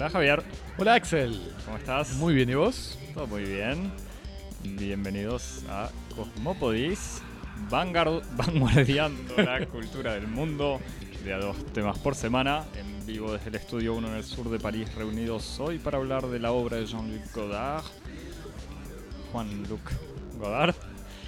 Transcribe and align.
Hola 0.00 0.08
Javier, 0.08 0.42
Hola 0.78 0.94
Axel. 0.94 1.38
¿cómo 1.66 1.76
estás? 1.76 2.14
Muy 2.14 2.32
bien, 2.32 2.48
¿y 2.48 2.54
vos? 2.54 2.98
Todo 3.12 3.26
muy 3.26 3.44
bien. 3.44 3.92
Bienvenidos 4.64 5.62
a 5.68 5.90
Cosmopodis, 6.16 7.20
vanguard- 7.68 8.22
vanguardiando 8.34 9.36
la 9.36 9.66
cultura 9.66 10.14
del 10.14 10.26
mundo, 10.26 10.80
de 11.22 11.34
a 11.34 11.38
dos 11.38 11.66
temas 11.74 11.98
por 11.98 12.14
semana, 12.14 12.64
en 12.78 13.04
vivo 13.04 13.34
desde 13.34 13.50
el 13.50 13.56
Estudio 13.56 13.92
1 13.92 14.08
en 14.08 14.14
el 14.14 14.24
sur 14.24 14.48
de 14.48 14.58
París, 14.58 14.88
reunidos 14.94 15.60
hoy 15.60 15.78
para 15.78 15.98
hablar 15.98 16.26
de 16.28 16.38
la 16.38 16.52
obra 16.52 16.78
de 16.78 16.86
Jean-Luc 16.86 17.34
Godard, 17.34 17.84
Juan-Luc 19.32 19.82
Godard, 20.38 20.74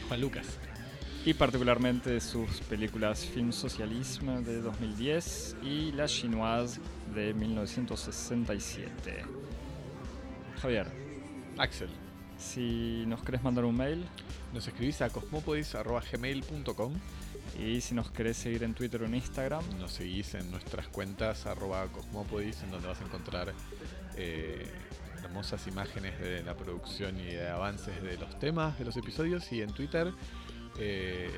Juan 0.08 0.18
Lucas. 0.22 0.46
Y 1.24 1.34
particularmente 1.34 2.20
sus 2.20 2.60
películas 2.62 3.24
Film 3.24 3.52
Socialisme 3.52 4.40
de 4.42 4.60
2010 4.60 5.56
y 5.62 5.92
La 5.92 6.06
Chinoise 6.06 6.80
de 7.14 7.32
1967. 7.32 9.24
Javier, 10.60 10.86
Axel. 11.58 11.90
si 12.38 13.04
nos 13.06 13.22
querés 13.22 13.42
mandar 13.42 13.64
un 13.64 13.76
mail 13.76 14.04
Nos 14.52 14.66
escribís 14.66 15.00
a 15.02 15.10
cosmopodis.gmail.com 15.10 16.94
y 17.58 17.80
si 17.80 17.94
nos 17.94 18.10
querés 18.10 18.36
seguir 18.38 18.64
en 18.64 18.74
Twitter 18.74 19.02
o 19.02 19.06
en 19.06 19.14
Instagram, 19.14 19.62
Nos 19.78 19.92
seguís 19.92 20.34
en 20.34 20.50
nuestras 20.50 20.88
cuentas 20.88 21.46
arroba 21.46 21.86
cosmopodis 21.86 22.62
en 22.64 22.72
donde 22.72 22.88
vas 22.88 23.00
a 23.00 23.04
encontrar 23.04 23.52
eh, 24.16 24.66
hermosas 25.22 25.66
imágenes 25.68 26.18
de 26.18 26.42
la 26.42 26.56
producción 26.56 27.20
y 27.20 27.26
de 27.26 27.48
avances 27.48 28.02
de 28.02 28.16
los 28.18 28.38
temas 28.40 28.76
de 28.78 28.84
los 28.86 28.96
episodios 28.96 29.52
y 29.52 29.62
en 29.62 29.72
Twitter 29.72 30.12
eh, 30.78 31.30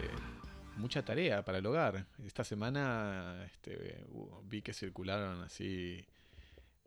mucha 0.77 1.05
tarea 1.05 1.45
para 1.45 1.59
el 1.59 1.67
hogar. 1.67 2.07
Esta 2.25 2.45
semana 2.45 3.45
este, 3.47 4.05
vi 4.45 4.63
que 4.63 4.73
circularon 4.73 5.43
así 5.43 6.05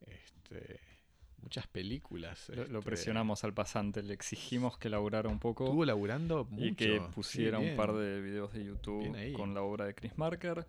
este, 0.06 0.80
muchas 1.42 1.68
películas. 1.68 2.50
lo, 2.50 2.66
lo 2.68 2.80
este, 2.80 2.82
presionamos 2.82 3.44
al 3.44 3.54
pasante, 3.54 4.04
le 4.04 4.14
exigimos 4.14 4.78
que 4.78 4.90
laburara 4.90 5.30
un 5.30 5.40
poco 5.40 5.66
Estuvo 5.66 5.86
laburando 5.86 6.46
mucho. 6.46 6.66
y 6.66 6.76
que 6.76 7.00
sí, 7.00 7.06
pusiera 7.14 7.60
un 7.60 7.76
par 7.76 7.94
de 7.94 8.22
videos 8.22 8.54
de 8.54 8.66
YouTube 8.66 9.34
con 9.34 9.54
la 9.54 9.62
obra 9.62 9.86
de 9.86 9.96
Chris 9.96 10.18
Marker. 10.18 10.66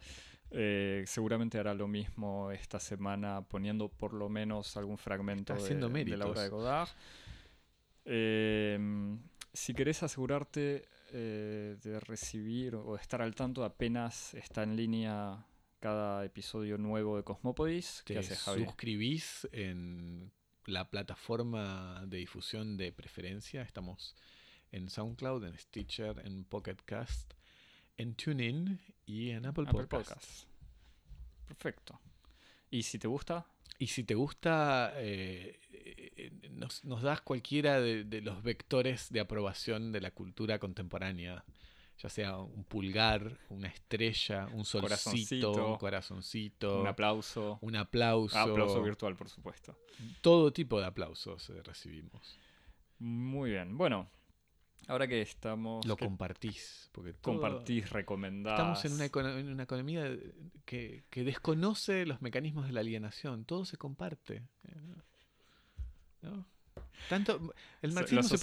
Eh, 0.51 1.05
seguramente 1.07 1.59
hará 1.59 1.75
lo 1.75 1.89
mismo 1.89 2.51
esta 2.51 2.81
semana 2.81 3.43
poniendo 3.43 3.91
por 3.91 4.15
lo 4.15 4.31
menos 4.31 4.79
algún 4.79 4.97
fragmento 4.97 5.55
de, 5.55 6.17
la 6.17 6.27
obra 6.27 6.43
de. 6.43 6.49
Godard. 6.49 6.89
Eh, 8.07 9.19
si 9.53 9.75
querés 9.75 10.03
asegurarte 10.03 10.87
eh, 11.13 11.77
de 11.83 12.01
recibir 12.01 12.75
o 12.75 12.95
de 12.95 13.01
estar 13.01 13.23
al 13.23 13.35
tanto 13.35 13.65
apenas 13.65 14.35
está 14.35 14.63
en 14.63 14.77
línea 14.77 15.47
cada 15.81 16.25
episodio 16.25 16.77
nuevo 16.77 17.17
de 17.17 17.25
Cosmopodis, 17.25 18.03
Te 18.05 18.23
suscribís 18.23 19.49
en 19.53 20.33
la 20.67 20.91
plataforma 20.91 22.05
de 22.07 22.19
difusión 22.19 22.77
de 22.77 22.93
preferencia. 22.93 23.63
Estamos 23.63 24.15
en 24.73 24.91
SoundCloud, 24.91 25.45
en 25.45 25.59
Stitcher, 25.59 26.21
en 26.25 26.45
Pocket 26.45 26.77
Cast, 26.85 27.35
en 27.97 28.15
TuneIn 28.15 28.81
y 29.07 29.31
en 29.31 29.47
Apple, 29.47 29.65
Apple 29.69 29.87
Podcast. 29.87 30.11
Podcast. 30.11 30.49
Perfecto. 31.47 32.01
¿Y 32.71 32.83
si 32.83 32.99
te 32.99 33.09
gusta? 33.09 33.47
Y 33.79 33.87
si 33.87 34.05
te 34.05 34.15
gusta, 34.15 34.93
eh, 34.97 35.61
eh, 35.71 36.33
nos, 36.51 36.85
nos 36.85 37.03
das 37.03 37.21
cualquiera 37.21 37.81
de, 37.81 38.05
de 38.05 38.21
los 38.21 38.43
vectores 38.43 39.11
de 39.11 39.21
aprobación 39.21 39.93
de 39.93 40.01
la 40.01 40.11
cultura 40.11 40.59
contemporánea. 40.59 41.45
Ya 42.01 42.09
sea 42.09 42.37
un 42.37 42.63
pulgar, 42.63 43.39
una 43.49 43.67
estrella, 43.67 44.47
un 44.53 44.65
solcito, 44.65 44.81
Corazoncito, 44.83 45.67
un 45.73 45.77
corazoncito, 45.79 46.81
Un 46.81 46.87
aplauso. 46.87 47.59
un 47.61 47.75
aplauso. 47.75 48.39
Aplauso 48.39 48.81
virtual, 48.83 49.17
por 49.17 49.29
supuesto. 49.29 49.77
Todo 50.21 50.53
tipo 50.53 50.79
de 50.79 50.87
aplausos 50.87 51.51
eh, 51.51 51.61
recibimos. 51.65 52.39
Muy 53.01 53.51
bien. 53.51 53.77
Bueno, 53.77 54.09
ahora 54.89 55.07
que 55.07 55.23
estamos. 55.23 55.87
Lo 55.87 55.97
que 55.97 56.05
compartís. 56.07 56.91
Porque 56.93 57.15
compartís, 57.15 57.89
recomendás. 57.91 58.55
Estamos 58.59 58.85
en 58.85 58.93
una, 58.93 59.07
econo- 59.07 59.39
en 59.39 59.49
una 59.49 59.63
economía 59.63 60.11
que, 60.65 61.05
que 61.11 61.23
desconoce 61.25 62.05
los 62.07 62.21
mecanismos 62.21 62.67
de 62.67 62.73
la 62.73 62.81
alienación. 62.81 63.45
Todo 63.45 63.65
se 63.65 63.77
comparte. 63.77 64.43
eh, 64.65 64.75
¿no? 66.23 66.45
Tanto, 67.09 67.55
el 67.81 67.93
marxismo 67.93 68.23
se, 68.25 68.39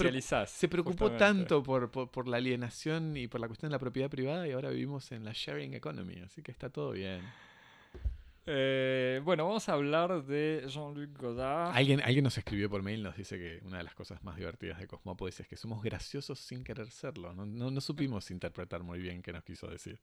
preocupó 0.70 1.10
justamente. 1.10 1.18
tanto 1.20 1.62
por, 1.62 1.92
por, 1.92 2.10
por 2.10 2.28
la 2.28 2.38
alienación 2.38 3.16
y 3.18 3.28
por 3.28 3.42
la 3.42 3.48
cuestión 3.48 3.70
de 3.70 3.76
la 3.76 3.80
propiedad 3.80 4.10
privada 4.10 4.48
y 4.48 4.52
ahora 4.54 4.70
vivimos 4.70 5.12
en 5.12 5.26
la 5.26 5.32
sharing 5.34 5.74
economy. 5.74 6.16
Así 6.22 6.42
que 6.42 6.52
está 6.52 6.70
todo 6.70 6.92
bien. 6.92 7.22
Eh, 8.48 9.22
bueno, 9.24 9.48
vamos 9.48 9.68
a 9.70 9.74
hablar 9.74 10.24
de 10.24 10.66
Jean-Luc 10.68 11.18
Godard. 11.18 11.76
Alguien, 11.76 12.02
alguien 12.02 12.24
nos 12.24 12.38
escribió 12.38 12.70
por 12.70 12.84
mail, 12.84 13.02
nos 13.02 13.18
dice 13.18 13.38
que 13.38 13.60
una 13.66 13.80
de 13.80 13.84
las 13.84 13.96
cosas 13.96 14.24
más 14.24 14.36
divertidas 14.36 14.80
de 14.80 14.88
Cosmópolis 14.88 15.40
es 15.40 15.48
que 15.48 15.58
somos 15.58 15.82
graciosos 15.82 16.40
sin 16.40 16.64
querer 16.64 16.92
serlo. 16.92 17.34
No, 17.34 17.46
no, 17.46 17.72
no 17.72 17.82
supimos 17.82 18.30
interpretar 18.30 18.84
muy 18.84 19.00
bien 19.00 19.24
qué 19.24 19.34
nos 19.34 19.44
quiso 19.44 19.68
decir. 19.68 20.00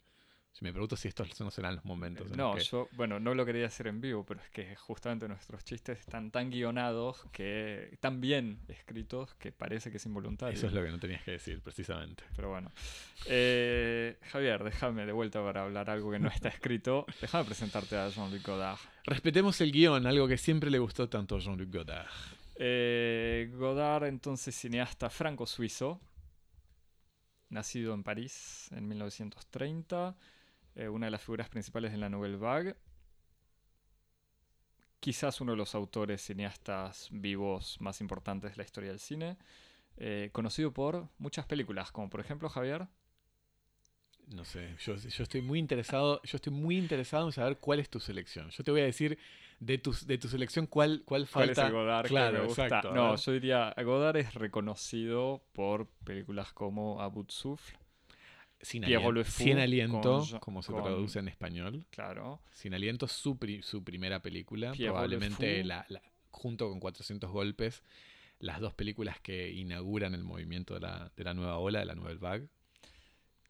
Si 0.52 0.62
me 0.66 0.70
pregunto 0.70 0.96
si 0.96 1.08
estos 1.08 1.40
no 1.40 1.50
serán 1.50 1.76
los 1.76 1.84
momentos. 1.86 2.30
en 2.30 2.36
No, 2.36 2.54
los 2.54 2.62
que- 2.62 2.70
yo, 2.70 2.86
bueno, 2.92 3.18
no 3.18 3.34
lo 3.34 3.46
quería 3.46 3.66
hacer 3.66 3.86
en 3.86 4.02
vivo, 4.02 4.22
pero 4.24 4.38
es 4.42 4.50
que 4.50 4.76
justamente 4.76 5.26
nuestros 5.26 5.64
chistes 5.64 5.98
están 6.00 6.30
tan 6.30 6.50
guionados, 6.50 7.24
que 7.32 7.96
tan 8.00 8.20
bien 8.20 8.60
escritos, 8.68 9.34
que 9.36 9.50
parece 9.50 9.90
que 9.90 9.96
es 9.96 10.04
involuntario. 10.04 10.54
Eso 10.54 10.66
es 10.66 10.74
lo 10.74 10.82
que 10.84 10.90
no 10.90 10.98
tenías 10.98 11.22
que 11.22 11.30
decir, 11.32 11.62
precisamente. 11.62 12.22
Pero 12.36 12.50
bueno. 12.50 12.70
Eh, 13.28 14.18
Javier, 14.30 14.62
déjame 14.62 15.06
de 15.06 15.12
vuelta 15.12 15.42
para 15.42 15.62
hablar 15.62 15.88
algo 15.88 16.10
que 16.10 16.18
no 16.18 16.28
está 16.28 16.48
escrito. 16.60 17.06
Déjame 17.22 17.44
presentarte 17.46 17.96
a 17.96 18.10
Jean-Luc 18.10 18.46
Godard. 18.46 18.78
Respetemos 19.04 19.58
el 19.62 19.72
guion, 19.72 20.06
algo 20.06 20.28
que 20.28 20.36
siempre 20.36 20.70
le 20.70 20.78
gustó 20.78 21.08
tanto 21.08 21.36
a 21.36 21.38
Jean-Luc 21.38 21.72
Godard. 21.72 22.06
Eh, 22.56 23.50
Godard, 23.54 24.04
entonces 24.04 24.54
cineasta 24.54 25.08
franco-suizo, 25.08 25.98
nacido 27.48 27.94
en 27.94 28.02
París 28.02 28.68
en 28.72 28.86
1930, 28.88 30.14
eh, 30.74 30.88
una 30.88 31.06
de 31.06 31.10
las 31.10 31.22
figuras 31.22 31.48
principales 31.48 31.92
de 31.92 31.98
la 31.98 32.08
Nouvelle 32.08 32.36
Vague, 32.36 32.76
quizás 35.00 35.40
uno 35.40 35.52
de 35.52 35.58
los 35.58 35.74
autores 35.74 36.22
cineastas 36.22 37.08
vivos 37.10 37.76
más 37.80 38.00
importantes 38.00 38.52
de 38.52 38.56
la 38.56 38.62
historia 38.64 38.90
del 38.90 39.00
cine, 39.00 39.36
eh, 39.96 40.30
conocido 40.32 40.72
por 40.72 41.08
muchas 41.18 41.46
películas, 41.46 41.90
como 41.92 42.08
por 42.08 42.20
ejemplo 42.20 42.48
Javier, 42.48 42.86
No 44.28 44.44
sé, 44.44 44.76
yo, 44.78 44.94
yo 44.96 45.22
estoy 45.24 45.42
muy 45.42 45.58
interesado, 45.58 46.20
yo 46.22 46.36
estoy 46.36 46.52
muy 46.52 46.78
interesado 46.78 47.26
en 47.26 47.32
saber 47.32 47.58
cuál 47.58 47.80
es 47.80 47.90
tu 47.90 48.00
selección. 48.00 48.48
Yo 48.50 48.64
te 48.64 48.70
voy 48.70 48.80
a 48.80 48.84
decir 48.84 49.18
de 49.60 49.78
tu, 49.78 49.92
de 50.06 50.16
tu 50.18 50.28
selección 50.28 50.66
cuál, 50.66 51.02
cuál 51.04 51.28
¿Cuál 51.32 51.50
es 51.50 51.58
falta. 51.58 51.66
el 51.66 51.72
Godard 51.72 52.06
Claro, 52.06 52.32
que 52.32 52.32
me 52.38 52.46
gusta? 52.46 52.64
exacto, 52.68 52.92
no, 52.92 53.10
ver. 53.10 53.18
yo 53.18 53.32
diría, 53.32 53.74
Godard 53.84 54.16
es 54.16 54.34
reconocido 54.34 55.44
por 55.52 55.88
películas 56.04 56.52
como 56.52 57.00
A 57.02 57.08
Bout 57.08 57.30
Souffle, 57.30 57.78
sin, 58.62 58.84
alien- 58.84 59.24
sin 59.24 59.58
aliento, 59.58 60.24
con 60.30 60.38
como 60.40 60.62
se 60.62 60.72
con- 60.72 60.82
traduce 60.82 61.18
en 61.18 61.28
español. 61.28 61.84
claro. 61.90 62.40
Sin 62.52 62.72
aliento, 62.74 63.06
su, 63.08 63.36
pri- 63.36 63.62
su 63.62 63.82
primera 63.84 64.20
película. 64.22 64.72
Probablemente 64.72 65.64
la, 65.64 65.84
la- 65.88 66.02
junto 66.30 66.68
con 66.70 66.80
400 66.80 67.30
golpes, 67.30 67.82
las 68.38 68.60
dos 68.60 68.72
películas 68.74 69.20
que 69.20 69.50
inauguran 69.50 70.14
el 70.14 70.24
movimiento 70.24 70.74
de 70.74 70.80
la, 70.80 71.12
de 71.16 71.24
la 71.24 71.34
nueva 71.34 71.58
ola, 71.58 71.80
de 71.80 71.84
la 71.86 71.94
Nouvelle 71.94 72.18
Vague. 72.18 72.48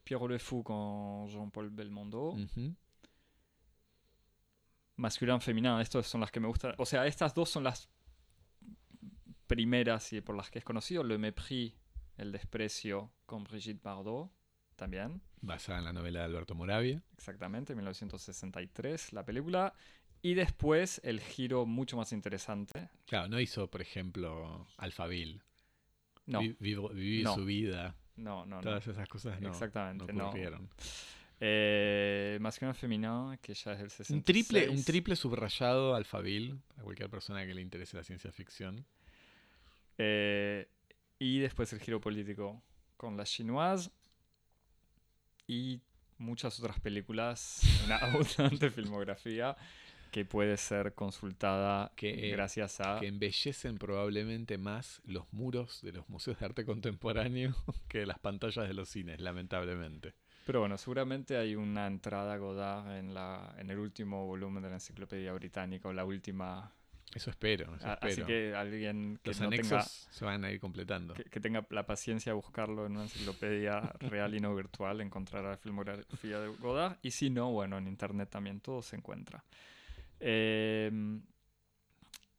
Pierrot 0.05 0.31
le 0.31 0.39
Fou 0.39 0.65
con 0.65 1.29
Jean-Paul 1.29 1.71
Belmondo. 1.71 2.31
Ujú. 2.31 2.75
Masculin, 4.97 5.41
féminin, 5.41 5.81
estas 5.81 6.07
son 6.07 6.21
las 6.21 6.31
que 6.31 6.41
me 6.41 6.49
gustan. 6.49 6.75
O 6.79 6.87
sea, 6.87 7.07
estas 7.07 7.35
dos 7.35 7.49
son 7.49 7.65
las 7.65 7.89
primeras 9.47 10.13
y 10.13 10.21
por 10.21 10.37
las 10.37 10.51
que 10.51 10.59
es 10.59 10.65
conocido. 10.65 11.03
Le 11.03 11.19
Mépris, 11.19 11.73
El 12.17 12.31
Desprecio 12.33 13.11
con 13.27 13.45
Brigitte 13.45 13.83
Bardot, 13.83 14.31
también. 14.83 15.23
Basada 15.41 15.79
en 15.79 15.85
la 15.85 15.93
novela 15.93 16.21
de 16.21 16.25
Alberto 16.27 16.55
Moravia. 16.57 17.01
Exactamente, 17.15 17.75
1963, 17.77 19.13
la 19.13 19.25
película. 19.25 19.75
Y 20.23 20.35
después 20.35 21.01
el 21.05 21.21
giro 21.21 21.67
mucho 21.67 21.97
más 21.97 22.13
interesante. 22.13 22.89
Claro, 23.07 23.29
no 23.29 23.39
hizo, 23.41 23.69
por 23.71 23.81
ejemplo, 23.81 24.67
Alphaville. 24.79 25.41
No, 26.27 26.41
Vi- 26.41 26.57
vivo- 26.61 26.89
vivir 26.91 27.25
No. 27.25 27.35
su 27.35 27.45
vida. 27.45 27.95
no, 28.17 28.45
no, 28.47 28.57
no. 28.57 28.63
Todas 28.63 28.87
esas 28.87 29.09
cosas 29.09 29.41
no, 29.41 29.49
Exactamente, 29.51 30.13
no 30.13 30.19
no. 30.19 30.29
ocurrieron. 30.29 30.69
Eh, 31.41 32.39
Masculin, 32.41 32.75
féminin, 32.75 33.37
que 33.41 33.55
ya 33.55 33.73
es 33.73 33.79
del 33.81 33.91
66. 33.91 34.11
Un 34.17 34.23
triple, 34.23 34.69
un 34.69 34.85
triple 34.85 35.17
subrayado 35.17 35.95
Alphaville, 35.97 36.57
a 36.77 36.83
cualquier 36.83 37.11
persona 37.11 37.45
que 37.47 37.53
le 37.55 37.61
interese 37.63 37.97
la 37.97 38.05
ciencia 38.05 38.31
ficción. 38.31 38.85
Eh, 39.99 40.69
y 41.19 41.39
después 41.41 41.73
el 41.73 41.81
giro 41.81 42.01
político 42.01 42.63
con 42.97 43.17
la 43.17 43.25
chinoise. 43.25 43.91
Y 45.53 45.83
muchas 46.17 46.59
otras 46.59 46.81
películas, 46.81 47.61
una 47.85 47.97
abundante 47.97 48.71
filmografía 48.71 49.55
que 50.11 50.25
puede 50.25 50.57
ser 50.57 50.95
consultada 50.95 51.93
Que, 51.95 52.31
gracias 52.31 52.81
a... 52.81 53.01
que 53.01 53.07
embellecen 53.07 53.77
probablemente 53.77 54.57
más 54.57 55.03
los 55.05 55.31
muros 55.33 55.83
de 55.83 55.93
los 55.93 56.09
museos 56.09 56.39
de 56.39 56.47
arte 56.47 56.65
contemporáneo 56.65 57.55
que 57.89 58.07
las 58.07 58.19
pantallas 58.19 58.67
de 58.67 58.73
los 58.73 58.89
cines, 58.89 59.21
lamentablemente. 59.21 60.15
Pero 60.47 60.61
bueno, 60.61 60.79
seguramente 60.79 61.37
hay 61.37 61.55
una 61.55 61.87
entrada 61.87 62.39
Godard 62.39 62.97
en, 62.97 63.13
la, 63.13 63.55
en 63.59 63.69
el 63.69 63.79
último 63.79 64.27
volumen 64.27 64.63
de 64.63 64.71
la 64.71 64.77
Enciclopedia 64.77 65.35
Británica 65.35 65.89
o 65.89 65.93
la 65.93 66.07
última 66.07 66.73
Eso 67.15 67.31
espero. 67.31 67.75
Eso 67.77 67.87
espero. 67.93 68.13
Así 68.13 68.23
que 68.25 68.55
alguien 68.55 69.19
que 69.23 69.31
Los 69.31 69.41
no 69.41 69.47
anexos 69.49 69.69
tenga, 69.69 69.83
se 69.85 70.25
van 70.25 70.45
a 70.45 70.51
ir 70.51 70.61
completando. 70.61 71.15
que, 71.15 71.25
que 71.25 71.41
tenga 71.41 71.67
la 71.71 71.85
paciencia 71.87 72.31
de 72.33 72.35
buscarlo 72.37 72.87
en 72.87 72.93
una 72.93 73.03
enciclopedia 73.05 73.81
real 74.01 74.35
y 74.35 74.41
no 74.41 74.55
virtual, 74.55 75.01
encontrará 75.01 75.51
la 75.51 75.57
filmografía 75.59 76.41
de 76.41 76.49
Godard. 76.49 76.99
Y 77.03 77.11
si 77.11 77.29
no, 77.31 77.51
bueno, 77.53 77.79
en 77.79 77.87
internet 77.89 78.31
también 78.31 78.61
todo 78.61 78.83
se 78.83 78.97
encuentra. 78.97 79.45
Eh, 80.21 80.91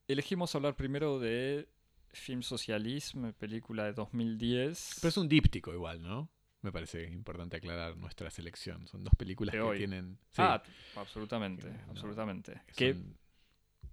elegimos 0.07 0.53
hablar 0.55 0.75
primero 0.75 1.19
de 1.19 1.67
Film 2.11 2.41
Socialisme, 2.43 3.33
película 3.33 3.85
de 3.85 3.93
2010. 3.93 4.97
Pero 5.01 5.09
es 5.09 5.17
un 5.17 5.27
díptico 5.29 5.73
igual, 5.73 6.01
¿no? 6.01 6.29
Me 6.61 6.71
parece 6.71 7.03
importante 7.11 7.57
aclarar 7.57 7.97
nuestra 7.97 8.29
selección. 8.31 8.87
Son 8.87 9.03
dos 9.03 9.13
películas 9.17 9.53
que 9.53 9.77
tienen. 9.77 10.17
sí, 10.31 10.41
Ah, 10.41 10.63
absolutamente, 10.95 11.67
Que 11.67 11.73
no- 11.73 11.91
absolutamente. 11.91 12.61
que 12.67 12.73
Que, 12.73 12.93
son- 12.93 13.17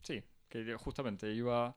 sí, 0.03 0.23
que 0.51 0.75
justamente 0.75 1.33
iba... 1.33 1.75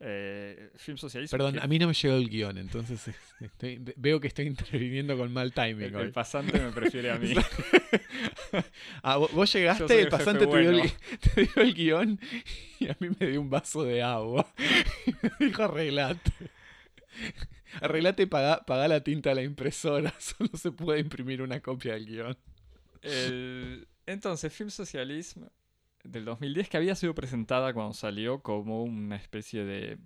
Eh, 0.00 0.70
film 0.76 0.96
Socialisme. 0.96 1.36
Perdón, 1.36 1.54
que- 1.54 1.60
a 1.60 1.66
mí 1.66 1.76
no 1.76 1.88
me 1.88 1.92
llegó 1.92 2.14
el 2.14 2.28
guion, 2.28 2.56
entonces 2.56 3.08
estoy- 3.40 3.80
veo 3.96 4.20
que 4.20 4.28
estoy 4.28 4.46
interviniendo 4.46 5.18
con 5.18 5.32
mal 5.32 5.52
timing 5.52 5.86
el, 5.88 5.96
hoy. 5.96 6.02
el 6.04 6.12
pasante 6.12 6.56
me 6.60 6.70
prefiere 6.70 7.10
a 7.10 7.18
mí. 7.18 7.34
Ah, 9.02 9.16
vos, 9.16 9.52
llegaste, 9.52 10.00
el 10.00 10.08
pasante 10.08 10.46
te, 10.46 10.58
dio 10.60 10.70
el, 10.70 10.90
te 11.34 11.42
dio 11.42 11.62
el 11.62 11.74
guion 11.74 12.20
y 12.78 12.88
a 12.88 12.96
mí 13.00 13.08
me 13.18 13.26
dio 13.26 13.40
un 13.40 13.50
vaso 13.50 13.82
de 13.84 14.02
agua. 14.02 14.46
Y 15.06 15.12
me 15.40 15.46
dijo 15.48 15.62
arreglate. 15.64 16.32
Arreglate 17.80 18.22
y 18.22 18.26
pagá, 18.26 18.64
pagá 18.64 18.88
la 18.88 19.02
tinta 19.02 19.32
a 19.32 19.34
la 19.34 19.42
impresora. 19.42 20.14
Solo 20.18 20.50
se 20.54 20.70
puede 20.72 21.00
imprimir 21.00 21.42
una 21.42 21.60
copia 21.60 21.94
del 21.94 22.06
guion. 22.06 22.36
El- 23.02 23.86
entonces, 24.06 24.52
Film 24.52 24.70
Socialisme 24.70 25.48
del 26.10 26.24
2010, 26.24 26.68
que 26.68 26.76
había 26.76 26.94
sido 26.94 27.14
presentada 27.14 27.72
cuando 27.72 27.94
salió 27.94 28.40
como 28.42 28.82
una 28.82 29.16
especie 29.16 29.64
de, 29.64 29.98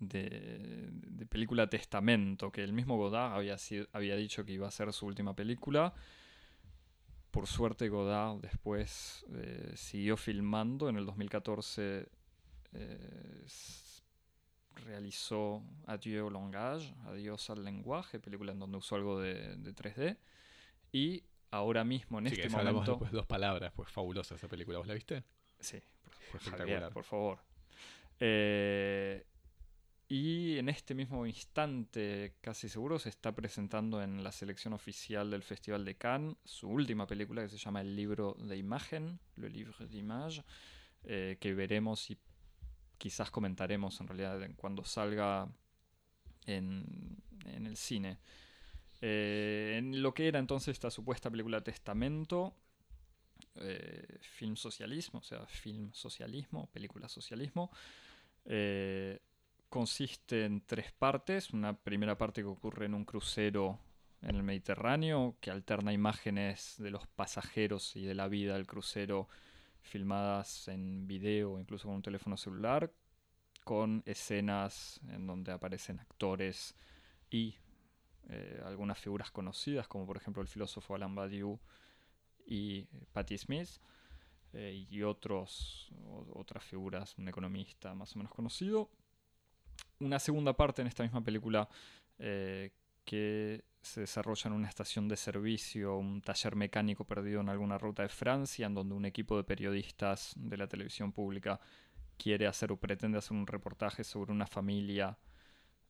de, 0.00 1.26
película 1.28 1.68
testamento, 1.68 2.50
que 2.52 2.62
el 2.62 2.72
mismo 2.72 2.96
Godard 2.96 3.32
había, 3.34 3.58
sido- 3.58 3.88
había 3.92 4.16
dicho 4.16 4.44
que 4.44 4.52
iba 4.52 4.68
a 4.68 4.70
ser 4.70 4.92
su 4.92 5.06
última 5.06 5.34
película. 5.34 5.94
Por 7.30 7.46
suerte 7.46 7.88
Godard 7.88 8.40
después 8.40 9.24
eh, 9.32 9.72
siguió 9.76 10.16
filmando. 10.16 10.88
En 10.88 10.96
el 10.96 11.06
2014 11.06 12.08
eh, 12.72 13.46
realizó 14.84 15.62
Adieu 15.86 16.24
au 16.26 16.30
langage, 16.30 16.94
Adiós 17.06 17.50
al 17.50 17.64
lenguaje, 17.64 18.20
película 18.20 18.52
en 18.52 18.58
donde 18.60 18.78
usó 18.78 18.96
algo 18.96 19.20
de, 19.20 19.56
de 19.56 19.74
3D. 19.74 20.16
Y 20.92 21.24
ahora 21.54 21.84
mismo, 21.84 22.18
en 22.18 22.24
que 22.26 22.30
este 22.42 22.46
hablamos 22.46 22.72
momento... 22.74 22.92
después 22.92 23.10
de 23.12 23.16
dos 23.16 23.26
palabras, 23.26 23.72
pues 23.74 23.88
fabulosa 23.90 24.34
esa 24.34 24.48
película. 24.48 24.78
¿Vos 24.78 24.86
la 24.86 24.94
viste? 24.94 25.22
Sí, 25.60 25.78
por, 26.02 26.12
Fue 26.14 26.38
espectacular. 26.38 26.58
Javier, 26.58 26.92
por 26.92 27.04
favor. 27.04 27.38
Eh, 28.20 29.24
y 30.08 30.58
en 30.58 30.68
este 30.68 30.94
mismo 30.94 31.26
instante, 31.26 32.34
casi 32.40 32.68
seguro, 32.68 32.98
se 32.98 33.08
está 33.08 33.32
presentando 33.32 34.02
en 34.02 34.22
la 34.22 34.32
selección 34.32 34.74
oficial 34.74 35.30
del 35.30 35.42
Festival 35.42 35.84
de 35.84 35.94
Cannes 35.96 36.36
su 36.44 36.68
última 36.68 37.06
película 37.06 37.42
que 37.42 37.48
se 37.48 37.56
llama 37.56 37.80
El 37.80 37.96
libro 37.96 38.36
de 38.38 38.56
imagen, 38.56 39.18
Le 39.36 39.48
Livre 39.48 39.86
d'Image, 39.86 40.42
eh, 41.04 41.36
que 41.40 41.54
veremos 41.54 42.10
y 42.10 42.18
quizás 42.98 43.30
comentaremos 43.30 44.00
en 44.00 44.06
realidad 44.08 44.42
en- 44.42 44.54
cuando 44.54 44.84
salga 44.84 45.48
en, 46.46 47.16
en 47.46 47.66
el 47.66 47.76
cine. 47.76 48.18
Eh, 49.06 49.74
en 49.76 50.02
lo 50.02 50.14
que 50.14 50.28
era 50.28 50.38
entonces 50.38 50.72
esta 50.72 50.90
supuesta 50.90 51.30
película 51.30 51.60
Testamento, 51.60 52.54
eh, 53.56 54.18
film 54.22 54.56
socialismo, 54.56 55.18
o 55.18 55.22
sea, 55.22 55.44
film 55.44 55.92
socialismo, 55.92 56.70
película 56.72 57.06
socialismo, 57.06 57.70
eh, 58.46 59.20
consiste 59.68 60.46
en 60.46 60.62
tres 60.62 60.90
partes. 60.90 61.50
Una 61.50 61.76
primera 61.76 62.16
parte 62.16 62.40
que 62.40 62.48
ocurre 62.48 62.86
en 62.86 62.94
un 62.94 63.04
crucero 63.04 63.78
en 64.22 64.36
el 64.36 64.42
Mediterráneo, 64.42 65.36
que 65.38 65.50
alterna 65.50 65.92
imágenes 65.92 66.76
de 66.78 66.90
los 66.90 67.06
pasajeros 67.06 67.96
y 67.96 68.06
de 68.06 68.14
la 68.14 68.26
vida 68.28 68.54
del 68.54 68.66
crucero 68.66 69.28
filmadas 69.82 70.66
en 70.68 71.06
video 71.06 71.60
incluso 71.60 71.88
con 71.88 71.96
un 71.96 72.02
teléfono 72.02 72.38
celular, 72.38 72.90
con 73.64 74.02
escenas 74.06 74.98
en 75.10 75.26
donde 75.26 75.52
aparecen 75.52 76.00
actores 76.00 76.74
y 77.30 77.58
eh, 78.28 78.60
algunas 78.64 78.98
figuras 78.98 79.30
conocidas, 79.30 79.88
como 79.88 80.06
por 80.06 80.16
ejemplo 80.16 80.42
el 80.42 80.48
filósofo 80.48 80.94
Alain 80.94 81.14
Badiou 81.14 81.58
y 82.46 82.84
Patti 83.12 83.38
Smith, 83.38 83.68
eh, 84.52 84.86
y 84.88 85.02
otros, 85.02 85.90
otras 86.32 86.62
figuras, 86.62 87.18
un 87.18 87.28
economista 87.28 87.94
más 87.94 88.14
o 88.14 88.18
menos 88.18 88.32
conocido. 88.32 88.88
Una 89.98 90.18
segunda 90.18 90.52
parte 90.52 90.82
en 90.82 90.88
esta 90.88 91.02
misma 91.02 91.24
película 91.24 91.68
eh, 92.18 92.70
que 93.04 93.64
se 93.82 94.02
desarrolla 94.02 94.48
en 94.48 94.54
una 94.54 94.68
estación 94.68 95.08
de 95.08 95.16
servicio, 95.16 95.96
un 95.96 96.22
taller 96.22 96.56
mecánico 96.56 97.04
perdido 97.04 97.40
en 97.40 97.48
alguna 97.48 97.78
ruta 97.78 98.02
de 98.02 98.08
Francia, 98.08 98.66
en 98.66 98.74
donde 98.74 98.94
un 98.94 99.04
equipo 99.04 99.36
de 99.36 99.44
periodistas 99.44 100.32
de 100.36 100.56
la 100.56 100.68
televisión 100.68 101.12
pública 101.12 101.60
quiere 102.16 102.46
hacer 102.46 102.70
o 102.72 102.76
pretende 102.76 103.18
hacer 103.18 103.36
un 103.36 103.46
reportaje 103.46 104.04
sobre 104.04 104.32
una 104.32 104.46
familia 104.46 105.18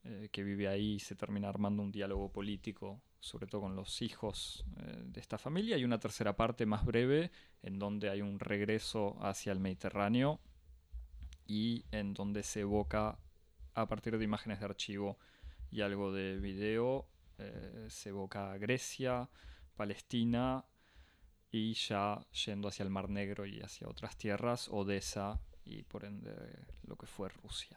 eh, 0.07 0.29
que 0.31 0.43
vive 0.43 0.69
ahí 0.69 0.99
se 0.99 1.15
termina 1.15 1.49
armando 1.49 1.83
un 1.83 1.91
diálogo 1.91 2.31
político, 2.31 3.01
sobre 3.21 3.47
todo 3.47 3.63
con 3.63 3.75
los 3.75 4.03
hijos 4.03 4.65
eh, 4.77 5.03
de 5.03 5.19
esta 5.19 5.39
familia, 5.39 5.79
y 5.79 5.85
una 5.85 5.99
tercera 5.99 6.37
parte 6.37 6.67
más 6.67 6.85
breve, 6.85 7.31
en 7.63 7.79
donde 7.79 8.11
hay 8.11 8.21
un 8.21 8.39
regreso 8.39 9.17
hacia 9.25 9.53
el 9.53 9.61
Mediterráneo 9.61 10.41
y 11.47 11.87
en 11.91 12.13
donde 12.13 12.43
se 12.43 12.61
evoca 12.61 13.19
a 13.75 13.89
partir 13.89 14.19
de 14.19 14.25
imágenes 14.25 14.61
de 14.61 14.67
archivo 14.67 15.19
y 15.71 15.81
algo 15.81 16.13
de 16.13 16.39
video, 16.39 17.09
eh, 17.39 17.87
se 17.89 18.11
evoca 18.11 18.59
Grecia, 18.59 19.31
Palestina 19.75 20.67
y 21.51 21.73
ya 21.73 22.21
yendo 22.45 22.69
hacia 22.69 22.83
el 22.83 22.91
Mar 22.91 23.09
Negro 23.09 23.47
y 23.47 23.61
hacia 23.61 23.89
otras 23.89 24.19
tierras, 24.19 24.69
Odessa 24.71 25.41
y 25.65 25.83
por 25.83 26.05
ende 26.05 26.35
lo 26.83 26.97
que 26.97 27.07
fue 27.07 27.31
Rusia. 27.31 27.75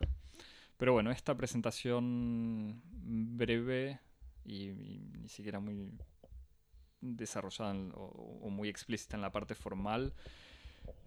Pero 0.77 0.93
bueno, 0.93 1.11
esta 1.11 1.35
presentación 1.35 2.81
breve 2.85 3.99
y, 4.45 4.69
ni 4.69 5.27
siquiera 5.27 5.59
muy 5.59 5.91
desarrollada 7.01 7.73
o, 7.95 8.49
muy 8.49 8.69
explícita 8.69 9.15
en 9.15 9.21
la 9.21 9.31
parte 9.31 9.55
formal, 9.55 10.13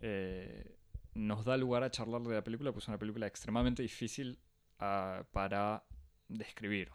eh, 0.01 0.77
nos 1.15 1.45
da 1.45 1.57
lugar 1.57 1.85
a 1.85 1.91
charlar 1.91 2.23
de 2.23 2.35
la 2.35 2.45
película, 2.45 2.73
pues 2.73 2.85
es 2.85 2.89
una 2.89 2.99
película 2.99 3.27
extremadamente 3.27 3.83
difícil 3.83 4.39
ah, 4.81 5.25
para 5.33 5.85
describir. 6.29 6.91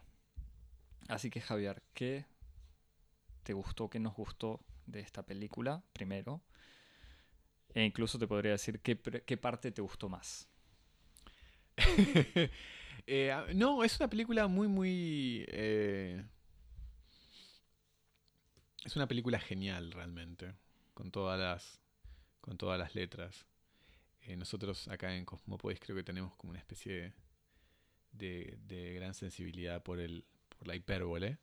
Así 1.07 1.29
que 1.29 1.39
Javier, 1.39 1.81
¿qué 1.93 2.25
te 3.43 3.53
gustó, 3.53 3.89
qué 3.89 3.99
nos 3.99 4.15
gustó 4.15 4.59
de 4.85 4.99
esta 4.99 5.23
película 5.23 5.83
primero? 5.93 6.41
E 7.73 7.83
incluso 7.83 8.17
te 8.17 8.27
podría 8.27 8.53
decir 8.53 8.81
qué, 8.81 8.99
qué 8.99 9.37
parte 9.37 9.71
te 9.71 9.81
gustó 9.81 10.09
más. 10.09 10.49
Eh, 13.07 13.31
a- 13.31 13.45
no, 13.53 13.83
es 13.83 13.99
una 13.99 14.09
película 14.09 14.47
muy, 14.47 14.67
muy... 14.67 15.45
eh, 15.49 16.23
es 18.85 18.95
una 18.95 19.07
película 19.07 19.39
genial 19.39 19.91
realmente, 19.91 20.53
con 20.93 21.11
todas 21.11 21.39
las, 21.39 21.81
con 22.41 22.57
todas 22.57 22.79
las 22.79 22.95
letras. 22.95 23.45
Eh, 24.23 24.37
nosotros 24.37 24.87
acá 24.89 25.15
en 25.15 25.25
Cosmopolis 25.25 25.79
creo 25.81 25.95
que 25.97 26.03
tenemos 26.03 26.35
como 26.37 26.51
una 26.51 26.59
especie 26.59 27.13
de, 28.11 28.57
de 28.67 28.93
gran 28.95 29.13
sensibilidad 29.13 29.83
por, 29.83 29.99
el, 29.99 30.25
por 30.57 30.67
la 30.67 30.75
hipérbole, 30.75 31.37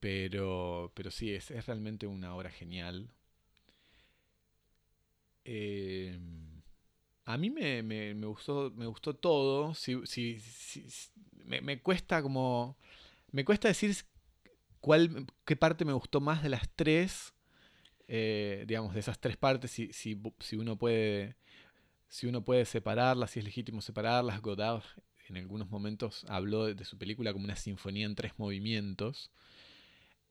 pero, 0.00 0.92
pero 0.94 1.10
sí, 1.12 1.34
es, 1.34 1.50
es 1.52 1.66
realmente 1.66 2.06
una 2.06 2.34
obra 2.36 2.50
genial. 2.50 3.10
Eh, 5.44 6.18
a 7.26 7.36
mí 7.38 7.50
me, 7.50 7.82
me- 7.84 8.14
me 8.14 8.26
gustó, 8.28 8.72
me 8.76 8.86
gustó 8.86 9.14
todo. 9.14 9.74
Si, 9.74 10.00
si- 10.06 10.40
me, 11.44 11.60
me 11.60 11.80
cuesta 11.82 12.22
como. 12.22 12.76
Me 13.32 13.44
cuesta 13.44 13.68
decir 13.68 13.96
cuál, 14.80 15.26
qué 15.46 15.56
parte 15.56 15.84
me 15.84 15.92
gustó 15.94 16.20
más 16.20 16.42
de 16.42 16.50
las 16.50 16.68
tres. 16.76 17.34
eh, 18.08 18.64
digamos, 18.68 18.94
de 18.94 19.00
esas 19.00 19.20
tres 19.20 19.36
partes, 19.38 19.70
si, 19.72 19.92
si, 19.92 20.20
si 20.40 20.56
uno 20.56 20.76
puede. 20.78 21.36
Si 22.08 22.26
uno 22.26 22.44
puede 22.44 22.64
separarlas, 22.66 23.32
si 23.32 23.40
es 23.40 23.44
legítimo 23.44 23.80
separarlas. 23.82 24.42
Godard 24.42 24.84
en 25.28 25.38
algunos 25.38 25.70
momentos 25.70 26.26
habló 26.28 26.66
de 26.74 26.84
su 26.84 26.98
película 26.98 27.32
como 27.32 27.44
una 27.46 27.56
sinfonía 27.56 28.06
en 28.06 28.14
tres 28.16 28.32
movimientos. 28.38 29.30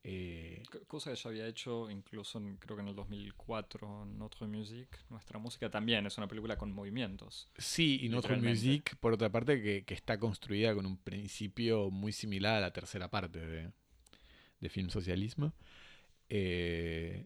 Eh, 0.08 0.62
Cosa 0.88 1.10
que 1.10 1.16
ya 1.16 1.30
había 1.32 1.48
hecho 1.48 1.90
incluso 1.90 2.38
en- 2.38 2.58
creo 2.58 2.76
que 2.78 2.84
en 2.84 2.90
el 2.90 2.96
2004 2.96 4.06
Notre 4.06 4.46
Music. 4.46 4.88
Nuestra 5.10 5.40
música 5.40 5.72
también 5.72 6.06
es 6.06 6.16
una 6.20 6.28
película 6.28 6.58
con 6.58 6.72
movimientos. 6.72 7.50
Sí, 7.58 8.00
y 8.04 8.10
Notre. 8.10 8.38
Music, 8.38 8.96
por 9.00 9.14
otra 9.14 9.32
parte, 9.32 9.62
que, 9.64 9.84
que 9.84 9.96
está 9.96 10.20
construida 10.20 10.76
con 10.76 10.86
un 10.86 10.98
principio 10.98 11.90
muy 11.90 12.12
similar 12.12 12.58
a 12.58 12.60
la 12.62 12.72
tercera 12.72 13.10
parte 13.10 13.40
de, 13.40 13.72
de 14.60 14.70
Film 14.70 14.90
Socialismo. 14.90 15.54
Eh, 16.30 17.26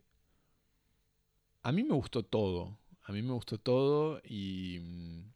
a 1.64 1.72
mí 1.74 1.84
me 1.84 1.94
gustó 1.96 2.24
todo. 2.24 2.78
A 3.04 3.12
mí 3.12 3.22
me 3.22 3.34
gustó 3.34 3.58
todo 3.58 4.22
y. 4.24 4.80
mm, 4.80 5.34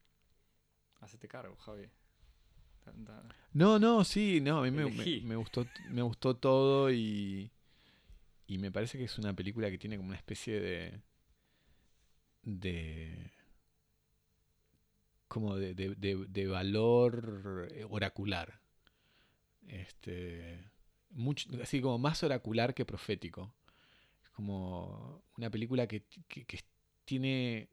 Hacete 1.01 1.27
cargo, 1.27 1.57
Javi. 1.57 1.89
No, 3.53 3.77
no, 3.77 4.03
sí, 4.03 4.41
no, 4.41 4.59
a 4.59 4.63
mí 4.63 4.71
me, 4.71 5.35
gustó, 5.35 5.67
me 5.89 6.01
gustó 6.01 6.35
todo 6.35 6.91
y, 6.91 7.51
y 8.47 8.57
me 8.57 8.71
parece 8.71 8.97
que 8.97 9.03
es 9.03 9.17
una 9.19 9.33
película 9.33 9.69
que 9.69 9.77
tiene 9.77 9.97
como 9.97 10.09
una 10.09 10.17
especie 10.17 10.59
de... 10.59 11.01
de 12.43 13.31
como 15.27 15.55
de, 15.55 15.73
de, 15.75 16.47
valor 16.47 17.71
oracular. 17.89 18.59
Este, 19.67 20.71
mucho, 21.09 21.49
así 21.61 21.81
como 21.81 21.97
más 21.97 22.21
oracular 22.23 22.73
que 22.73 22.85
profético. 22.85 23.53
Es 24.23 24.29
como 24.29 25.23
una 25.37 25.49
película 25.49 25.87
que, 25.87 26.03
que 26.27 26.59
tiene 27.05 27.69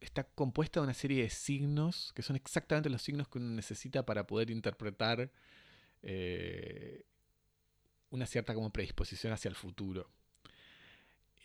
está 0.00 0.24
compuesta 0.24 0.80
de 0.80 0.84
una 0.84 0.94
serie 0.94 1.22
de 1.22 1.30
signos 1.30 2.12
que 2.14 2.22
son 2.22 2.36
exactamente 2.36 2.90
los 2.90 3.02
signos 3.02 3.28
que 3.28 3.38
uno 3.38 3.50
necesita 3.50 4.04
para 4.04 4.26
poder 4.26 4.50
interpretar 4.50 5.30
eh, 6.02 7.04
una 8.10 8.26
cierta 8.26 8.54
como 8.54 8.70
predisposición 8.70 9.32
hacia 9.32 9.48
el 9.48 9.54
futuro. 9.54 10.10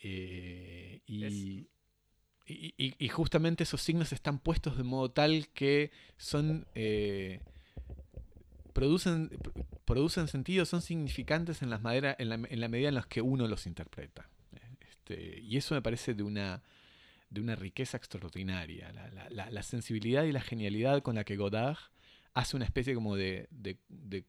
Eh, 0.02 1.02
y, 1.08 1.68
y, 2.48 3.10
justamente 3.10 3.64
esos 3.64 3.82
signos 3.82 4.14
están 4.14 4.40
puestos 4.40 4.78
de 4.78 4.84
modo 4.84 5.12
tal 5.12 5.50
que 5.50 5.92
son... 6.18 6.68
Eh, 6.76 7.42
producen, 8.74 9.32
producen 9.86 10.28
sentido, 10.28 10.66
son 10.66 10.82
significantes 10.82 11.62
en, 11.62 11.70
las 11.70 11.80
en, 11.84 12.30
la, 12.30 12.36
en 12.36 12.60
la 12.60 12.68
medida 12.68 12.90
en 12.90 12.96
las 12.96 13.08
que 13.08 13.22
uno 13.22 13.48
los 13.48 13.66
interpreta. 13.68 14.30
Este, 14.82 15.40
y 15.40 15.58
eso 15.58 15.76
me 15.76 15.82
parece 15.82 16.14
de 16.14 16.24
una 16.24 16.62
de 17.30 17.42
una 17.42 17.56
riqueza 17.56 17.98
extraordinaria. 17.98 18.92
La, 19.30 19.64
sensibilidad 19.64 20.24
y 20.24 20.32
la 20.32 20.42
genialidad 20.42 21.02
con 21.02 21.16
la 21.16 21.24
que 21.24 21.36
Godard 21.36 21.78
hace 22.34 22.56
una 22.56 22.66
especie 22.66 22.94
como 22.94 23.16
de, 23.16 23.48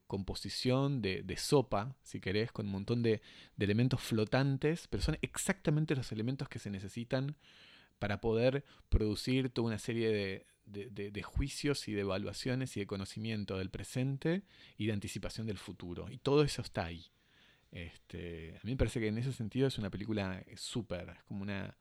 composición, 0.07 1.01
de, 1.01 1.37
sopa, 1.37 1.95
si 2.03 2.19
querés, 2.19 2.51
con 2.51 2.65
un 2.65 2.71
montón 2.71 3.03
de, 3.03 3.21
elementos 3.59 4.01
flotantes, 4.01 4.87
pero 4.87 5.03
son 5.03 5.17
exactamente 5.21 5.95
los 5.95 6.11
elementos 6.11 6.49
que 6.49 6.59
se 6.59 6.69
necesitan 6.69 7.35
para 7.99 8.21
poder 8.21 8.63
producir 8.89 9.49
toda 9.49 9.67
una 9.67 9.79
serie 9.79 10.45
de, 10.65 11.23
juicios 11.23 11.87
y 11.87 11.93
de 11.93 12.01
evaluaciones 12.01 12.75
y 12.77 12.79
de 12.79 12.87
conocimiento 12.87 13.57
del 13.57 13.69
presente 13.69 14.43
y 14.77 14.87
de 14.87 14.93
anticipación 14.93 15.47
del 15.47 15.57
futuro. 15.57 16.09
Y 16.09 16.17
todo 16.17 16.43
eso 16.43 16.61
está 16.61 16.85
ahí. 16.85 17.05
Este, 17.71 18.55
a 18.55 18.63
mí 18.63 18.71
me 18.71 18.77
parece 18.77 18.99
que 18.99 19.07
en 19.07 19.17
ese 19.17 19.33
sentido 19.33 19.67
es 19.67 19.77
una 19.77 19.89
película 19.89 20.43
súper, 20.55 21.09
es 21.09 21.23
como 21.23 21.41
una, 21.41 21.75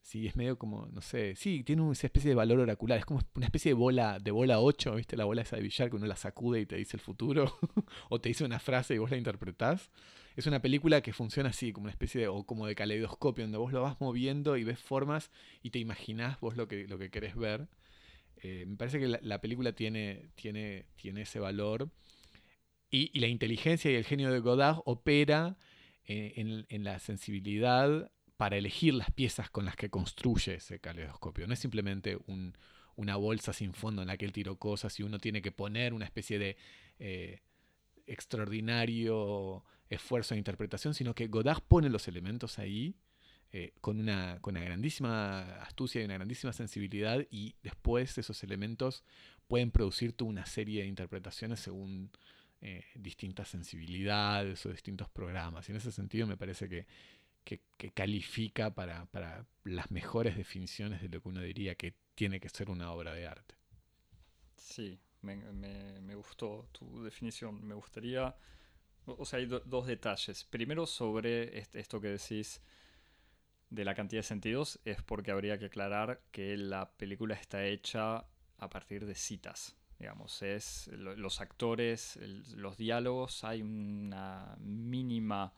Sí, 0.00 0.26
es 0.26 0.36
medio 0.36 0.56
como, 0.58 0.86
no 0.86 1.02
sé, 1.02 1.36
sí, 1.36 1.62
tiene 1.64 1.82
una 1.82 1.92
especie 1.92 2.30
de 2.30 2.34
valor 2.34 2.60
oracular, 2.60 2.98
es 2.98 3.04
como 3.04 3.20
una 3.34 3.46
especie 3.46 3.70
de 3.70 3.74
bola, 3.74 4.18
de 4.18 4.30
bola 4.30 4.58
8, 4.60 4.94
¿viste? 4.94 5.16
La 5.16 5.26
bola 5.26 5.42
esa 5.42 5.56
de 5.56 5.62
billar 5.62 5.90
que 5.90 5.96
uno 5.96 6.06
la 6.06 6.16
sacude 6.16 6.60
y 6.60 6.66
te 6.66 6.76
dice 6.76 6.96
el 6.96 7.02
futuro, 7.02 7.58
o 8.08 8.20
te 8.20 8.30
dice 8.30 8.44
una 8.44 8.58
frase 8.58 8.94
y 8.94 8.98
vos 8.98 9.10
la 9.10 9.18
interpretás. 9.18 9.90
Es 10.34 10.46
una 10.46 10.62
película 10.62 11.02
que 11.02 11.12
funciona 11.12 11.50
así, 11.50 11.72
como 11.72 11.84
una 11.84 11.90
especie 11.90 12.22
de, 12.22 12.28
o 12.28 12.44
como 12.44 12.66
de 12.66 12.74
caleidoscopio, 12.74 13.44
donde 13.44 13.58
vos 13.58 13.72
lo 13.72 13.82
vas 13.82 14.00
moviendo 14.00 14.56
y 14.56 14.64
ves 14.64 14.78
formas 14.78 15.30
y 15.62 15.70
te 15.70 15.78
imaginás 15.78 16.40
vos 16.40 16.56
lo 16.56 16.68
que, 16.68 16.86
lo 16.86 16.96
que 16.98 17.10
querés 17.10 17.36
ver. 17.36 17.68
Eh, 18.42 18.64
me 18.66 18.76
parece 18.76 19.00
que 19.00 19.08
la, 19.08 19.40
película 19.40 19.72
tiene, 19.72 20.30
tiene, 20.36 20.86
tiene 20.96 21.22
ese 21.22 21.40
valor. 21.40 21.90
Y, 22.90 23.18
la 23.18 23.26
inteligencia 23.26 23.90
y 23.90 23.96
el 23.96 24.04
genio 24.04 24.30
de 24.30 24.38
Godard 24.38 24.78
opera 24.84 25.58
eh, 26.04 26.34
en, 26.36 26.66
en 26.68 26.84
la 26.84 26.98
sensibilidad 27.00 28.10
para 28.38 28.56
elegir 28.56 28.94
las 28.94 29.10
piezas 29.10 29.50
con 29.50 29.64
las 29.64 29.74
que 29.74 29.90
construye 29.90 30.54
ese 30.54 30.78
caleidoscopio. 30.78 31.48
No 31.48 31.54
es 31.54 31.58
simplemente 31.58 32.16
una 32.94 33.16
bolsa 33.16 33.52
sin 33.52 33.74
fondo 33.74 34.00
en 34.02 34.08
la 34.08 34.16
que 34.16 34.24
él 34.24 34.32
tiró 34.32 34.56
cosas 34.56 34.98
y 35.00 35.02
uno 35.02 35.18
tiene 35.18 35.42
que 35.42 35.50
poner 35.50 35.92
una 35.92 36.04
especie 36.04 36.38
de 36.38 36.56
eh, 37.00 37.40
extraordinario 38.06 39.64
esfuerzo 39.90 40.34
de 40.34 40.38
interpretación, 40.38 40.94
sino 40.94 41.16
que 41.16 41.26
Godard 41.26 41.62
pone 41.62 41.90
los 41.90 42.06
elementos 42.06 42.60
ahí 42.60 42.94
eh, 43.50 43.72
con, 43.80 43.98
una, 43.98 44.38
con, 44.40 44.56
una, 44.56 44.64
grandísima 44.64 45.56
astucia 45.62 46.00
y 46.00 46.04
una 46.04 46.14
grandísima 46.14 46.52
sensibilidad 46.52 47.26
y 47.32 47.56
después 47.64 48.18
esos 48.18 48.44
elementos 48.44 49.02
pueden 49.48 49.72
producir 49.72 50.12
toda 50.12 50.30
una 50.30 50.46
serie 50.46 50.82
de 50.82 50.86
interpretaciones 50.86 51.58
según 51.58 52.12
eh, 52.60 52.84
distintas 52.94 53.48
sensibilidades 53.48 54.64
o 54.64 54.70
distintos 54.70 55.08
programas. 55.08 55.68
Y 55.68 55.72
en 55.72 55.78
ese 55.78 55.90
sentido 55.90 56.26
me 56.26 56.36
parece 56.36 56.68
que 56.68 56.86
que, 57.44 57.60
califica 57.92 58.74
para, 58.74 59.06
las 59.64 59.90
mejores 59.90 60.36
definiciones 60.36 61.00
de 61.00 61.08
lo 61.08 61.22
que 61.22 61.28
uno 61.28 61.40
diría 61.40 61.74
que 61.74 61.94
tiene 62.14 62.40
que 62.40 62.48
ser 62.48 62.70
una 62.70 62.92
obra 62.92 63.14
de 63.14 63.26
arte. 63.26 63.54
Sí, 64.56 64.98
me, 65.22 66.14
gustó 66.14 66.68
tu 66.72 67.02
definición. 67.02 67.66
Me 67.66 67.74
gustaría, 67.74 68.34
o 69.06 69.24
sea, 69.24 69.38
hay 69.38 69.46
dos 69.46 69.86
detalles. 69.86 70.44
Primero 70.44 70.86
sobre 70.86 71.58
esto 71.58 72.00
que 72.00 72.08
decís 72.08 72.60
de 73.70 73.84
la 73.84 73.94
cantidad 73.94 74.20
de 74.20 74.24
sentidos, 74.24 74.80
es 74.84 75.02
porque 75.02 75.30
habría 75.30 75.58
que 75.58 75.66
aclarar 75.66 76.22
que 76.30 76.56
la 76.56 76.90
película 76.92 77.34
está 77.34 77.64
hecha 77.66 78.26
a 78.58 78.70
partir 78.70 79.06
de 79.06 79.14
citas. 79.14 79.76
Digamos, 79.98 80.42
es 80.42 80.88
los 80.92 81.40
actores, 81.40 82.18
los 82.54 82.76
diálogos, 82.76 83.42
hay 83.44 83.62
una 83.62 84.56
mínima 84.60 85.52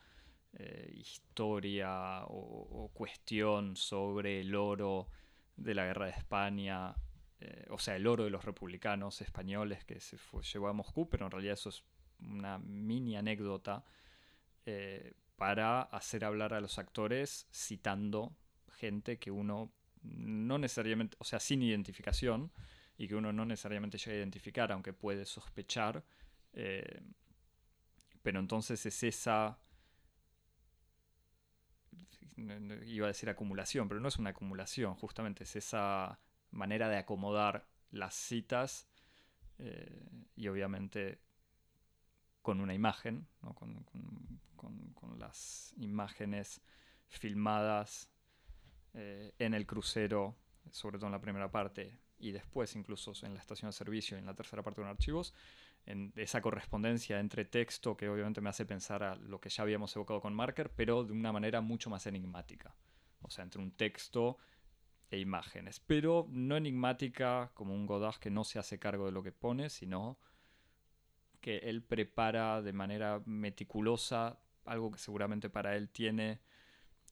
eh, 0.58 0.90
historia 0.96 2.24
o, 2.26 2.90
cuestión 2.92 3.76
sobre 3.76 4.40
el 4.40 4.54
oro 4.54 5.08
de 5.56 5.74
la 5.74 5.84
guerra 5.84 6.06
de 6.06 6.12
España, 6.12 6.94
eh, 7.40 7.66
o 7.70 7.78
sea, 7.78 7.94
el 7.94 8.06
oro 8.06 8.24
de 8.24 8.30
los 8.30 8.44
republicanos 8.44 9.20
españoles 9.20 9.84
que 9.84 10.00
se 10.00 10.18
llevó 10.52 10.68
a 10.68 10.72
Moscú, 10.72 11.08
pero 11.08 11.26
en 11.26 11.30
realidad 11.30 11.54
eso 11.54 11.68
es 11.68 11.84
una 12.18 12.58
mini 12.58 13.16
anécdota 13.16 13.84
eh, 14.66 15.14
para 15.36 15.82
hacer 15.82 16.24
hablar 16.24 16.52
a 16.52 16.60
los 16.60 16.78
actores 16.78 17.46
citando 17.52 18.32
gente 18.72 19.18
que 19.18 19.30
uno 19.30 19.72
no 20.02 20.58
necesariamente, 20.58 21.16
o 21.20 21.24
sea, 21.24 21.38
sin 21.38 21.62
identificación 21.62 22.50
y 22.98 23.06
que 23.06 23.14
uno 23.14 23.32
no 23.32 23.44
necesariamente 23.44 23.98
llega 23.98 24.12
a 24.12 24.18
identificar, 24.18 24.72
aunque 24.72 24.92
puede 24.92 25.24
sospechar. 25.24 26.02
pero 28.22 28.40
entonces 28.40 28.84
es 28.84 29.02
esa 29.04 29.58
iba 32.86 33.06
a 33.06 33.08
decir 33.08 33.28
acumulación, 33.28 33.88
pero 33.88 34.00
no 34.00 34.08
es 34.08 34.18
una 34.18 34.30
acumulación, 34.30 34.94
justamente 34.94 35.44
es 35.44 35.56
esa 35.56 36.18
manera 36.50 36.88
de 36.88 36.96
acomodar 36.96 37.66
las 37.90 38.14
citas 38.14 38.88
eh, 39.58 40.08
y 40.36 40.48
obviamente 40.48 41.20
con 42.42 42.60
una 42.60 42.74
imagen, 42.74 43.26
con, 43.54 43.84
las 45.18 45.74
imágenes 45.76 46.62
filmadas 47.08 48.08
eh, 48.94 49.34
en 49.38 49.52
el 49.52 49.66
crucero, 49.66 50.34
sobre 50.70 50.96
todo 50.96 51.08
en 51.08 51.12
la 51.12 51.20
primera 51.20 51.50
parte, 51.50 52.00
y 52.18 52.32
después 52.32 52.74
incluso 52.74 53.12
en 53.22 53.34
la 53.34 53.40
estación 53.40 53.68
de 53.68 53.72
servicio 53.74 54.16
y 54.16 54.20
en 54.20 54.26
la 54.26 54.34
tercera 54.34 54.62
parte 54.62 54.80
de 54.80 54.86
los 54.86 54.92
archivos, 54.92 55.34
en 55.86 56.12
esa 56.16 56.40
correspondencia 56.40 57.18
entre 57.18 57.44
texto 57.44 57.96
que 57.96 58.08
obviamente 58.08 58.40
me 58.40 58.50
hace 58.50 58.64
pensar 58.64 59.02
a 59.02 59.16
lo 59.16 59.40
que 59.40 59.48
ya 59.48 59.62
habíamos 59.62 59.94
evocado 59.96 60.20
con 60.20 60.34
Marker, 60.34 60.70
pero 60.70 61.04
de 61.04 61.12
una 61.12 61.32
manera 61.32 61.60
mucho 61.60 61.90
más 61.90 62.06
enigmática. 62.06 62.74
O 63.22 63.30
sea, 63.30 63.44
entre 63.44 63.60
un 63.60 63.72
texto 63.72 64.38
e 65.10 65.18
imágenes. 65.18 65.80
Pero 65.80 66.26
no 66.30 66.56
enigmática 66.56 67.50
como 67.54 67.74
un 67.74 67.86
Godard 67.86 68.16
que 68.16 68.30
no 68.30 68.44
se 68.44 68.58
hace 68.58 68.78
cargo 68.78 69.06
de 69.06 69.12
lo 69.12 69.22
que 69.22 69.32
pone, 69.32 69.68
sino 69.68 70.18
que 71.40 71.58
él 71.58 71.82
prepara 71.82 72.62
de 72.62 72.72
manera 72.72 73.22
meticulosa 73.24 74.38
algo 74.64 74.90
que 74.90 74.98
seguramente 74.98 75.48
para 75.48 75.74
él 75.76 75.88
tiene 75.88 76.40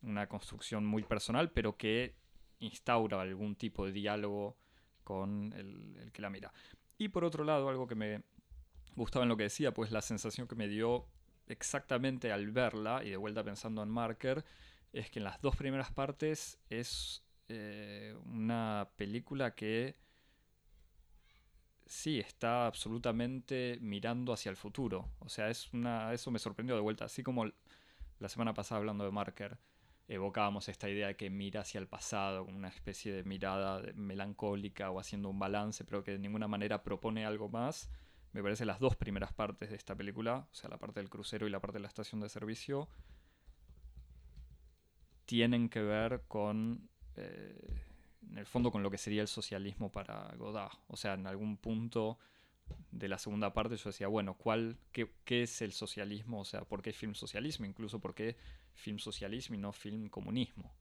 una 0.02 0.28
construcción 0.28 0.84
muy 0.86 1.02
personal, 1.02 1.50
pero 1.50 1.76
que 1.76 2.14
instaura 2.60 3.20
algún 3.20 3.56
tipo 3.56 3.86
de 3.86 3.92
diálogo 3.92 4.58
con 5.02 5.52
el 5.54 6.12
que 6.12 6.22
la 6.22 6.30
mira. 6.30 6.52
Y 6.98 7.08
por 7.08 7.24
otro 7.24 7.44
lado, 7.44 7.68
algo 7.68 7.86
que 7.86 7.94
me 7.94 8.22
gustaba 8.98 9.24
en 9.24 9.28
lo 9.28 9.36
que 9.36 9.44
decía, 9.44 9.72
pues 9.72 9.90
la 9.90 10.02
sensación 10.02 10.46
que 10.46 10.54
me 10.54 10.68
dio 10.68 11.06
exactamente 11.46 12.32
al 12.32 12.50
verla, 12.50 13.02
y 13.04 13.10
de 13.10 13.16
vuelta 13.16 13.42
pensando 13.42 13.82
en 13.82 13.88
Marker, 13.88 14.44
es 14.92 15.10
que 15.10 15.18
en 15.20 15.24
las 15.24 15.40
dos 15.40 15.56
primeras 15.56 15.90
partes 15.92 16.58
es 16.70 17.22
eh, 17.48 18.14
una 18.26 18.88
película 18.96 19.54
que 19.54 19.96
sí 21.86 22.20
está 22.20 22.66
absolutamente 22.66 23.78
mirando 23.80 24.32
hacia 24.32 24.50
el 24.50 24.56
futuro. 24.56 25.10
O 25.20 25.28
sea, 25.28 25.48
es 25.48 25.72
una, 25.72 26.12
eso 26.12 26.30
me 26.30 26.38
sorprendió 26.38 26.74
de 26.74 26.82
vuelta. 26.82 27.06
Así 27.06 27.22
como 27.22 27.46
la 28.18 28.28
semana 28.28 28.52
pasada 28.54 28.78
hablando 28.78 29.04
de 29.04 29.10
Marker, 29.10 29.58
evocábamos 30.08 30.68
esta 30.68 30.88
idea 30.88 31.08
de 31.08 31.16
que 31.16 31.30
mira 31.30 31.62
hacia 31.62 31.78
el 31.78 31.86
pasado, 31.86 32.44
con 32.44 32.54
una 32.54 32.68
especie 32.68 33.12
de 33.12 33.24
mirada 33.24 33.82
melancólica 33.94 34.90
o 34.90 35.00
haciendo 35.00 35.28
un 35.28 35.38
balance, 35.38 35.84
pero 35.84 36.04
que 36.04 36.12
de 36.12 36.18
ninguna 36.18 36.48
manera 36.48 36.82
propone 36.82 37.24
algo 37.24 37.48
más 37.48 37.90
me 38.32 38.42
parece 38.42 38.64
las 38.64 38.78
dos 38.78 38.96
primeras 38.96 39.32
partes 39.32 39.70
de 39.70 39.76
esta 39.76 39.94
película, 39.94 40.46
o 40.50 40.54
sea, 40.54 40.68
la 40.70 40.78
parte 40.78 41.00
del 41.00 41.08
crucero 41.08 41.46
y 41.46 41.50
la 41.50 41.60
parte 41.60 41.78
de 41.78 41.82
la 41.82 41.88
estación 41.88 42.20
de 42.20 42.28
servicio, 42.28 42.88
tienen 45.24 45.68
que 45.68 45.82
ver 45.82 46.22
con, 46.28 46.88
eh, 47.16 47.82
en 48.30 48.38
el 48.38 48.46
fondo 48.46 48.70
con 48.70 48.82
lo 48.82 48.90
que 48.90 48.98
sería 48.98 49.22
el 49.22 49.28
socialismo 49.28 49.90
para 49.92 50.34
Godard. 50.36 50.72
O 50.88 50.96
sea, 50.96 51.14
en 51.14 51.26
algún 51.26 51.56
punto 51.56 52.18
de 52.90 53.08
la 53.08 53.18
segunda 53.18 53.52
parte 53.52 53.76
yo 53.76 53.90
decía, 53.90 54.08
bueno, 54.08 54.34
¿cuál, 54.34 54.78
qué, 54.92 55.10
es 55.26 55.62
el 55.62 55.72
socialismo? 55.72 56.40
O 56.40 56.44
sea, 56.44 56.62
¿por 56.62 56.82
qué 56.82 56.92
film 56.92 57.14
socialismo? 57.14 57.66
Incluso 57.66 57.98
¿por 58.00 58.14
qué 58.14 58.36
film 58.74 58.98
socialismo 58.98 59.54
y 59.56 59.58
no 59.58 59.72
film 59.72 60.08
comunismo? 60.08 60.74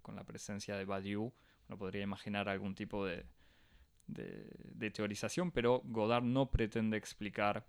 con 0.00 0.16
la 0.16 0.24
presencia 0.24 0.76
de 0.78 0.86
Badiou 0.86 1.30
uno 1.68 1.78
podría 1.78 2.02
imaginar 2.02 2.48
algún 2.48 2.74
tipo 2.74 3.04
de, 3.04 3.26
de, 4.12 4.90
teorización, 4.90 5.50
pero 5.50 5.82
Godard 5.84 6.24
no 6.24 6.50
pretende 6.50 6.96
explicar, 6.96 7.66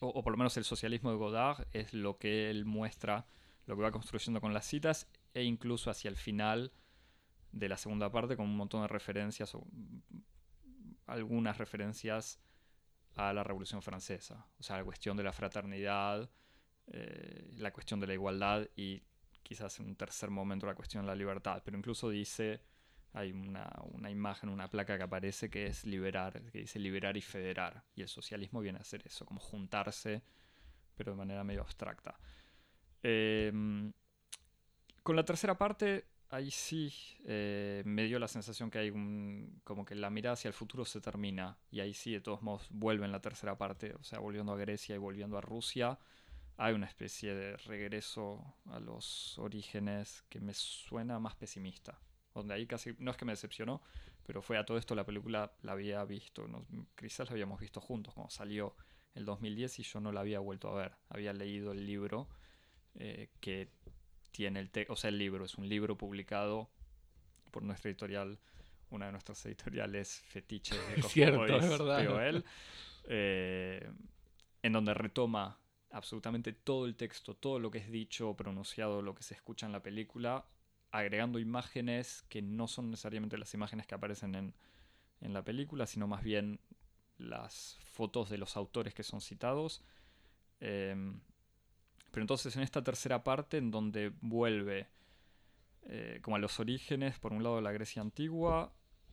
o, 0.00 0.22
por 0.22 0.32
lo 0.32 0.36
menos 0.36 0.56
el 0.56 0.64
socialismo 0.64 1.10
de 1.10 1.16
Godard 1.16 1.66
es 1.72 1.92
lo 1.92 2.18
que 2.18 2.50
él 2.50 2.64
muestra, 2.64 3.26
lo 3.66 3.76
que 3.76 3.82
va 3.82 3.92
construyendo 3.92 4.40
con 4.40 4.54
las 4.54 4.66
citas, 4.66 5.08
e 5.34 5.42
incluso 5.42 5.90
hacia 5.90 6.08
el 6.08 6.16
final 6.16 6.72
de 7.52 7.68
la 7.68 7.76
segunda 7.76 8.10
parte 8.10 8.36
con 8.36 8.46
un 8.46 8.56
montón 8.56 8.82
de 8.82 8.88
referencias, 8.88 9.54
o 9.54 9.66
algunas 11.06 11.58
referencias 11.58 12.40
a 13.14 13.32
la 13.32 13.42
Revolución 13.42 13.82
Francesa, 13.82 14.46
o 14.58 14.62
sea, 14.62 14.76
la 14.76 14.84
cuestión 14.84 15.16
de 15.16 15.22
la 15.22 15.32
fraternidad, 15.32 16.28
eh, 16.88 17.54
la 17.56 17.72
cuestión 17.72 17.98
de 17.98 18.06
la 18.06 18.14
igualdad 18.14 18.68
y 18.76 19.02
quizás 19.42 19.80
en 19.80 19.86
un 19.86 19.96
tercer 19.96 20.30
momento 20.30 20.66
la 20.66 20.74
cuestión 20.74 21.04
de 21.04 21.08
la 21.08 21.14
libertad, 21.14 21.62
pero 21.64 21.78
incluso 21.78 22.10
dice 22.10 22.60
hay 23.16 23.32
una, 23.32 24.10
imagen, 24.10 24.50
una 24.50 24.68
placa 24.68 24.98
que 24.98 25.02
aparece 25.02 25.48
que 25.48 25.66
es 25.66 25.86
liberar, 25.86 26.42
que 26.52 26.58
dice 26.58 26.78
liberar 26.78 27.16
y 27.16 27.22
federar. 27.22 27.82
Y 27.94 28.02
el 28.02 28.08
socialismo 28.08 28.60
viene 28.60 28.78
a 28.78 28.82
hacer 28.82 29.02
eso, 29.06 29.24
como 29.24 29.40
juntarse, 29.40 30.22
pero 30.94 31.12
de 31.12 31.16
manera 31.16 31.42
medio 31.42 31.62
abstracta. 31.62 32.18
Em, 33.02 33.90
con 35.02 35.16
la 35.16 35.24
tercera 35.24 35.56
parte, 35.56 36.04
ahí 36.28 36.50
sí 36.50 36.92
eh, 37.24 37.82
me 37.86 38.04
dio 38.04 38.18
la 38.18 38.28
sensación 38.28 38.70
que 38.70 38.80
hay 38.80 38.90
un. 38.90 39.62
como 39.64 39.86
que 39.86 39.94
la 39.94 40.10
mirada 40.10 40.34
hacia 40.34 40.48
el 40.48 40.54
futuro 40.54 40.84
se 40.84 41.00
termina. 41.00 41.56
Y 41.70 41.80
ahí 41.80 41.94
sí, 41.94 42.12
de 42.12 42.20
todos 42.20 42.42
modos, 42.42 42.66
vuelve 42.68 43.06
en 43.06 43.12
la 43.12 43.22
tercera 43.22 43.56
parte, 43.56 43.94
o 43.94 44.04
sea, 44.04 44.18
volviendo 44.18 44.52
a 44.52 44.56
Grecia 44.58 44.94
y 44.94 44.98
volviendo 44.98 45.38
a 45.38 45.40
Rusia. 45.40 45.98
Hay 46.58 46.74
una 46.74 46.86
especie 46.86 47.34
de 47.34 47.56
regreso 47.56 48.56
a 48.66 48.78
los 48.78 49.38
orígenes 49.38 50.22
que 50.28 50.40
me 50.40 50.52
suena 50.52 51.18
más 51.18 51.34
pesimista 51.36 51.98
donde 52.36 52.54
ahí 52.54 52.66
casi, 52.66 52.94
no 52.98 53.10
es 53.10 53.16
que 53.16 53.24
me 53.24 53.32
decepcionó, 53.32 53.82
pero 54.26 54.42
fue 54.42 54.58
a 54.58 54.64
todo 54.64 54.78
esto 54.78 54.94
la 54.94 55.04
película 55.04 55.52
la 55.62 55.72
había 55.72 56.04
visto, 56.04 56.46
quizás 56.94 57.28
la 57.28 57.32
habíamos 57.32 57.60
visto 57.60 57.80
juntos, 57.80 58.14
como 58.14 58.30
salió 58.30 58.76
el 59.14 59.24
2010 59.24 59.78
y 59.78 59.82
yo 59.82 60.00
no 60.00 60.12
la 60.12 60.20
había 60.20 60.40
vuelto 60.40 60.68
a 60.68 60.74
ver, 60.74 60.92
había 61.08 61.32
leído 61.32 61.72
el 61.72 61.86
libro 61.86 62.28
eh, 62.94 63.30
que 63.40 63.70
tiene 64.30 64.60
el 64.60 64.70
texto, 64.70 64.92
o 64.92 64.96
sea, 64.96 65.08
el 65.08 65.18
libro 65.18 65.44
es 65.44 65.54
un 65.56 65.68
libro 65.68 65.96
publicado 65.96 66.70
por 67.50 67.62
nuestra 67.62 67.90
editorial, 67.90 68.38
una 68.90 69.06
de 69.06 69.12
nuestras 69.12 69.44
editoriales 69.46 70.22
fetiches 70.28 70.78
de 70.94 71.02
Cierto, 71.08 71.46
es 71.46 71.68
verdad. 71.68 72.44
Eh, 73.08 73.88
en 74.62 74.72
donde 74.72 74.92
retoma 74.92 75.58
absolutamente 75.90 76.52
todo 76.52 76.86
el 76.86 76.96
texto, 76.96 77.34
todo 77.34 77.58
lo 77.58 77.70
que 77.70 77.78
es 77.78 77.90
dicho 77.90 78.34
pronunciado, 78.34 79.00
lo 79.00 79.14
que 79.14 79.22
se 79.22 79.34
escucha 79.34 79.64
en 79.64 79.72
la 79.72 79.82
película, 79.82 80.44
agregando 80.90 81.38
imágenes 81.38 82.24
que 82.28 82.42
no 82.42 82.68
son 82.68 82.90
necesariamente 82.90 83.38
las 83.38 83.52
imágenes 83.54 83.86
que 83.86 83.94
aparecen 83.94 84.34
en, 84.34 84.54
la 85.20 85.42
película, 85.42 85.86
sino 85.86 86.06
más 86.06 86.22
bien 86.22 86.60
las 87.18 87.78
fotos 87.84 88.30
de 88.30 88.38
los 88.38 88.56
autores 88.56 88.94
que 88.94 89.02
son 89.02 89.20
citados. 89.20 89.82
Em, 90.60 91.20
pero 92.10 92.22
entonces 92.22 92.54
en 92.56 92.62
esta 92.62 92.84
tercera 92.84 93.24
parte, 93.24 93.56
en 93.56 93.70
donde 93.70 94.12
vuelve 94.20 94.88
eh, 95.82 96.20
como 96.22 96.36
a 96.36 96.38
los 96.38 96.60
orígenes, 96.60 97.18
por 97.18 97.32
un 97.32 97.42
lado 97.42 97.60
la 97.60 97.72
Grecia 97.72 98.02
antigua, 98.02 98.72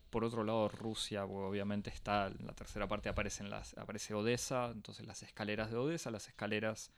por 0.09 0.23
otro 0.23 0.43
lado 0.43 0.69
Rusia, 0.69 1.25
obviamente 1.25 1.89
está, 1.89 2.27
en 2.27 2.45
la 2.45 2.53
tercera 2.53 2.87
parte 2.87 3.09
aparecen 3.09 3.49
las, 3.49 3.75
aparece 3.77 4.13
Odessa, 4.13 4.69
entonces 4.71 5.07
las 5.07 5.23
escaleras 5.23 5.71
de 5.71 5.77
Odessa, 5.77 6.11
las 6.11 6.27
escaleras 6.27 6.91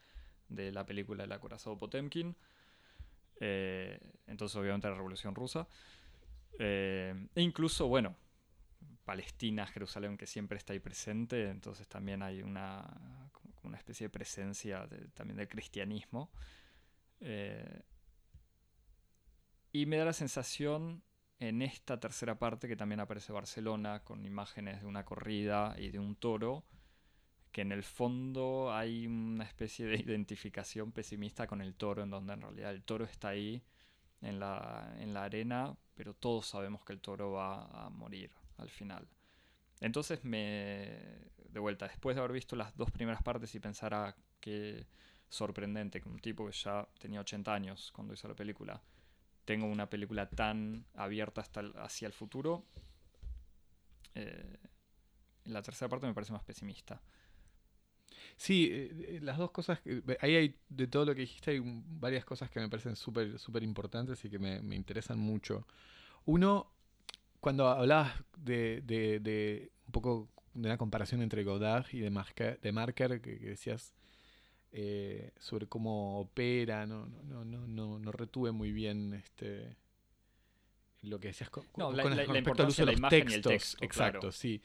de 0.50 0.72
la 0.72 0.86
película 0.86 1.24
El 1.24 1.32
acorazado 1.32 1.78
Potemkin. 1.78 2.36
Eh, 3.40 4.00
entonces, 4.28 4.56
obviamente, 4.56 4.88
la 4.88 4.96
Revolución 4.96 5.36
Rusa. 5.36 5.68
Eh, 6.58 7.28
e 7.36 7.42
incluso, 7.42 7.88
bueno, 7.88 8.16
Palestina, 9.04 9.68
Jerusalén, 9.68 10.18
que 10.18 10.28
siempre 10.28 10.58
está 10.58 10.74
ahí 10.74 10.80
presente. 10.80 11.50
Entonces, 11.50 11.88
también 11.88 12.24
hay 12.24 12.42
una, 12.42 13.32
una 13.64 13.78
especie 13.78 14.06
de 14.06 14.10
presencia 14.10 14.88
también 15.14 15.38
del 15.38 15.48
cristianismo. 15.48 16.32
Eh, 17.20 17.82
y 19.72 19.86
me 19.86 19.98
da 19.98 20.06
la 20.06 20.14
sensación 20.14 21.04
en 21.40 21.62
esta 21.62 22.00
tercera 22.00 22.40
parte 22.40 22.68
que 22.68 22.76
también 22.76 23.02
aparece 23.02 23.34
Barcelona 23.34 24.04
con 24.04 24.26
imágenes 24.26 24.82
de 24.82 24.88
una 24.88 25.04
corrida 25.04 25.76
y 25.78 25.90
de 25.90 26.00
un 26.00 26.16
toro 26.16 26.64
que 27.56 27.62
en 27.62 27.72
el 27.72 27.84
fondo 27.84 28.74
hay 28.74 29.08
una 29.08 29.46
especie 29.46 29.86
de 29.86 29.96
identificación 30.06 30.92
pesimista 30.92 31.48
con 31.48 31.62
el 31.62 31.74
toro, 31.74 32.04
en 32.04 32.10
donde 32.10 32.34
en 32.34 32.42
realidad 32.42 32.72
el 32.72 32.84
toro 32.84 33.06
está 33.06 33.30
ahí 33.30 33.64
en 34.22 34.42
la, 34.42 34.94
en 35.00 35.14
la 35.14 35.24
arena, 35.24 35.74
pero 35.94 36.14
todos 36.14 36.48
sabemos 36.48 36.84
que 36.84 36.92
el 36.92 37.00
toro 37.00 37.32
va 37.32 37.64
a 37.86 37.90
morir 37.90 38.30
al 38.58 38.70
final. 38.70 39.08
Entonces 39.80 40.26
me... 40.26 41.32
De 41.48 41.60
vuelta, 41.62 41.88
después 41.88 42.18
de 42.18 42.20
haber 42.20 42.34
visto 42.34 42.58
las 42.58 42.76
dos 42.76 42.92
primeras 42.92 43.24
partes 43.24 43.56
y 43.56 43.62
pensar 43.62 43.94
a 43.94 44.10
ah, 44.10 44.16
qué 44.42 44.86
sorprendente 45.30 46.02
que 46.02 46.10
un 46.10 46.20
tipo 46.20 46.46
que 46.48 46.52
ya 46.52 46.86
tenía 47.00 47.22
80 47.22 47.54
años 47.54 47.94
cuando 47.94 48.14
hizo 48.14 48.28
la 48.28 48.36
película, 48.36 48.82
tenga 49.46 49.64
una 49.66 49.90
película 49.90 50.30
tan 50.30 50.86
abierta 50.94 51.40
hasta 51.40 51.62
hacia 51.78 52.08
el 52.08 52.12
futuro, 52.12 52.66
eh, 54.14 54.58
la 55.46 55.62
tercera 55.62 55.88
parte 55.88 56.06
me 56.06 56.14
parece 56.14 56.34
más 56.34 56.44
pesimista. 56.44 57.02
Sí, 58.38 58.70
eh, 58.72 58.92
eh, 59.08 59.20
las 59.22 59.38
dos 59.38 59.52
cosas, 59.52 59.80
ahí 60.20 60.36
hay, 60.36 60.56
de 60.68 60.88
todo 60.88 61.06
lo 61.06 61.16
que 61.16 61.22
dijiste, 61.22 61.52
hay 61.52 61.62
varias 61.64 62.26
cosas 62.26 62.50
que 62.50 62.60
me 62.60 62.68
parecen 62.68 62.96
súper 62.96 63.40
súper 63.40 63.64
importantes 63.64 64.24
y 64.26 64.30
que 64.30 64.40
me, 64.40 64.76
interesan 64.76 65.20
mucho. 65.20 65.66
Uno, 66.26 66.72
cuando 67.40 67.68
hablabas 67.70 68.14
de, 68.38 68.82
de, 68.82 69.72
un 69.88 69.92
poco 69.92 70.30
de 70.54 70.68
una 70.68 70.78
comparación 70.78 71.22
entre 71.22 71.44
Godard 71.44 71.86
y 71.94 72.00
de 72.00 72.10
Marker, 72.10 72.60
de 72.60 72.72
Marker 72.72 73.22
que, 73.22 73.38
decías 73.38 73.94
eh, 74.74 75.32
sobre 75.40 75.68
cómo 75.68 76.20
opera, 76.20 76.86
no, 76.86 77.06
no, 77.06 77.46
no, 77.46 77.68
no, 77.68 78.00
no 78.00 78.12
retuve 78.12 78.52
muy 78.52 78.74
bien 78.74 79.14
este 79.14 79.78
lo 81.04 81.20
que 81.20 81.28
decías 81.30 81.52
con, 81.52 81.64
no, 81.78 81.92
la, 81.92 82.04
respecto 82.04 82.64
al 82.64 82.70
uso 82.70 82.86
de, 82.86 82.98
los 82.98 83.10
textos. 83.10 83.78
Exacto, 83.80 84.32
sí. 84.32 84.62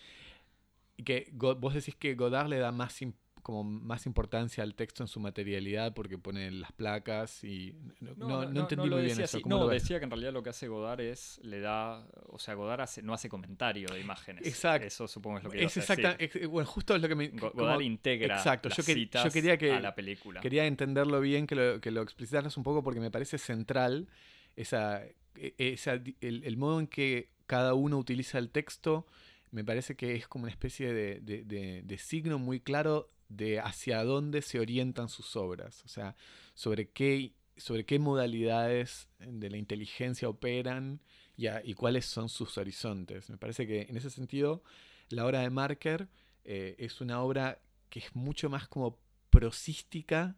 Y 0.97 1.05
que 1.05 1.31
vos 1.33 1.75
decís 1.75 1.95
que 1.95 2.15
Godard 2.15 2.49
le 2.49 2.59
da 2.59 2.73
más 2.73 3.01
importancia 3.03 3.30
como 3.43 3.65
más 3.65 4.07
importancia 4.07 4.63
al 4.63 4.75
texto 4.75 5.03
en 5.03 5.09
su 5.09 5.21
materialidad 5.21 5.95
porque 5.95 6.19
pone 6.19 6.51
las 6.51 6.73
placas 6.73 7.43
y 7.45 7.75
no, 8.01 8.43
entendí 8.43 8.89
muy 8.89 9.03
bien 9.03 9.21
eso. 9.21 9.39
no, 9.47 9.67
decía 9.69 9.99
que 9.99 10.05
en 10.05 10.11
realidad 10.11 10.33
lo 10.33 10.43
que 10.43 10.51
hace 10.51 10.69
Godard 10.69 11.01
es, 11.01 11.41
le 11.43 11.61
da, 11.61 12.07
o 12.29 12.39
sea, 12.39 12.55
Godard 12.55 12.89
no 13.03 13.15
hace 13.15 13.29
comentario 13.29 13.89
de 13.89 14.01
imágenes. 14.01 14.47
Exacto. 14.47 14.87
Eso 14.87 15.09
supongo 15.09 15.39
es 15.39 15.45
lo 15.45 15.51
que 15.51 15.65
es 15.65 15.77
exacta, 15.77 16.17
bueno, 16.49 16.69
justo 16.69 16.95
es 16.95 17.03
lo 17.03 17.09
que 17.09 17.15
me... 17.15 17.29
Godard 17.29 17.81
integra 17.81 18.37
exacto, 18.37 18.69
yo, 18.69 18.83
yo 18.83 19.31
quería 19.31 19.57
que, 19.57 19.73
a 19.73 19.81
la 19.81 19.95
película. 19.95 20.41
Quería 20.41 20.67
entenderlo 20.67 21.21
bien, 21.21 21.47
que 21.47 21.55
lo, 21.55 21.81
que 21.81 21.91
lo 21.91 22.03
explicitaras 22.03 22.57
un 22.57 22.63
poco 22.63 22.83
porque 22.83 23.01
me 23.01 23.11
parece 23.11 23.39
central 23.39 24.09
esa, 24.57 25.05
e, 25.37 25.55
esa 25.59 25.95
el, 25.95 26.45
el 26.45 26.57
modo 26.57 26.81
en 26.81 26.87
que 26.87 27.31
cada 27.47 27.75
uno 27.75 27.99
utiliza 27.99 28.39
el 28.39 28.51
texto 28.51 29.07
me 29.51 29.65
parece 29.65 29.97
que 29.97 30.15
es 30.15 30.29
como 30.29 30.45
una 30.45 30.53
especie 30.53 30.93
de, 30.93 31.21
de, 31.21 31.83
de, 31.83 31.99
signo 31.99 32.39
muy 32.39 32.61
claro 32.61 33.11
de 33.31 33.61
hacia 33.61 34.05
dónde 34.05 34.43
se 34.43 34.59
orientan 34.59 35.09
sus 35.09 35.37
obras, 35.37 35.83
o 35.85 35.89
sea, 35.89 36.17
sobre 36.53 36.91
qué, 36.91 37.33
sobre 37.57 37.87
qué 37.87 37.99
modalidades 37.99 39.09
de 39.19 39.49
la 39.49 39.57
inteligencia 39.57 40.29
operan 40.29 41.01
y, 41.37 41.75
cuáles 41.75 42.05
son 42.05 42.29
sus 42.29 42.59
horizontes. 42.59 43.31
Me 43.31 43.39
parece 43.39 43.67
que 43.67 43.83
en 43.89 43.97
ese 43.97 44.11
sentido 44.11 44.63
la 45.09 45.25
obra 45.25 45.41
de 45.41 45.49
Marker 45.49 46.09
eh, 46.45 46.75
es 46.79 47.01
una 47.01 47.23
obra 47.23 47.63
que 47.89 48.01
es 48.01 48.15
mucho 48.15 48.51
más 48.51 48.69
como 48.69 48.99
prosística 49.31 50.37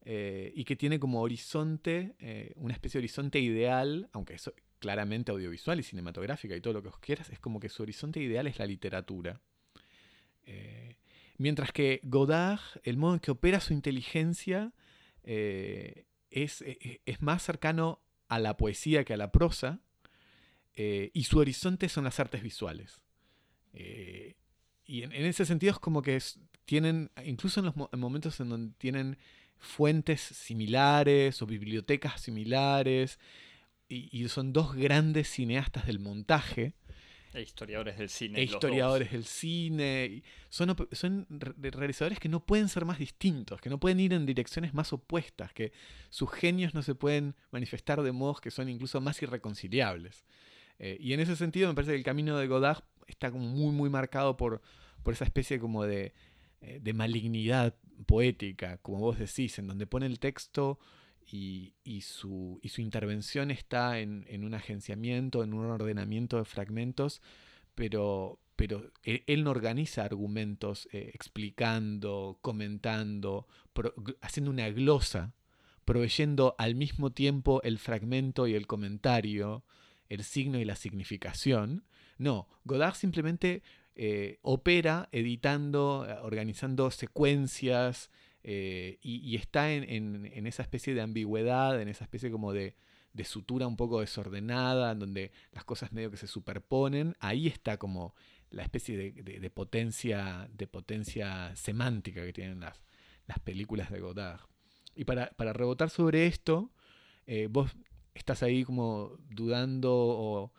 eh, 0.00 0.52
y 0.56 0.64
que 0.64 0.76
tiene 0.76 0.98
como 0.98 1.20
horizonte, 1.20 2.16
eh, 2.18 2.52
una 2.56 2.72
especie 2.72 2.98
de 2.98 3.04
horizonte 3.04 3.38
ideal, 3.38 4.08
aunque 4.12 4.34
eso 4.34 4.54
claramente 4.78 5.30
audiovisual 5.30 5.78
y 5.78 5.82
cinematográfica 5.82 6.56
y 6.56 6.60
todo 6.60 6.74
lo 6.74 6.82
que 6.82 6.88
os 6.88 6.98
quieras, 6.98 7.30
es 7.30 7.38
como 7.38 7.60
que 7.60 7.68
su 7.68 7.82
horizonte 7.82 8.20
ideal 8.20 8.46
es 8.46 8.58
la 8.58 8.66
literatura. 8.66 9.40
Mientras 11.36 11.72
que 11.72 12.00
Godard, 12.04 12.60
el 12.84 12.96
modo 12.96 13.14
en 13.14 13.20
que 13.20 13.30
opera 13.30 13.60
su 13.60 13.72
inteligencia 13.72 14.72
eh, 15.24 16.06
es, 16.30 16.62
e, 16.62 16.78
e, 16.80 17.00
es, 17.06 17.22
más 17.22 17.42
cercano 17.42 18.00
a 18.28 18.38
la 18.38 18.56
poesía 18.56 19.04
que 19.04 19.14
a 19.14 19.16
la 19.16 19.32
prosa, 19.32 19.80
eh, 20.76 21.10
y 21.14 21.24
su 21.24 21.38
horizonte 21.38 21.88
son 21.88 22.04
las 22.04 22.20
artes 22.20 22.42
visuales. 22.42 23.00
Eh, 23.72 24.34
y 24.84 25.02
en, 25.02 25.12
ese 25.12 25.44
sentido 25.44 25.72
es 25.72 25.78
como 25.78 26.02
que 26.02 26.20
tienen, 26.64 27.10
incluso 27.24 27.60
en 27.60 27.66
los 27.66 27.76
momentos 27.76 28.38
en 28.40 28.48
donde 28.48 28.74
tienen 28.78 29.18
fuentes 29.58 30.20
similares 30.20 31.40
o 31.42 31.46
bibliotecas 31.46 32.20
similares, 32.20 33.18
y, 33.86 34.26
son 34.28 34.52
dos 34.52 34.74
grandes 34.74 35.28
cineastas 35.28 35.86
del 35.86 36.00
montaje. 36.00 36.74
E 37.34 37.42
historiadores 37.42 37.98
del 37.98 38.08
cine. 38.08 38.38
E 38.38 38.44
historiadores 38.44 39.10
del 39.10 39.24
cine. 39.24 40.22
Son, 40.48 40.74
son 40.92 41.26
realizadores 41.28 42.20
que 42.20 42.28
no 42.28 42.46
pueden 42.46 42.68
ser 42.68 42.84
más 42.84 42.98
distintos, 42.98 43.60
que 43.60 43.68
no 43.68 43.80
pueden 43.80 43.98
ir 43.98 44.12
en 44.12 44.24
direcciones 44.24 44.72
más 44.72 44.92
opuestas, 44.92 45.52
que 45.52 45.72
sus 46.10 46.30
genios 46.30 46.74
no 46.74 46.82
se 46.82 46.94
pueden 46.94 47.34
manifestar 47.50 48.02
de 48.02 48.12
modos 48.12 48.40
que 48.40 48.52
son 48.52 48.68
incluso 48.68 49.00
más 49.00 49.20
irreconciliables. 49.20 50.24
Eh, 50.78 50.96
y 51.00 51.12
en 51.12 51.20
ese 51.20 51.34
sentido 51.34 51.68
me 51.68 51.74
parece 51.74 51.92
que 51.92 51.98
el 51.98 52.04
camino 52.04 52.38
de 52.38 52.46
Godard 52.46 52.84
está 53.08 53.30
como 53.30 53.46
muy, 53.46 53.72
muy 53.72 53.90
marcado 53.90 54.36
por, 54.36 54.62
por 55.02 55.14
esa 55.14 55.24
especie 55.24 55.58
como 55.58 55.84
de, 55.84 56.14
eh, 56.60 56.78
de 56.80 56.92
malignidad 56.92 57.74
poética, 58.06 58.78
como 58.78 58.98
vos 58.98 59.18
decís, 59.18 59.58
en 59.58 59.66
donde 59.66 59.86
pone 59.86 60.06
el 60.06 60.20
texto 60.20 60.78
y, 61.30 61.74
su, 62.02 62.60
intervención 62.78 63.50
está 63.50 63.98
en, 64.00 64.44
un 64.44 64.54
agenciamiento, 64.54 65.42
en 65.42 65.54
un 65.54 65.66
ordenamiento 65.66 66.38
de 66.38 66.44
fragmentos, 66.44 67.22
pero, 67.74 68.38
pero 68.56 68.92
él, 69.02 69.44
no 69.44 69.50
organiza 69.50 70.04
argumentos 70.04 70.88
eh, 70.92 71.10
explicando, 71.14 72.38
comentando, 72.40 73.46
haciendo 74.20 74.50
una 74.50 74.68
glosa, 74.70 75.34
proveyendo 75.84 76.54
al 76.58 76.74
mismo 76.74 77.10
tiempo 77.10 77.62
el 77.62 77.78
fragmento 77.78 78.46
y 78.46 78.54
el 78.54 78.66
comentario, 78.66 79.64
el 80.08 80.24
signo 80.24 80.58
y 80.58 80.64
la 80.64 80.76
significación. 80.76 81.84
No, 82.18 82.48
Godard 82.64 82.94
simplemente 82.94 83.62
eh, 83.96 84.38
opera 84.42 85.08
editando, 85.12 86.06
organizando 86.22 86.90
secuencias, 86.90 88.10
eh, 88.46 88.98
y, 89.00 89.34
está 89.36 89.72
en, 89.72 90.46
esa 90.46 90.62
especie 90.62 90.94
de 90.94 91.00
ambigüedad, 91.00 91.80
en 91.80 91.88
esa 91.88 92.04
especie 92.04 92.30
como 92.30 92.52
de, 92.52 92.76
sutura 93.24 93.66
un 93.66 93.76
poco 93.76 94.00
desordenada, 94.00 94.92
en 94.92 94.98
donde 94.98 95.32
las 95.52 95.64
cosas 95.64 95.92
medio 95.92 96.10
que 96.10 96.18
se 96.18 96.26
superponen. 96.26 97.16
Ahí 97.20 97.46
está 97.46 97.78
como 97.78 98.14
la 98.50 98.62
especie 98.62 98.96
de, 98.98 99.50
potencia, 99.50 100.48
de 100.52 100.66
potencia 100.66 101.56
semántica 101.56 102.22
que 102.22 102.34
tienen 102.34 102.60
las, 102.60 102.82
las 103.26 103.38
películas 103.38 103.90
de 103.90 104.00
Godard. 104.00 104.40
Y 104.94 105.04
para, 105.04 105.30
rebotar 105.54 105.88
sobre 105.88 106.26
esto, 106.26 106.70
eh, 107.26 107.48
vos 107.50 107.74
estás 108.12 108.42
ahí 108.42 108.62
como 108.62 109.16
dudando 109.30 109.90
o, 109.94 110.52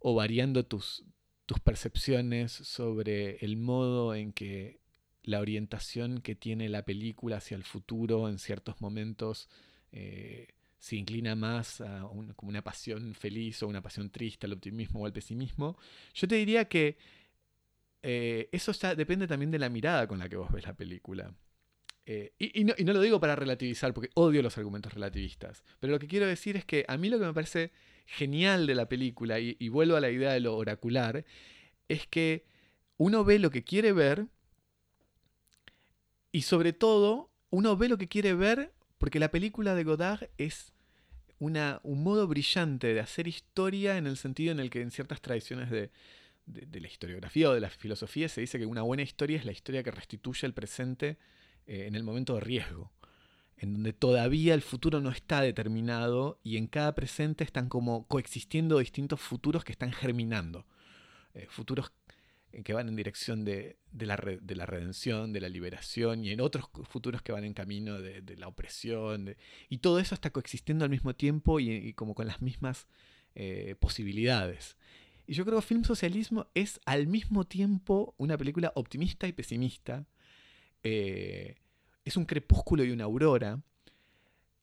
o 0.00 0.14
variando 0.14 0.66
tus, 0.66 1.02
tus 1.46 1.60
percepciones 1.60 2.52
sobre 2.52 3.36
el 3.36 3.56
modo 3.56 4.14
en 4.14 4.32
que 4.34 4.80
la 5.26 5.40
orientación 5.40 6.20
que 6.20 6.34
tiene 6.34 6.68
la 6.68 6.84
película 6.84 7.38
hacia 7.38 7.56
el 7.56 7.64
futuro 7.64 8.28
en 8.28 8.38
ciertos 8.38 8.80
momentos 8.80 9.48
eh, 9.90 10.54
se 10.78 10.96
inclina 10.96 11.34
más 11.34 11.80
a 11.80 12.08
como 12.36 12.48
una 12.48 12.62
pasión 12.62 13.12
feliz 13.12 13.62
o 13.62 13.66
una 13.66 13.82
pasión 13.82 14.08
triste, 14.10 14.46
al 14.46 14.52
optimismo 14.52 15.00
o 15.00 15.06
al 15.06 15.12
pesimismo. 15.12 15.76
Yo 16.14 16.28
te 16.28 16.36
diría 16.36 16.66
que 16.66 16.96
eh, 18.02 18.48
eso 18.52 18.70
ya 18.70 18.94
depende 18.94 19.26
también 19.26 19.50
de 19.50 19.58
la 19.58 19.68
mirada 19.68 20.06
con 20.06 20.20
la 20.20 20.28
que 20.28 20.36
vos 20.36 20.50
ves 20.52 20.64
la 20.64 20.76
película. 20.76 21.34
Eh, 22.04 22.34
y, 22.38 22.62
no, 22.62 22.74
lo 22.76 23.00
digo 23.00 23.18
para 23.18 23.34
relativizar, 23.34 23.92
porque 23.92 24.10
odio 24.14 24.42
los 24.42 24.56
argumentos 24.58 24.94
relativistas. 24.94 25.64
Pero 25.80 25.92
lo 25.92 25.98
que 25.98 26.06
quiero 26.06 26.26
decir 26.26 26.56
es 26.56 26.64
que 26.64 26.84
a 26.86 26.96
mí 26.96 27.08
lo 27.08 27.18
que 27.18 27.24
me 27.24 27.34
parece 27.34 27.72
genial 28.06 28.68
de 28.68 28.76
la 28.76 28.88
película, 28.88 29.40
y 29.40 29.68
vuelvo 29.70 29.96
a 29.96 30.00
la 30.00 30.10
idea 30.10 30.32
de 30.32 30.38
lo 30.38 30.56
oracular, 30.56 31.24
es 31.88 32.06
que 32.06 32.44
uno 32.96 33.24
ve 33.24 33.40
lo 33.40 33.50
que 33.50 33.64
quiere 33.64 33.92
ver 33.92 34.28
y 36.36 36.42
sobre 36.42 36.74
todo, 36.74 37.30
uno 37.48 37.78
ve 37.78 37.88
lo 37.88 37.96
que 37.96 38.08
quiere 38.08 38.34
ver 38.34 38.74
porque 38.98 39.18
la 39.18 39.30
película 39.30 39.74
de 39.74 39.84
Godard 39.84 40.28
es 40.36 40.74
una, 41.38 41.80
un 41.82 42.02
modo 42.02 42.28
brillante 42.28 42.92
de 42.92 43.00
hacer 43.00 43.26
historia 43.26 43.96
en 43.96 44.06
el 44.06 44.18
sentido 44.18 44.52
en 44.52 44.60
el 44.60 44.68
que 44.68 44.82
en 44.82 44.90
ciertas 44.90 45.22
tradiciones 45.22 45.70
de, 45.70 45.90
la 46.44 46.86
historiografía 46.88 47.48
o 47.48 47.54
de 47.54 47.60
la 47.60 47.70
filosofía 47.70 48.28
se 48.28 48.42
dice 48.42 48.58
que 48.58 48.66
una 48.66 48.82
buena 48.82 49.02
historia 49.02 49.38
es 49.38 49.46
la 49.46 49.52
historia 49.52 49.82
que 49.82 49.90
restituye 49.90 50.46
el 50.46 50.52
presente 50.52 51.16
eh, 51.66 51.86
en 51.86 51.94
el 51.94 52.02
momento 52.02 52.34
de 52.34 52.40
riesgo, 52.42 52.92
en 53.56 53.72
donde 53.72 53.94
todavía 53.94 54.52
el 54.52 54.60
futuro 54.60 55.00
no 55.00 55.08
está 55.08 55.40
determinado 55.40 56.38
y 56.44 56.58
en 56.58 56.66
cada 56.66 56.94
presente 56.94 57.44
están 57.44 57.70
como 57.70 58.06
coexistiendo 58.08 58.78
distintos 58.78 59.22
futuros 59.22 59.64
que 59.64 59.72
están 59.72 59.90
germinando. 59.90 60.66
Eh, 61.32 61.46
futuros 61.48 61.92
que 62.64 62.72
van 62.72 62.88
en 62.88 62.96
dirección 62.96 63.44
de, 63.44 63.76
la, 63.92 64.16
de, 64.16 64.54
la, 64.54 64.66
redención, 64.66 65.32
de 65.32 65.40
la 65.40 65.48
liberación, 65.48 66.24
y 66.24 66.30
en 66.30 66.40
otros 66.40 66.66
futuros 66.88 67.22
que 67.22 67.32
van 67.32 67.44
en 67.44 67.54
camino 67.54 68.00
de, 68.00 68.36
la 68.36 68.48
opresión. 68.48 69.36
y 69.68 69.78
todo 69.78 69.98
eso 69.98 70.14
está 70.14 70.30
coexistiendo 70.30 70.84
al 70.84 70.90
mismo 70.90 71.14
tiempo 71.14 71.60
y, 71.60 71.92
como 71.94 72.14
con 72.14 72.26
las 72.26 72.40
mismas 72.42 72.86
eh, 73.34 73.74
posibilidades. 73.78 74.76
Y 75.26 75.34
yo 75.34 75.44
creo 75.44 75.60
que 75.60 75.66
Film 75.66 75.84
Socialismo 75.84 76.46
es 76.54 76.80
al 76.86 77.06
mismo 77.08 77.44
tiempo 77.44 78.14
una 78.16 78.38
película 78.38 78.72
optimista 78.76 79.26
y 79.26 79.32
pesimista. 79.32 80.06
Eh, 80.84 81.56
es 82.04 82.16
un 82.16 82.24
crepúsculo 82.24 82.84
y 82.84 82.92
una 82.92 83.04
aurora. 83.04 83.60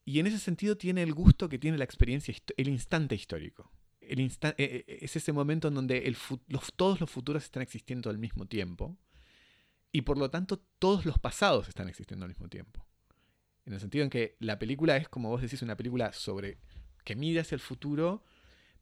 Y 0.06 0.20
en 0.20 0.28
ese 0.28 0.40
sentido 0.40 0.78
tiene 0.78 1.04
el 1.04 1.14
gusto 1.14 1.50
que 1.50 1.60
tiene 1.60 1.78
la 1.78 1.84
experiencia, 1.84 2.34
el 2.56 2.70
instante 2.70 3.16
histórico 3.16 3.73
el 4.10 4.20
eh, 4.20 4.34
eh, 4.58 4.98
es 5.02 5.16
ese 5.16 5.34
momento 5.34 5.68
en 5.68 5.76
donde 5.76 6.16
todos 6.76 7.00
los 7.00 7.10
futuros 7.10 7.44
están 7.44 7.64
existiendo 7.64 8.10
al 8.10 8.18
mismo 8.18 8.46
tiempo 8.48 8.98
y 9.92 10.02
por 10.02 10.18
lo 10.18 10.30
tanto 10.30 10.60
todos 10.80 11.06
los 11.06 11.20
pasados 11.20 11.68
están 11.68 11.88
existiendo 11.88 12.26
al 12.26 12.30
mismo 12.30 12.50
tiempo. 12.50 12.86
En 13.66 13.74
el 13.74 13.80
sentido 13.80 14.04
en 14.04 14.10
que 14.10 14.36
la 14.40 14.60
película 14.60 14.98
es, 14.98 15.08
como 15.08 15.30
vos 15.30 15.42
decís, 15.42 15.62
una 15.62 15.78
película 15.78 16.12
sobre 16.14 16.58
que 17.06 17.16
mide 17.16 17.40
hacia 17.40 17.56
el 17.56 17.62
futuro, 17.62 18.24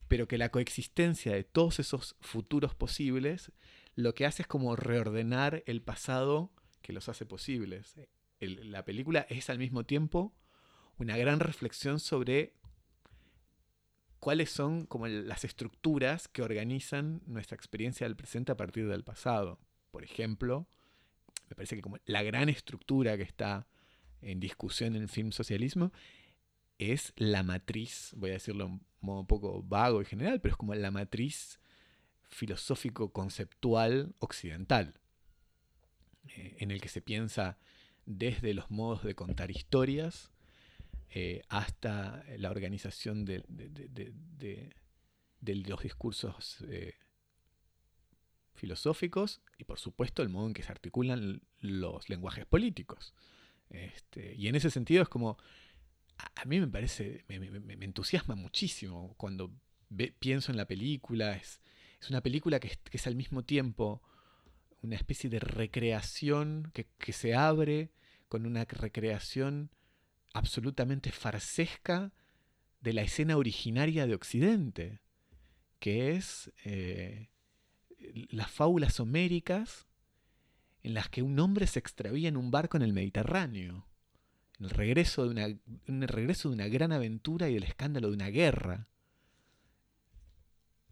pero 0.07 0.27
que 0.27 0.37
la 0.37 0.49
coexistencia 0.49 1.33
de 1.33 1.43
todos 1.43 1.79
esos 1.79 2.15
futuros 2.21 2.75
posibles 2.75 3.51
lo 3.95 4.13
que 4.13 4.25
hace 4.25 4.43
es 4.43 4.47
como 4.47 4.75
reordenar 4.75 5.63
el 5.65 5.81
pasado 5.81 6.51
que 6.81 6.93
los 6.93 7.09
hace 7.09 7.25
posibles. 7.25 7.95
la 8.39 8.85
película 8.85 9.27
es 9.29 9.49
al 9.49 9.59
mismo 9.59 9.85
tiempo 9.85 10.33
una 10.97 11.17
gran 11.17 11.39
reflexión 11.39 11.99
sobre 11.99 12.55
cuáles 14.21 14.51
son 14.51 14.85
como 14.85 15.07
las 15.07 15.43
estructuras 15.43 16.27
que 16.27 16.43
organizan 16.43 17.21
nuestra 17.25 17.55
experiencia 17.55 18.05
del 18.05 18.15
presente 18.15 18.51
a 18.51 18.55
partir 18.55 18.87
del 18.87 19.03
pasado. 19.03 19.59
Por 19.89 20.03
ejemplo, 20.03 20.67
me 21.49 21.55
parece 21.55 21.75
que 21.75 21.81
como 21.81 21.97
la 22.05 22.21
gran 22.21 22.47
estructura 22.47 23.17
que 23.17 23.23
está 23.23 23.67
en 24.21 24.39
discusión 24.39 24.95
en 24.95 25.01
el 25.01 25.09
film 25.09 25.31
socialismo 25.31 25.91
es 26.77 27.13
la 27.15 27.41
matriz, 27.41 28.13
voy 28.15 28.29
a 28.29 28.33
decirlo 28.33 28.65
de 28.65 28.71
un 28.71 28.85
modo 29.01 29.21
un 29.21 29.27
poco 29.27 29.63
vago 29.63 30.03
y 30.03 30.05
general, 30.05 30.39
pero 30.39 30.53
es 30.53 30.57
como 30.57 30.75
la 30.75 30.91
matriz 30.91 31.59
filosófico-conceptual 32.29 34.13
occidental, 34.19 35.01
eh, 36.27 36.57
en 36.59 36.69
el 36.69 36.79
que 36.79 36.89
se 36.89 37.01
piensa 37.01 37.57
desde 38.05 38.53
los 38.53 38.69
modos 38.69 39.03
de 39.03 39.15
contar 39.15 39.49
historias, 39.49 40.30
eh, 41.13 41.41
hasta 41.49 42.23
la 42.37 42.49
organización 42.49 43.25
de, 43.25 43.43
los 45.41 45.83
discursos 45.83 46.63
eh, 46.69 46.95
filosóficos 48.53 49.41
y 49.57 49.65
por 49.65 49.77
supuesto 49.77 50.23
el 50.23 50.29
modo 50.29 50.47
en 50.47 50.53
que 50.53 50.63
se 50.63 50.71
articulan 50.71 51.41
los 51.59 52.07
lenguajes 52.07 52.45
políticos. 52.45 53.13
Este, 53.69 54.35
y 54.35 54.47
en 54.47 54.55
ese 54.55 54.69
sentido 54.69 55.03
es 55.03 55.09
como, 55.09 55.37
a, 56.17 56.45
mí 56.45 56.61
me 56.61 56.67
parece, 56.67 57.25
me, 57.27 57.83
entusiasma 57.83 58.35
muchísimo 58.35 59.13
cuando 59.17 59.51
pienso 60.19 60.53
en 60.53 60.57
la 60.57 60.65
película, 60.65 61.35
es, 61.35 61.61
es 61.99 62.09
una 62.09 62.21
película 62.21 62.61
que 62.61 62.71
es, 62.89 63.05
al 63.05 63.15
mismo 63.15 63.43
tiempo 63.43 64.01
una 64.81 64.95
especie 64.95 65.29
de 65.29 65.39
recreación 65.39 66.71
que, 66.73 66.87
que 66.97 67.11
se 67.11 67.35
abre 67.35 67.91
con 68.29 68.45
una 68.45 68.63
recreación 68.63 69.71
absolutamente 70.33 71.11
farsesca 71.11 72.11
de 72.81 72.93
la 72.93 73.01
escena 73.01 73.37
originaria 73.37 74.07
de 74.07 74.15
Occidente, 74.15 75.01
que 75.79 76.11
es 76.15 76.51
eh, 76.65 77.29
las 78.29 78.49
fábulas 78.49 78.99
homéricas 78.99 79.87
en 80.83 80.93
las 80.93 81.09
que 81.09 81.21
un 81.21 81.39
hombre 81.39 81.67
se 81.67 81.79
extravía 81.79 82.29
en 82.29 82.37
un 82.37 82.51
barco 82.51 82.77
en 82.77 82.83
el 82.83 82.93
Mediterráneo, 82.93 83.85
el 84.59 84.69
regreso 84.69 85.23
de 85.23 85.29
una, 85.29 85.45
el 85.45 86.07
regreso 86.07 86.49
de 86.49 86.55
una 86.55 86.67
gran 86.67 86.91
aventura 86.91 87.49
y 87.49 87.55
el 87.55 87.63
escándalo 87.63 88.09
de 88.09 88.13
una 88.13 88.29
guerra. 88.29 88.87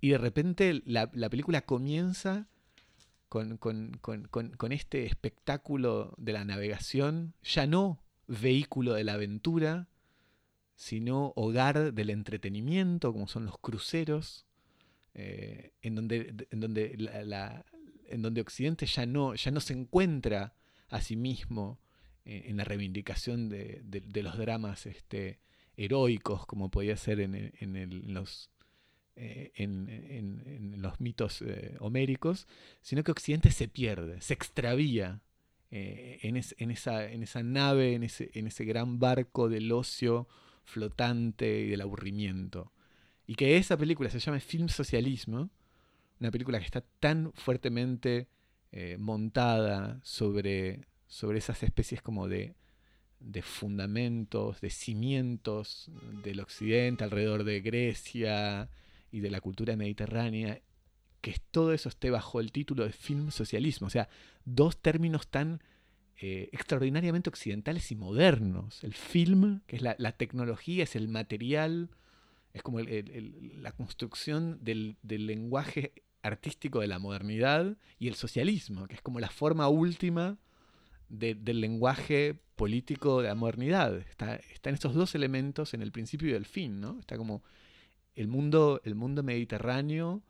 Y 0.01 0.09
de 0.09 0.17
repente 0.17 0.81
la, 0.85 1.09
película 1.09 1.61
comienza 1.61 2.47
con, 3.27 3.57
con, 3.57 4.71
este 4.71 5.05
espectáculo 5.05 6.15
de 6.17 6.33
la 6.33 6.45
navegación, 6.45 7.33
ya 7.43 7.67
no 7.67 8.01
vehículo 8.29 8.93
de 8.93 9.03
la 9.03 9.13
aventura, 9.13 9.89
sino 10.75 11.33
hogar 11.35 11.93
del 11.93 12.09
entretenimiento, 12.09 13.11
como 13.11 13.27
son 13.27 13.45
los 13.45 13.57
cruceros, 13.57 14.45
eh, 15.13 15.73
en, 15.81 15.95
donde, 15.95 16.47
en, 16.51 16.59
donde 16.59 16.95
en 18.07 18.21
donde 18.21 18.41
Occidente 18.41 18.85
ya 18.85 19.05
no, 19.05 19.35
ya 19.35 19.51
no 19.51 19.59
se 19.59 19.73
encuentra 19.73 20.53
a 20.87 21.01
sí 21.01 21.15
mismo 21.15 21.79
eh, 22.23 22.43
en 22.45 22.57
la 22.57 22.63
reivindicación 22.63 23.49
de, 23.49 23.83
los 24.23 24.37
dramas 24.37 24.85
este, 24.85 25.39
heroicos 25.75 26.45
como 26.45 26.69
podía 26.69 26.95
ser 26.95 27.19
en, 27.19 27.35
en, 27.35 28.13
los, 28.13 28.51
eh, 29.15 29.51
en, 29.55 30.75
los 30.81 31.01
mitos 31.01 31.43
homéricos, 31.79 32.47
sino 32.81 33.03
que 33.03 33.11
Occidente 33.11 33.51
se 33.51 33.67
pierde, 33.67 34.21
se 34.21 34.33
extravía 34.33 35.21
eh, 35.71 36.19
en, 36.23 36.35
esa, 36.35 37.43
nave, 37.43 37.93
en 37.93 38.03
ese, 38.03 38.65
gran 38.65 38.99
barco 38.99 39.49
del 39.49 39.71
ocio 39.71 40.27
flotante 40.63 41.61
y 41.61 41.67
del 41.67 41.81
aburrimiento. 41.81 42.71
Y 43.27 43.35
que 43.35 43.57
esa 43.57 43.77
película 43.77 44.09
se 44.09 44.19
llama 44.19 44.39
Film 44.39 44.69
Socialismo, 44.69 45.49
una 46.19 46.31
película 46.31 46.59
que 46.59 46.65
está 46.65 46.81
tan 46.99 47.31
fuertemente 47.33 48.27
montada 48.97 49.99
sobre, 50.03 50.85
esas 51.35 51.63
especies 51.63 52.01
como 52.01 52.27
de 52.27 52.55
fundamentos, 53.41 54.61
de 54.61 54.69
cimientos 54.69 55.89
del 56.23 56.39
occidente 56.39 57.03
alrededor 57.03 57.43
de 57.43 57.61
Grecia 57.61 58.69
y 59.11 59.21
de 59.21 59.31
la 59.31 59.41
cultura 59.41 59.75
mediterránea, 59.75 60.61
que 61.21 61.35
todo 61.51 61.73
eso 61.73 61.89
esté 61.89 62.09
bajo 62.09 62.39
el 62.39 62.51
título 62.51 62.83
de 62.83 62.91
film 62.91 63.31
socialismo. 63.31 63.87
O 63.87 63.89
sea, 63.89 64.09
dos 64.45 64.81
términos 64.81 65.27
tan 65.27 65.61
eh, 66.17 66.49
extraordinariamente 66.51 67.29
occidentales 67.29 67.91
y 67.91 67.95
modernos. 67.95 68.83
El 68.83 68.93
film, 68.93 69.61
que 69.67 69.77
es 69.77 69.81
la, 69.81 70.11
tecnología, 70.13 70.83
es 70.83 70.95
el 70.95 71.07
material, 71.07 71.89
es 72.53 72.61
como 72.61 72.79
la 72.79 73.71
construcción 73.71 74.59
del, 74.61 74.97
del 75.01 75.27
lenguaje 75.27 75.93
artístico 76.21 76.81
de 76.81 76.87
la 76.87 76.99
modernidad, 76.99 77.77
y 77.97 78.07
el 78.07 78.15
socialismo, 78.15 78.87
que 78.87 78.95
es 78.95 79.01
como 79.01 79.19
la 79.19 79.29
forma 79.29 79.67
última 79.69 80.37
del 81.09 81.61
lenguaje 81.61 82.39
político 82.55 83.21
de 83.21 83.29
la 83.29 83.35
modernidad. 83.35 83.97
Está, 83.97 84.35
están 84.35 84.73
estos 84.73 84.93
dos 84.93 85.15
elementos 85.15 85.73
en 85.73 85.81
el 85.81 85.91
principio 85.91 86.29
y 86.29 86.33
el 86.33 86.45
fin, 86.45 86.79
¿no? 86.79 86.99
Está 86.99 87.17
como 87.17 87.43
el 88.13 88.27
mundo, 88.27 88.81
el 88.83 88.95
mundo 88.95 89.23
mediterráneo, 89.23 90.21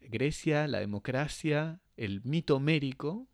Grecia, 0.00 0.66
la 0.66 0.80
democracia, 0.80 1.80
el 1.96 2.22
mito 2.24 2.56
homérico, 2.56 3.28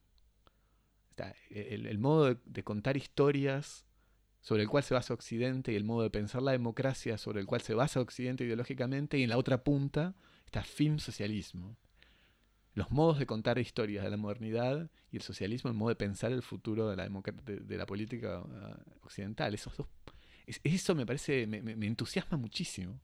el, 1.51 1.99
modo 1.99 2.35
de, 2.35 2.63
contar 2.65 2.97
historias 2.97 3.87
sobre 4.41 4.63
el 4.63 4.69
cual 4.69 4.85
se 4.85 4.95
basa 4.95 5.15
Occidente 5.15 5.73
y 5.73 5.77
el 5.77 5.85
modo 5.85 6.03
de 6.03 6.11
pensar 6.11 6.43
la 6.43 6.53
democracia 6.53 7.17
sobre 7.19 7.41
el 7.41 7.47
cual 7.47 7.63
se 7.63 7.75
basa 7.75 8.01
Occidente 8.01 8.45
ideológicamente, 8.45 9.19
y 9.19 9.23
en 9.23 9.31
la 9.31 9.39
otra 9.39 9.65
punta 9.65 10.15
está 10.45 10.63
film 10.63 10.99
socialismo 10.99 11.77
los 12.77 12.91
modos 12.91 13.19
de 13.19 13.27
contar 13.27 13.59
historias 13.59 14.05
de 14.05 14.11
la 14.11 14.19
modernidad 14.19 14.91
y 15.11 15.17
el 15.17 15.23
socialismo, 15.23 15.71
el 15.71 15.77
modo 15.77 15.89
de 15.89 15.97
pensar 15.97 16.31
el 16.31 16.43
futuro 16.43 16.91
de 16.91 16.97
la, 16.97 17.09
de, 17.09 17.77
la 17.77 17.87
política 17.87 18.45
ah, 18.47 18.79
occidental. 19.01 19.55
Esos 19.55 19.75
dos, 19.79 19.89
eso 20.47 20.95
me 20.95 21.07
parece, 21.07 21.47
me, 21.47 21.87
entusiasma 21.87 22.37
muchísimo. 22.37 23.01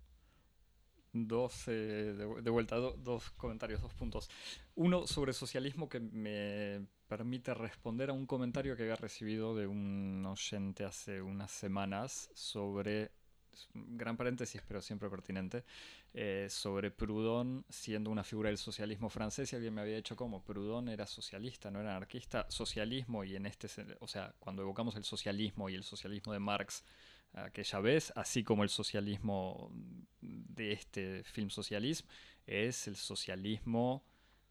Dos, 1.14 1.68
eh, 1.68 2.14
de, 2.14 2.50
vuelta, 2.50 2.76
dos 2.76 3.30
comentarios, 3.32 3.82
dos 3.82 3.92
puntos. 3.92 4.30
Uno 4.76 5.06
sobre 5.06 5.34
socialismo 5.34 5.88
que 5.88 6.00
me 6.00 6.86
permite 7.06 7.52
responder 7.52 8.08
a 8.08 8.14
un 8.14 8.24
comentario 8.24 8.76
que 8.76 8.84
había 8.84 8.96
recibido 8.96 9.54
de 9.54 9.66
un 9.66 10.24
oyente 10.24 10.84
hace 10.84 11.20
unas 11.20 11.50
semanas 11.50 12.30
sobre 12.34 13.10
gran 13.74 14.16
paréntesis, 14.16 14.62
pero 14.66 14.80
siempre 14.80 15.10
pertinente, 15.10 15.64
eh, 16.14 16.46
sobre 16.48 16.90
Proudhon 16.90 17.64
siendo 17.68 18.10
una 18.10 18.24
figura 18.24 18.48
del 18.48 18.58
socialismo 18.58 19.08
francés 19.08 19.52
y 19.52 19.56
alguien 19.56 19.74
me 19.74 19.82
había 19.82 19.96
dicho 19.96 20.16
como 20.16 20.42
Proudhon 20.42 20.88
era 20.88 21.06
socialista, 21.06 21.70
no 21.70 21.80
era 21.80 21.90
anarquista. 21.90 22.46
Socialismo 22.48 23.24
y 23.24 23.36
en 23.36 23.46
este, 23.46 23.68
o 24.00 24.08
sea, 24.08 24.34
cuando 24.38 24.62
evocamos 24.62 24.96
el 24.96 25.04
socialismo 25.04 25.68
y 25.68 25.74
el 25.74 25.84
socialismo 25.84 26.32
de 26.32 26.38
Marx, 26.38 26.84
aquella 27.34 27.80
vez, 27.80 28.12
así 28.16 28.44
como 28.44 28.62
el 28.62 28.68
socialismo 28.68 29.70
de 30.20 30.72
este 30.72 31.24
film 31.24 31.50
socialismo, 31.50 32.08
es 32.46 32.86
el 32.88 32.96
socialismo 32.96 34.04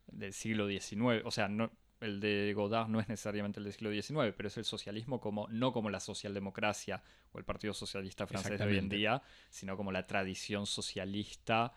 del 0.07 0.33
siglo 0.33 0.67
XIX. 0.67 1.23
O 1.25 1.31
sea, 1.31 1.47
no, 1.47 1.71
el 1.99 2.19
de 2.19 2.53
Godard 2.53 2.89
no 2.89 2.99
es 2.99 3.07
necesariamente 3.07 3.59
el 3.59 3.65
del 3.65 3.73
siglo 3.73 3.91
XIX, 3.91 4.33
pero 4.35 4.47
es 4.47 4.57
el 4.57 4.65
socialismo 4.65 5.19
como, 5.19 5.47
no 5.49 5.71
como 5.71 5.89
la 5.89 5.99
socialdemocracia 5.99 7.03
o 7.31 7.37
el 7.37 7.45
Partido 7.45 7.73
Socialista 7.73 8.25
francés 8.27 8.59
de 8.59 8.65
hoy 8.65 8.77
en 8.77 8.89
día, 8.89 9.21
sino 9.49 9.77
como 9.77 9.91
la 9.91 10.07
tradición 10.07 10.65
socialista 10.65 11.73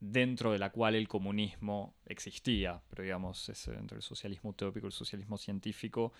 dentro 0.00 0.50
de 0.50 0.58
la 0.58 0.70
cual 0.70 0.96
el 0.96 1.06
comunismo 1.06 1.94
existía, 2.06 2.82
pero 2.90 3.04
digamos, 3.04 3.48
es 3.48 3.68
entre 3.68 3.96
el 3.96 4.02
socialismo 4.02 4.50
utópico, 4.50 4.86
el 4.86 4.92
socialismo 4.92 5.38
científico, 5.38 6.12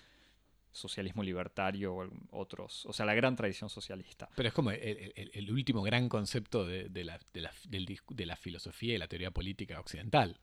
socialismo 0.73 1.23
libertario 1.23 1.95
o 1.95 2.09
otros, 2.31 2.85
o 2.85 2.91
sea, 2.93 3.05
la 3.05 3.13
gran 3.13 3.35
tradición 3.35 3.69
socialista. 3.69 4.29
Pero 4.35 4.49
es 4.49 4.53
como 4.53 4.71
el, 4.71 5.51
último 5.51 5.81
gran 5.83 6.09
concepto 6.09 6.65
de, 6.65 6.89
la, 7.03 7.19
de 7.31 8.25
la 8.25 8.35
filosofía 8.35 8.95
y 8.95 8.97
la 8.97 9.07
teoría 9.07 9.31
política 9.31 9.79
occidental 9.79 10.39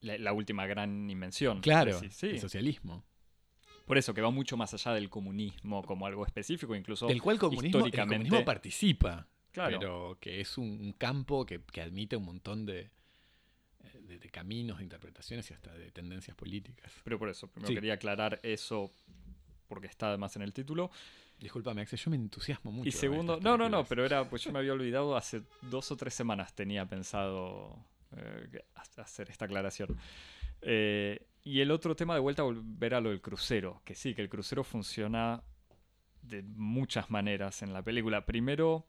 la, 0.00 0.32
última 0.32 0.66
gran 0.66 1.08
invención. 1.10 1.60
Claro, 1.60 1.98
el 2.00 2.40
socialismo. 2.40 3.04
Por 3.84 3.96
eso, 3.96 4.12
que 4.12 4.20
va 4.20 4.30
mucho 4.30 4.56
más 4.56 4.74
allá 4.74 4.92
del 4.92 5.08
comunismo 5.08 5.82
como 5.82 6.06
algo 6.06 6.26
específico, 6.26 6.74
incluso 6.74 7.06
del 7.06 7.22
cual 7.22 7.38
comunismo, 7.38 7.78
históricamente. 7.78 8.14
El 8.14 8.30
comunismo 8.30 8.44
participa, 8.44 9.26
claro. 9.50 9.78
pero 9.78 10.18
que 10.20 10.40
es 10.40 10.58
un, 10.58 10.92
campo 10.92 11.46
que, 11.46 11.62
admite 11.80 12.16
un 12.16 12.24
montón 12.24 12.66
de, 12.66 12.90
de, 14.08 14.30
caminos, 14.30 14.78
de 14.78 14.84
interpretaciones 14.84 15.50
y 15.50 15.54
hasta 15.54 15.72
de 15.72 15.90
tendencias 15.90 16.36
políticas. 16.36 16.90
Pero 17.04 17.18
por 17.18 17.28
eso, 17.28 17.48
primero 17.48 17.74
quería 17.74 17.94
aclarar 17.94 18.40
eso 18.42 18.92
porque 19.68 19.86
está 19.86 20.08
además 20.08 20.34
en 20.36 20.42
el 20.42 20.52
título. 20.52 20.90
Disculpame, 21.38 21.82
Axel, 21.82 21.98
yo 21.98 22.10
me 22.10 22.16
entusiasmo 22.16 22.72
mucho. 22.72 22.88
Y 22.88 22.92
segundo, 22.92 23.38
no, 23.40 23.56
no, 23.56 23.68
no, 23.68 23.84
pero 23.84 24.04
era, 24.04 24.28
pues 24.28 24.42
yo 24.42 24.50
me 24.50 24.58
había 24.58 24.72
olvidado 24.74 25.16
hace 25.16 25.42
dos 25.62 25.90
o 25.92 25.96
tres 25.96 26.14
semanas 26.14 26.54
tenía 26.54 26.86
pensado 26.86 27.78
eh, 28.16 28.64
hacer 28.96 29.30
esta 29.30 29.44
aclaración. 29.44 29.96
Eh, 30.62 31.26
y 31.44 31.60
el 31.60 31.70
otro 31.70 31.94
tema, 31.94 32.14
de 32.14 32.20
vuelta, 32.20 32.42
volver 32.42 32.94
a 32.94 33.00
lo 33.00 33.10
del 33.10 33.20
crucero, 33.20 33.82
que 33.84 33.94
sí, 33.94 34.14
que 34.14 34.22
el 34.22 34.28
crucero 34.28 34.64
funciona 34.64 35.42
de 36.22 36.42
muchas 36.42 37.10
maneras 37.10 37.62
en 37.62 37.72
la 37.72 37.82
película. 37.82 38.26
Primero, 38.26 38.86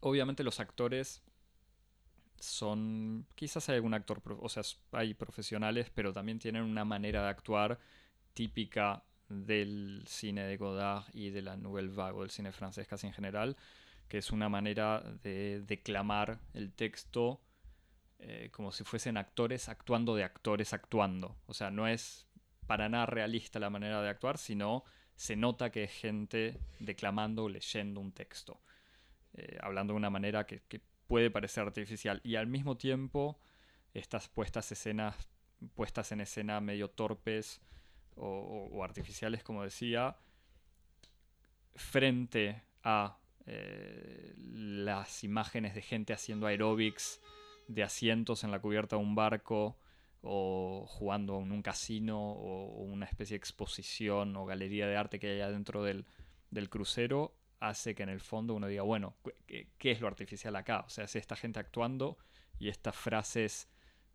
obviamente 0.00 0.44
los 0.44 0.60
actores 0.60 1.22
son, 2.38 3.26
quizás 3.34 3.68
hay 3.68 3.76
algún 3.76 3.94
actor, 3.94 4.22
o 4.40 4.48
sea, 4.48 4.62
hay 4.92 5.14
profesionales, 5.14 5.90
pero 5.94 6.12
también 6.12 6.38
tienen 6.38 6.62
una 6.62 6.84
manera 6.84 7.22
de 7.22 7.28
actuar 7.28 7.78
típica 8.34 9.04
del 9.28 10.04
cine 10.06 10.44
de 10.44 10.56
Godard 10.56 11.04
y 11.12 11.30
de 11.30 11.42
la 11.42 11.56
Nouvelle 11.56 11.88
Vague, 11.88 12.18
o 12.18 12.20
del 12.20 12.30
cine 12.30 12.52
francés 12.52 12.86
casi 12.86 13.06
en 13.06 13.12
general, 13.12 13.56
que 14.08 14.18
es 14.18 14.30
una 14.30 14.48
manera 14.48 15.02
de 15.22 15.62
declamar 15.62 16.38
el 16.54 16.72
texto 16.72 17.40
eh, 18.18 18.50
como 18.50 18.72
si 18.72 18.84
fuesen 18.84 19.16
actores 19.16 19.68
actuando 19.68 20.14
de 20.14 20.24
actores 20.24 20.72
actuando. 20.72 21.36
O 21.46 21.54
sea, 21.54 21.70
no 21.70 21.86
es 21.86 22.26
para 22.66 22.88
nada 22.88 23.06
realista 23.06 23.58
la 23.58 23.70
manera 23.70 24.00
de 24.02 24.08
actuar, 24.08 24.38
sino 24.38 24.84
se 25.14 25.36
nota 25.36 25.70
que 25.70 25.84
es 25.84 25.92
gente 25.92 26.60
declamando 26.78 27.44
o 27.44 27.48
leyendo 27.48 28.00
un 28.00 28.12
texto, 28.12 28.60
eh, 29.34 29.58
hablando 29.60 29.92
de 29.92 29.98
una 29.98 30.10
manera 30.10 30.46
que, 30.46 30.62
puede 31.06 31.30
parecer 31.30 31.64
artificial. 31.64 32.20
Y 32.24 32.36
al 32.36 32.46
mismo 32.46 32.76
tiempo, 32.76 33.38
estas 33.94 34.28
puestas 34.28 34.70
escenas, 34.72 35.28
puestas 35.74 36.12
en 36.12 36.20
escena 36.20 36.60
medio 36.60 36.88
torpes 36.90 37.60
o, 38.16 38.82
artificiales, 38.82 39.42
como 39.42 39.62
decía, 39.62 40.16
frente 41.74 42.62
a 42.82 43.18
eh, 43.46 44.34
las 44.36 45.22
imágenes 45.22 45.74
de 45.74 45.82
gente 45.82 46.12
haciendo 46.12 46.46
aeróbics 46.46 47.20
de 47.68 47.82
asientos 47.82 48.44
en 48.44 48.50
la 48.50 48.60
cubierta 48.60 48.96
de 48.96 49.02
un 49.02 49.14
barco 49.14 49.76
o 50.22 50.86
jugando 50.88 51.40
en 51.40 51.52
un 51.52 51.62
casino 51.62 52.18
o 52.18 52.82
una 52.82 53.06
especie 53.06 53.34
de 53.34 53.38
exposición 53.38 54.34
o 54.36 54.46
galería 54.46 54.86
de 54.86 54.96
arte 54.96 55.18
que 55.18 55.42
hay 55.42 55.52
dentro 55.52 55.84
del, 55.84 56.04
crucero 56.68 57.34
hace 57.60 57.94
que 57.94 58.02
en 58.02 58.08
el 58.08 58.20
fondo 58.20 58.54
uno 58.54 58.66
diga, 58.66 58.82
bueno, 58.82 59.16
¿qué, 59.46 59.68
es 59.90 60.00
lo 60.00 60.08
artificial 60.08 60.54
acá? 60.56 60.84
O 60.86 60.90
sea, 60.90 61.04
¿es 61.04 61.16
esta 61.16 61.36
gente 61.36 61.60
actuando 61.60 62.18
y 62.58 62.68
estas 62.68 62.96
frases 62.96 63.68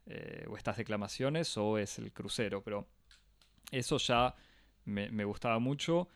eh, 0.05 0.45
o 0.47 0.57
estas 0.57 0.77
declamaciones 0.77 1.57
o 1.57 1.77
es 1.77 1.97
el 1.97 2.11
crucero? 2.11 2.63
Pero 2.63 2.87
eso 3.71 3.97
ya 3.97 4.35
me, 4.85 5.23
gustaba 5.25 5.59
mucho 5.59 6.09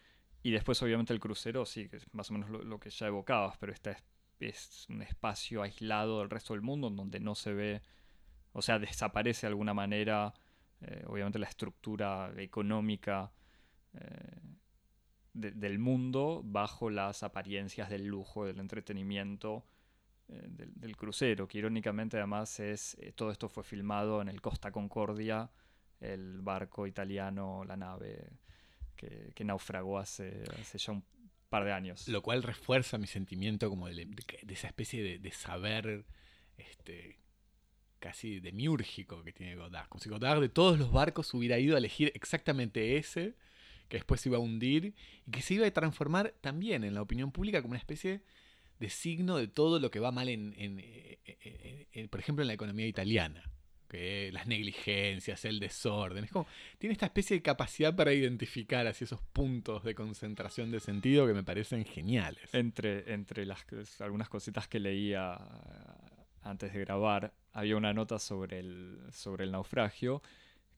y 0.44 0.52
después 0.52 0.82
obviamente 0.82 1.14
el 1.14 1.20
crucero, 1.20 1.66
sí, 1.66 1.90
que 1.90 1.98
es 1.98 2.14
más 2.14 2.30
o 2.30 2.34
menos 2.34 2.50
lo, 2.50 2.80
que 2.80 2.90
ya 2.90 3.08
evocabas, 3.08 3.58
pero 3.58 3.74
esta 3.74 3.98
es 4.40 4.86
un 4.90 5.02
espacio 5.02 5.64
aislado 5.64 6.20
del 6.20 6.30
resto 6.30 6.54
del 6.54 6.62
mundo 6.62 6.88
en 6.88 6.96
donde 6.96 7.20
no 7.20 7.34
se 7.36 7.54
ve, 7.54 7.82
o 8.52 8.62
sea, 8.62 8.78
desaparece 8.78 9.48
de 9.48 9.52
alguna 9.52 9.74
manera, 9.74 10.34
eh, 10.82 11.04
obviamente, 11.08 11.40
la 11.40 11.48
estructura 11.48 12.32
económica 12.38 13.32
eh, 13.94 14.40
del 15.36 15.80
mundo 15.80 16.42
bajo 16.46 16.90
las 16.90 17.22
apariencias 17.24 17.90
del 17.90 18.06
lujo, 18.06 18.46
del 18.46 18.60
entretenimiento 18.60 19.66
eh, 20.30 20.42
del, 20.48 20.96
crucero, 20.96 21.48
que 21.48 21.58
irónicamente 21.58 22.18
además 22.18 22.60
es, 22.60 22.98
todo 23.16 23.32
esto 23.32 23.50
fue 23.50 23.64
filmado 23.64 24.22
en 24.22 24.30
el 24.30 24.42
Costa 24.42 24.72
Concordia, 24.72 25.52
el 26.00 26.42
barco 26.42 26.88
italiano, 26.88 27.64
la 27.66 27.76
nave 27.76 28.30
que, 28.96 29.44
naufragó 29.44 30.00
hace, 30.00 30.44
hace 30.60 30.78
ya 30.78 30.94
un 30.94 31.04
par 31.50 31.66
de 31.66 31.74
años. 31.74 32.08
Lo 32.08 32.22
cual 32.22 32.42
refuerza 32.42 32.98
mi 32.98 33.08
sentimiento 33.08 33.70
como 33.70 33.88
de, 33.88 34.08
esa 34.48 34.68
especie 34.68 35.04
de, 35.04 35.20
de 35.20 35.32
saber 35.32 36.06
este, 36.58 37.20
casi 38.00 38.40
demiúrgico 38.40 39.24
que 39.24 39.34
tiene 39.34 39.56
Godard. 39.56 39.90
Como 39.90 40.02
si 40.02 40.10
Godard 40.10 40.40
de 40.40 40.50
todos 40.50 40.80
los 40.80 40.92
barcos 40.92 41.34
hubiera 41.34 41.60
ido 41.60 41.76
a 41.76 41.80
elegir 41.80 42.12
exactamente 42.16 42.98
ese, 42.98 43.36
que 43.88 43.98
después 43.98 44.22
se 44.22 44.30
iba 44.30 44.38
a 44.38 44.42
hundir 44.42 44.94
y 45.26 45.32
que 45.32 45.42
se 45.42 45.56
iba 45.56 45.68
a 45.68 45.72
transformar 45.72 46.34
también 46.42 46.84
en 46.84 46.94
la 46.94 47.02
opinión 47.02 47.32
pública 47.32 47.62
como 47.62 47.72
una 47.72 47.80
especie 47.80 48.22
de 48.80 48.90
signo 48.90 49.38
de 49.38 49.48
todo 49.48 49.80
lo 49.80 49.92
que 49.92 50.00
va 50.00 50.12
mal 50.12 50.30
en, 50.30 50.54
en, 50.58 50.84
en, 51.94 52.10
por 52.10 52.20
ejemplo, 52.20 52.44
en 52.44 52.48
la 52.48 52.54
economía 52.54 52.88
italiana. 52.88 53.50
Que 53.88 54.32
las 54.34 54.48
negligencias, 54.48 55.46
el 55.46 55.60
desorden. 55.60 56.24
Es 56.24 56.32
como, 56.32 56.48
tiene 56.80 56.94
esta 56.94 57.06
especie 57.06 57.38
de 57.38 57.44
capacidad 57.44 57.96
para 57.96 58.12
identificar 58.14 58.88
así 58.88 59.04
esos 59.04 59.22
puntos 59.22 59.84
de 59.84 59.94
concentración 59.94 60.72
de 60.72 60.80
sentido 60.80 61.28
que 61.28 61.34
me 61.34 61.44
parecen 61.44 61.86
geniales. 61.86 62.54
Entre, 62.54 63.14
entre 63.14 63.46
las, 63.46 63.66
algunas 64.00 64.28
cositas 64.28 64.68
que 64.68 64.80
leía 64.80 65.40
antes 66.42 66.74
de 66.74 66.80
grabar, 66.80 67.34
había 67.54 67.78
una 67.78 67.94
nota 67.94 68.20
sobre 68.20 68.60
el, 68.60 69.00
sobre 69.12 69.46
el 69.46 69.52
naufragio 69.52 70.22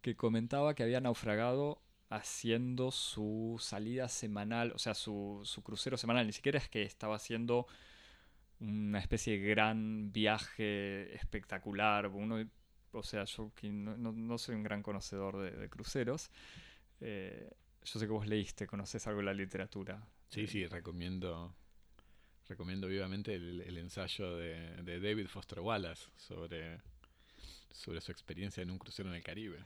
que 0.02 0.16
comentaba 0.16 0.76
que 0.76 0.84
había 0.84 1.00
naufragado 1.02 1.82
haciendo 2.10 2.92
su 2.92 3.58
salida 3.60 4.08
semanal, 4.08 4.72
o 4.74 4.80
sea, 4.80 4.94
su, 4.94 5.42
su 5.44 5.62
crucero 5.64 5.98
semanal. 5.98 6.26
Ni 6.26 6.34
siquiera 6.34 6.58
es 6.58 6.70
que 6.70 6.84
estaba 6.84 7.16
haciendo 7.16 7.68
una 8.60 9.00
especie 9.00 9.40
de 9.40 9.48
gran 9.48 10.12
viaje 10.12 11.14
espectacular. 11.16 12.08
Uno, 12.08 12.44
o 12.92 13.04
sea, 13.04 13.26
yo 13.26 13.52
no, 13.64 13.98
no, 13.98 14.38
soy 14.38 14.56
un 14.56 14.64
gran 14.64 14.82
conocedor 14.82 15.38
de, 15.38 15.70
cruceros. 15.70 16.32
Eh, 17.02 17.52
yo 17.84 18.00
sé 18.00 18.06
que 18.06 18.12
vos 18.12 18.28
leíste, 18.28 18.68
conoces 18.68 19.06
algo 19.08 19.20
de 19.20 19.26
la 19.26 19.34
literatura. 19.34 20.06
Sí, 20.30 20.48
sí, 20.48 20.66
recomiendo 20.66 21.56
recomiendo 22.48 22.88
vivamente 22.88 23.36
el, 23.36 23.78
ensayo 23.78 24.36
de, 24.38 25.00
David 25.02 25.28
Foster 25.28 25.60
Wallace 25.60 26.08
sobre, 26.16 26.80
sobre 27.72 28.02
su 28.02 28.12
experiencia 28.12 28.64
en 28.64 28.72
un 28.72 28.78
crucero 28.78 29.10
en 29.10 29.16
el 29.16 29.24
Caribe. 29.24 29.60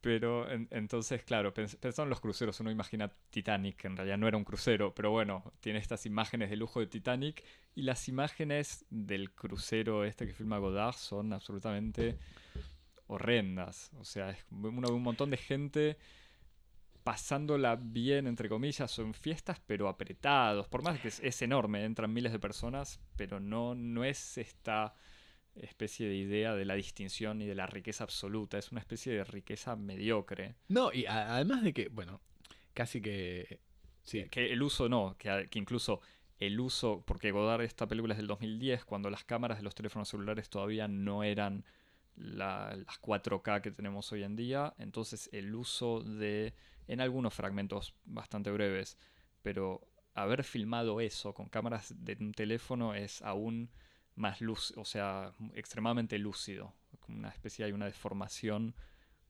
Pero 0.00 0.48
entonces, 0.50 1.24
claro, 1.24 1.52
pensando 1.52 2.04
en 2.04 2.10
los 2.10 2.20
cruceros, 2.20 2.60
uno 2.60 2.70
imagina 2.70 3.10
Titanic, 3.30 3.84
en 3.84 3.96
realidad 3.96 4.16
no 4.16 4.28
era 4.28 4.36
un 4.36 4.44
crucero, 4.44 4.94
pero 4.94 5.10
bueno, 5.10 5.52
tiene 5.60 5.80
estas 5.80 6.06
imágenes 6.06 6.50
de 6.50 6.56
lujo 6.56 6.78
de 6.78 6.86
Titanic 6.86 7.42
y 7.74 7.82
las 7.82 8.08
imágenes 8.08 8.84
del 8.90 9.32
crucero 9.32 10.04
este 10.04 10.26
que 10.26 10.34
filma 10.34 10.58
Godard 10.58 10.94
son 10.94 11.32
absolutamente 11.32 12.16
horrendas. 13.08 13.90
O 13.98 14.04
sea, 14.04 14.30
es 14.30 14.38
un 14.50 15.02
montón 15.02 15.30
de 15.30 15.36
gente 15.36 15.98
pasándola 17.02 17.76
bien, 17.76 18.26
entre 18.26 18.48
comillas, 18.48 18.90
son 18.90 19.14
fiestas, 19.14 19.60
pero 19.66 19.88
apretados. 19.88 20.68
Por 20.68 20.82
más 20.82 21.00
que 21.00 21.08
es, 21.08 21.42
enorme, 21.42 21.84
entran 21.84 22.12
miles 22.12 22.32
de 22.32 22.38
personas, 22.38 23.00
pero 23.16 23.40
no, 23.40 23.74
no 23.74 24.04
es 24.04 24.38
esta 24.38 24.94
especie 25.62 26.08
de 26.08 26.16
idea 26.16 26.54
de 26.54 26.64
la 26.64 26.74
distinción 26.74 27.40
y 27.42 27.46
de 27.46 27.54
la 27.54 27.66
riqueza 27.66 28.04
absoluta. 28.04 28.58
Es 28.58 28.72
una 28.72 28.80
especie 28.80 29.12
de 29.12 29.24
riqueza 29.24 29.76
mediocre. 29.76 30.56
No, 30.68 30.92
y 30.92 31.06
además 31.06 31.62
de 31.62 31.72
que, 31.72 31.88
bueno, 31.88 32.20
casi 32.74 33.00
que... 33.00 33.60
Sí. 34.04 34.26
Que 34.30 34.52
el 34.52 34.62
uso 34.62 34.88
no, 34.88 35.16
que, 35.18 35.48
que 35.50 35.58
incluso 35.58 36.00
el 36.38 36.58
uso, 36.60 37.02
porque 37.06 37.30
Godard 37.30 37.62
esta 37.62 37.86
película 37.86 38.14
es 38.14 38.18
del 38.18 38.26
2010, 38.26 38.84
cuando 38.84 39.10
las 39.10 39.24
cámaras 39.24 39.58
de 39.58 39.64
los 39.64 39.74
teléfonos 39.74 40.08
celulares 40.08 40.48
todavía 40.48 40.88
no 40.88 41.24
eran 41.24 41.64
las 42.16 43.00
4K 43.00 43.60
que 43.60 43.70
tenemos 43.70 44.10
hoy 44.12 44.22
en 44.22 44.36
día, 44.36 44.74
entonces 44.78 45.28
el 45.32 45.54
uso 45.54 46.00
de 46.02 46.54
en 46.86 47.00
algunos 47.00 47.34
fragmentos 47.34 47.94
bastante 48.04 48.50
breves, 48.50 48.98
pero 49.42 49.86
haber 50.14 50.42
filmado 50.42 51.00
eso 51.00 51.34
con 51.34 51.48
cámaras 51.48 51.94
de 51.96 52.16
un 52.20 52.32
teléfono 52.32 52.94
es 52.94 53.22
aún 53.22 53.70
más 54.18 54.40
luz, 54.40 54.72
o 54.76 54.84
sea, 54.84 55.32
extremadamente 55.54 56.18
lúcido. 56.18 56.74
Una 57.08 57.30
especie 57.30 57.64
hay 57.64 57.72
una 57.72 57.86
deformación 57.86 58.74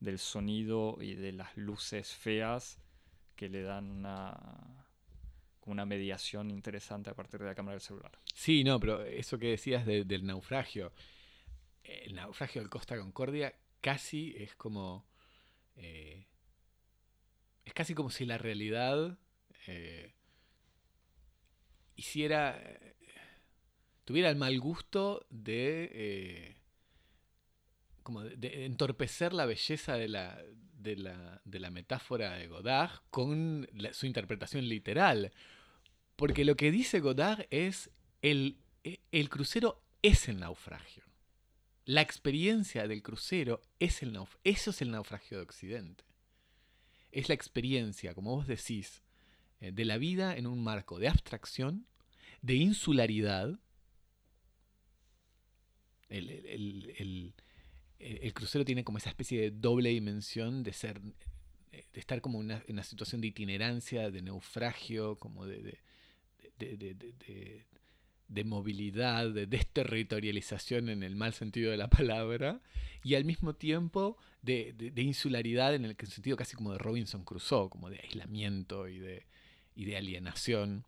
del 0.00 0.18
sonido 0.18 0.98
y 1.00 1.14
de 1.14 1.32
las 1.32 1.56
luces 1.56 2.12
feas 2.14 2.80
que 3.36 3.48
le 3.48 3.62
dan 3.62 3.90
una, 3.90 4.86
una 5.66 5.86
mediación 5.86 6.50
interesante 6.50 7.10
a 7.10 7.14
partir 7.14 7.40
de 7.40 7.46
la 7.46 7.54
cámara 7.54 7.74
del 7.74 7.80
celular. 7.80 8.18
Sí, 8.34 8.64
no, 8.64 8.80
pero 8.80 9.04
eso 9.04 9.38
que 9.38 9.50
decías 9.50 9.86
del 9.86 10.26
naufragio, 10.26 10.92
el 11.84 12.14
naufragio 12.14 12.60
del 12.60 12.70
Costa 12.70 12.96
Concordia 12.98 13.54
casi 13.80 14.34
es 14.36 14.54
como 14.56 15.06
eh, 15.76 16.26
es 17.64 17.74
casi 17.74 17.94
como 17.94 18.10
si 18.10 18.24
la 18.24 18.38
realidad 18.38 19.18
eh, 19.66 20.14
hiciera, 21.94 22.58
tuviera 24.08 24.30
el 24.30 24.36
mal 24.36 24.58
gusto 24.58 25.26
de, 25.30 25.90
eh, 25.92 26.56
como 28.02 28.22
de, 28.22 28.64
entorpecer 28.64 29.32
la 29.32 29.44
belleza 29.44 29.94
de 29.94 30.08
la, 30.08 30.42
de 30.78 30.96
la, 31.60 31.70
metáfora 31.70 32.32
de 32.36 32.48
Godard 32.48 33.02
con 33.10 33.68
su 33.92 34.06
interpretación 34.06 34.68
literal. 34.68 35.32
Porque 36.16 36.44
lo 36.44 36.56
que 36.56 36.70
dice 36.70 37.00
Godard 37.00 37.46
es 37.50 37.90
el, 38.22 38.56
el 38.82 39.28
crucero 39.28 39.82
es 40.02 40.28
el 40.28 40.40
naufragio. 40.40 41.04
La 41.84 42.00
experiencia 42.00 42.88
del 42.88 43.02
crucero 43.02 43.60
es 43.78 44.02
el 44.02 44.12
naufragio. 44.12 44.40
Eso 44.44 44.70
es 44.70 44.82
el 44.82 44.90
naufragio 44.90 45.36
de 45.36 45.44
Occidente 45.44 46.08
es 47.12 47.28
la 47.28 47.34
experiencia, 47.34 48.14
como 48.14 48.36
vos 48.36 48.46
decís, 48.46 49.02
eh, 49.60 49.72
de 49.72 49.84
la 49.84 49.98
vida 49.98 50.36
en 50.36 50.46
un 50.46 50.62
marco 50.62 50.98
de 50.98 51.08
abstracción, 51.08 51.86
de 52.42 52.54
insularidad. 52.54 53.58
El, 56.08 57.34
crucero 58.34 58.64
tiene 58.64 58.84
como 58.84 58.98
esa 58.98 59.10
especie 59.10 59.40
de 59.40 59.50
doble 59.50 59.90
dimensión 59.90 60.62
de 60.62 60.72
ser 60.72 61.00
de 61.70 62.00
estar 62.00 62.20
como 62.20 62.40
en 62.40 62.62
una 62.68 62.82
situación 62.82 63.20
de 63.20 63.28
itinerancia, 63.28 64.10
de 64.10 64.22
naufragio, 64.22 65.16
como 65.16 65.46
de, 65.46 65.78
de 68.28 68.44
movilidad, 68.44 69.30
de 69.30 69.46
desterritorialización 69.46 70.90
en 70.90 71.02
el 71.02 71.16
mal 71.16 71.32
sentido 71.32 71.70
de 71.70 71.76
la 71.76 71.88
palabra, 71.88 72.60
y 73.02 73.14
al 73.14 73.24
mismo 73.24 73.54
tiempo 73.54 74.18
de, 74.42 74.92
insularidad 74.96 75.74
en 75.74 75.84
el 75.84 75.96
sentido 76.06 76.36
casi 76.36 76.54
como 76.54 76.72
de 76.72 76.78
Robinson 76.78 77.24
Crusoe, 77.24 77.70
como 77.70 77.90
de 77.90 78.00
aislamiento 78.00 78.88
y 78.88 78.98
de, 78.98 79.26
de 79.74 79.96
alienación. 79.96 80.84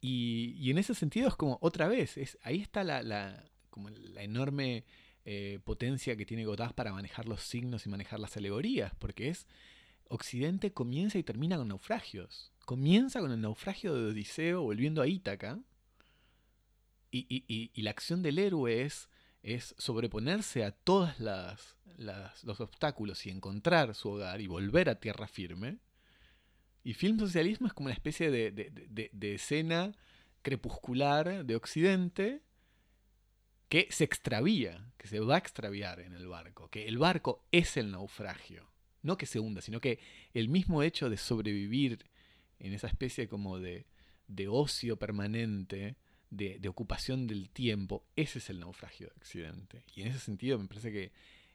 Y, 0.00 0.70
en 0.70 0.78
ese 0.78 0.94
sentido 0.94 1.28
es 1.28 1.36
como 1.36 1.58
otra 1.60 1.86
vez, 1.86 2.16
es, 2.16 2.38
ahí 2.42 2.60
está 2.60 2.82
la, 2.82 3.44
como 3.72 3.90
la 3.90 4.22
enorme 4.22 4.84
eh, 5.24 5.58
potencia 5.64 6.16
que 6.16 6.26
tiene 6.26 6.44
Godard 6.44 6.74
para 6.74 6.92
manejar 6.92 7.26
los 7.26 7.42
signos 7.42 7.84
y 7.86 7.88
manejar 7.88 8.20
las 8.20 8.36
alegorías, 8.36 8.92
porque 9.00 9.28
es 9.28 9.48
Occidente 10.08 10.72
comienza 10.72 11.18
y 11.18 11.24
termina 11.24 11.56
con 11.56 11.68
naufragios. 11.68 12.52
Comienza 12.64 13.18
con 13.18 13.32
el 13.32 13.40
naufragio 13.40 13.94
de 13.94 14.10
Odiseo 14.10 14.62
volviendo 14.62 15.02
a 15.02 15.08
Ítaca, 15.08 15.58
y, 17.12 17.82
la 17.82 17.90
acción 17.90 18.22
del 18.22 18.38
héroe 18.38 18.82
es, 18.82 19.08
sobreponerse 19.76 20.64
a 20.64 20.70
todos 20.70 21.18
los 21.18 22.60
obstáculos 22.60 23.26
y 23.26 23.30
encontrar 23.30 23.94
su 23.94 24.10
hogar 24.10 24.40
y 24.40 24.46
volver 24.46 24.88
a 24.88 25.00
tierra 25.00 25.26
firme. 25.26 25.78
Y 26.84 26.94
film 26.94 27.18
socialismo 27.18 27.66
es 27.66 27.72
como 27.72 27.86
una 27.86 27.94
especie 27.94 28.30
de, 28.30 29.34
escena 29.34 29.92
crepuscular 30.42 31.44
de 31.44 31.56
Occidente 31.56 32.42
que 33.72 33.88
se 33.88 34.04
extravía, 34.04 34.92
que 34.98 35.08
se 35.08 35.18
va 35.18 35.36
a 35.36 35.38
extraviar 35.38 36.00
en 36.00 36.12
el 36.12 36.28
barco, 36.28 36.68
que 36.68 36.86
el 36.86 36.98
barco 36.98 37.42
es 37.52 37.78
el 37.78 37.90
naufragio, 37.90 38.68
no 39.00 39.16
que 39.16 39.24
se 39.24 39.40
hunda, 39.40 39.62
sino 39.62 39.80
que 39.80 39.98
el 40.34 40.50
mismo 40.50 40.82
hecho 40.82 41.08
de 41.08 41.16
sobrevivir 41.16 42.04
en 42.58 42.74
esa 42.74 42.86
especie 42.86 43.28
como 43.28 43.58
de, 43.58 43.86
de 44.28 44.46
ocio 44.46 44.98
permanente, 44.98 45.96
de, 46.28 46.60
ocupación 46.68 47.26
del 47.26 47.48
tiempo, 47.48 48.04
ese 48.14 48.40
es 48.40 48.50
el 48.50 48.60
naufragio 48.60 49.06
de 49.06 49.14
Occidente. 49.16 49.84
Y 49.96 50.02
en 50.02 50.08
ese 50.08 50.18
sentido 50.18 50.58
me 50.58 50.68
parece 50.68 50.92
que 50.92 51.12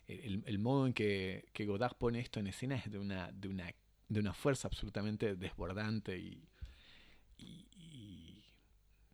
el, 0.08 0.58
modo 0.58 0.88
en 0.88 0.94
que, 0.94 1.46
Godard 1.68 1.98
pone 1.98 2.20
esto 2.20 2.40
en 2.40 2.48
escena 2.48 2.78
es 2.78 2.90
de 2.90 2.98
una, 2.98 3.32
de 3.32 3.48
una, 3.48 3.72
de 4.10 4.20
una 4.20 4.34
fuerza 4.34 4.68
absolutamente 4.68 5.36
desbordante 5.36 6.18
y, 6.18 6.44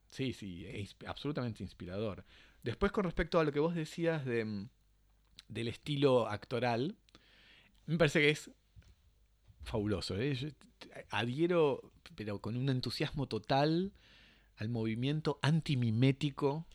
sí, 0.09 0.31
sí, 0.31 0.65
es 0.67 0.95
absolutamente 1.05 1.63
inspirador. 1.63 2.23
Después 2.63 2.91
con 2.91 3.03
respecto 3.03 3.39
a 3.39 3.43
lo 3.43 3.51
que 3.51 3.59
vos 3.59 3.75
decías 3.75 4.25
de, 4.25 4.67
del 5.49 5.67
estilo 5.67 6.27
actoral, 6.27 6.95
me 7.85 7.97
parece 7.97 8.21
que 8.21 8.29
es 8.29 8.49
fabuloso. 9.63 10.19
¿eh? 10.19 10.53
adhiero, 11.09 11.91
pero 12.15 12.39
con 12.39 12.55
un 12.55 12.69
entusiasmo 12.69 13.27
total 13.27 13.93
al 14.57 14.69
movimiento 14.69 15.39
antimimético 15.41 16.67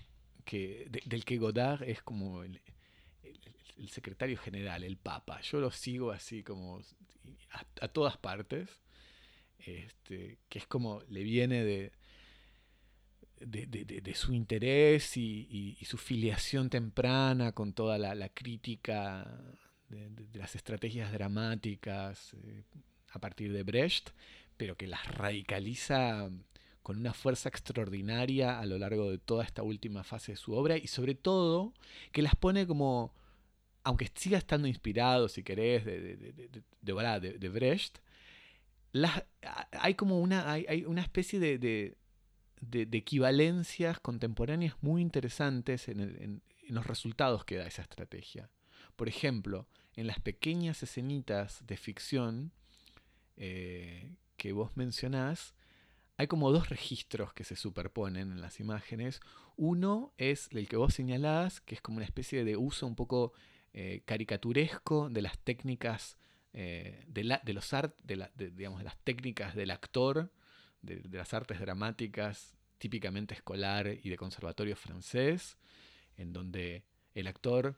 que, 0.45 0.89
del 1.07 1.25
que 1.25 1.39
Godard 1.39 1.83
es 1.83 2.03
como 2.03 2.43
el, 2.43 2.61
secretario 3.89 4.37
general, 4.37 4.85
el 4.85 4.97
Papa. 4.97 5.41
Yo 5.41 5.61
lo 5.61 5.71
sigo 5.71 6.11
así 6.11 6.43
como 6.43 6.81
a, 7.81 7.89
todas 7.89 8.17
partes. 8.17 8.69
este, 9.59 10.39
que 10.49 10.59
es 10.59 10.67
como 10.67 11.03
le 11.09 11.23
viene 11.23 11.65
de, 11.65 11.93
de, 13.41 14.15
su 14.15 14.33
interés 14.33 15.17
y, 15.17 15.77
su 15.85 15.99
filiación 15.99 16.71
temprana 16.71 17.53
con 17.53 17.73
toda 17.73 17.99
la, 17.99 18.29
crítica 18.29 19.41
de, 19.89 20.11
las 20.35 20.55
estrategias 20.55 21.13
dramáticas 21.13 22.35
eh, 22.35 22.65
a 23.11 23.19
partir 23.19 23.53
de 23.53 23.63
Brecht, 23.63 24.11
pero 24.57 24.77
que 24.77 24.87
las 24.87 25.07
radicaliza 25.07 26.29
con 26.83 26.99
una 26.99 27.13
fuerza 27.13 27.49
extraordinaria 27.49 28.59
a 28.59 28.67
lo 28.67 28.79
largo 28.79 29.11
de 29.11 29.19
toda 29.19 29.45
esta 29.45 29.63
última 29.63 30.05
fase 30.05 30.33
de 30.33 30.37
su 30.37 30.55
obra 30.55 30.77
y 30.79 30.87
sobre 30.87 31.15
todo 31.15 31.75
que 32.13 32.23
las 32.23 32.35
pone 32.35 32.67
como, 32.67 33.13
aunque 33.85 34.11
siga 34.15 34.39
estando 34.39 34.69
inspirado, 34.69 35.29
si 35.29 35.43
querés, 35.43 35.85
de, 35.85 36.63
de, 36.81 37.49
Brecht, 37.51 37.99
hay 39.73 39.95
como 39.95 40.21
una, 40.21 40.51
hay 40.51 40.85
una 40.87 41.03
especie 41.03 41.39
de, 41.39 41.97
de, 42.61 42.89
equivalencias 42.93 44.01
contemporáneas 44.01 44.75
muy 44.81 45.03
interesantes 45.03 45.89
en, 45.89 46.43
los 46.69 46.87
resultados 46.87 47.45
que 47.45 47.57
da 47.57 47.67
esa 47.67 47.83
estrategia. 47.83 48.51
Por 48.97 49.09
ejemplo, 49.09 49.67
en 49.97 50.07
las 50.07 50.21
pequeñas 50.21 50.83
escenitas 50.83 51.67
de 51.67 51.77
ficción 51.79 52.53
eh, 53.37 54.15
que 54.37 54.53
vos 54.53 54.77
mencionás, 54.77 55.55
hay 56.19 56.27
como 56.27 56.53
dos 56.53 56.69
registros 56.69 57.33
que 57.33 57.45
se 57.45 57.57
superponen 57.57 58.33
en 58.33 58.41
las 58.41 58.61
imágenes. 58.61 59.21
Uno 59.57 60.13
es 60.19 60.49
el 60.51 60.69
que 60.69 60.77
vos 60.77 60.93
señalás, 60.93 61.61
que 61.61 61.77
es 61.77 61.81
como 61.81 61.99
una 61.99 62.05
especie 62.05 62.45
de 62.45 62.57
uso 62.57 62.87
un 62.87 62.97
poco 62.97 63.33
eh, 63.73 64.03
caricaturesco 64.05 65.09
de 65.09 65.23
las 65.23 65.39
técnicas 65.39 66.19
eh, 66.53 67.05
de, 67.07 67.25
la, 67.25 67.41
de, 67.45 67.53
los 67.53 67.73
art, 67.73 67.97
digamos, 68.03 68.79
de 68.79 68.85
las 68.85 68.99
técnicas 69.05 69.55
del 69.55 69.71
actor 69.71 70.33
de, 70.83 71.03
las 71.11 71.35
artes 71.35 71.61
dramáticas 71.61 72.57
típicamente 72.79 73.35
escolar 73.35 73.89
y 74.03 74.09
de 74.09 74.17
conservatorio 74.17 74.77
francés, 74.77 75.59
en 76.17 76.33
donde 76.33 76.85
el 77.15 77.27
actor 77.27 77.77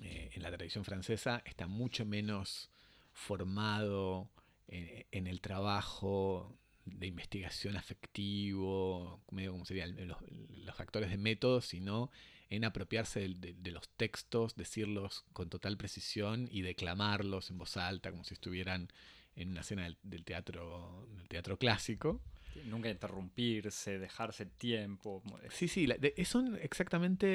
eh, 0.00 0.30
en 0.34 0.42
la 0.42 0.50
tradición 0.50 0.84
francesa 0.84 1.42
está 1.46 1.66
mucho 1.66 2.04
menos 2.04 2.70
formado 3.12 4.28
en, 4.66 5.26
el 5.26 5.40
trabajo 5.40 6.58
de 6.84 7.06
investigación 7.06 7.76
afectivo, 7.76 9.22
medio 9.30 9.52
como 9.52 9.64
serían 9.64 9.94
los, 10.06 10.18
los, 10.50 10.80
actores 10.80 11.10
de 11.10 11.16
método, 11.16 11.60
sino 11.60 12.10
en 12.50 12.64
apropiarse 12.64 13.28
de, 13.28 13.70
los 13.70 13.88
textos, 13.90 14.54
decirlos 14.54 15.24
con 15.32 15.48
total 15.48 15.76
precisión 15.76 16.48
y 16.50 16.62
declamarlos 16.62 17.50
en 17.50 17.58
voz 17.58 17.76
alta, 17.76 18.10
como 18.10 18.24
si 18.24 18.34
estuvieran 18.34 18.88
en 19.36 19.50
una 19.50 19.60
escena 19.60 19.88
del, 20.02 20.24
teatro, 20.24 21.06
del 21.16 21.28
teatro 21.28 21.58
clásico. 21.58 22.22
Nunca 22.66 22.88
interrumpirse, 22.88 23.98
dejarse 23.98 24.46
tiempo. 24.46 25.22
Sí, 25.50 25.66
sí, 25.66 25.88
es 26.16 26.34
exactamente, 26.60 27.26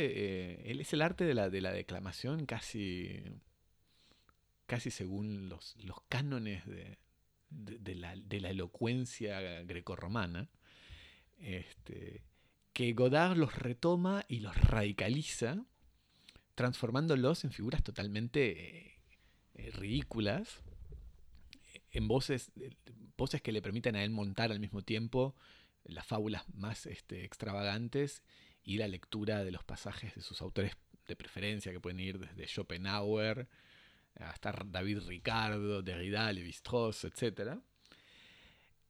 eh, 0.72 0.80
es 0.80 0.94
el 0.94 1.02
arte 1.02 1.26
de 1.26 1.34
la, 1.34 1.50
de 1.50 1.62
la 1.62 1.74
declamación 1.74 2.46
casi, 2.46 3.22
casi 4.66 4.92
según 4.92 5.50
los, 5.50 5.76
los 5.84 5.98
cánones 6.08 6.66
de, 6.66 6.98
de, 7.50 7.96
la, 7.96 8.16
de 8.16 8.40
la 8.40 8.50
elocuencia 8.50 9.62
grecorromana, 9.64 10.50
este, 11.40 12.24
que 12.74 12.94
Godard 12.94 13.38
los 13.38 13.56
retoma 13.56 14.26
y 14.28 14.40
los 14.40 14.56
radicaliza, 14.56 15.66
transformándolos 16.56 17.44
en 17.44 17.52
figuras 17.52 17.84
totalmente 17.84 19.00
eh, 19.56 19.72
ridículas, 19.72 20.64
en 21.92 22.08
voces, 22.08 22.52
voces 23.18 23.42
que 23.42 23.52
le 23.52 23.62
permiten 23.62 23.96
a 23.96 24.04
él 24.04 24.10
montar 24.12 24.52
al 24.52 24.60
mismo 24.60 24.82
tiempo 24.82 25.36
las 25.84 26.06
fábulas 26.06 26.48
más 26.54 26.86
este, 26.86 27.24
extravagantes 27.24 28.24
y 28.64 28.78
la 28.78 28.88
lectura 28.88 29.44
de 29.44 29.52
los 29.52 29.64
pasajes 29.64 30.16
de 30.16 30.22
sus 30.22 30.42
autores 30.42 30.74
de 31.08 31.16
preferencia, 31.16 31.72
que 31.72 31.80
pueden 31.80 32.00
ir 32.00 32.20
desde 32.20 32.48
Schopenhauer 32.48 33.48
hasta 34.16 34.52
David 34.66 35.00
Ricardo, 35.08 35.82
Derrida, 35.82 36.32
Lévi-Strauss, 36.32 37.06
etc. 37.06 37.58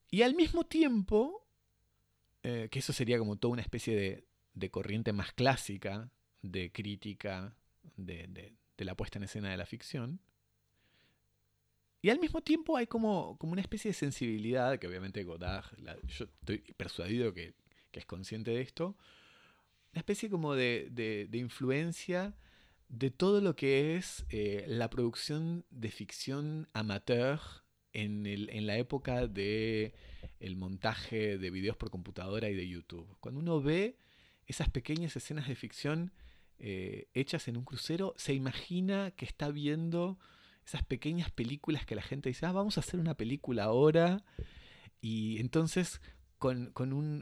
Y 0.10 0.24
al 0.24 0.36
mismo 0.36 0.66
tiempo, 0.66 1.48
eh, 2.44 2.68
que 2.72 2.80
eso 2.80 2.94
sería 2.94 3.20
como 3.20 3.38
toda 3.38 3.54
una 3.54 3.62
especie 3.62 3.96
de, 3.96 4.26
de 4.54 4.72
corriente 4.72 5.14
más 5.14 5.32
clásica 5.34 6.12
de 6.42 6.72
crítica 6.72 7.56
de, 7.96 8.28
de 8.78 8.86
la 8.86 8.96
puesta 8.96 9.20
en 9.20 9.24
escena 9.24 9.52
de 9.52 9.58
la 9.58 9.66
ficción, 9.66 10.22
y 12.02 12.10
al 12.10 12.20
mismo 12.20 12.42
tiempo 12.42 12.78
hay 12.78 12.88
como, 12.88 13.38
como 13.38 13.54
una 13.54 13.62
especie 13.62 13.90
de 13.90 13.94
sensibilidad, 13.94 14.80
que 14.80 14.88
obviamente 14.88 15.24
Godard, 15.24 15.66
yo 16.08 16.26
estoy 16.26 16.60
persuadido 16.78 17.34
que, 17.34 17.54
es 17.92 18.06
consciente 18.06 18.52
de 18.52 18.62
esto, 18.62 18.96
una 19.92 20.00
especie 20.00 20.30
como 20.30 20.56
de, 20.56 21.28
influencia 21.34 22.34
de 22.88 23.12
todo 23.12 23.42
lo 23.42 23.56
que 23.58 23.98
es 23.98 24.26
eh, 24.30 24.64
la 24.68 24.90
producción 24.90 25.66
de 25.70 25.92
ficción 25.92 26.70
amateur 26.74 27.40
en, 27.92 28.26
el, 28.26 28.50
en 28.52 28.68
la 28.68 28.78
época 28.78 29.28
de 29.28 29.94
montaje 30.56 31.38
de 31.38 31.50
videos 31.50 31.76
por 31.78 31.90
computadora 31.90 32.50
y 32.50 32.56
de 32.56 32.68
YouTube. 32.68 33.18
Cuando 33.20 33.40
uno 33.40 33.62
ve 33.62 33.98
esas 34.48 34.70
pequeñas 34.70 35.16
escenas 35.16 35.48
de 35.48 35.56
ficción 35.56 36.14
eh, 36.60 37.08
hechas 37.14 37.48
en 37.48 37.58
un 37.58 37.64
crucero, 37.64 38.14
se 38.18 38.34
imagina 38.34 39.12
que 39.12 39.26
está 39.26 39.50
viendo 39.50 40.20
esas 40.66 40.84
pequeñas 40.84 41.32
películas 41.32 41.86
que 41.86 41.96
la 41.96 42.02
gente 42.02 42.30
dice, 42.30 42.46
ah, 42.46 42.52
vamos 42.52 42.78
a 42.78 42.82
hacer 42.82 43.00
una 43.00 43.16
película 43.16 43.66
ahora. 43.66 44.24
Y 45.02 45.40
entonces 45.40 46.02
con, 46.40 46.72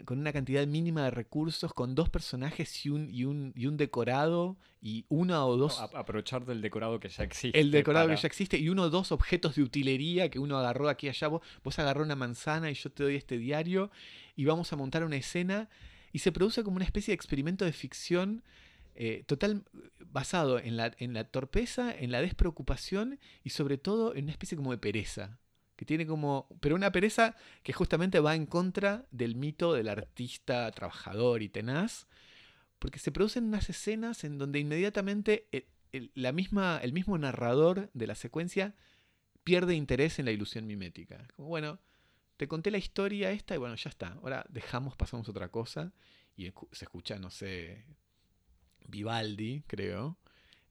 una 0.10 0.32
cantidad 0.32 0.66
mínima 0.68 1.04
de 1.06 1.12
recursos, 1.12 1.74
con 1.74 1.96
dos 1.96 2.10
personajes 2.10 2.86
y 2.86 2.90
un, 2.90 3.10
y 3.10 3.26
un, 3.26 3.52
y 3.56 3.66
un 3.66 3.76
decorado 3.76 4.58
y 4.80 5.06
una 5.10 5.44
o 5.46 5.58
dos... 5.58 5.80
aprovechar 5.80 6.46
del 6.46 6.62
decorado 6.62 7.00
que 7.00 7.10
ya 7.10 7.24
existe. 7.24 7.60
El 7.60 7.72
decorado 7.72 8.08
que 8.08 8.16
ya 8.16 8.28
existe 8.28 8.60
y 8.60 8.70
uno 8.70 8.84
o 8.84 8.90
dos 8.92 9.12
objetos 9.12 9.56
de 9.56 9.64
utilería 9.64 10.30
que 10.30 10.38
uno 10.38 10.58
agarró 10.58 10.88
aquí 10.88 11.08
y 11.08 11.10
allá. 11.10 11.28
Vos, 11.30 11.42
vos 11.64 11.80
agarró 11.80 12.04
una 12.04 12.16
manzana 12.16 12.70
y 12.70 12.76
yo 12.76 12.92
te 12.92 13.04
doy 13.04 13.16
este 13.16 13.40
diario 13.40 13.90
y 14.36 14.46
vamos 14.46 14.72
a 14.72 14.76
montar 14.76 15.04
una 15.04 15.18
escena 15.18 15.68
y 16.14 16.20
se 16.20 16.32
produce 16.32 16.64
como 16.64 16.76
una 16.76 16.86
especie 16.86 17.12
de 17.12 17.16
experimento 17.16 17.66
de 17.66 17.74
ficción 17.74 18.44
eh, 19.00 19.24
total 19.28 19.64
basado 20.00 20.58
en 20.58 20.76
la, 20.76 20.92
en 20.98 21.14
la 21.14 21.26
torpeza, 21.26 21.96
en 21.96 22.12
la 22.12 22.20
despreocupación 22.20 23.20
y 23.44 23.52
sobre 23.52 23.78
todo 23.78 24.16
en 24.16 24.24
una 24.24 24.32
especie 24.32 24.58
como 24.58 24.72
de 24.72 24.80
pereza. 24.80 25.40
Que 25.76 25.86
tiene 25.86 26.08
como. 26.08 26.48
Pero 26.60 26.76
una 26.76 26.92
pereza 26.92 27.36
que 27.62 27.72
justamente 27.72 28.20
va 28.20 28.34
en 28.34 28.48
contra 28.48 29.06
del 29.12 29.36
mito 29.36 29.74
del 29.74 29.90
artista 29.90 30.72
trabajador 30.72 31.44
y 31.44 31.50
tenaz. 31.50 32.08
Porque 32.80 32.98
se 32.98 33.12
producen 33.12 33.44
unas 33.44 33.70
escenas 33.70 34.24
en 34.24 34.40
donde 34.40 34.60
inmediatamente 34.60 35.48
el, 35.92 36.12
la 36.16 36.32
misma, 36.32 36.80
el 36.82 36.94
mismo 36.94 37.16
narrador 37.20 37.92
de 37.94 38.08
la 38.08 38.16
secuencia 38.16 38.76
pierde 39.44 39.76
interés 39.76 40.18
en 40.18 40.26
la 40.26 40.32
ilusión 40.32 40.66
mimética. 40.66 41.28
Como, 41.36 41.50
bueno, 41.50 41.80
te 42.38 42.48
conté 42.48 42.72
la 42.72 42.80
historia 42.80 43.30
esta 43.30 43.54
y 43.54 43.60
bueno, 43.60 43.76
ya 43.76 43.92
está. 43.92 44.14
Ahora 44.14 44.44
dejamos, 44.50 44.96
pasamos 44.96 45.28
a 45.28 45.32
otra 45.32 45.50
cosa. 45.50 45.94
Y 46.36 46.52
se 46.72 46.86
escucha, 46.86 47.20
no 47.20 47.30
sé, 47.30 47.86
Vivaldi, 48.88 49.64
creo. 49.68 50.18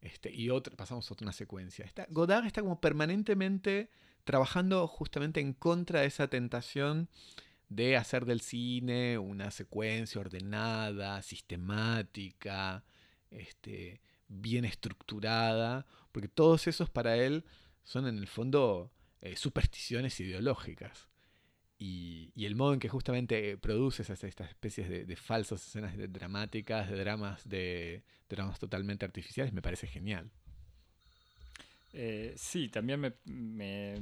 Este, 0.00 0.32
y 0.32 0.50
otra, 0.50 0.76
pasamos 0.76 1.10
a 1.10 1.14
otra 1.14 1.32
secuencia. 1.32 1.84
Está, 1.84 2.06
Godard 2.10 2.46
está 2.46 2.62
como 2.62 2.80
permanentemente 2.80 3.90
trabajando 4.24 4.86
justamente 4.88 5.40
en 5.40 5.52
contra 5.52 6.00
de 6.00 6.06
esa 6.06 6.28
tentación 6.28 7.08
de 7.68 7.96
hacer 7.96 8.24
del 8.24 8.40
cine 8.40 9.18
una 9.18 9.50
secuencia 9.50 10.20
ordenada, 10.20 11.22
sistemática, 11.22 12.84
este, 13.30 14.00
bien 14.28 14.64
estructurada, 14.64 15.86
porque 16.12 16.28
todos 16.28 16.66
esos 16.66 16.90
para 16.90 17.16
él 17.16 17.44
son 17.82 18.06
en 18.06 18.18
el 18.18 18.26
fondo 18.26 18.92
eh, 19.20 19.36
supersticiones 19.36 20.18
ideológicas. 20.20 21.08
Y, 21.78 22.32
el 22.46 22.56
modo 22.56 22.72
en 22.74 22.80
que 22.80 22.88
justamente 22.88 23.58
produces 23.58 24.08
estas 24.08 24.48
especies 24.48 24.88
de, 24.88 25.16
falsas 25.16 25.66
escenas 25.66 25.94
dramáticas, 26.10 26.88
de 26.88 26.96
dramas, 26.96 27.46
de, 27.48 28.02
dramas 28.28 28.58
totalmente 28.58 29.04
artificiales, 29.04 29.52
me 29.52 29.62
parece 29.62 29.86
genial. 29.86 30.30
Eh, 31.92 32.34
sí, 32.36 32.68
también 32.68 33.00
me, 33.00 33.14
me, 33.24 33.94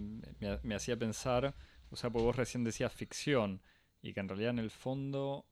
me, 0.63 0.75
hacía 0.75 0.97
pensar, 0.97 1.55
o 1.91 1.97
sea, 1.97 2.11
porque 2.11 2.25
vos 2.25 2.37
recién 2.37 2.65
decías 2.65 2.93
ficción, 2.93 3.61
y 4.03 4.13
que 4.13 4.21
en 4.21 4.29
realidad 4.29 4.51
en 4.51 4.59
el 4.59 4.71
fondo 4.71 5.47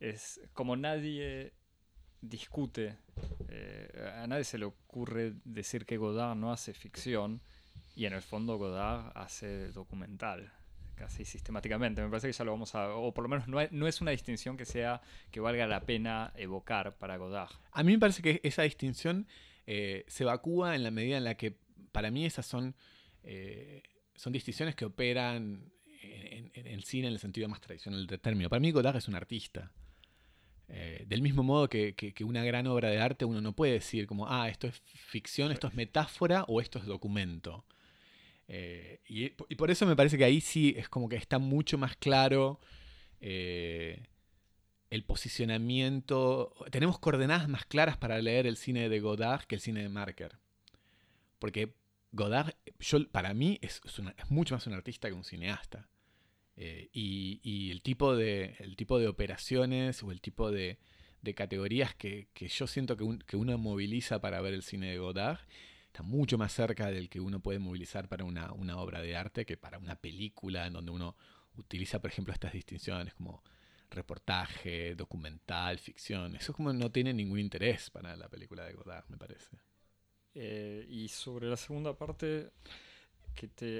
es 0.00 0.40
como 0.52 0.76
nadie 0.76 1.54
discute, 2.20 2.98
eh, 3.48 4.12
a 4.16 4.26
nadie 4.26 4.44
se 4.44 4.58
le 4.58 4.64
ocurre 4.66 5.34
decir 5.44 5.86
que 5.86 5.96
Godard 5.96 6.36
no 6.36 6.52
hace 6.52 6.74
ficción, 6.74 7.42
y 7.94 8.06
en 8.06 8.12
el 8.12 8.22
fondo 8.22 8.58
Godard 8.58 9.12
hace 9.14 9.72
documental 9.72 10.52
casi 10.98 11.24
sistemáticamente. 11.24 12.02
Me 12.02 12.08
parece 12.08 12.26
que 12.26 12.32
ya 12.32 12.44
lo 12.44 12.52
vamos 12.52 12.74
a, 12.74 12.90
o 12.90 13.14
por 13.14 13.22
lo 13.22 13.28
menos 13.28 13.48
no, 13.48 13.86
es 13.86 14.00
una 14.00 14.10
distinción 14.10 14.56
que 14.56 14.64
sea 14.64 15.00
que 15.30 15.40
valga 15.40 15.66
la 15.66 15.86
pena 15.86 16.32
evocar 16.36 16.96
para 16.96 17.16
Godard. 17.16 17.52
A 17.72 17.82
mí 17.82 17.92
me 17.92 17.98
parece 17.98 18.20
que 18.20 18.40
esa 18.42 18.62
distinción 18.62 19.26
eh, 19.66 20.04
se 20.08 20.24
evacúa 20.24 20.74
en 20.74 20.82
la 20.82 20.90
medida 20.90 21.16
en 21.16 21.24
la 21.24 21.36
que 21.36 21.56
para 21.92 22.10
mí 22.10 22.26
esas 22.26 22.46
son, 22.46 22.74
eh, 23.22 23.82
son 24.14 24.32
distinciones 24.32 24.74
que 24.74 24.84
operan 24.84 25.70
en, 26.02 26.50
el 26.54 26.84
cine 26.84 27.06
en 27.06 27.12
el 27.12 27.18
sentido 27.18 27.48
más 27.48 27.60
tradicional 27.60 28.06
del 28.06 28.20
término. 28.20 28.48
Para 28.48 28.60
mí 28.60 28.70
Godard 28.70 28.96
es 28.96 29.08
un 29.08 29.14
artista. 29.14 29.72
Eh, 30.70 31.04
del 31.06 31.22
mismo 31.22 31.42
modo 31.42 31.68
que, 31.68 32.14
una 32.20 32.44
gran 32.44 32.66
obra 32.66 32.90
de 32.90 33.00
arte 33.00 33.24
uno 33.24 33.40
no 33.40 33.54
puede 33.54 33.72
decir 33.72 34.06
como, 34.06 34.28
ah, 34.28 34.48
esto 34.48 34.66
es 34.66 34.82
ficción, 34.84 35.50
esto 35.50 35.66
es 35.66 35.74
metáfora 35.74 36.44
o 36.46 36.60
esto 36.60 36.78
es 36.78 36.84
documento. 36.84 37.64
Eh, 38.48 39.00
y, 39.06 39.28
por 39.56 39.70
eso 39.70 39.86
me 39.86 39.94
parece 39.94 40.16
que 40.16 40.24
ahí 40.24 40.40
sí 40.40 40.74
es 40.76 40.88
como 40.88 41.08
que 41.08 41.16
está 41.16 41.38
mucho 41.38 41.76
más 41.76 41.96
claro 41.96 42.60
eh, 43.20 44.02
el 44.90 45.04
posicionamiento. 45.04 46.54
Tenemos 46.70 46.98
coordenadas 46.98 47.48
más 47.48 47.66
claras 47.66 47.98
para 47.98 48.20
leer 48.20 48.46
el 48.46 48.56
cine 48.56 48.88
de 48.88 49.00
Godard 49.00 49.44
que 49.44 49.56
el 49.56 49.60
cine 49.60 49.82
de 49.82 49.88
Marker. 49.90 50.38
Porque 51.38 51.74
Godard, 52.12 52.54
yo, 52.80 53.06
para 53.10 53.34
mí, 53.34 53.58
es, 53.62 53.80
mucho 54.30 54.54
más 54.54 54.66
un 54.66 54.72
artista 54.72 55.08
que 55.08 55.14
un 55.14 55.24
cineasta. 55.24 55.88
Eh, 56.56 56.88
y, 56.92 57.70
el, 57.70 57.82
tipo 57.82 58.16
de, 58.16 58.56
el 58.58 58.76
tipo 58.76 58.98
de 58.98 59.06
operaciones 59.06 60.02
o 60.02 60.10
el 60.10 60.20
tipo 60.20 60.50
de, 60.50 60.78
categorías 61.36 61.94
que, 61.94 62.28
yo 62.34 62.66
siento 62.66 62.96
que, 62.96 63.36
uno 63.36 63.58
moviliza 63.58 64.20
para 64.20 64.40
ver 64.40 64.54
el 64.54 64.62
cine 64.62 64.90
de 64.90 64.98
Godard 64.98 65.40
está 65.88 66.02
mucho 66.02 66.38
más 66.38 66.52
cerca 66.52 66.86
del 66.86 67.08
que 67.08 67.20
uno 67.20 67.40
puede 67.40 67.58
movilizar 67.58 68.08
para 68.08 68.24
una, 68.24 68.52
obra 68.52 69.00
de 69.00 69.16
arte 69.16 69.44
que 69.44 69.56
para 69.56 69.78
una 69.78 69.96
película 69.96 70.66
en 70.66 70.74
donde 70.74 70.92
uno 70.92 71.16
utiliza, 71.56 72.00
por 72.00 72.10
ejemplo, 72.10 72.32
estas 72.32 72.52
distinciones 72.52 73.14
como 73.14 73.42
reportaje, 73.90 74.94
documental, 74.94 75.78
ficción. 75.78 76.36
Eso 76.36 76.52
como 76.52 76.72
no 76.72 76.92
tiene 76.92 77.12
ningún 77.12 77.38
interés 77.38 77.90
para 77.90 78.16
la 78.16 78.28
película 78.28 78.64
de 78.64 78.74
Godard, 78.74 79.08
me 79.08 79.16
parece. 79.16 79.56
Eh, 80.34 80.86
y 80.88 81.08
sobre 81.08 81.48
la 81.48 81.56
segunda 81.56 81.96
parte, 81.96 82.52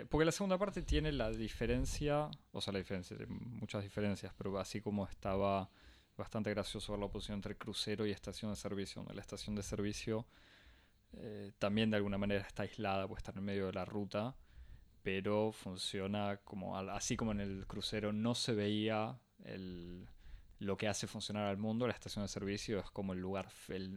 porque 0.09 0.25
la 0.25 0.33
segunda 0.33 0.59
parte 0.59 0.83
tiene 0.83 1.13
la 1.13 1.31
diferencia, 1.31 2.31
o 2.53 2.61
sea, 2.61 2.73
la 2.73 2.79
diferencia, 2.79 3.17
muchas 3.29 3.83
diferencias, 3.83 4.33
pero 4.37 4.59
así 4.59 4.81
como 4.81 5.07
estaba 5.07 5.71
bastante 6.17 6.51
gracioso 6.51 6.93
ver 6.93 7.01
la 7.01 7.07
oposición 7.07 7.37
entre 7.37 7.57
crucero 7.57 8.07
y 8.07 8.11
estación 8.11 8.51
de 8.51 8.57
servicio. 8.57 9.07
La 9.15 9.21
estación 9.21 9.55
de 9.55 9.63
servicio 9.63 10.27
eh, 11.17 11.53
también 11.59 11.91
de 11.91 11.97
alguna 11.97 12.19
manera 12.19 12.47
está 12.47 12.63
aislada, 12.63 13.07
puede 13.07 13.19
estar 13.19 13.37
en 13.37 13.45
medio 13.45 13.67
de 13.67 13.73
la 13.73 13.85
ruta, 13.85 14.37
pero 15.03 15.53
funciona 15.53 16.39
como, 16.45 16.77
así 16.77 17.17
como 17.17 17.33
en 17.33 17.41
el 17.41 17.67
crucero 17.67 18.13
no 18.13 18.35
se 18.35 18.55
veía 18.55 19.19
lo 20.59 20.77
que 20.77 20.89
hace 20.89 21.07
funcionar 21.07 21.47
al 21.47 21.57
mundo, 21.57 21.87
la 21.87 21.95
estación 21.95 22.25
de 22.25 22.29
servicio 22.29 22.81
es 22.81 22.91
como 22.91 23.13
el 23.13 23.21
lugar, 23.21 23.49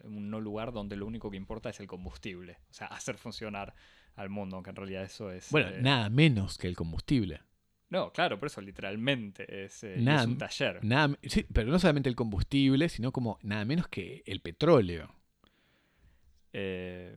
un 0.03 0.29
no 0.29 0.39
lugar 0.39 0.71
donde 0.71 0.95
lo 0.95 1.05
único 1.05 1.31
que 1.31 1.37
importa 1.37 1.69
es 1.69 1.79
el 1.79 1.87
combustible, 1.87 2.59
o 2.69 2.73
sea, 2.73 2.87
hacer 2.87 3.17
funcionar 3.17 3.73
al 4.15 4.29
mundo, 4.29 4.57
aunque 4.57 4.69
en 4.69 4.75
realidad 4.75 5.03
eso 5.03 5.31
es... 5.31 5.49
Bueno, 5.51 5.69
eh, 5.69 5.81
nada 5.81 6.09
menos 6.09 6.57
que 6.57 6.67
el 6.67 6.75
combustible. 6.75 7.41
No, 7.89 8.13
claro, 8.13 8.39
por 8.39 8.47
eso 8.47 8.61
literalmente 8.61 9.65
es, 9.65 9.83
eh, 9.83 9.97
un 9.97 10.37
taller. 10.37 10.79
Nada, 10.83 11.17
sí, 11.23 11.45
pero 11.51 11.69
no 11.69 11.77
solamente 11.77 12.07
el 12.07 12.15
combustible, 12.15 12.87
sino 12.87 13.11
como 13.11 13.37
nada 13.41 13.65
menos 13.65 13.89
que 13.89 14.23
el 14.25 14.39
petróleo. 14.39 15.13
Eh, 16.53 17.15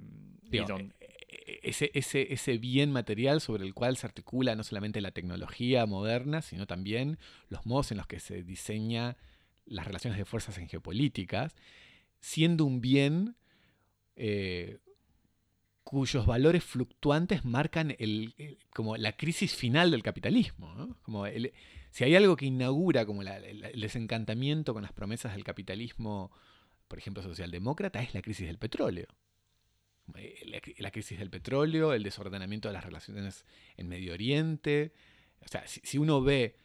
ese, 1.62 1.91
ese, 1.95 2.32
ese 2.32 2.59
bien 2.59 2.93
material 2.93 3.41
sobre 3.41 3.64
el 3.64 3.74
cual 3.74 3.97
se 3.97 4.07
articula 4.07 4.55
no 4.55 4.64
solamente 4.64 5.01
la 5.01 5.11
tecnología 5.11 5.85
moderna, 5.87 6.43
sino 6.43 6.66
también 6.66 7.18
los 7.49 7.66
modos 7.66 7.91
en 7.91 7.99
los 7.99 8.07
que 8.07 8.20
se 8.20 8.43
diseña 8.43 9.16
las 9.66 9.87
relaciones 9.87 10.18
de 10.18 10.24
fuerzas 10.24 10.59
en 10.59 10.68
geopolíticas, 10.68 11.55
siendo 12.20 12.64
un 12.64 12.80
bien 12.80 13.37
cuyos 15.85 16.26
valores 16.26 16.64
fluctuantes 16.64 17.45
marcan 17.45 17.95
el, 17.99 18.59
como 18.74 18.97
la 18.97 19.16
crisis 19.16 19.55
final 19.55 19.91
del 19.91 20.03
capitalismo. 20.03 20.97
Como 21.03 21.24
si 21.91 22.05
hay 22.05 22.16
algo 22.16 22.37
que 22.37 22.47
inaugura 22.47 23.07
como 23.07 23.22
el 23.22 23.80
desencantamiento 23.80 24.72
con 24.72 24.82
las 24.82 24.93
promesas 24.93 25.35
del 25.35 25.45
capitalismo, 25.45 26.32
por 26.89 26.99
ejemplo, 26.99 27.22
socialdemócrata, 27.22 28.03
es 28.03 28.14
la 28.14 28.22
crisis 28.22 28.47
del 28.47 28.59
petróleo. 28.59 29.07
Eh, 30.16 30.61
la, 30.78 30.90
crisis 30.90 31.18
del 31.18 31.30
petróleo, 31.30 31.92
el 31.92 32.02
desordenamiento 32.02 32.68
de 32.68 32.74
las 32.74 32.84
relaciones 32.84 33.44
en 33.76 33.88
Medio 33.88 34.12
Oriente. 34.12 34.92
O 35.44 35.48
sea, 35.48 35.66
si, 35.66 35.98
uno 35.98 36.22
ve, 36.22 36.57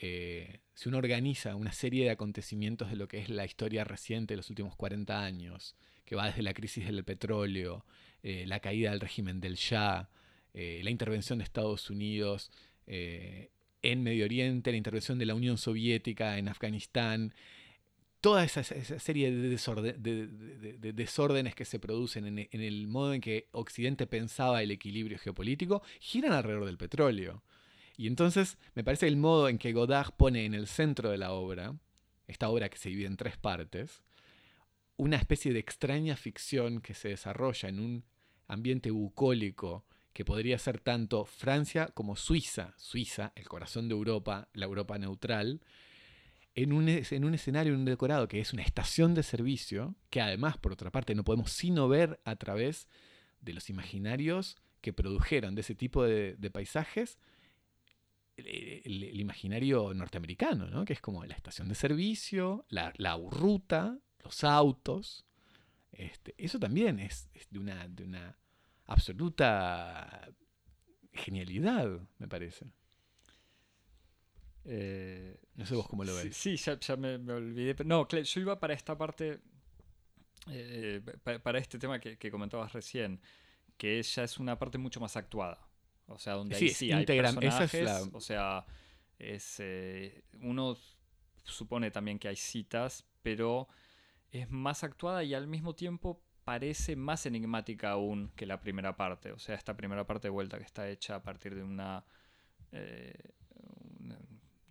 eh, 0.00 0.60
si 0.74 0.88
uno 0.88 0.98
organiza 0.98 1.54
una 1.56 1.72
serie 1.72 2.04
de 2.04 2.10
acontecimientos 2.10 2.90
de 2.90 2.96
lo 2.96 3.08
que 3.08 3.18
es 3.18 3.28
la 3.28 3.44
historia 3.44 3.84
reciente 3.84 4.34
de 4.34 4.36
los 4.36 4.50
últimos 4.50 4.76
40 4.76 5.22
años, 5.22 5.76
que 6.04 6.16
va 6.16 6.26
desde 6.26 6.42
la 6.42 6.54
crisis 6.54 6.86
del 6.86 7.04
petróleo, 7.04 7.84
eh, 8.22 8.44
la 8.46 8.60
caída 8.60 8.90
del 8.90 9.00
régimen 9.00 9.40
del 9.40 9.54
Shah, 9.54 10.08
eh, 10.54 10.80
la 10.82 10.90
intervención 10.90 11.38
de 11.38 11.44
Estados 11.44 11.90
Unidos 11.90 12.50
en 12.84 14.02
Medio 14.02 14.24
Oriente, 14.26 14.70
la 14.70 14.76
intervención 14.76 15.18
de 15.18 15.24
la 15.24 15.34
Unión 15.34 15.56
Soviética 15.56 16.36
en 16.36 16.48
Afganistán, 16.48 17.32
toda 18.22 18.44
esa, 18.44 18.62
serie 18.62 19.32
de, 19.32 20.92
desórdenes 20.92 21.54
que 21.56 21.64
se 21.64 21.80
producen 21.80 22.26
en, 22.26 22.38
en, 22.50 22.60
el 22.60 22.86
modo 22.86 23.12
en 23.12 23.20
que 23.20 23.48
Occidente 23.50 24.06
pensaba 24.06 24.62
el 24.62 24.70
equilibrio 24.70 25.18
geopolítico, 25.18 25.82
giran 26.00 26.32
alrededor 26.32 26.64
del 26.64 26.78
petróleo. 26.78 27.42
Y 27.96 28.06
entonces 28.06 28.58
me 28.74 28.84
parece 28.84 29.08
el 29.08 29.16
modo 29.16 29.48
en 29.48 29.58
que 29.58 29.72
Godard 29.72 30.12
pone 30.16 30.44
en 30.44 30.54
el 30.54 30.68
centro 30.68 31.10
de 31.10 31.18
la 31.18 31.32
obra, 31.32 31.76
esta 32.28 32.48
obra 32.48 32.68
que 32.68 32.78
se 32.78 32.90
divide 32.90 33.08
en 33.08 33.16
tres 33.16 33.36
partes, 33.36 34.02
una 34.96 35.16
especie 35.16 35.52
de 35.52 35.58
extraña 35.58 36.16
ficción 36.16 36.80
que 36.80 36.94
se 36.94 37.08
desarrolla 37.08 37.68
en 37.68 37.80
un 37.80 38.04
ambiente 38.46 38.92
bucólico 38.92 39.84
que 40.12 40.24
podría 40.24 40.58
ser 40.58 40.78
tanto 40.78 41.24
Francia 41.24 41.88
como 41.88 42.14
Suiza, 42.14 42.72
Suiza, 42.76 43.32
el 43.34 43.48
corazón 43.48 43.88
de 43.88 43.94
Europa, 43.94 44.48
la 44.52 44.66
Europa 44.66 44.96
neutral, 44.96 45.60
en 46.54 46.72
un, 46.72 46.88
en 46.88 47.24
un 47.24 47.34
escenario, 47.34 47.72
en 47.72 47.80
un 47.80 47.84
decorado 47.86 48.28
que 48.28 48.40
es 48.40 48.52
una 48.52 48.62
estación 48.62 49.14
de 49.14 49.22
servicio, 49.22 49.94
que 50.10 50.20
además, 50.20 50.58
por 50.58 50.72
otra 50.72 50.90
parte, 50.90 51.14
no 51.14 51.24
podemos 51.24 51.50
sino 51.50 51.88
ver 51.88 52.20
a 52.24 52.36
través 52.36 52.88
de 53.40 53.54
los 53.54 53.70
imaginarios 53.70 54.56
que 54.80 54.92
produjeron 54.92 55.54
de 55.54 55.62
ese 55.62 55.74
tipo 55.74 56.04
de, 56.04 56.36
paisajes 56.52 57.18
el, 58.36 59.20
imaginario 59.20 59.94
norteamericano, 59.94 60.66
¿no? 60.68 60.84
que 60.84 60.92
es 60.92 61.00
como 61.00 61.24
la 61.24 61.34
estación 61.34 61.68
de 61.68 61.74
servicio, 61.74 62.66
la, 62.68 62.92
la 62.96 63.16
ruta, 63.16 63.98
los 64.22 64.44
autos. 64.44 65.24
Este, 65.92 66.34
eso 66.36 66.58
también 66.58 66.98
es, 66.98 67.30
de, 67.50 67.58
una, 67.58 67.86
de 67.88 68.04
una 68.04 68.38
absoluta 68.86 70.28
genialidad, 71.12 71.88
me 72.18 72.28
parece. 72.28 72.66
Eh, 74.64 75.36
no 75.56 75.66
sé 75.66 75.74
vos 75.74 75.88
cómo 75.88 76.04
lo 76.04 76.14
ves. 76.14 76.36
Sí, 76.36 76.56
ya, 76.56 76.96
me, 76.96 77.14
olvidé. 77.32 77.84
No, 77.84 78.06
yo 78.08 78.40
iba 78.40 78.58
para 78.58 78.74
esta 78.74 78.96
parte, 78.96 79.40
eh, 80.50 81.00
para, 81.42 81.58
este 81.58 81.78
tema 81.78 81.98
que, 81.98 82.30
comentabas 82.30 82.72
recién, 82.72 83.20
que 83.76 84.02
ya 84.02 84.24
es 84.24 84.38
una 84.38 84.58
parte 84.58 84.78
mucho 84.78 85.00
más 85.00 85.16
actuada. 85.16 85.68
O 86.06 86.18
sea, 86.18 86.34
donde 86.34 86.56
sí, 86.56 86.68
sí 86.68 86.92
hay 86.92 87.06
personajes, 87.06 87.88
o 88.12 88.20
sea, 88.20 88.66
es, 89.18 89.56
eh, 89.60 90.24
uno 90.40 90.76
supone 91.44 91.90
también 91.90 92.18
que 92.18 92.28
hay 92.28 92.36
citas, 92.36 93.04
pero 93.22 93.68
es 94.30 94.50
más 94.50 94.84
actuada 94.84 95.24
y 95.24 95.34
al 95.34 95.46
mismo 95.46 95.74
tiempo 95.74 96.22
parece 96.44 96.96
más 96.96 97.26
enigmática 97.26 97.90
aún 97.92 98.32
que 98.34 98.46
la 98.46 98.60
primera 98.60 98.96
parte. 98.96 99.32
O 99.32 99.38
sea, 99.38 99.54
esta 99.54 99.76
primera 99.76 100.06
parte 100.06 100.28
de 100.28 100.30
vuelta 100.30 100.58
que 100.58 100.64
está 100.64 100.88
hecha 100.88 101.16
a 101.16 101.22
partir 101.22 101.54
de 101.54 101.62
una... 101.62 102.04
Eh, 102.72 103.14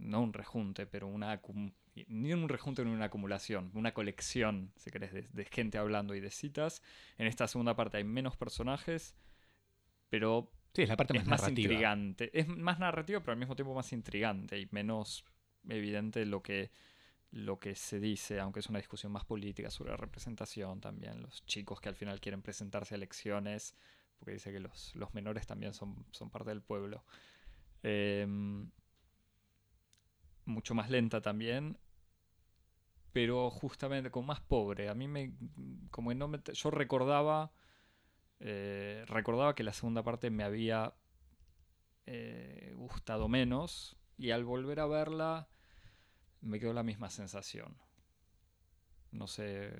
no 0.02 0.22
un 0.22 0.34
rejunte, 0.34 0.86
pero 0.86 1.08
una... 1.08 1.42
Ni 2.08 2.34
un 2.34 2.48
rejunte 2.48 2.86
ni 2.86 2.92
una 2.92 3.06
acumulación, 3.06 3.70
una 3.74 3.94
colección, 3.94 4.72
si 4.78 4.92
querés, 4.92 5.12
de, 5.14 5.46
gente 5.46 5.78
hablando 5.78 6.16
y 6.16 6.22
de 6.22 6.32
citas. 6.32 6.82
En 7.18 7.28
esta 7.28 7.48
segunda 7.48 7.76
parte 7.76 7.98
hay 7.98 8.04
menos 8.06 8.38
personajes, 8.38 9.16
pero 10.10 10.52
Sí, 10.74 10.84
es 10.84 10.90
la 10.90 10.96
parte 10.96 11.20
más, 11.20 11.50
intrigante. 11.50 12.32
Es 12.34 12.48
más 12.48 12.80
narrativa, 12.80 13.20
pero 13.20 13.34
al 13.34 13.40
mismo 13.40 13.56
tiempo 13.56 13.74
más 13.74 13.92
intrigante 13.92 14.58
y 14.58 14.70
menos 14.72 15.26
evidente 15.68 16.26
lo 16.26 16.42
que 16.42 16.72
lo 17.32 17.60
que 17.60 17.76
se 17.76 18.00
dice, 18.00 18.40
aunque 18.40 18.60
es 18.60 18.68
una 18.68 18.80
discusión 18.80 19.12
más 19.12 19.24
política 19.24 19.70
sobre 19.70 19.92
la 19.92 19.98
representación 19.98 20.82
también, 20.82 21.22
los 21.22 21.46
chicos 21.46 21.80
que 21.80 21.88
al 21.88 21.96
final 21.96 22.20
quieren 22.20 22.42
presentarse 22.42 22.94
a 22.94 22.98
elecciones, 22.98 23.74
porque 24.20 24.34
dice 24.34 24.52
que 24.52 24.60
los, 24.60 24.94
menores 25.14 25.48
también 25.48 25.74
son, 25.74 26.06
son, 26.12 26.30
parte 26.30 26.50
del 26.50 26.62
pueblo. 26.62 27.06
Em, 27.84 28.70
mucho 30.46 30.74
más 30.76 30.90
lenta 30.90 31.22
también, 31.22 31.78
pero 33.14 33.50
justamente 33.50 34.12
como 34.12 34.28
más 34.28 34.40
pobre. 34.42 34.90
A 34.90 34.94
mí 34.94 35.08
me, 35.08 35.34
como 35.90 36.14
no 36.14 36.28
me, 36.28 36.40
yo 36.54 36.72
recordaba, 36.72 37.52
eh, 38.40 39.04
recordaba 39.08 39.56
que 39.56 39.64
la 39.64 39.74
segunda 39.74 40.04
parte 40.04 40.30
me 40.30 40.44
había 40.44 40.94
eh, 42.06 42.74
gustado 42.76 43.28
menos 43.28 43.98
y 44.18 44.32
al 44.32 44.44
volver 44.46 44.80
a 44.80 44.86
verla 44.88 45.48
me 46.42 46.60
quedó 46.60 46.74
la 46.74 46.84
misma 46.84 47.10
sensación. 47.10 47.78
No 49.12 49.28
sé 49.28 49.72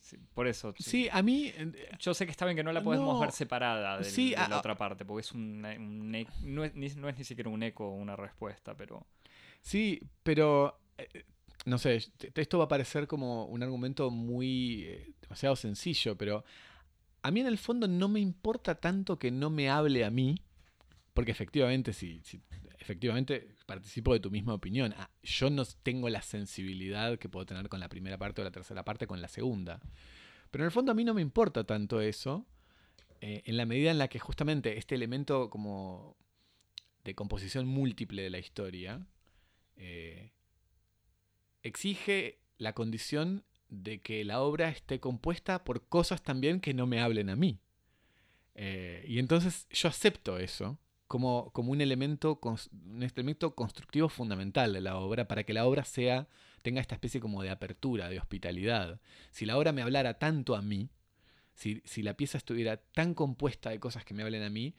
Sí, 0.00 0.18
por 0.34 0.46
eso. 0.46 0.72
sí. 0.78 1.08
A 1.10 1.20
mí. 1.20 1.52
Yo 1.98 2.14
sé 2.14 2.26
que 2.26 2.30
está 2.30 2.44
bien 2.44 2.56
que 2.56 2.62
no 2.62 2.72
la 2.72 2.80
podemos 2.82 3.14
No. 3.14 3.20
ver 3.20 3.32
separada 3.32 3.96
del- 3.96 4.04
Sí, 4.04 4.30
de 4.30 4.36
la 4.36 4.44
a- 4.56 4.58
otra 4.60 4.76
parte, 4.76 5.04
porque 5.04 5.22
es 5.22 5.32
un, 5.32 5.64
un 5.64 6.14
e- 6.14 6.28
no, 6.42 6.62
es, 6.64 6.74
no 6.96 7.08
es 7.08 7.18
ni 7.18 7.24
siquiera 7.24 7.50
un 7.50 7.60
eco 7.64 7.88
o 7.88 7.90
una 7.94 8.14
respuesta, 8.14 8.76
pero 8.76 9.04
Sí, 9.66 10.00
pero. 10.22 10.78
eh, 10.96 11.24
no 11.64 11.78
sé, 11.78 11.96
esto 12.36 12.58
va 12.58 12.66
a 12.66 12.68
parecer 12.68 13.08
como 13.08 13.46
un 13.46 13.62
argumento 13.64 14.10
muy. 14.10 14.84
eh, 14.84 15.12
demasiado 15.20 15.56
sencillo, 15.56 16.16
pero. 16.16 16.44
A 17.22 17.32
mí 17.32 17.40
en 17.40 17.48
el 17.48 17.58
fondo 17.58 17.88
no 17.88 18.08
me 18.08 18.20
importa 18.20 18.76
tanto 18.76 19.18
que 19.18 19.32
no 19.32 19.50
me 19.50 19.68
hable 19.68 20.04
a 20.04 20.10
mí, 20.10 20.36
porque 21.14 21.32
efectivamente, 21.32 21.92
si, 21.92 22.20
si- 22.24 22.42
efectivamente 22.78 23.56
participo 23.66 24.12
de 24.12 24.20
tu 24.20 24.30
misma 24.30 24.54
opinión. 24.54 24.94
Ah, 24.98 25.10
Yo 25.22 25.50
no 25.50 25.64
tengo 25.82 26.08
la 26.10 26.22
sensibilidad 26.22 27.18
que 27.18 27.28
puedo 27.28 27.46
tener 27.46 27.68
con 27.68 27.80
la 27.80 27.88
primera 27.88 28.18
parte 28.18 28.42
o 28.42 28.44
la 28.44 28.52
tercera 28.52 28.84
parte 28.84 29.06
con 29.08 29.22
la 29.22 29.28
segunda. 29.28 29.80
Pero 30.50 30.64
en 30.64 30.66
el 30.66 30.72
fondo 30.72 30.92
a 30.92 30.94
mí 30.96 31.04
no 31.04 31.14
me 31.14 31.22
importa 31.22 31.64
tanto 31.64 32.00
eso, 32.00 32.46
eh, 33.20 33.42
en 33.46 33.56
la 33.56 33.66
medida 33.66 33.90
en 33.90 33.98
la 33.98 34.08
que 34.08 34.18
justamente 34.20 34.78
este 34.78 34.94
elemento 34.96 35.50
como 35.50 36.16
de 37.04 37.14
composición 37.14 37.66
múltiple 37.66 38.22
de 38.22 38.30
la 38.30 38.38
historia 38.38 39.06
eh, 39.76 40.32
exige 41.62 42.38
la 42.58 42.72
condición 42.72 43.44
de 43.68 44.00
que 44.00 44.24
la 44.24 44.40
obra 44.40 44.68
esté 44.68 45.00
compuesta 45.00 45.64
por 45.64 45.88
cosas 45.88 46.22
también 46.22 46.60
que 46.60 46.74
no 46.74 46.86
me 46.86 47.00
hablen 47.00 47.30
a 47.30 47.36
mí. 47.36 47.60
Eh, 48.54 49.04
y 49.06 49.18
entonces 49.18 49.66
yo 49.70 49.88
acepto 49.88 50.38
eso 50.38 50.78
como, 51.06 51.50
como 51.52 51.72
un, 51.72 51.80
elemento, 51.80 52.40
un 52.42 53.02
elemento 53.02 53.54
constructivo 53.54 54.08
fundamental 54.08 54.72
de 54.72 54.80
la 54.80 54.96
obra 54.96 55.28
para 55.28 55.44
que 55.44 55.52
la 55.52 55.66
obra 55.66 55.84
sea, 55.84 56.28
tenga 56.62 56.80
esta 56.80 56.94
especie 56.94 57.20
como 57.20 57.42
de 57.42 57.50
apertura, 57.50 58.08
de 58.08 58.18
hospitalidad. 58.18 59.00
Si 59.30 59.46
la 59.46 59.56
obra 59.56 59.72
me 59.72 59.82
hablara 59.82 60.18
tanto 60.18 60.56
a 60.56 60.62
mí, 60.62 60.88
si, 61.54 61.82
si 61.84 62.02
la 62.02 62.14
pieza 62.14 62.38
estuviera 62.38 62.78
tan 62.78 63.14
compuesta 63.14 63.70
de 63.70 63.80
cosas 63.80 64.04
que 64.04 64.14
me 64.14 64.22
hablen 64.22 64.42
a 64.42 64.50
mí, 64.50 64.74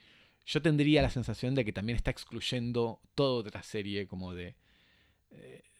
yo 0.45 0.61
tendría 0.61 1.01
la 1.01 1.09
sensación 1.09 1.55
de 1.55 1.65
que 1.65 1.73
también 1.73 1.97
está 1.97 2.11
excluyendo 2.11 3.01
toda 3.15 3.39
otra 3.39 3.63
serie 3.63 4.07
como 4.07 4.33
de, 4.33 4.55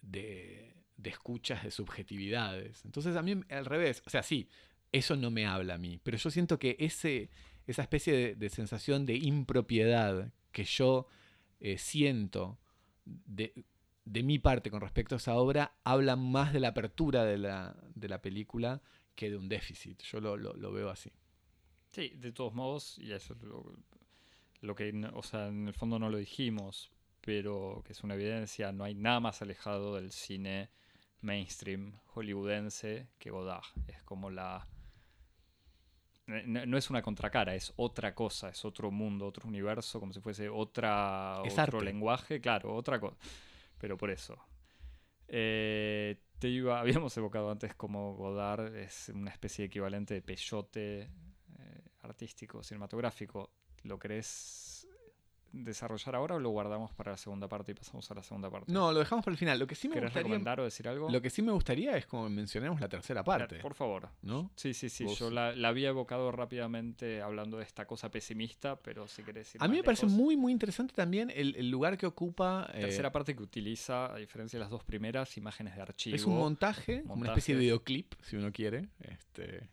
de, 0.02 0.74
de 0.98 1.10
escuchas, 1.10 1.64
de 1.64 1.72
subjetividades. 1.72 2.84
Entonces 2.86 3.16
a 3.16 3.22
mí 3.22 3.40
al 3.50 3.66
revés, 3.66 4.02
o 4.06 4.10
sea, 4.10 4.24
sí, 4.24 4.50
eso 4.92 5.16
no 5.16 5.32
me 5.32 5.46
habla 5.46 5.76
a 5.76 5.78
mí, 5.78 6.00
pero 6.04 6.18
yo 6.18 6.32
siento 6.32 6.60
que 6.60 6.76
ese, 6.80 7.30
esa 7.68 7.82
especie 7.82 8.36
de, 8.36 8.50
sensación 8.50 9.06
de 9.06 9.16
impropiedad 9.18 10.32
que 10.52 10.64
yo 10.64 11.08
eh, 11.60 11.78
siento 11.78 12.60
de, 13.06 13.54
de 14.06 14.24
mi 14.24 14.40
parte 14.40 14.72
con 14.72 14.82
respecto 14.82 15.16
a 15.16 15.18
esa 15.18 15.36
obra 15.36 15.78
habla 15.84 16.16
más 16.16 16.54
de 16.54 16.60
la 16.60 16.70
apertura 16.70 17.26
de 17.26 17.38
la, 17.38 17.76
de 17.96 18.08
la 18.10 18.22
película 18.22 18.82
que 19.16 19.30
de 19.30 19.38
un 19.38 19.50
déficit. 19.50 20.02
Yo 20.04 20.20
lo, 20.22 20.38
lo- 20.38 20.72
veo 20.72 20.90
así. 20.90 21.12
sí, 21.92 22.10
de 22.18 22.32
todos 22.32 22.54
modos, 22.54 22.98
y 23.00 23.12
eso 23.12 23.34
es 23.34 23.42
lo, 23.44 23.74
lo 24.62 24.76
que, 24.76 24.92
o 25.14 25.24
sea, 25.24 25.48
en 25.48 25.68
el 25.68 25.74
fondo 25.74 26.00
no 26.00 26.10
lo 26.10 26.18
dijimos, 26.18 26.92
pero 27.28 27.84
que 27.86 27.92
es 27.92 28.06
una 28.06 28.14
evidencia, 28.14 28.72
no 28.72 28.86
hay 28.86 28.96
nada 28.96 29.20
más 29.20 29.42
alejado 29.42 29.96
del 29.96 30.14
cine 30.14 30.70
mainstream 31.20 31.92
hollywoodense 32.14 33.10
que 33.20 33.32
Godard. 33.32 33.66
Es 33.86 34.02
como 34.04 34.30
la... 34.30 34.66
No, 36.26 36.66
no 36.66 36.78
es 36.78 36.90
una 36.90 37.02
contracara, 37.02 37.54
es 37.54 37.74
otra 37.76 38.16
cosa, 38.16 38.48
es 38.48 38.64
otro 38.64 38.92
mundo, 38.92 39.28
otro 39.28 39.46
universo, 39.46 40.00
como 40.00 40.14
si 40.14 40.22
fuese 40.22 40.48
otra, 40.48 41.42
Es 41.44 41.52
otro 41.52 41.80
arte. 41.80 41.84
lenguaje, 41.84 42.40
claro, 42.40 42.74
otra 42.74 42.98
cosa. 42.98 43.18
Pero 43.78 43.98
por 43.98 44.10
eso. 44.10 44.38
Eh, 45.28 46.22
te 46.40 46.48
iba, 46.48 46.80
habíamos 46.80 47.18
evocado 47.18 47.52
antes 47.52 47.76
como 47.76 48.16
Godard 48.16 48.74
es 48.74 49.10
una 49.14 49.32
especie 49.32 49.64
de 49.64 49.68
equivalente 49.68 50.14
de 50.14 50.22
peyote 50.22 51.02
eh, 51.02 51.10
artístico, 52.04 52.64
cinematográfico. 52.64 53.52
¿Lo 53.84 54.00
querés 54.00 54.77
desarrollar 55.64 56.16
ahora 56.16 56.36
o 56.36 56.40
lo 56.40 56.50
guardamos 56.50 56.92
para 56.92 57.12
la 57.12 57.18
segunda 57.18 57.48
parte 57.48 57.72
y 57.72 57.76
pasamos 57.76 58.10
a 58.12 58.14
la 58.16 58.24
segunda 58.24 58.50
parte? 58.50 58.72
No, 58.72 58.92
lo 58.92 59.00
dejamos 59.00 59.24
para 59.26 59.34
el 59.34 59.38
final. 59.38 59.60
Lo 59.60 59.68
que 59.68 59.76
sí 59.76 59.88
me 59.88 59.96
¿Querés 59.96 60.10
gustaría, 60.10 60.24
recomendar 60.24 60.60
o 60.60 60.64
decir 60.64 60.88
algo? 60.88 61.10
lo 61.10 61.22
que 61.22 61.30
sí 61.30 61.42
me 61.42 61.52
gustaría 61.52 61.98
es 61.98 62.06
como 62.06 62.30
mencionemos 62.30 62.80
la 62.82 62.90
tercera 62.90 63.24
parte, 63.24 63.60
Por 63.60 63.74
favor. 63.74 64.10
¿no? 64.22 64.52
Sí, 64.56 64.74
sí, 64.74 64.90
sí. 64.90 65.04
Vos- 65.04 65.20
Yo 65.20 65.30
la, 65.30 65.56
la 65.56 65.68
había 65.70 65.90
evocado 65.90 66.32
rápidamente 66.32 67.22
hablando 67.22 67.58
de 67.58 67.64
esta 67.64 67.86
cosa 67.86 68.10
pesimista, 68.12 68.78
pero 68.80 69.08
si 69.08 69.24
querés 69.24 69.54
ir 69.56 69.64
A 69.64 69.68
mí 69.68 69.78
me 69.78 69.84
parece 69.84 70.06
muy, 70.06 70.36
muy 70.38 70.52
interesante 70.52 70.94
también 70.94 71.32
el, 71.36 71.56
el 71.56 71.70
lugar 71.70 71.98
que 71.98 72.06
ocupa. 72.06 72.70
eh, 72.74 72.82
Tercera 72.82 73.12
parte 73.12 73.36
que 73.36 73.44
utiliza, 73.44 74.14
a 74.14 74.18
diferencia 74.18 74.58
de 74.58 74.62
las 74.62 74.70
dos 74.72 74.84
primeras, 74.84 75.38
imágenes 75.38 75.76
de 75.76 75.82
archivo. 75.82 76.16
es 76.16 76.26
un 76.26 76.38
montaje, 76.38 77.02
como 77.04 77.16
una 77.22 77.30
especie 77.32 77.56
de 77.56 77.60
montajes. 77.60 77.66
videoclip, 77.66 78.14
si 78.22 78.36
uno 78.38 78.52
quiere, 78.52 78.90
este, 79.02 79.70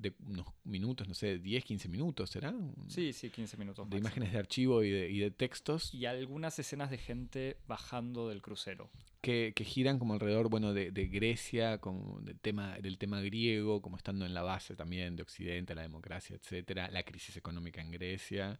de 0.00 0.14
unos 0.26 0.46
minutos, 0.64 1.06
no 1.08 1.14
sé, 1.14 1.38
10, 1.38 1.64
15 1.64 1.88
minutos, 1.88 2.30
¿será? 2.30 2.54
Sí, 2.88 3.12
sí, 3.12 3.30
15 3.30 3.56
minutos. 3.56 3.84
De 3.88 3.96
máximo. 3.96 3.98
imágenes 4.08 4.32
de 4.32 4.38
archivo 4.38 4.82
y 4.82 4.90
de, 4.90 5.10
y 5.10 5.18
de 5.18 5.30
textos 5.30 5.92
Y 5.94 6.06
algunas 6.06 6.58
escenas 6.58 6.90
de 6.90 6.98
gente 6.98 7.56
bajando 7.68 8.28
del 8.28 8.40
crucero. 8.42 8.90
que, 9.20 9.52
que 9.54 9.64
giran 9.64 9.98
como 9.98 10.14
alrededor, 10.14 10.48
bueno, 10.48 10.72
de, 10.72 10.90
de 10.90 11.06
Grecia, 11.08 11.78
como 11.78 12.20
del 12.22 12.38
tema, 12.40 12.78
del 12.78 12.96
tema 12.98 13.20
griego, 13.20 13.82
como 13.82 13.96
estando 13.98 14.24
en 14.24 14.32
la 14.34 14.42
base 14.42 14.74
también 14.76 15.16
de 15.16 15.22
Occidente, 15.22 15.74
la 15.74 15.82
democracia, 15.82 16.34
etcétera, 16.36 16.90
la 16.90 17.02
crisis 17.02 17.36
económica 17.36 17.80
en 17.82 17.90
Grecia, 17.90 18.58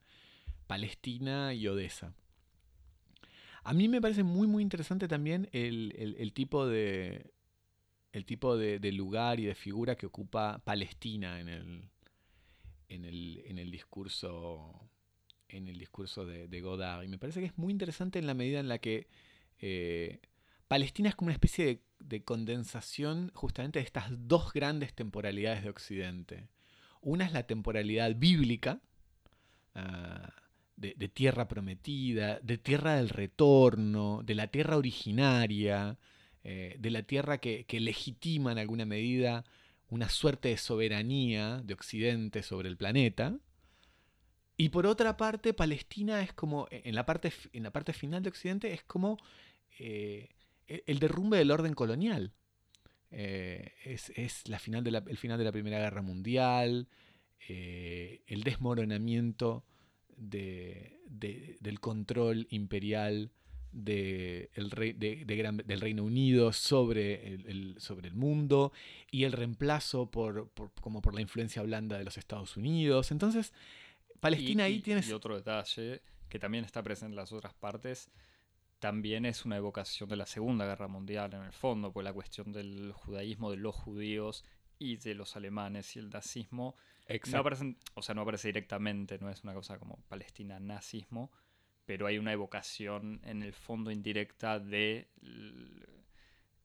Palestina 0.67 1.55
y 1.55 1.67
Odessa. 1.67 2.15
A 3.65 3.73
mí 3.75 3.89
me 3.89 4.01
parece 4.01 4.23
muy 4.23 4.47
muy 4.47 4.63
interesante 4.63 5.07
también 5.09 5.49
el, 5.53 5.95
el- 5.99 6.17
el 6.19 6.33
tipo 6.33 6.67
de 6.67 7.33
el 8.13 8.25
tipo 8.25 8.57
de, 8.57 8.93
lugar 8.93 9.41
y 9.41 9.45
de 9.45 9.55
figura 9.55 9.97
que 9.97 10.07
ocupa 10.07 10.61
Palestina 10.65 11.41
en 11.41 11.49
el 11.49 11.85
en 12.89 13.05
el, 13.05 13.43
en 13.47 13.59
el 13.59 13.71
discurso 13.71 14.91
en 15.49 15.69
el 15.69 15.79
discurso 15.79 16.27
de, 16.27 16.61
Godard 16.61 17.05
y 17.05 17.09
me 17.09 17.19
parece 17.19 17.41
que 17.41 17.47
es 17.47 17.59
muy 17.59 17.73
interesante 17.73 18.19
en 18.19 18.27
la 18.27 18.35
medida 18.35 18.61
en 18.61 18.69
la 18.69 18.79
que 18.79 19.09
eh, 19.59 20.21
Palestina 20.69 21.09
es 21.09 21.15
como 21.15 21.27
una 21.27 21.35
especie 21.35 21.67
de, 21.67 21.83
de 22.01 22.25
condensación 22.25 23.31
justamente 23.35 23.79
de 23.79 23.85
estas 23.85 24.07
dos 24.11 24.53
grandes 24.53 24.95
temporalidades 24.95 25.65
de 25.65 25.71
Occidente. 25.71 26.49
Una 27.01 27.25
es 27.27 27.33
la 27.33 27.43
temporalidad 27.43 28.15
bíblica, 28.15 28.81
ah, 29.75 30.33
de 30.77 31.09
tierra 31.09 31.47
prometida, 31.47 32.41
de 32.41 32.57
tierra 32.57 32.97
del 32.97 33.11
retorno, 33.11 34.23
de 34.25 34.35
la 34.35 34.47
tierra 34.47 34.79
originaria, 34.79 35.99
eh, 36.45 36.77
de 36.79 36.91
la 36.91 37.03
tierra 37.03 37.39
que, 37.39 37.65
legitima 37.81 38.53
en 38.53 38.59
alguna 38.59 38.85
medida 38.85 39.45
una 39.89 40.09
suerte 40.09 40.49
de 40.49 40.57
soberanía 40.57 41.61
de 41.65 41.75
Occidente 41.75 42.43
sobre 42.43 42.69
el 42.69 42.77
planeta. 42.77 43.37
Y 44.57 44.69
por 44.69 44.87
otra 44.87 45.17
parte, 45.17 45.55
Palestina 45.55 46.23
es 46.23 46.33
como, 46.33 46.69
en 46.71 46.95
la 46.95 47.07
parte, 47.07 47.33
en 47.53 47.63
la 47.63 47.71
parte 47.73 47.93
final 47.93 48.23
de 48.23 48.29
Occidente, 48.29 48.73
es 48.73 48.83
como 48.85 49.19
eh, 49.79 50.29
el 50.67 50.83
el 50.87 50.99
derrumbe 51.01 51.39
del 51.39 51.51
orden 51.51 51.75
colonial. 51.75 52.33
Eh, 53.11 53.73
es 53.85 54.11
es 54.17 54.47
la 54.49 54.59
final 54.61 54.85
de 54.85 54.91
la- 54.93 55.05
el 55.07 55.17
final 55.17 55.39
de 55.39 55.45
la 55.45 55.53
Primera 55.53 55.79
Guerra 55.81 56.03
Mundial, 56.03 56.87
eh, 57.49 58.23
el 58.29 58.43
desmoronamiento 58.45 59.65
de- 60.17 61.01
de- 61.07 61.57
del 61.61 61.81
control 61.81 62.47
imperial 62.51 63.33
de 63.73 64.51
el 64.55 64.71
rey- 64.71 64.93
de- 64.93 65.25
de 65.25 65.37
Gran- 65.37 65.57
del 65.59 65.81
Reino 65.81 66.03
Unido 66.05 66.53
sobre 66.53 67.35
el, 67.35 67.47
el- 67.47 67.81
sobre 67.81 68.09
el 68.09 68.15
mundo 68.15 68.73
y 69.11 69.25
el 69.25 69.33
reemplazo 69.33 70.11
por, 70.11 70.49
por- 70.51 70.73
como 70.81 71.01
por 71.03 71.15
la 71.15 71.21
influencia 71.21 71.63
blanda 71.63 71.97
de 71.99 72.05
los 72.05 72.19
Estados 72.19 72.57
Unidos. 72.57 73.11
Entonces, 73.13 73.53
Palestina 74.21 74.69
Y- 74.69 74.73
ahí 74.73 74.79
y- 74.79 74.83
tienes... 74.83 75.09
Y 75.09 75.13
otro 75.13 75.37
detalle 75.37 76.03
que 76.29 76.39
también 76.39 76.65
está 76.65 76.83
presente 76.83 77.13
en 77.13 77.17
las 77.17 77.33
otras 77.33 77.55
partes, 77.55 78.11
también 78.79 79.27
es 79.27 79.45
una 79.45 79.57
evocación 79.57 80.09
de 80.09 80.17
la 80.17 80.27
Segunda 80.27 80.65
Guerra 80.67 80.89
Mundial 80.89 81.35
en 81.35 81.43
el 81.43 81.53
fondo, 81.53 81.93
pues 81.93 82.05
la 82.05 82.13
cuestión 82.13 82.53
del 82.53 82.93
judaísmo, 82.93 83.51
de 83.51 83.57
los 83.57 83.75
judíos 83.75 84.45
y 84.79 84.97
de 84.97 85.15
los 85.15 85.37
alemanes 85.37 85.95
y 85.97 85.99
el 85.99 86.09
nazismo 86.11 86.75
no 87.09 87.15
Exacto. 87.15 87.39
aparecen, 87.39 87.77
o 87.95 88.03
sea, 88.03 88.15
no 88.15 88.23
aparece 88.23 88.49
directamente, 88.49 89.19
no 89.19 89.29
es 89.31 89.43
una 89.43 89.53
cosa 89.53 89.79
como 89.79 89.97
Palestina 90.09 90.59
nazismo, 90.61 91.31
pero 91.91 92.07
hay 92.07 92.19
una 92.19 92.33
evocación 92.33 93.21
en 93.25 93.43
el 93.43 93.53
fondo 93.53 93.91
indirecta 93.91 94.61
de 94.61 95.09